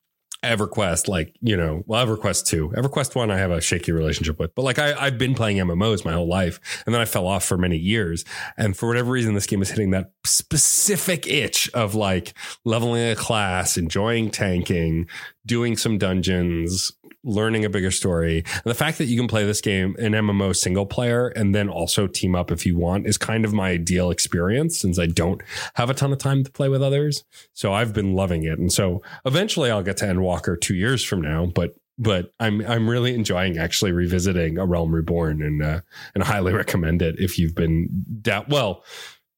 EverQuest, 0.44 1.08
like, 1.08 1.36
you 1.42 1.58
know, 1.58 1.84
well, 1.88 2.06
EverQuest 2.06 2.46
2. 2.46 2.74
EverQuest 2.76 3.16
1, 3.16 3.32
I 3.32 3.38
have 3.38 3.52
a 3.52 3.62
shaky 3.62 3.92
relationship 3.92 4.40
with. 4.40 4.54
But 4.56 4.64
like, 4.64 4.80
I, 4.80 4.94
I've 4.94 5.18
been 5.18 5.34
playing 5.34 5.58
MMOs 5.58 6.06
my 6.06 6.14
whole 6.14 6.28
life. 6.28 6.84
And 6.86 6.94
then 6.94 7.02
I 7.02 7.06
fell 7.06 7.28
off 7.28 7.44
for 7.44 7.58
many 7.58 7.78
years. 7.78 8.24
And 8.58 8.78
for 8.78 8.88
whatever 8.88 9.12
reason, 9.12 9.34
this 9.34 9.48
game 9.48 9.62
is 9.62 9.70
hitting 9.70 9.92
that 9.92 10.12
specific 10.26 11.28
itch 11.28 11.70
of 11.74 11.96
like 11.96 12.34
leveling 12.66 13.10
a 13.10 13.16
class, 13.16 13.78
enjoying 13.78 14.30
tanking, 14.30 15.08
doing 15.46 15.76
some 15.76 15.98
dungeons, 15.98 16.92
learning 17.28 17.66
a 17.66 17.70
bigger 17.70 17.92
story. 17.92 18.44
And 18.46 18.64
the 18.64 18.76
fact 18.76 18.98
that 18.98 19.06
you 19.06 19.18
can 19.18 19.28
play 19.28 19.46
this 19.46 19.62
game 19.62 19.96
in 20.00 20.14
MMO 20.14 20.56
single 20.56 20.86
player 20.86 21.28
and 21.30 21.54
then 21.54 21.70
also 21.70 22.08
team 22.08 22.36
up 22.36 22.52
if 22.52 22.66
you 22.66 22.78
want 22.78 23.08
is 23.08 23.18
kind 23.18 23.46
of 23.46 23.54
my 23.54 23.70
ideal 23.70 24.10
experience 24.12 24.80
since 24.80 24.98
I 24.98 25.08
don't 25.08 25.42
have 25.76 25.90
a 25.90 25.94
ton 25.94 26.12
of 26.12 26.20
time 26.20 26.44
to 26.44 26.52
play 26.52 26.70
with 26.70 26.82
others. 26.82 27.24
So 27.54 27.74
I've 27.74 27.94
been 27.94 28.14
loving 28.14 28.44
it. 28.44 28.58
And 28.58 28.72
so 28.72 29.02
eventually 29.26 29.70
I'll 29.70 29.84
get 29.84 29.98
to 29.98 30.06
Endwalker 30.06 30.60
two 30.60 30.76
years 30.76 31.04
from 31.04 31.22
now, 31.22 31.46
but 31.46 31.76
but 32.00 32.32
I'm 32.40 32.62
I'm 32.62 32.90
really 32.90 33.16
enjoying 33.16 33.58
actually 33.58 33.92
revisiting 33.92 34.58
A 34.58 34.66
Realm 34.66 34.94
Reborn 34.94 35.42
and 35.42 35.64
uh, 35.64 35.82
and 36.14 36.24
highly 36.24 36.54
recommend 36.54 37.02
it 37.02 37.20
if 37.20 37.40
you've 37.40 37.56
been 37.56 38.06
da- 38.22 38.46
well 38.48 38.84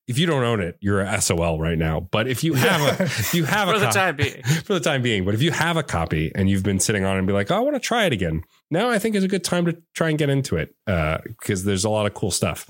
if 0.09 0.17
you 0.17 0.25
don't 0.25 0.43
own 0.43 0.59
it, 0.59 0.75
you're 0.81 1.01
a 1.01 1.21
SOL 1.21 1.59
right 1.59 1.77
now. 1.77 1.99
But 1.99 2.27
if 2.27 2.43
you 2.43 2.55
have 2.55 2.99
a, 2.99 3.03
if 3.05 3.33
you 3.35 3.45
have 3.45 3.69
For 3.69 3.75
a 3.75 3.79
the 3.79 3.85
co- 3.85 3.91
time 3.91 4.15
being. 4.15 4.43
for 4.65 4.73
the 4.73 4.79
time 4.79 5.03
being, 5.03 5.23
but 5.23 5.35
if 5.35 5.41
you 5.43 5.51
have 5.51 5.77
a 5.77 5.83
copy 5.83 6.31
and 6.33 6.49
you've 6.49 6.63
been 6.63 6.79
sitting 6.79 7.05
on 7.05 7.15
it 7.15 7.19
and 7.19 7.27
be 7.27 7.33
like, 7.33 7.51
oh, 7.51 7.55
I 7.57 7.59
want 7.59 7.75
to 7.75 7.79
try 7.79 8.05
it 8.05 8.11
again, 8.11 8.43
now 8.71 8.89
I 8.89 8.97
think 8.97 9.15
is 9.15 9.23
a 9.23 9.27
good 9.27 9.43
time 9.43 9.65
to 9.65 9.77
try 9.93 10.09
and 10.09 10.17
get 10.17 10.31
into 10.31 10.57
it 10.57 10.75
uh, 10.87 11.19
because 11.23 11.63
there's 11.63 11.85
a 11.85 11.89
lot 11.89 12.07
of 12.07 12.15
cool 12.15 12.31
stuff. 12.31 12.69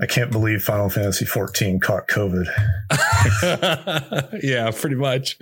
I 0.00 0.06
can't 0.06 0.32
believe 0.32 0.62
Final 0.64 0.88
Fantasy 0.88 1.26
14 1.26 1.78
caught 1.80 2.08
COVID. 2.08 2.46
yeah, 4.42 4.70
pretty 4.70 4.96
much. 4.96 5.38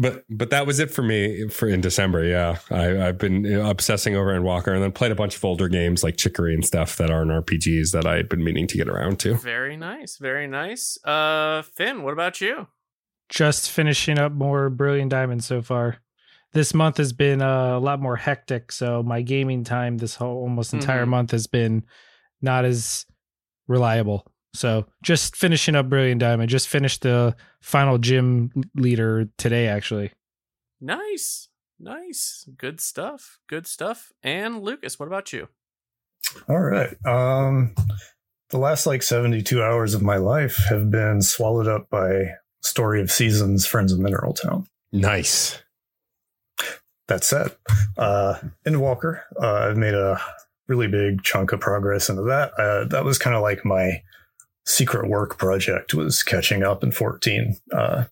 But 0.00 0.24
but 0.30 0.50
that 0.50 0.64
was 0.64 0.78
it 0.78 0.92
for 0.92 1.02
me 1.02 1.48
for 1.48 1.66
in 1.68 1.80
December. 1.80 2.24
Yeah, 2.24 2.58
I, 2.70 3.08
I've 3.08 3.18
been 3.18 3.44
obsessing 3.46 4.14
over 4.14 4.28
Endwalker 4.32 4.72
and 4.72 4.80
then 4.82 4.92
played 4.92 5.10
a 5.10 5.16
bunch 5.16 5.34
of 5.36 5.44
older 5.44 5.68
games 5.68 6.04
like 6.04 6.16
Chicory 6.16 6.54
and 6.54 6.64
stuff 6.64 6.96
that 6.98 7.10
aren't 7.10 7.32
RPGs 7.32 7.90
that 7.92 8.06
I 8.06 8.14
had 8.16 8.28
been 8.28 8.44
meaning 8.44 8.68
to 8.68 8.76
get 8.76 8.88
around 8.88 9.18
to. 9.20 9.34
Very 9.34 9.76
nice. 9.76 10.16
Very 10.16 10.46
nice. 10.46 10.96
Uh, 11.04 11.62
Finn, 11.62 12.04
what 12.04 12.12
about 12.12 12.40
you? 12.40 12.68
Just 13.28 13.70
finishing 13.72 14.18
up 14.20 14.30
more 14.32 14.70
Brilliant 14.70 15.10
Diamond 15.10 15.42
so 15.42 15.60
far. 15.62 15.96
This 16.52 16.72
month 16.72 16.96
has 16.98 17.12
been 17.12 17.42
uh, 17.42 17.76
a 17.76 17.80
lot 17.80 18.00
more 18.00 18.16
hectic, 18.16 18.70
so 18.72 19.02
my 19.02 19.20
gaming 19.20 19.64
time 19.64 19.98
this 19.98 20.14
whole 20.14 20.38
almost 20.38 20.72
entire 20.72 21.04
Mhm. 21.04 21.08
month 21.08 21.30
has 21.32 21.46
been 21.48 21.84
not 22.40 22.64
as 22.64 23.04
reliable. 23.66 24.26
So 24.54 24.86
just 25.02 25.36
finishing 25.36 25.76
up 25.76 25.88
Brilliant 25.88 26.20
Diamond. 26.20 26.50
Just 26.50 26.68
finished 26.68 27.02
the 27.02 27.36
final 27.60 27.98
gym 27.98 28.50
leader 28.74 29.28
today, 29.36 29.68
actually. 29.68 30.12
Nice. 30.80 31.48
Nice. 31.78 32.48
Good 32.56 32.80
stuff. 32.80 33.38
Good 33.48 33.66
stuff. 33.66 34.12
And 34.22 34.62
Lucas, 34.62 34.98
what 34.98 35.06
about 35.06 35.32
you? 35.32 35.48
All 36.48 36.58
right. 36.60 36.94
Um, 37.06 37.74
the 38.50 38.58
last 38.58 38.86
like 38.86 39.02
72 39.02 39.62
hours 39.62 39.94
of 39.94 40.02
my 40.02 40.16
life 40.16 40.56
have 40.68 40.90
been 40.90 41.22
swallowed 41.22 41.68
up 41.68 41.88
by 41.90 42.34
Story 42.62 43.00
of 43.00 43.10
Seasons, 43.10 43.66
Friends 43.66 43.92
of 43.92 43.98
Mineral 43.98 44.32
Town. 44.32 44.66
Nice. 44.92 45.62
That 47.08 47.24
said, 47.24 47.56
uh, 47.96 48.34
Endwalker, 48.66 49.22
uh, 49.40 49.68
I've 49.70 49.76
made 49.76 49.94
a 49.94 50.20
really 50.66 50.88
big 50.88 51.22
chunk 51.22 51.52
of 51.52 51.60
progress 51.60 52.08
into 52.10 52.22
that. 52.22 52.52
Uh, 52.58 52.84
that 52.84 53.04
was 53.04 53.18
kind 53.18 53.34
of 53.34 53.42
like 53.42 53.64
my 53.64 54.02
secret 54.68 55.08
work 55.08 55.38
project 55.38 55.94
was 55.94 56.22
catching 56.22 56.62
up 56.62 56.84
in 56.84 56.92
14 56.92 57.56
uh, 57.72 58.04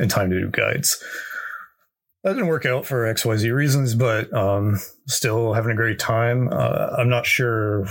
in 0.00 0.08
time 0.08 0.30
to 0.30 0.40
do 0.40 0.50
guides. 0.50 1.02
That 2.22 2.32
didn't 2.32 2.48
work 2.48 2.64
out 2.64 2.86
for 2.86 3.12
XYZ 3.12 3.54
reasons, 3.54 3.94
but 3.94 4.32
um, 4.32 4.80
still 5.06 5.52
having 5.52 5.72
a 5.72 5.76
great 5.76 5.98
time. 5.98 6.48
Uh, 6.50 6.96
I'm 6.98 7.10
not 7.10 7.26
sure 7.26 7.86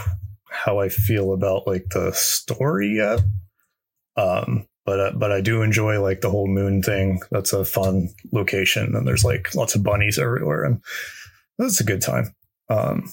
how 0.49 0.79
I 0.79 0.89
feel 0.89 1.33
about 1.33 1.67
like 1.67 1.89
the 1.91 2.11
story 2.13 2.95
yet. 2.95 3.21
Um, 4.17 4.67
but 4.85 4.99
uh, 4.99 5.11
but 5.15 5.31
I 5.31 5.41
do 5.41 5.61
enjoy 5.61 6.01
like 6.01 6.21
the 6.21 6.31
whole 6.31 6.47
moon 6.47 6.81
thing. 6.81 7.21
That's 7.31 7.53
a 7.53 7.63
fun 7.63 8.09
location, 8.31 8.95
and 8.95 9.07
there's 9.07 9.23
like 9.23 9.53
lots 9.55 9.75
of 9.75 9.83
bunnies 9.83 10.19
everywhere, 10.19 10.63
and 10.63 10.81
that's 11.57 11.79
a 11.79 11.85
good 11.85 12.01
time. 12.01 12.33
Um, 12.69 13.09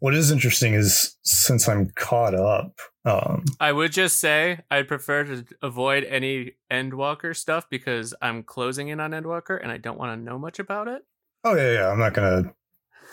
what 0.00 0.14
is 0.14 0.30
interesting 0.30 0.74
is 0.74 1.16
since 1.22 1.68
I'm 1.68 1.90
caught 1.96 2.34
up, 2.34 2.72
um, 3.06 3.44
I 3.60 3.72
would 3.72 3.92
just 3.92 4.20
say 4.20 4.60
I'd 4.70 4.88
prefer 4.88 5.24
to 5.24 5.44
avoid 5.62 6.04
any 6.04 6.56
Endwalker 6.70 7.34
stuff 7.34 7.70
because 7.70 8.12
I'm 8.20 8.42
closing 8.42 8.88
in 8.88 9.00
on 9.00 9.12
Endwalker 9.12 9.58
and 9.62 9.70
I 9.72 9.78
don't 9.78 9.98
want 9.98 10.18
to 10.18 10.22
know 10.22 10.38
much 10.38 10.58
about 10.58 10.88
it. 10.88 11.02
oh 11.44 11.54
yeah, 11.54 11.72
yeah, 11.72 11.88
I'm 11.88 11.98
not 11.98 12.12
gonna, 12.14 12.52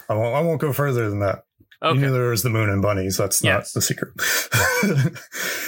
I 0.09 0.15
won't, 0.15 0.35
I 0.35 0.41
won't 0.41 0.59
go 0.59 0.73
further 0.73 1.09
than 1.09 1.19
that. 1.19 1.45
You 1.83 1.95
knew 1.95 2.11
there 2.13 2.29
was 2.29 2.43
the 2.43 2.49
moon 2.49 2.69
and 2.69 2.81
bunnies. 2.81 3.17
That's 3.17 3.43
not 3.43 3.65
the 3.73 3.81
secret. 3.81 4.13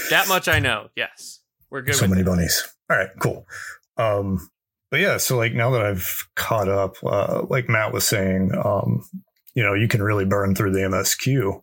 That 0.09 0.27
much 0.27 0.47
I 0.47 0.59
know. 0.59 0.89
Yes. 0.95 1.41
We're 1.69 1.81
good 1.81 1.95
so 1.95 2.07
many 2.07 2.21
it. 2.21 2.25
bunnies. 2.25 2.63
All 2.89 2.97
right, 2.97 3.09
cool. 3.19 3.45
Um, 3.97 4.49
but 4.91 4.99
yeah, 4.99 5.17
so 5.17 5.35
like 5.35 5.53
now 5.53 5.71
that 5.71 5.81
I've 5.81 6.27
caught 6.35 6.69
up, 6.69 6.95
uh, 7.03 7.41
like 7.49 7.67
Matt 7.67 7.91
was 7.91 8.07
saying, 8.07 8.51
um, 8.63 9.03
you 9.55 9.63
know, 9.63 9.73
you 9.73 9.87
can 9.87 10.01
really 10.01 10.25
burn 10.25 10.55
through 10.55 10.71
the 10.71 10.81
MSQ. 10.81 11.61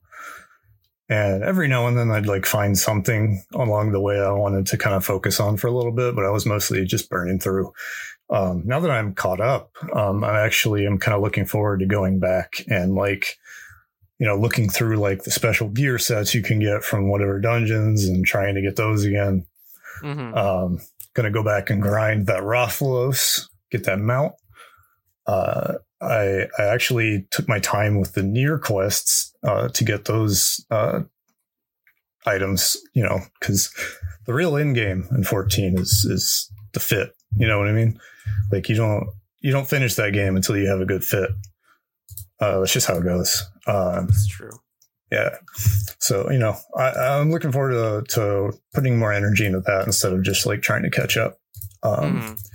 And 1.13 1.45
every 1.45 1.69
now 1.69 1.89
and 1.89 1.99
then 1.99 2.11
I'd 2.11 2.25
like 2.25 2.47
find 2.47 2.79
something 2.79 3.45
along 3.53 3.93
the 3.93 4.01
way 4.01 4.19
I 4.19 4.33
wanted 4.33 4.67
to 4.69 4.79
kind 4.79 4.97
of 4.97 5.05
focus 5.05 5.41
on 5.41 5.59
for 5.59 5.67
a 5.67 5.71
little 5.71 5.93
bit, 5.93 6.15
but 6.15 6.25
I 6.25 6.31
was 6.31 6.47
mostly 6.47 6.87
just 6.87 7.11
burning 7.11 7.39
through. 7.39 7.71
Um, 8.31 8.63
now 8.65 8.81
that 8.81 8.91
I'm 8.91 9.15
caught 9.15 9.39
up, 9.43 9.73
um, 9.95 10.25
I 10.25 10.41
actually 10.41 10.87
am 10.87 10.97
kind 10.97 11.15
of 11.15 11.21
looking 11.21 11.45
forward 11.45 11.81
to 11.81 11.87
going 11.87 12.19
back 12.19 12.65
and 12.67 12.95
like, 12.95 13.37
you 14.19 14.27
know, 14.27 14.37
looking 14.39 14.71
through 14.71 14.97
like 14.97 15.25
the 15.25 15.31
special 15.31 15.69
gear 15.69 15.99
sets 15.99 16.35
you 16.35 16.41
can 16.41 16.61
get 16.61 16.83
from 16.83 17.11
whatever 17.11 17.39
dungeons 17.41 18.07
and 18.07 18.25
trying 18.25 18.55
to 18.55 18.63
get 18.63 18.77
those 18.77 19.05
again. 19.05 19.45
Mhm. 20.03 20.35
Um, 20.35 20.81
gonna 21.13 21.31
go 21.31 21.45
back 21.45 21.69
and 21.69 21.83
grind 21.83 22.29
that 22.29 22.43
Rathalos, 22.43 23.49
get 23.71 23.85
that 23.85 23.99
mount. 23.99 24.33
Uh, 25.27 25.75
I 26.03 26.49
I 26.59 26.65
actually 26.65 27.27
took 27.31 27.49
my 27.49 27.59
time 27.61 27.99
with 28.01 28.13
the 28.15 28.23
Nier 28.23 28.59
quests 28.59 29.33
uh, 29.45 29.69
to 29.69 29.85
get 29.85 30.05
those 30.07 30.65
uh, 30.71 31.01
items. 32.27 32.77
You 32.95 33.05
know, 33.05 33.21
because 33.41 33.73
the 34.27 34.35
real 34.35 34.57
end 34.57 34.75
game 34.75 35.09
in 35.13 35.25
14 35.25 35.79
is 35.79 36.05
is 36.05 36.51
the 36.73 36.81
fit. 36.81 37.11
You 37.37 37.47
know 37.47 37.59
what 37.59 37.69
I 37.69 37.73
mean? 37.73 37.99
Like 38.51 38.69
you 38.69 38.75
don't 38.77 39.07
you 39.41 39.53
don't 39.53 39.69
finish 39.69 39.95
that 39.97 40.13
game 40.13 40.37
until 40.37 40.57
you 40.57 40.69
have 40.69 40.81
a 40.81 40.87
good 40.87 41.05
fit. 41.05 41.31
Uh, 42.41 42.59
that's 42.59 42.73
just 42.73 42.87
how 42.89 42.97
it 42.97 43.05
goes. 43.05 43.49
Um, 43.69 44.07
It's 44.09 44.27
true. 44.27 44.51
yeah. 45.13 45.37
So, 46.01 46.29
you 46.31 46.39
know, 46.39 46.57
I, 46.77 46.91
I'm 46.91 47.31
looking 47.31 47.53
forward 47.53 48.05
to, 48.09 48.15
to 48.17 48.59
putting 48.75 48.99
more 48.99 49.13
energy 49.13 49.47
into 49.47 49.61
that 49.61 49.87
instead 49.87 50.13
of 50.13 50.25
just 50.25 50.45
like 50.45 50.61
trying 50.61 50.83
to 50.83 50.91
catch 50.91 51.17
up. 51.17 51.39
Um, 51.85 52.21
Mhm. 52.21 52.52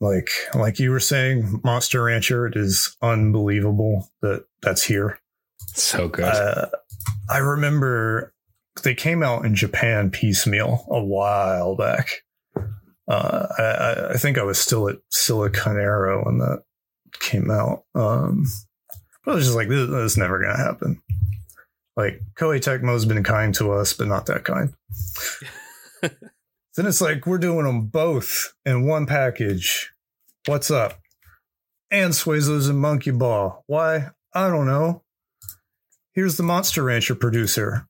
Like, 0.00 0.30
like 0.54 0.78
you 0.78 0.90
were 0.90 1.00
saying, 1.00 1.60
Monster 1.62 2.04
Rancher, 2.04 2.46
it 2.46 2.56
is 2.56 2.96
unbelievable 3.02 4.08
that 4.22 4.44
that's 4.62 4.82
here. 4.82 5.18
So 5.74 6.08
good. 6.08 6.24
Uh, 6.24 6.66
I 7.28 7.38
remember 7.38 8.32
they 8.82 8.94
came 8.94 9.22
out 9.22 9.44
in 9.44 9.54
Japan 9.54 10.10
piecemeal 10.10 10.86
a 10.90 11.02
while 11.02 11.76
back. 11.76 12.08
Uh, 13.06 13.46
I, 13.58 14.14
I- 14.14 14.16
think 14.16 14.38
I 14.38 14.42
was 14.42 14.58
still 14.58 14.88
at 14.88 14.96
Siliconera 15.12 16.24
when 16.24 16.38
that 16.38 16.62
came 17.18 17.50
out. 17.50 17.84
Um, 17.94 18.46
but 19.24 19.32
I 19.32 19.34
was 19.34 19.44
just 19.44 19.56
like, 19.56 19.68
this, 19.68 19.88
this 19.90 20.12
is 20.12 20.16
never 20.16 20.38
going 20.40 20.56
to 20.56 20.62
happen. 20.62 21.02
Like, 21.96 22.22
Koei 22.38 22.58
Tecmo's 22.60 23.04
been 23.04 23.22
kind 23.24 23.54
to 23.56 23.72
us, 23.72 23.92
but 23.92 24.06
not 24.08 24.26
that 24.26 24.44
kind. 24.44 24.72
then 26.76 26.86
it's 26.86 27.00
like, 27.00 27.26
we're 27.26 27.38
doing 27.38 27.64
them 27.64 27.86
both 27.86 28.54
in 28.64 28.86
one 28.86 29.06
package. 29.06 29.90
What's 30.46 30.70
up? 30.70 31.00
And 31.90 32.12
Suezo's 32.12 32.68
and 32.68 32.78
Monkey 32.78 33.10
Ball. 33.10 33.64
Why? 33.66 34.10
I 34.32 34.48
don't 34.48 34.66
know. 34.66 35.02
Here's 36.14 36.36
the 36.36 36.42
Monster 36.42 36.84
Rancher 36.84 37.14
producer. 37.14 37.86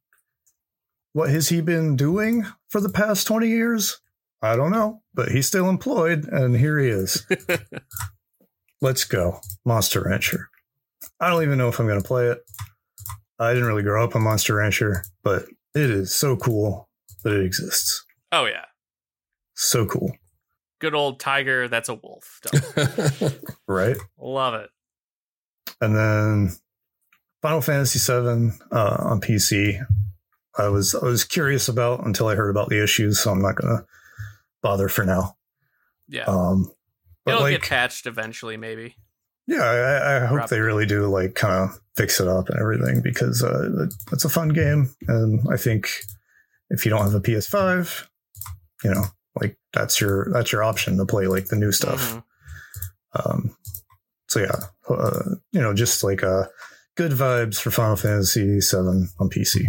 What 1.12 1.31
has 1.31 1.48
he 1.48 1.61
been 1.61 1.97
doing 1.97 2.47
for 2.69 2.81
the 2.81 2.89
past 2.89 3.27
20 3.27 3.48
years? 3.48 4.01
I 4.43 4.57
don't 4.57 4.70
know, 4.70 5.02
but 5.12 5.31
he's 5.31 5.47
still 5.47 5.69
employed, 5.69 6.27
and 6.28 6.57
here 6.57 6.78
he 6.78 6.89
is. 6.89 7.27
Let's 8.81 9.05
go. 9.05 9.40
Monster 9.65 10.02
Rancher. 10.02 10.48
I 11.20 11.28
don't 11.28 11.43
even 11.43 11.59
know 11.59 11.69
if 11.69 11.78
I'm 11.78 11.86
going 11.86 12.01
to 12.01 12.07
play 12.07 12.28
it. 12.28 12.39
I 13.39 13.52
didn't 13.52 13.69
really 13.69 13.82
grow 13.82 14.05
up 14.05 14.16
on 14.16 14.23
Monster 14.23 14.57
Rancher, 14.57 15.05
but 15.23 15.44
it 15.74 15.90
is 15.90 16.15
so 16.15 16.36
cool 16.36 16.89
that 17.24 17.32
it 17.32 17.44
exists. 17.44 18.05
Oh 18.32 18.47
yeah. 18.47 18.65
So 19.62 19.84
cool. 19.84 20.16
Good 20.78 20.94
old 20.94 21.20
tiger 21.20 21.68
that's 21.68 21.90
a 21.90 21.94
wolf. 21.94 22.40
Right? 23.68 23.96
Love 24.18 24.54
it. 24.54 24.70
And 25.82 25.94
then 25.94 26.56
Final 27.42 27.60
Fantasy 27.60 27.98
VII 27.98 28.52
uh, 28.72 28.96
on 29.00 29.20
PC. 29.20 29.84
I 30.58 30.68
was 30.68 30.94
I 30.94 31.04
was 31.04 31.24
curious 31.24 31.68
about 31.68 32.04
until 32.06 32.26
I 32.26 32.34
heard 32.34 32.48
about 32.48 32.70
the 32.70 32.82
issues, 32.82 33.20
so 33.20 33.30
I'm 33.30 33.42
not 33.42 33.54
gonna 33.54 33.84
bother 34.62 34.88
for 34.88 35.04
now. 35.04 35.36
Yeah. 36.08 36.24
Um, 36.24 36.72
It'll 37.26 37.42
like, 37.42 37.52
get 37.52 37.62
patched 37.62 38.06
eventually, 38.06 38.56
maybe. 38.56 38.96
yeah, 39.46 39.62
I, 39.62 40.16
I 40.16 40.20
hope 40.20 40.38
Probably. 40.38 40.56
they 40.56 40.60
really 40.62 40.86
do 40.86 41.06
like 41.06 41.34
kind 41.34 41.70
of 41.70 41.78
fix 41.96 42.18
it 42.18 42.26
up 42.28 42.48
and 42.48 42.58
everything 42.58 43.02
because 43.02 43.44
uh, 43.44 43.86
it's 44.10 44.24
a 44.24 44.30
fun 44.30 44.48
game, 44.48 44.92
and 45.06 45.46
I 45.52 45.56
think 45.58 45.90
if 46.70 46.84
you 46.84 46.90
don't 46.90 47.02
have 47.02 47.14
a 47.14 47.20
PS5, 47.20 48.06
you 48.82 48.90
know, 48.90 49.04
like 49.40 49.58
that's 49.72 50.00
your 50.00 50.28
that's 50.32 50.52
your 50.52 50.62
option 50.62 50.96
to 50.98 51.06
play 51.06 51.26
like 51.26 51.46
the 51.46 51.56
new 51.56 51.72
stuff. 51.72 52.12
Mhm. 52.12 52.24
Um, 53.12 53.56
so 54.28 54.40
yeah, 54.40 54.56
uh, 54.88 55.20
you 55.52 55.60
know, 55.60 55.74
just 55.74 56.04
like 56.04 56.22
uh, 56.22 56.44
good 56.96 57.12
vibes 57.12 57.60
for 57.60 57.70
Final 57.70 57.96
Fantasy 57.96 58.60
VII 58.60 59.08
on 59.18 59.28
PC, 59.30 59.64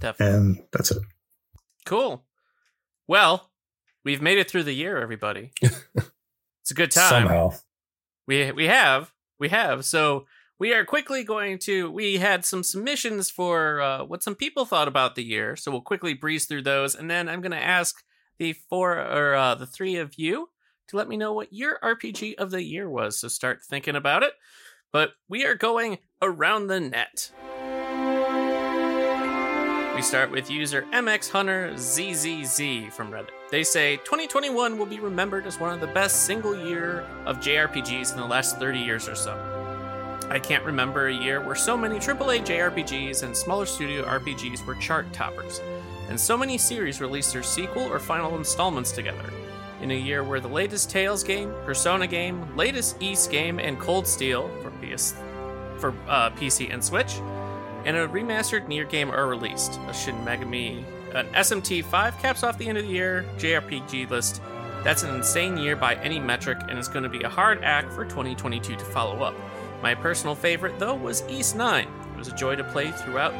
Definitely. 0.00 0.36
and 0.36 0.62
that's 0.72 0.90
it. 0.90 1.02
Cool. 1.86 2.24
Well, 3.06 3.50
we've 4.04 4.22
made 4.22 4.38
it 4.38 4.50
through 4.50 4.64
the 4.64 4.72
year, 4.74 4.98
everybody. 4.98 5.52
it's 5.62 6.70
a 6.70 6.74
good 6.74 6.90
time. 6.90 7.08
Somehow, 7.26 7.52
We 8.26 8.50
we 8.52 8.66
have 8.66 9.12
we 9.38 9.48
have. 9.48 9.84
So 9.84 10.26
we 10.58 10.74
are 10.74 10.84
quickly 10.84 11.24
going 11.24 11.58
to. 11.60 11.90
We 11.90 12.18
had 12.18 12.44
some 12.44 12.62
submissions 12.62 13.30
for 13.30 13.80
uh, 13.80 14.04
what 14.04 14.22
some 14.22 14.34
people 14.34 14.64
thought 14.64 14.88
about 14.88 15.14
the 15.14 15.24
year. 15.24 15.56
So 15.56 15.70
we'll 15.70 15.80
quickly 15.80 16.14
breeze 16.14 16.46
through 16.46 16.62
those, 16.62 16.94
and 16.94 17.10
then 17.10 17.28
I'm 17.28 17.40
going 17.40 17.52
to 17.52 17.56
ask 17.64 18.02
the 18.40 18.54
four 18.54 18.98
or 18.98 19.34
uh, 19.34 19.54
the 19.54 19.66
three 19.66 19.96
of 19.96 20.14
you 20.18 20.48
to 20.88 20.96
let 20.96 21.08
me 21.08 21.16
know 21.18 21.34
what 21.34 21.52
your 21.52 21.78
RPG 21.84 22.36
of 22.36 22.50
the 22.50 22.64
year 22.64 22.88
was. 22.88 23.20
So 23.20 23.28
start 23.28 23.60
thinking 23.62 23.94
about 23.94 24.22
it. 24.22 24.32
But 24.92 25.10
we 25.28 25.44
are 25.44 25.54
going 25.54 25.98
around 26.20 26.66
the 26.66 26.80
net. 26.80 27.30
We 29.94 30.02
start 30.02 30.30
with 30.30 30.50
user 30.50 30.86
MX 30.90 31.30
Hunter 31.30 31.76
ZZZ 31.76 32.92
from 32.94 33.10
Reddit. 33.12 33.28
They 33.50 33.62
say 33.62 33.96
2021 33.98 34.78
will 34.78 34.86
be 34.86 35.00
remembered 35.00 35.46
as 35.46 35.60
one 35.60 35.74
of 35.74 35.80
the 35.80 35.86
best 35.88 36.24
single 36.24 36.56
year 36.56 37.00
of 37.26 37.40
JRPGs 37.40 38.12
in 38.12 38.18
the 38.18 38.26
last 38.26 38.58
30 38.58 38.78
years 38.78 39.06
or 39.06 39.14
so. 39.14 39.34
I 40.30 40.38
can't 40.38 40.64
remember 40.64 41.08
a 41.08 41.14
year 41.14 41.42
where 41.42 41.56
so 41.56 41.76
many 41.76 41.96
AAA 41.96 42.46
JRPGs 42.46 43.22
and 43.22 43.36
smaller 43.36 43.66
studio 43.66 44.04
RPGs 44.06 44.64
were 44.64 44.76
chart 44.76 45.12
toppers, 45.12 45.60
and 46.10 46.20
so 46.20 46.36
many 46.36 46.58
series 46.58 47.00
released 47.00 47.32
their 47.32 47.42
sequel 47.42 47.84
or 47.84 47.98
final 47.98 48.36
installments 48.36 48.92
together. 48.92 49.32
In 49.80 49.92
a 49.92 49.94
year 49.94 50.22
where 50.22 50.40
the 50.40 50.48
latest 50.48 50.90
Tales 50.90 51.24
game, 51.24 51.54
Persona 51.64 52.06
game, 52.06 52.54
latest 52.56 53.00
Ys 53.00 53.26
game, 53.28 53.58
and 53.58 53.78
Cold 53.78 54.06
Steel 54.06 54.50
for 54.60 54.70
PS 54.72 55.14
for 55.78 55.94
uh, 56.06 56.28
PC 56.30 56.70
and 56.70 56.84
Switch, 56.84 57.14
and 57.86 57.96
a 57.96 58.06
remastered 58.08 58.68
Nier 58.68 58.84
game 58.84 59.10
are 59.10 59.26
released. 59.26 59.80
A 59.88 59.94
Shin 59.94 60.16
Megami, 60.16 60.84
an 61.14 61.26
SMT 61.28 61.84
5 61.84 62.18
caps 62.18 62.42
off 62.42 62.58
the 62.58 62.68
end 62.68 62.76
of 62.76 62.84
the 62.84 62.92
year 62.92 63.24
JRPG 63.38 64.10
list. 64.10 64.42
That's 64.84 65.02
an 65.02 65.14
insane 65.14 65.56
year 65.56 65.76
by 65.76 65.94
any 65.96 66.18
metric, 66.18 66.58
and 66.68 66.78
it's 66.78 66.88
going 66.88 67.04
to 67.04 67.08
be 67.08 67.22
a 67.22 67.28
hard 67.28 67.62
act 67.62 67.92
for 67.92 68.04
2022 68.04 68.76
to 68.76 68.84
follow 68.86 69.22
up. 69.22 69.34
My 69.82 69.94
personal 69.94 70.34
favorite, 70.34 70.78
though, 70.78 70.94
was 70.94 71.22
Ys 71.28 71.54
9. 71.54 71.86
It 71.86 72.18
was 72.18 72.28
a 72.28 72.36
joy 72.36 72.56
to 72.56 72.64
play 72.64 72.90
throughout. 72.90 73.32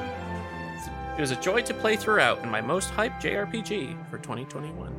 It 1.21 1.29
was 1.29 1.33
a 1.33 1.37
joy 1.37 1.61
to 1.61 1.75
play 1.75 1.97
throughout, 1.97 2.41
and 2.41 2.51
my 2.51 2.63
most 2.63 2.95
hyped 2.95 3.21
JRPG 3.21 4.09
for 4.09 4.17
2021. 4.17 4.91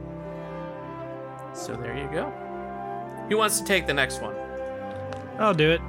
So 1.55 1.75
there 1.75 1.97
you 1.97 2.07
go. 2.13 2.29
Who 3.27 3.39
wants 3.39 3.57
to 3.59 3.65
take 3.65 3.87
the 3.87 3.95
next 3.95 4.21
one? 4.21 4.35
I'll 5.39 5.55
do 5.55 5.71
it. 5.71 5.81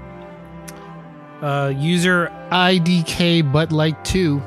Uh, 1.42 1.74
user 1.76 2.32
IDK 2.50 3.52
But 3.52 3.72
Like 3.72 4.02
2 4.04 4.42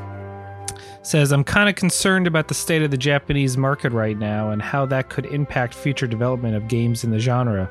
says, 1.03 1.31
I'm 1.31 1.43
kind 1.43 1.69
of 1.69 1.75
concerned 1.75 2.25
about 2.25 2.47
the 2.47 2.55
state 2.55 2.81
of 2.81 2.89
the 2.89 2.97
Japanese 2.97 3.55
market 3.55 3.91
right 3.91 4.17
now 4.17 4.49
and 4.49 4.63
how 4.63 4.87
that 4.87 5.09
could 5.09 5.27
impact 5.27 5.75
future 5.75 6.07
development 6.07 6.55
of 6.55 6.67
games 6.67 7.03
in 7.03 7.11
the 7.11 7.19
genre. 7.19 7.69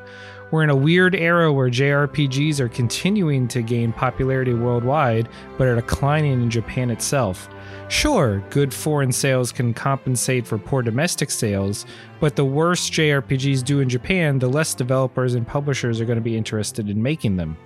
We're 0.53 0.63
in 0.63 0.71
a 0.71 0.77
weird 0.77 1.17
era 1.17 1.53
where 1.53 1.69
JRPGs 1.69 2.61
are 2.61 2.69
continuing 2.69 3.49
to 3.49 3.61
gain 3.61 3.93
popularity 3.93 4.55
worldwide, 4.55 5.29
but 5.59 5.67
are 5.67 5.75
declining 5.75 6.35
in 6.35 6.49
Japan 6.49 6.91
itself. 6.91 7.49
Sure, 7.89 8.43
good 8.51 8.73
foreign 8.73 9.13
sales 9.13 9.53
can 9.53 9.75
compensate 9.75 10.47
for 10.47 10.59
poor 10.59 10.83
domestic 10.83 11.31
sales, 11.31 11.87
but 12.21 12.37
the 12.37 12.45
worse 12.45 12.91
JRPGs 12.91 13.63
do 13.65 13.81
in 13.81 13.89
Japan, 13.89 14.39
the 14.39 14.49
less 14.49 14.75
developers 14.75 15.35
and 15.35 15.47
publishers 15.47 16.01
are 16.01 16.05
going 16.05 16.19
to 16.19 16.23
be 16.23 16.37
interested 16.37 16.89
in 16.89 17.03
making 17.03 17.37
them. 17.37 17.57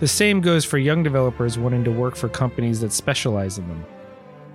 The 0.00 0.08
same 0.08 0.40
goes 0.40 0.64
for 0.64 0.78
young 0.78 1.02
developers 1.02 1.58
wanting 1.58 1.84
to 1.84 1.90
work 1.90 2.16
for 2.16 2.28
companies 2.28 2.80
that 2.80 2.92
specialize 2.92 3.58
in 3.58 3.66
them. 3.68 3.84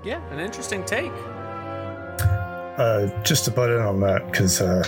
Yeah, 0.03 0.21
an 0.31 0.39
interesting 0.39 0.83
take. 0.85 1.11
uh, 2.79 3.07
just 3.23 3.45
to 3.45 3.51
butt 3.51 3.69
in 3.69 3.79
on 3.79 3.99
that 3.99 4.25
because 4.31 4.61
uh, 4.61 4.83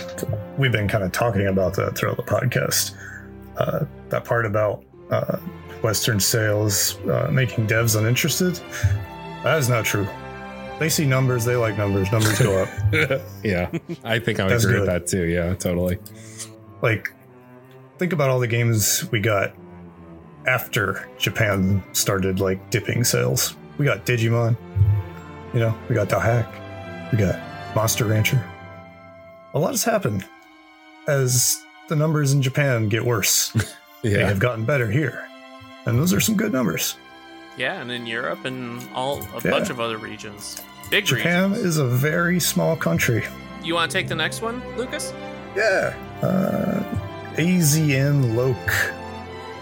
we've 0.56 0.72
been 0.72 0.88
kind 0.88 1.04
of 1.04 1.12
talking 1.12 1.46
about 1.46 1.74
that 1.74 1.96
throughout 1.96 2.16
the 2.16 2.22
podcast. 2.22 2.94
Uh, 3.58 3.84
that 4.08 4.24
part 4.24 4.46
about 4.46 4.82
uh, 5.10 5.36
Western 5.82 6.18
sales 6.18 6.98
uh, 7.00 7.28
making 7.30 7.66
devs 7.66 7.98
uninterested. 7.98 8.58
That 9.44 9.58
is 9.58 9.68
not 9.68 9.84
true. 9.84 10.06
They 10.78 10.88
see 10.88 11.04
numbers. 11.04 11.44
They 11.44 11.56
like 11.56 11.76
numbers. 11.76 12.10
Numbers 12.10 12.38
go 12.38 12.62
up. 12.62 12.68
yeah, 13.44 13.70
I 14.04 14.18
think 14.18 14.40
I 14.40 14.44
would 14.44 14.52
That's 14.52 14.64
agree 14.64 14.80
with 14.80 14.88
good. 14.88 15.02
that 15.02 15.06
too. 15.06 15.24
Yeah, 15.24 15.54
totally. 15.54 15.98
like 16.80 17.12
think 17.98 18.12
about 18.12 18.30
all 18.30 18.40
the 18.40 18.46
games 18.48 19.08
we 19.12 19.20
got 19.20 19.54
after 20.46 21.08
Japan 21.18 21.82
started 21.92 22.40
like 22.40 22.70
dipping 22.70 23.04
sales. 23.04 23.56
We 23.78 23.84
got 23.84 24.04
Digimon, 24.06 24.56
you 25.54 25.60
know, 25.60 25.76
we 25.88 25.94
got 25.94 26.10
Hack, 26.10 26.52
we 27.12 27.18
got 27.18 27.38
Monster 27.76 28.04
Rancher. 28.06 28.44
A 29.54 29.58
lot 29.58 29.70
has 29.70 29.84
happened 29.84 30.24
as 31.08 31.62
the 31.88 31.96
numbers 31.96 32.32
in 32.32 32.42
Japan 32.42 32.88
get 32.88 33.04
worse. 33.04 33.52
They 34.02 34.18
Yeah, 34.18 34.26
have 34.26 34.40
gotten 34.40 34.64
better 34.64 34.90
here. 34.90 35.28
And 35.86 35.96
those 35.96 36.12
are 36.12 36.18
some 36.18 36.36
good 36.36 36.52
numbers. 36.52 36.96
Yeah, 37.56 37.80
and 37.80 37.90
in 37.92 38.06
Europe 38.06 38.44
and 38.44 38.82
all 38.94 39.20
a 39.36 39.40
Yeah. 39.44 39.50
bunch 39.50 39.70
of 39.70 39.78
other 39.80 39.98
regions. 39.98 40.60
Big 40.90 41.04
Japan 41.06 41.50
regions. 41.50 41.64
is 41.66 41.78
a 41.78 41.86
very 41.86 42.40
small 42.40 42.76
country. 42.76 43.24
You 43.62 43.74
want 43.74 43.90
to 43.90 43.96
take 43.98 44.08
the 44.08 44.14
next 44.14 44.42
one, 44.42 44.62
Lucas? 44.76 45.12
Yeah. 45.56 45.92
Uh, 46.22 46.82
AZN 47.36 48.34
Loke 48.36 48.56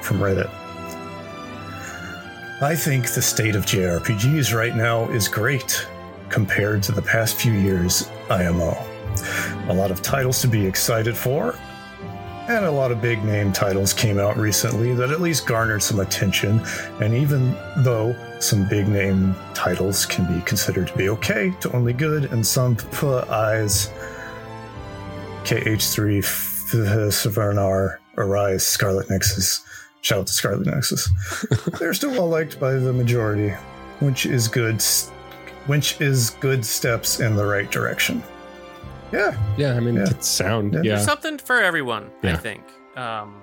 from 0.02 0.18
Reddit. 0.20 0.50
I 2.62 2.74
think 2.76 3.08
the 3.10 3.22
state 3.22 3.54
of 3.56 3.64
JRPGs 3.64 4.54
right 4.54 4.76
now 4.76 5.08
is 5.10 5.28
great 5.28 5.86
compared 6.28 6.82
to 6.84 6.92
the 6.92 7.02
past 7.02 7.36
few 7.36 7.52
years 7.52 8.08
IMO. 8.28 8.76
A 9.68 9.74
lot 9.74 9.90
of 9.90 10.02
titles 10.02 10.40
to 10.42 10.48
be 10.48 10.64
excited 10.66 11.16
for, 11.16 11.54
and 12.48 12.64
a 12.64 12.70
lot 12.70 12.90
of 12.90 13.00
big 13.00 13.22
name 13.24 13.52
titles 13.52 13.92
came 13.92 14.18
out 14.18 14.36
recently 14.36 14.94
that 14.94 15.10
at 15.10 15.20
least 15.20 15.46
garnered 15.46 15.82
some 15.82 16.00
attention. 16.00 16.60
And 17.00 17.14
even 17.14 17.56
though 17.78 18.16
some 18.40 18.68
big 18.68 18.88
name 18.88 19.34
titles 19.54 20.06
can 20.06 20.26
be 20.32 20.42
considered 20.44 20.88
to 20.88 20.96
be 20.96 21.08
okay 21.10 21.54
to 21.60 21.72
only 21.72 21.92
good, 21.92 22.24
and 22.32 22.46
some 22.46 22.76
put 22.76 23.28
eyes 23.28 23.92
KH3 25.44 26.22
Savarnar 27.10 27.98
Arise 28.16 28.66
Scarlet 28.66 29.10
Nexus. 29.10 29.64
Shout 30.02 30.20
out 30.20 30.26
to 30.26 30.32
Scarlet 30.32 30.66
Nexus. 30.66 31.10
They're 31.78 31.94
still 31.94 32.12
well 32.12 32.28
liked 32.28 32.58
by 32.58 32.72
the 32.72 32.92
majority, 32.92 33.50
which 34.00 34.26
is 34.26 34.48
good 34.48 34.82
which 35.66 36.00
is 36.00 36.30
good 36.40 36.64
steps 36.64 37.20
in 37.20 37.36
the 37.36 37.44
right 37.44 37.70
direction. 37.70 38.22
Yeah, 39.12 39.36
yeah. 39.56 39.74
I 39.74 39.80
mean, 39.80 39.96
Yeah. 39.96 40.06
it's 40.10 40.28
sound. 40.28 40.72
Yeah. 40.74 40.80
Yeah, 40.82 40.94
There's 40.94 41.04
something 41.04 41.38
for 41.38 41.60
everyone, 41.60 42.10
I 42.22 42.36
think. 42.36 42.62
Um, 42.96 43.42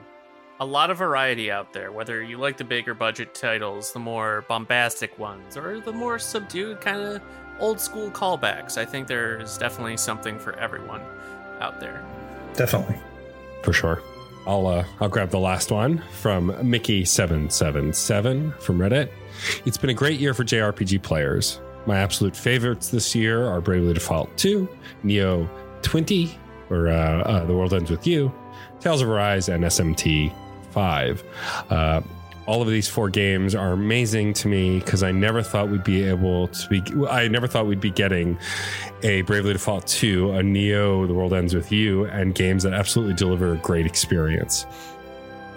a 0.60 0.66
lot 0.66 0.90
of 0.90 0.98
variety 0.98 1.52
out 1.52 1.72
there, 1.74 1.92
whether 1.92 2.24
you 2.24 2.38
like 2.38 2.58
the 2.58 2.64
bigger 2.64 2.94
budget 2.94 3.36
titles, 3.36 3.92
the 3.94 4.00
more 4.00 4.44
bombastic 4.48 5.18
ones, 5.20 5.56
or 5.56 5.80
the 5.80 5.92
more 5.94 6.18
subdued 6.18 6.82
kind 6.82 7.00
of 7.02 7.22
old 7.60 7.80
school 7.80 8.10
callbacks. 8.10 8.78
I 8.78 8.86
think 8.86 9.08
there's 9.08 9.58
definitely 9.58 9.98
something 9.98 10.40
for 10.40 10.54
everyone 10.58 11.02
out 11.60 11.80
there. 11.80 12.04
definitely. 12.56 12.96
for 13.64 13.74
sure. 13.74 14.02
I'll 14.48 14.66
uh, 14.66 14.86
I'll 15.02 15.10
grab 15.10 15.30
the 15.30 15.40
last 15.40 15.72
one 15.72 16.02
from 16.22 16.56
Mickey 16.68 17.04
seven 17.04 17.50
seven 17.50 17.92
seven 17.92 18.54
from 18.60 18.78
Reddit. 18.80 19.10
It's 19.66 19.78
been 19.78 19.90
a 19.90 19.94
great 19.94 20.20
year 20.22 20.34
for 20.34 20.44
JRPG 20.46 21.04
players. 21.04 21.60
My 21.88 22.00
absolute 22.00 22.36
favorites 22.36 22.90
this 22.90 23.16
year 23.16 23.48
are 23.48 23.62
Bravely 23.62 23.94
Default 23.94 24.38
2, 24.38 24.68
Neo 25.04 25.50
20, 25.84 26.38
or 26.70 26.90
uh, 26.90 27.22
uh, 27.22 27.46
The 27.46 27.54
World 27.56 27.74
Ends 27.74 27.90
With 27.90 28.06
You, 28.06 28.30
Tales 28.82 29.02
of 29.02 29.08
Arise, 29.08 29.48
and 29.48 29.64
SMT 29.64 30.34
5. 30.72 31.24
Uh, 31.70 32.02
all 32.46 32.62
of 32.62 32.68
these 32.68 32.90
four 32.90 33.10
games 33.10 33.56
are 33.56 33.72
amazing 33.72 34.34
to 34.34 34.50
me 34.50 34.80
because 34.80 35.02
I 35.02 35.14
never 35.14 35.42
thought 35.42 35.70
we'd 35.70 35.86
be 35.86 36.04
able 36.04 36.50
to 36.50 36.68
be. 36.68 36.84
I 37.08 37.30
never 37.30 37.48
thought 37.48 37.68
we'd 37.68 37.80
be 37.80 37.92
getting 37.92 38.38
a 39.04 39.22
Bravely 39.22 39.54
Default 39.54 39.88
2, 39.88 40.32
a 40.32 40.44
Neo, 40.44 41.08
The 41.08 41.14
World 41.14 41.32
Ends 41.32 41.56
With 41.56 41.72
You, 41.72 42.04
and 42.06 42.36
games 42.36 42.64
that 42.64 42.74
absolutely 42.74 43.16
deliver 43.16 43.54
a 43.54 43.58
great 43.58 43.86
experience. 43.86 44.66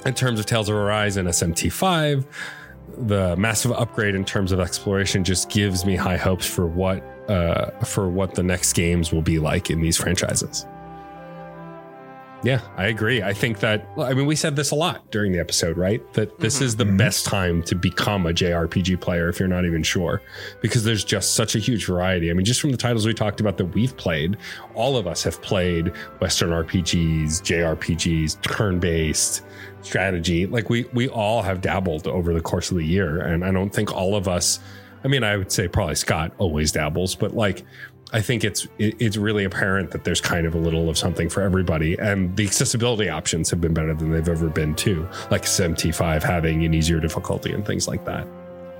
In 0.06 0.14
terms 0.14 0.38
of 0.38 0.46
Tales 0.46 0.68
of 0.68 0.76
Arise 0.76 1.16
and 1.16 1.28
SMT5, 1.28 2.24
the 2.98 3.36
massive 3.36 3.72
upgrade 3.72 4.14
in 4.14 4.24
terms 4.24 4.52
of 4.52 4.60
exploration 4.60 5.24
just 5.24 5.50
gives 5.50 5.84
me 5.84 5.96
high 5.96 6.16
hopes 6.16 6.46
for 6.46 6.66
what 6.66 7.02
uh, 7.28 7.70
for 7.84 8.08
what 8.08 8.34
the 8.34 8.42
next 8.42 8.72
games 8.72 9.12
will 9.12 9.22
be 9.22 9.38
like 9.38 9.70
in 9.70 9.80
these 9.80 9.96
franchises. 9.96 10.66
Yeah, 12.42 12.60
I 12.78 12.86
agree. 12.86 13.22
I 13.22 13.34
think 13.34 13.60
that, 13.60 13.86
I 13.98 14.14
mean, 14.14 14.24
we 14.24 14.34
said 14.34 14.56
this 14.56 14.70
a 14.70 14.74
lot 14.74 15.08
during 15.10 15.30
the 15.30 15.38
episode, 15.38 15.76
right? 15.76 16.00
That 16.14 16.38
this 16.40 16.58
Mhm. 16.58 16.62
is 16.62 16.76
the 16.76 16.84
Mhm. 16.86 16.96
best 16.96 17.26
time 17.26 17.62
to 17.64 17.74
become 17.74 18.24
a 18.24 18.32
JRPG 18.32 18.96
player 18.96 19.28
if 19.28 19.38
you're 19.38 19.46
not 19.48 19.66
even 19.66 19.82
sure, 19.82 20.22
because 20.62 20.82
there's 20.82 21.04
just 21.04 21.34
such 21.34 21.54
a 21.54 21.58
huge 21.58 21.84
variety. 21.84 22.30
I 22.30 22.32
mean, 22.32 22.46
just 22.46 22.58
from 22.62 22.70
the 22.70 22.78
titles 22.78 23.06
we 23.06 23.12
talked 23.12 23.40
about 23.40 23.58
that 23.58 23.66
we've 23.66 23.94
played, 23.98 24.38
all 24.74 24.96
of 24.96 25.06
us 25.06 25.22
have 25.24 25.42
played 25.42 25.92
Western 26.20 26.50
RPGs, 26.50 27.42
JRPGs, 27.42 28.36
turn 28.40 28.78
based 28.78 29.42
strategy. 29.82 30.46
Like 30.46 30.70
we, 30.70 30.84
we 30.92 31.08
all 31.08 31.42
have 31.42 31.60
dabbled 31.60 32.06
over 32.06 32.32
the 32.32 32.40
course 32.40 32.70
of 32.70 32.76
the 32.76 32.84
year. 32.84 33.20
And 33.20 33.44
I 33.44 33.50
don't 33.52 33.70
think 33.70 33.92
all 33.92 34.14
of 34.16 34.28
us, 34.28 34.60
I 35.04 35.08
mean, 35.08 35.24
I 35.24 35.36
would 35.36 35.52
say 35.52 35.68
probably 35.68 35.94
Scott 35.94 36.32
always 36.38 36.72
dabbles, 36.72 37.14
but 37.14 37.34
like, 37.34 37.64
I 38.12 38.20
think 38.20 38.44
it's 38.44 38.66
it, 38.78 38.96
it's 38.98 39.16
really 39.16 39.44
apparent 39.44 39.92
that 39.92 40.04
there's 40.04 40.20
kind 40.20 40.46
of 40.46 40.54
a 40.54 40.58
little 40.58 40.90
of 40.90 40.98
something 40.98 41.28
for 41.28 41.42
everybody, 41.42 41.96
and 41.98 42.36
the 42.36 42.44
accessibility 42.44 43.08
options 43.08 43.50
have 43.50 43.60
been 43.60 43.74
better 43.74 43.94
than 43.94 44.10
they've 44.10 44.28
ever 44.28 44.48
been 44.48 44.74
too. 44.74 45.08
Like 45.30 45.42
SMT5 45.42 46.22
having 46.22 46.64
an 46.64 46.74
easier 46.74 46.98
difficulty 46.98 47.52
and 47.52 47.64
things 47.64 47.86
like 47.86 48.04
that. 48.06 48.26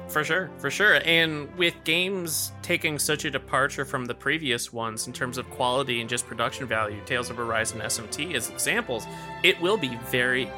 For 0.09 0.24
sure, 0.24 0.51
for 0.59 0.70
sure. 0.70 1.01
And 1.05 1.48
with 1.56 1.74
games 1.85 2.51
taking 2.62 2.98
such 2.98 3.24
a 3.24 3.31
departure 3.31 3.85
from 3.85 4.06
the 4.06 4.14
previous 4.14 4.72
ones 4.72 5.06
in 5.06 5.12
terms 5.12 5.39
of 5.39 5.48
quality 5.51 6.01
and 6.01 6.10
just 6.10 6.27
production 6.27 6.66
value, 6.66 7.01
Tales 7.06 7.31
of 7.31 7.39
Arise 7.39 7.70
and 7.72 7.81
SMT 7.81 8.35
as 8.35 8.51
examples, 8.51 9.06
it 9.44 9.60
will 9.60 9.77
be 9.77 9.97
very 10.10 10.51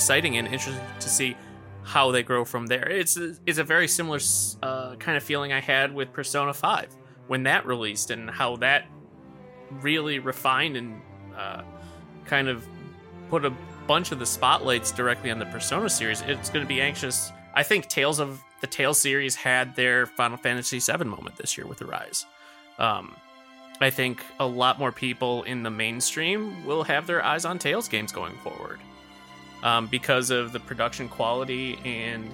exciting 0.00 0.38
and 0.38 0.48
interesting 0.48 0.82
to 0.98 1.10
see 1.10 1.36
how 1.82 2.10
they 2.10 2.22
grow 2.22 2.42
from 2.42 2.66
there. 2.66 2.88
It's 2.88 3.18
a, 3.18 3.36
it's 3.44 3.58
a 3.58 3.64
very 3.64 3.86
similar 3.86 4.18
uh, 4.62 4.96
kind 4.96 5.14
of 5.14 5.22
feeling 5.22 5.52
I 5.52 5.60
had 5.60 5.94
with 5.94 6.10
Persona 6.10 6.54
5 6.54 6.96
when 7.26 7.42
that 7.42 7.66
released 7.66 8.10
and 8.10 8.30
how 8.30 8.56
that 8.56 8.86
really 9.82 10.18
refined 10.18 10.78
and 10.78 11.02
uh, 11.36 11.64
kind 12.24 12.48
of 12.48 12.66
put 13.28 13.44
a 13.44 13.52
bunch 13.86 14.10
of 14.10 14.18
the 14.18 14.24
spotlights 14.24 14.90
directly 14.90 15.30
on 15.30 15.38
the 15.38 15.44
Persona 15.46 15.90
series. 15.90 16.22
It's 16.22 16.48
going 16.48 16.64
to 16.64 16.68
be 16.68 16.80
anxious. 16.80 17.30
I 17.52 17.62
think 17.62 17.86
Tales 17.88 18.20
of 18.20 18.42
the 18.62 18.66
Tales 18.66 18.96
series 18.96 19.34
had 19.34 19.76
their 19.76 20.06
Final 20.06 20.38
Fantasy 20.38 20.78
VII 20.78 21.04
moment 21.04 21.36
this 21.36 21.58
year 21.58 21.66
with 21.66 21.82
Arise. 21.82 22.24
Um, 22.78 23.14
I 23.82 23.90
think 23.90 24.24
a 24.38 24.46
lot 24.46 24.78
more 24.78 24.92
people 24.92 25.42
in 25.42 25.62
the 25.62 25.70
mainstream 25.70 26.64
will 26.64 26.84
have 26.84 27.06
their 27.06 27.22
eyes 27.22 27.44
on 27.44 27.58
Tales 27.58 27.86
games 27.86 28.12
going 28.12 28.36
forward 28.38 28.80
um, 29.62 29.86
because 29.86 30.30
of 30.30 30.52
the 30.52 30.60
production 30.60 31.08
quality 31.08 31.78
and 31.84 32.30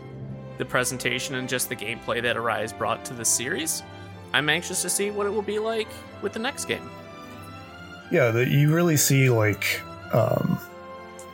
the 0.58 0.64
presentation 0.64 1.34
and 1.34 1.48
just 1.48 1.68
the 1.68 1.76
gameplay 1.76 2.22
that 2.22 2.36
Arise 2.36 2.72
brought 2.72 3.04
to 3.06 3.14
the 3.14 3.24
series. 3.24 3.82
I'm 4.32 4.48
anxious 4.48 4.82
to 4.82 4.90
see 4.90 5.10
what 5.10 5.26
it 5.26 5.30
will 5.30 5.42
be 5.42 5.58
like 5.58 5.88
with 6.22 6.32
the 6.32 6.38
next 6.38 6.66
game. 6.66 6.90
Yeah, 8.10 8.30
the, 8.30 8.46
you 8.46 8.74
really 8.74 8.96
see 8.96 9.28
like 9.28 9.80
um, 10.12 10.58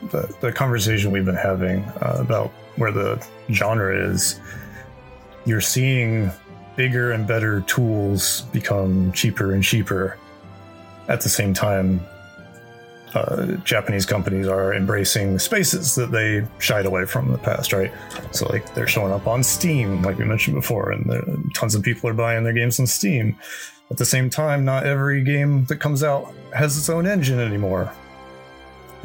the 0.09 0.33
the 0.41 0.51
conversation 0.51 1.11
we've 1.11 1.25
been 1.25 1.35
having 1.35 1.83
uh, 2.01 2.17
about 2.19 2.49
where 2.75 2.91
the 2.91 3.25
genre 3.51 3.95
is. 4.11 4.39
You're 5.45 5.61
seeing 5.61 6.31
bigger 6.75 7.11
and 7.11 7.27
better 7.27 7.61
tools 7.61 8.41
become 8.51 9.11
cheaper 9.11 9.53
and 9.53 9.63
cheaper. 9.63 10.17
At 11.07 11.21
the 11.21 11.29
same 11.29 11.53
time, 11.53 12.01
uh, 13.15 13.45
Japanese 13.63 14.05
companies 14.05 14.47
are 14.47 14.73
embracing 14.73 15.37
spaces 15.39 15.95
that 15.95 16.11
they 16.11 16.45
shied 16.59 16.85
away 16.85 17.05
from 17.05 17.27
in 17.27 17.31
the 17.31 17.37
past, 17.37 17.73
right? 17.73 17.91
So, 18.31 18.47
like, 18.47 18.73
they're 18.73 18.87
showing 18.87 19.11
up 19.11 19.27
on 19.27 19.43
Steam, 19.43 20.01
like 20.01 20.17
we 20.17 20.25
mentioned 20.25 20.55
before, 20.55 20.91
and 20.91 21.53
tons 21.53 21.75
of 21.75 21.83
people 21.83 22.09
are 22.09 22.13
buying 22.13 22.43
their 22.43 22.53
games 22.53 22.79
on 22.79 22.87
Steam. 22.87 23.37
At 23.91 23.97
the 23.97 24.05
same 24.05 24.29
time, 24.29 24.65
not 24.65 24.85
every 24.85 25.23
game 25.23 25.65
that 25.65 25.77
comes 25.77 26.03
out 26.03 26.33
has 26.55 26.77
its 26.77 26.89
own 26.89 27.05
engine 27.05 27.39
anymore. 27.39 27.93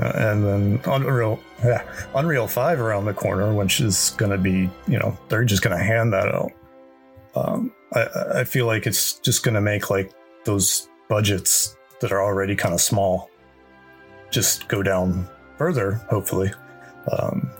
Uh, 0.00 0.12
and 0.14 0.44
then 0.44 0.80
Unreal, 0.86 1.40
yeah, 1.62 1.82
Unreal 2.14 2.46
Five 2.46 2.80
around 2.80 3.04
the 3.04 3.12
corner, 3.12 3.52
which 3.52 3.80
is 3.80 4.14
going 4.16 4.30
to 4.30 4.38
be, 4.38 4.70
you 4.86 4.98
know, 4.98 5.18
they're 5.28 5.44
just 5.44 5.62
going 5.62 5.76
to 5.76 5.82
hand 5.82 6.12
that 6.12 6.34
out. 6.34 6.52
Um, 7.34 7.72
I, 7.92 8.06
I 8.36 8.44
feel 8.44 8.66
like 8.66 8.86
it's 8.86 9.18
just 9.18 9.42
going 9.42 9.54
to 9.54 9.60
make 9.60 9.90
like 9.90 10.12
those 10.44 10.88
budgets 11.08 11.76
that 12.00 12.12
are 12.12 12.22
already 12.22 12.54
kind 12.54 12.74
of 12.74 12.80
small 12.80 13.28
just 14.30 14.68
go 14.68 14.82
down 14.82 15.28
further, 15.56 15.94
hopefully. 16.08 16.50
Um, 17.12 17.50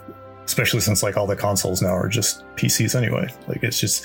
especially 0.45 0.79
since 0.79 1.03
like 1.03 1.15
all 1.15 1.27
the 1.27 1.35
consoles 1.35 1.81
now 1.81 1.95
are 1.95 2.07
just 2.07 2.43
PCs 2.55 2.95
anyway. 2.95 3.31
Like 3.47 3.63
it's 3.63 3.79
just 3.79 4.03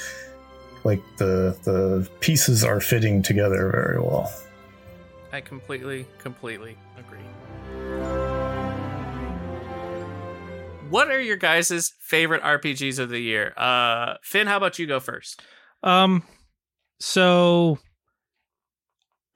like 0.84 1.00
the 1.16 1.56
the 1.64 2.08
pieces 2.20 2.62
are 2.64 2.80
fitting 2.80 3.22
together 3.22 3.70
very 3.70 3.98
well. 3.98 4.32
I 5.32 5.40
completely, 5.40 6.06
completely 6.18 6.76
agree. 6.98 7.18
What 10.90 11.10
are 11.10 11.20
your 11.20 11.36
guys' 11.36 11.92
favorite 12.00 12.42
RPGs 12.42 12.98
of 12.98 13.08
the 13.08 13.18
year? 13.18 13.52
Uh, 13.56 14.14
Finn, 14.22 14.46
how 14.46 14.58
about 14.58 14.78
you 14.78 14.86
go 14.86 15.00
first? 15.00 15.42
Um, 15.82 16.22
so 17.00 17.78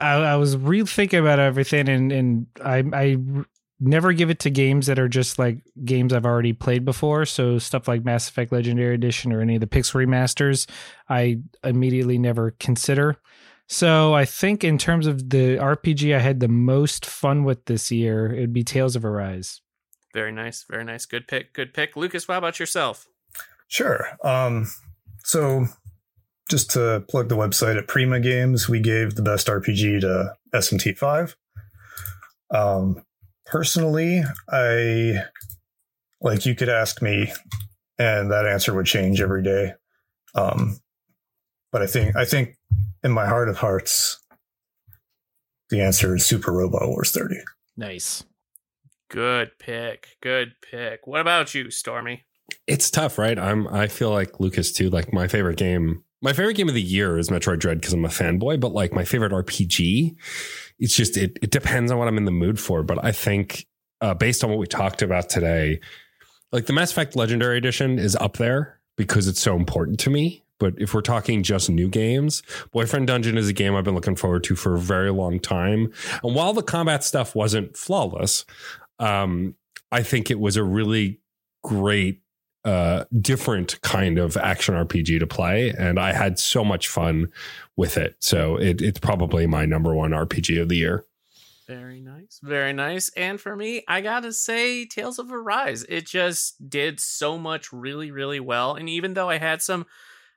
I, 0.01 0.15
I 0.15 0.37
was 0.37 0.57
rethinking 0.57 1.21
about 1.21 1.39
everything, 1.39 1.89
and 1.89 2.13
and 2.13 2.47
I 2.65 2.85
I 2.93 3.17
r- 3.37 3.47
never 3.81 4.13
give 4.13 4.31
it 4.31 4.41
to 4.41 4.51
games 4.51 4.87
that 4.87 4.99
are 4.99 5.09
just 5.09 5.39
like 5.39 5.59
games 5.85 6.13
I've 6.13 6.27
already 6.27 6.53
played 6.53 6.85
before. 6.85 7.25
So 7.25 7.59
stuff 7.59 7.89
like 7.89 8.05
Mass 8.05 8.29
Effect 8.29 8.53
Legendary 8.53 8.95
Edition 8.95 9.33
or 9.33 9.41
any 9.41 9.55
of 9.55 9.61
the 9.61 9.67
Pixel 9.67 10.05
remasters, 10.05 10.69
I 11.09 11.41
immediately 11.63 12.19
never 12.19 12.53
consider. 12.59 13.17
So 13.69 14.15
I 14.15 14.25
think 14.25 14.65
in 14.65 14.79
terms 14.79 15.07
of 15.07 15.29
the 15.31 15.57
RPG 15.57 16.17
I 16.17 16.21
had 16.21 16.41
the 16.41 16.49
most 16.49 17.05
fun 17.05 17.45
with 17.45 17.67
this 17.67 17.91
year, 17.91 18.33
it'd 18.33 18.53
be 18.53 18.65
Tales 18.65 18.97
of 18.97 19.05
Arise. 19.05 19.61
Very 20.15 20.33
nice, 20.33 20.65
very 20.69 20.85
nice. 20.85 21.05
Good 21.05 21.29
pick, 21.29 21.53
good 21.53 21.75
pick. 21.75 21.95
Lucas, 21.95 22.27
how 22.27 22.39
about 22.39 22.59
yourself? 22.59 23.07
Sure. 23.69 24.09
Um, 24.25 24.69
so 25.23 25.67
just 26.49 26.71
to 26.73 27.05
plug 27.09 27.29
the 27.29 27.37
website 27.37 27.77
at 27.77 27.89
Prima 27.89 28.21
Games, 28.21 28.69
we 28.69 28.81
gave 28.81 29.15
the 29.15 29.23
best 29.23 29.47
RPG 29.47 30.01
to 30.01 30.35
SMT5. 30.55 31.35
Um, 32.51 33.03
personally, 33.45 34.23
I 34.51 35.23
like 36.21 36.47
you 36.47 36.55
could 36.55 36.69
ask 36.69 37.03
me, 37.03 37.33
and 37.99 38.31
that 38.31 38.47
answer 38.47 38.75
would 38.75 38.87
change 38.87 39.21
every 39.21 39.43
day. 39.43 39.75
Um, 40.35 40.79
but 41.71 41.83
I 41.83 41.87
think 41.87 42.17
I 42.17 42.25
think 42.25 42.57
in 43.05 43.13
my 43.13 43.27
heart 43.27 43.49
of 43.49 43.59
hearts, 43.59 44.19
the 45.71 45.83
answer 45.83 46.17
is 46.17 46.25
Super 46.25 46.53
Robot 46.53 46.89
Wars 46.89 47.13
30. 47.13 47.37
Nice. 47.77 48.25
Good 49.11 49.53
pick, 49.59 50.17
good 50.23 50.55
pick. 50.71 51.07
What 51.07 51.21
about 51.21 51.55
you, 51.55 51.71
Stormy? 51.71 52.25
It's 52.67 52.91
tough, 52.91 53.19
right? 53.19 53.39
I'm 53.39 53.67
I 53.69 53.89
feel 53.89 54.11
like 54.11 54.41
Lucas 54.41 54.73
too. 54.73 54.91
Like 54.91 55.13
my 55.13 55.29
favorite 55.29 55.59
game, 55.59 56.05
my 56.21 56.33
favorite 56.33 56.55
game 56.55 56.69
of 56.69 56.75
the 56.75 56.83
year 56.83 57.19
is 57.19 57.29
Metroid 57.29 57.61
Dread 57.61 57.81
because 57.81 57.93
I'm 57.93 58.05
a 58.05 58.09
fanboy, 58.09 58.61
but 58.61 58.73
like 58.73 58.93
my 58.93 59.05
favorite 59.05 59.33
RPG, 59.33 60.17
it's 60.79 60.97
just 60.97 61.17
it 61.17 61.39
it 61.43 61.51
depends 61.51 61.91
on 61.93 61.99
what 61.99 62.09
I'm 62.09 62.17
in 62.17 62.25
the 62.25 62.31
mood 62.31 62.59
for. 62.59 62.83
But 62.83 63.05
I 63.05 63.13
think 63.13 63.67
uh, 64.01 64.15
based 64.15 64.43
on 64.43 64.51
what 64.51 64.59
we 64.59 64.67
talked 64.67 65.03
about 65.03 65.29
today, 65.29 65.81
like 66.53 66.67
the 66.67 66.73
Mass 66.73 66.91
Effect 66.91 67.17
Legendary 67.17 67.59
Edition 67.59 67.99
is 67.99 68.17
up 68.17 68.37
there 68.37 68.81
because 68.97 69.29
it's 69.29 69.41
so 69.41 69.57
important 69.57 70.01
to 70.01 70.11
me. 70.11 70.45
But 70.59 70.75
if 70.79 70.93
we're 70.93 71.03
talking 71.03 71.45
just 71.45 71.71
new 71.71 71.89
games, 71.89 72.43
Boyfriend 72.73 73.07
Dungeon 73.07 73.39
is 73.39 73.49
a 73.49 73.53
game 73.53 73.77
I've 73.77 73.85
been 73.85 73.95
looking 73.95 74.17
forward 74.17 74.43
to 74.45 74.57
for 74.57 74.75
a 74.75 74.79
very 74.79 75.13
long 75.13 75.39
time. 75.39 75.93
And 76.25 76.35
while 76.35 76.53
the 76.53 76.65
combat 76.65 77.05
stuff 77.05 77.37
wasn't 77.37 77.77
flawless, 77.77 78.45
um, 78.99 79.55
I 79.93 80.03
think 80.03 80.33
it 80.33 80.41
was 80.41 80.57
a 80.57 80.65
really 80.65 81.21
great 81.63 82.23
uh 82.65 83.05
different 83.21 83.81
kind 83.83 84.19
of 84.19 84.37
action 84.37 84.75
RPG 84.75 85.21
to 85.21 85.27
play 85.27 85.71
and 85.71 85.99
I 85.99 86.13
had 86.13 86.39
so 86.39 86.65
much 86.65 86.89
fun 86.89 87.29
with 87.77 87.97
it. 87.97 88.17
So 88.19 88.57
it, 88.57 88.83
it's 88.83 88.99
probably 88.99 89.47
my 89.47 89.65
number 89.65 89.95
one 89.95 90.11
RPG 90.11 90.61
of 90.61 90.69
the 90.69 90.77
year. 90.77 91.05
Very 91.69 92.01
nice. 92.01 92.41
Very 92.43 92.73
nice. 92.73 93.11
And 93.11 93.39
for 93.39 93.55
me, 93.55 93.85
I 93.87 94.01
gotta 94.01 94.33
say, 94.33 94.87
Tales 94.87 95.19
of 95.19 95.31
Arise. 95.31 95.85
It 95.89 96.07
just 96.07 96.69
did 96.69 96.99
so 96.99 97.39
much 97.39 97.73
really, 97.73 98.11
really 98.11 98.41
well. 98.41 98.75
And 98.75 98.89
even 98.89 99.15
though 99.15 99.29
I 99.29 99.39
had 99.39 99.63
some 99.63 99.87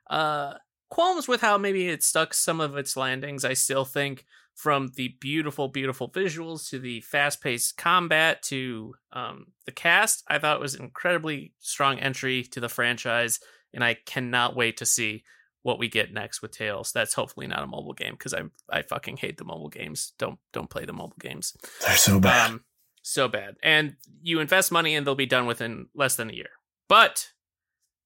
uh 0.10 0.56
qualms 0.90 1.28
with 1.28 1.40
how 1.42 1.58
maybe 1.58 1.88
it 1.88 2.04
stuck 2.04 2.34
some 2.34 2.60
of 2.60 2.78
its 2.78 2.98
landings, 2.98 3.46
I 3.46 3.54
still 3.54 3.86
think 3.86 4.26
from 4.56 4.92
the 4.96 5.16
beautiful, 5.20 5.68
beautiful 5.68 6.10
visuals 6.10 6.70
to 6.70 6.80
the 6.80 7.02
fast-paced 7.02 7.78
combat 7.78 8.44
to 8.44 8.94
um, 9.14 9.48
the 9.66 9.72
cast, 9.72 10.24
I 10.28 10.38
thought 10.38 10.58
it 10.58 10.62
was 10.62 10.76
an 10.76 10.84
incredibly 10.84 11.54
strong 11.60 12.00
entry 12.00 12.44
to 12.44 12.60
the 12.60 12.70
franchise, 12.70 13.40
and 13.74 13.84
I 13.84 13.96
cannot 14.06 14.56
wait 14.56 14.78
to 14.78 14.86
see 14.86 15.24
what 15.64 15.80
we 15.80 15.88
get 15.88 16.14
next 16.14 16.42
with 16.42 16.52
Tales. 16.52 16.92
That's 16.92 17.14
hopefully 17.14 17.48
not 17.48 17.64
a 17.64 17.68
mobile 17.68 17.94
game 17.94 18.14
because 18.14 18.34
I 18.34 18.44
I 18.70 18.82
fucking 18.82 19.18
hate 19.18 19.38
the 19.38 19.44
mobile 19.44 19.70
games. 19.70 20.14
Don't 20.18 20.40
don't 20.54 20.70
play 20.70 20.86
the 20.86 20.94
mobile 20.94 21.18
games. 21.20 21.56
They're 21.86 21.96
so 21.96 22.20
bad. 22.20 22.52
Um, 22.52 22.64
so 23.04 23.28
bad. 23.28 23.56
And 23.64 23.96
you 24.22 24.40
invest 24.40 24.72
money 24.72 24.96
and 24.96 25.06
they'll 25.06 25.16
be 25.16 25.26
done 25.26 25.46
within 25.46 25.88
less 25.96 26.16
than 26.16 26.30
a 26.30 26.34
year. 26.34 26.50
But 26.88 27.30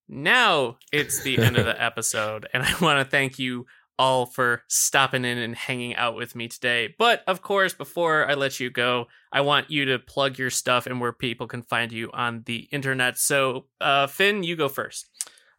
now 0.08 0.78
it's 0.92 1.22
the 1.24 1.38
end 1.40 1.58
of 1.58 1.66
the 1.66 1.82
episode, 1.84 2.48
and 2.54 2.64
I 2.64 2.74
want 2.82 3.04
to 3.04 3.10
thank 3.10 3.40
you 3.40 3.66
all 3.98 4.26
for 4.26 4.64
stopping 4.68 5.26
in 5.26 5.38
and 5.38 5.56
hanging 5.56 5.96
out 5.96 6.16
with 6.16 6.36
me 6.36 6.48
today. 6.48 6.94
But 6.98 7.24
of 7.28 7.42
course, 7.42 7.74
before 7.74 8.30
I 8.30 8.34
let 8.34 8.60
you 8.60 8.70
go, 8.70 9.08
I 9.32 9.42
want 9.42 9.70
you 9.70 9.86
to 9.86 10.00
plug 10.00 10.38
your 10.38 10.50
stuff 10.50 10.86
and 10.86 11.00
where 11.00 11.14
people 11.14 11.48
can 11.48 11.62
find 11.62 11.92
you 11.92 12.10
on 12.14 12.44
the 12.46 12.68
internet. 12.72 13.18
So, 13.18 13.66
uh, 13.80 14.08
Finn, 14.08 14.44
you 14.44 14.56
go 14.56 14.70
first. 14.70 15.10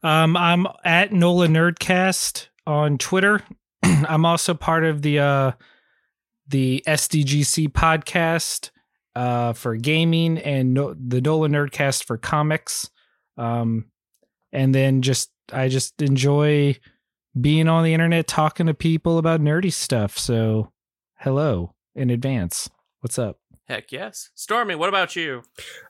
Um, 0.03 0.37
I'm 0.37 0.67
at 0.85 1.13
Nola 1.13 1.49
Nerdcast 1.49 2.49
on 2.67 2.99
Twitter. 2.99 3.43
I'm 3.83 4.25
also 4.25 4.55
part 4.55 4.85
of 4.85 5.03
the 5.03 5.19
uh, 5.19 5.53
the 6.49 6.83
SDGC 6.87 7.69
podcast 7.69 8.71
uh, 9.15 9.53
for 9.53 9.77
gaming 9.77 10.39
and 10.39 10.75
no- 10.75 10.95
the 10.95 11.21
Nola 11.21 11.49
Nerdcast 11.49 12.05
for 12.05 12.19
comics. 12.19 12.91
Um, 13.37 13.87
and 14.53 14.75
then 14.75 15.03
just 15.03 15.31
I 15.53 15.69
just 15.69 16.01
enjoy 16.01 16.77
being 17.41 17.69
on 17.69 17.85
the 17.85 17.95
internet 17.95 18.27
talking 18.27 18.67
to 18.67 18.75
people 18.75 19.19
about 19.19 19.41
nerdy 19.41 19.73
stuff. 19.73 20.19
So, 20.19 20.73
hello 21.19 21.75
in 21.95 22.11
advance. 22.11 22.69
What's 23.01 23.19
up? 23.19 23.39
Heck 23.69 23.91
yes. 23.91 24.31
Stormy, 24.37 24.77
what 24.77 24.89
about 24.89 25.17
you? 25.17 25.43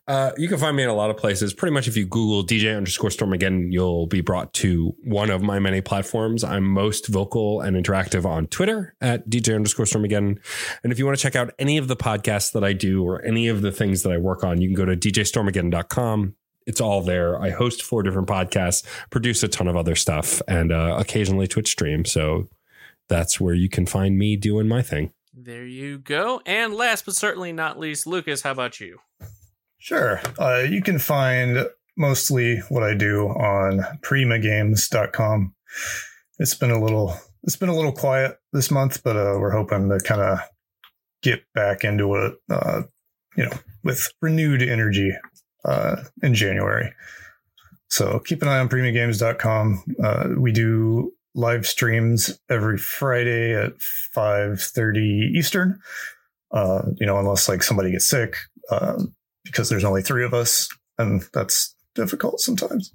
Uh, 0.09 0.31
you 0.39 0.49
can 0.49 0.57
find 0.57 0.75
me 0.75 0.83
in 0.83 0.89
a 0.89 0.95
lot 0.95 1.11
of 1.11 1.19
places. 1.19 1.53
Pretty 1.53 1.75
much 1.75 1.87
if 1.87 1.95
you 1.95 2.07
Google 2.07 2.43
DJ 2.43 2.75
underscore 2.75 3.11
Stormageddon, 3.11 3.71
you'll 3.71 4.07
be 4.07 4.23
brought 4.23 4.55
to 4.55 4.95
one 5.05 5.29
of 5.29 5.43
my 5.43 5.59
many 5.59 5.83
platforms. 5.83 6.43
I'm 6.43 6.65
most 6.65 7.09
vocal 7.09 7.61
and 7.61 7.77
interactive 7.77 8.25
on 8.25 8.47
Twitter 8.47 8.95
at 9.03 9.29
DJ 9.29 9.55
underscore 9.55 9.85
Stormageddon. 9.85 10.39
And 10.83 10.93
if 10.93 10.99
you 10.99 11.05
want 11.05 11.19
to 11.19 11.23
check 11.23 11.37
out 11.37 11.53
any 11.59 11.77
of 11.77 11.87
the 11.87 11.97
podcasts 11.97 12.53
that 12.53 12.65
I 12.65 12.73
do 12.73 13.05
or 13.05 13.23
any 13.23 13.47
of 13.47 13.61
the 13.61 13.73
things 13.73 14.03
that 14.05 14.13
I 14.13 14.17
work 14.17 14.43
on, 14.43 14.63
you 14.63 14.69
can 14.69 14.75
go 14.75 14.87
to 14.87 14.97
djstormageddon.com. 14.97 16.35
It's 16.67 16.81
all 16.81 17.01
there. 17.01 17.41
I 17.41 17.51
host 17.51 17.83
four 17.83 18.03
different 18.03 18.29
podcasts, 18.29 18.85
produce 19.11 19.43
a 19.43 19.49
ton 19.49 19.69
of 19.69 19.77
other 19.77 19.95
stuff, 19.95 20.43
and 20.49 20.73
uh, 20.73 20.97
occasionally 20.99 21.47
Twitch 21.47 21.69
stream. 21.69 22.05
So 22.05 22.49
that's 23.09 23.41
where 23.41 23.55
you 23.55 23.69
can 23.69 23.87
find 23.87 24.19
me 24.19 24.37
doing 24.37 24.67
my 24.67 24.83
thing. 24.83 25.13
There 25.33 25.67
you 25.67 25.99
go. 25.99 26.41
And 26.47 26.75
last 26.75 27.05
but 27.05 27.15
certainly 27.15 27.53
not 27.53 27.79
least, 27.79 28.07
Lucas, 28.07 28.43
how 28.43 28.51
about 28.51 28.81
you? 28.81 28.99
Sure. 29.79 30.21
Uh, 30.39 30.65
you 30.69 30.83
can 30.83 30.99
find 30.99 31.69
mostly 31.97 32.59
what 32.69 32.83
I 32.83 32.95
do 32.95 33.29
on 33.29 33.81
primagames.com. 34.01 35.55
It's 36.39 36.55
been 36.55 36.71
a 36.71 36.83
little 36.83 37.15
it's 37.45 37.57
been 37.57 37.69
a 37.69 37.77
little 37.77 37.93
quiet 37.93 38.39
this 38.53 38.71
month, 38.71 39.05
but 39.05 39.17
uh, 39.17 39.37
we're 39.39 39.53
hoping 39.53 39.89
to 39.89 40.01
kind 40.01 40.21
of 40.21 40.41
get 41.23 41.45
back 41.55 41.85
into 41.85 42.17
it, 42.17 42.35
uh, 42.51 42.83
you 43.37 43.45
know, 43.45 43.53
with 43.85 44.13
renewed 44.21 44.63
energy 44.63 45.13
uh, 45.67 45.97
in 46.23 46.35
January. 46.35 46.93
So 47.89 48.19
keep 48.21 48.43
an 48.43 48.49
eye 48.49 48.59
on 48.59 48.69
primagames.com. 48.69 49.85
Uh, 50.03 50.29
we 50.39 50.53
do 50.53 51.13
live 51.35 51.67
streams 51.67 52.39
every 52.49 52.79
Friday 52.79 53.55
at 53.55 53.73
5:30 54.17 55.33
Eastern. 55.35 55.79
Uh, 56.51 56.83
you 56.97 57.07
know, 57.07 57.19
unless 57.19 57.49
like 57.49 57.63
somebody 57.63 57.93
gets 57.93 58.09
sick, 58.09 58.37
um, 58.71 59.15
because 59.45 59.69
there's 59.69 59.85
only 59.85 60.03
three 60.03 60.25
of 60.25 60.33
us, 60.33 60.69
and 60.99 61.23
that's 61.35 61.75
difficult 61.95 62.41
sometimes. 62.41 62.93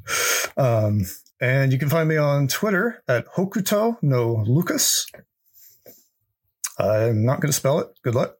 Um, 0.57 1.05
and 1.39 1.71
you 1.73 1.79
can 1.79 1.89
find 1.89 2.07
me 2.07 2.17
on 2.17 2.47
Twitter 2.47 3.03
at 3.07 3.27
Hokuto 3.27 3.97
no 4.01 4.43
Lucas. 4.47 5.07
I'm 6.79 7.25
not 7.25 7.41
going 7.41 7.49
to 7.49 7.53
spell 7.53 7.79
it. 7.79 7.87
Good 8.03 8.15
luck. 8.15 8.37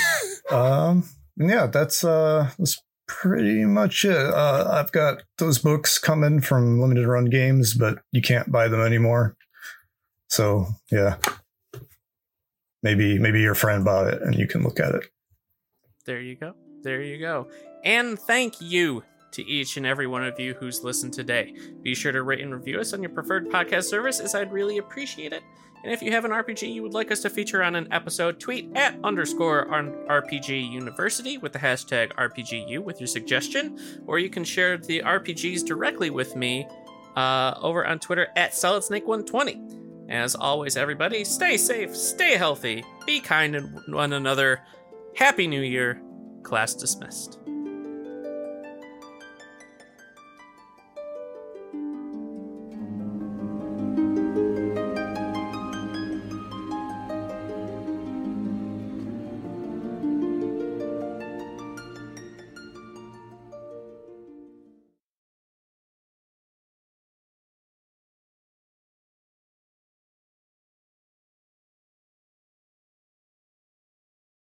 um, 0.50 1.04
yeah, 1.36 1.66
that's 1.66 2.04
uh, 2.04 2.50
that's 2.58 2.80
pretty 3.06 3.64
much 3.64 4.04
it. 4.04 4.16
Uh, 4.16 4.68
I've 4.70 4.92
got 4.92 5.22
those 5.38 5.58
books 5.58 5.98
coming 5.98 6.40
from 6.40 6.80
Limited 6.80 7.06
Run 7.06 7.26
Games, 7.26 7.74
but 7.74 7.98
you 8.12 8.22
can't 8.22 8.50
buy 8.50 8.68
them 8.68 8.80
anymore. 8.80 9.36
So 10.28 10.66
yeah, 10.90 11.16
maybe 12.82 13.18
maybe 13.18 13.40
your 13.40 13.54
friend 13.54 13.84
bought 13.84 14.06
it 14.06 14.22
and 14.22 14.34
you 14.34 14.46
can 14.46 14.62
look 14.62 14.80
at 14.80 14.94
it. 14.94 15.04
There 16.06 16.20
you 16.20 16.36
go. 16.36 16.54
There 16.82 17.02
you 17.02 17.18
go. 17.18 17.48
And 17.84 18.18
thank 18.18 18.60
you 18.60 19.04
to 19.32 19.46
each 19.46 19.76
and 19.76 19.86
every 19.86 20.06
one 20.06 20.24
of 20.24 20.38
you 20.38 20.54
who's 20.54 20.82
listened 20.82 21.12
today. 21.12 21.54
Be 21.82 21.94
sure 21.94 22.12
to 22.12 22.22
rate 22.22 22.40
and 22.40 22.52
review 22.52 22.80
us 22.80 22.92
on 22.92 23.02
your 23.02 23.10
preferred 23.10 23.48
podcast 23.48 23.84
service, 23.84 24.20
as 24.20 24.34
I'd 24.34 24.52
really 24.52 24.78
appreciate 24.78 25.32
it. 25.32 25.42
And 25.84 25.92
if 25.92 26.02
you 26.02 26.12
have 26.12 26.24
an 26.24 26.30
RPG 26.30 26.72
you 26.72 26.82
would 26.82 26.94
like 26.94 27.10
us 27.10 27.20
to 27.20 27.30
feature 27.30 27.62
on 27.62 27.74
an 27.74 27.88
episode, 27.92 28.38
tweet 28.38 28.70
at 28.76 28.96
underscore 29.02 29.66
RPG 29.66 30.70
University 30.70 31.38
with 31.38 31.52
the 31.52 31.58
hashtag 31.58 32.12
RPGU 32.12 32.78
with 32.78 33.00
your 33.00 33.08
suggestion, 33.08 33.78
or 34.06 34.18
you 34.18 34.30
can 34.30 34.44
share 34.44 34.76
the 34.76 35.00
RPGs 35.00 35.64
directly 35.64 36.10
with 36.10 36.36
me 36.36 36.66
uh, 37.16 37.54
over 37.60 37.84
on 37.86 37.98
Twitter 37.98 38.28
at 38.36 38.52
SolidSnake120. 38.52 40.10
As 40.10 40.34
always, 40.34 40.76
everybody, 40.76 41.24
stay 41.24 41.56
safe, 41.56 41.96
stay 41.96 42.36
healthy, 42.36 42.84
be 43.06 43.20
kind 43.20 43.54
to 43.54 43.62
one 43.92 44.12
another. 44.12 44.60
Happy 45.16 45.46
New 45.46 45.62
Year. 45.62 46.00
Class 46.42 46.74
dismissed. 46.74 47.41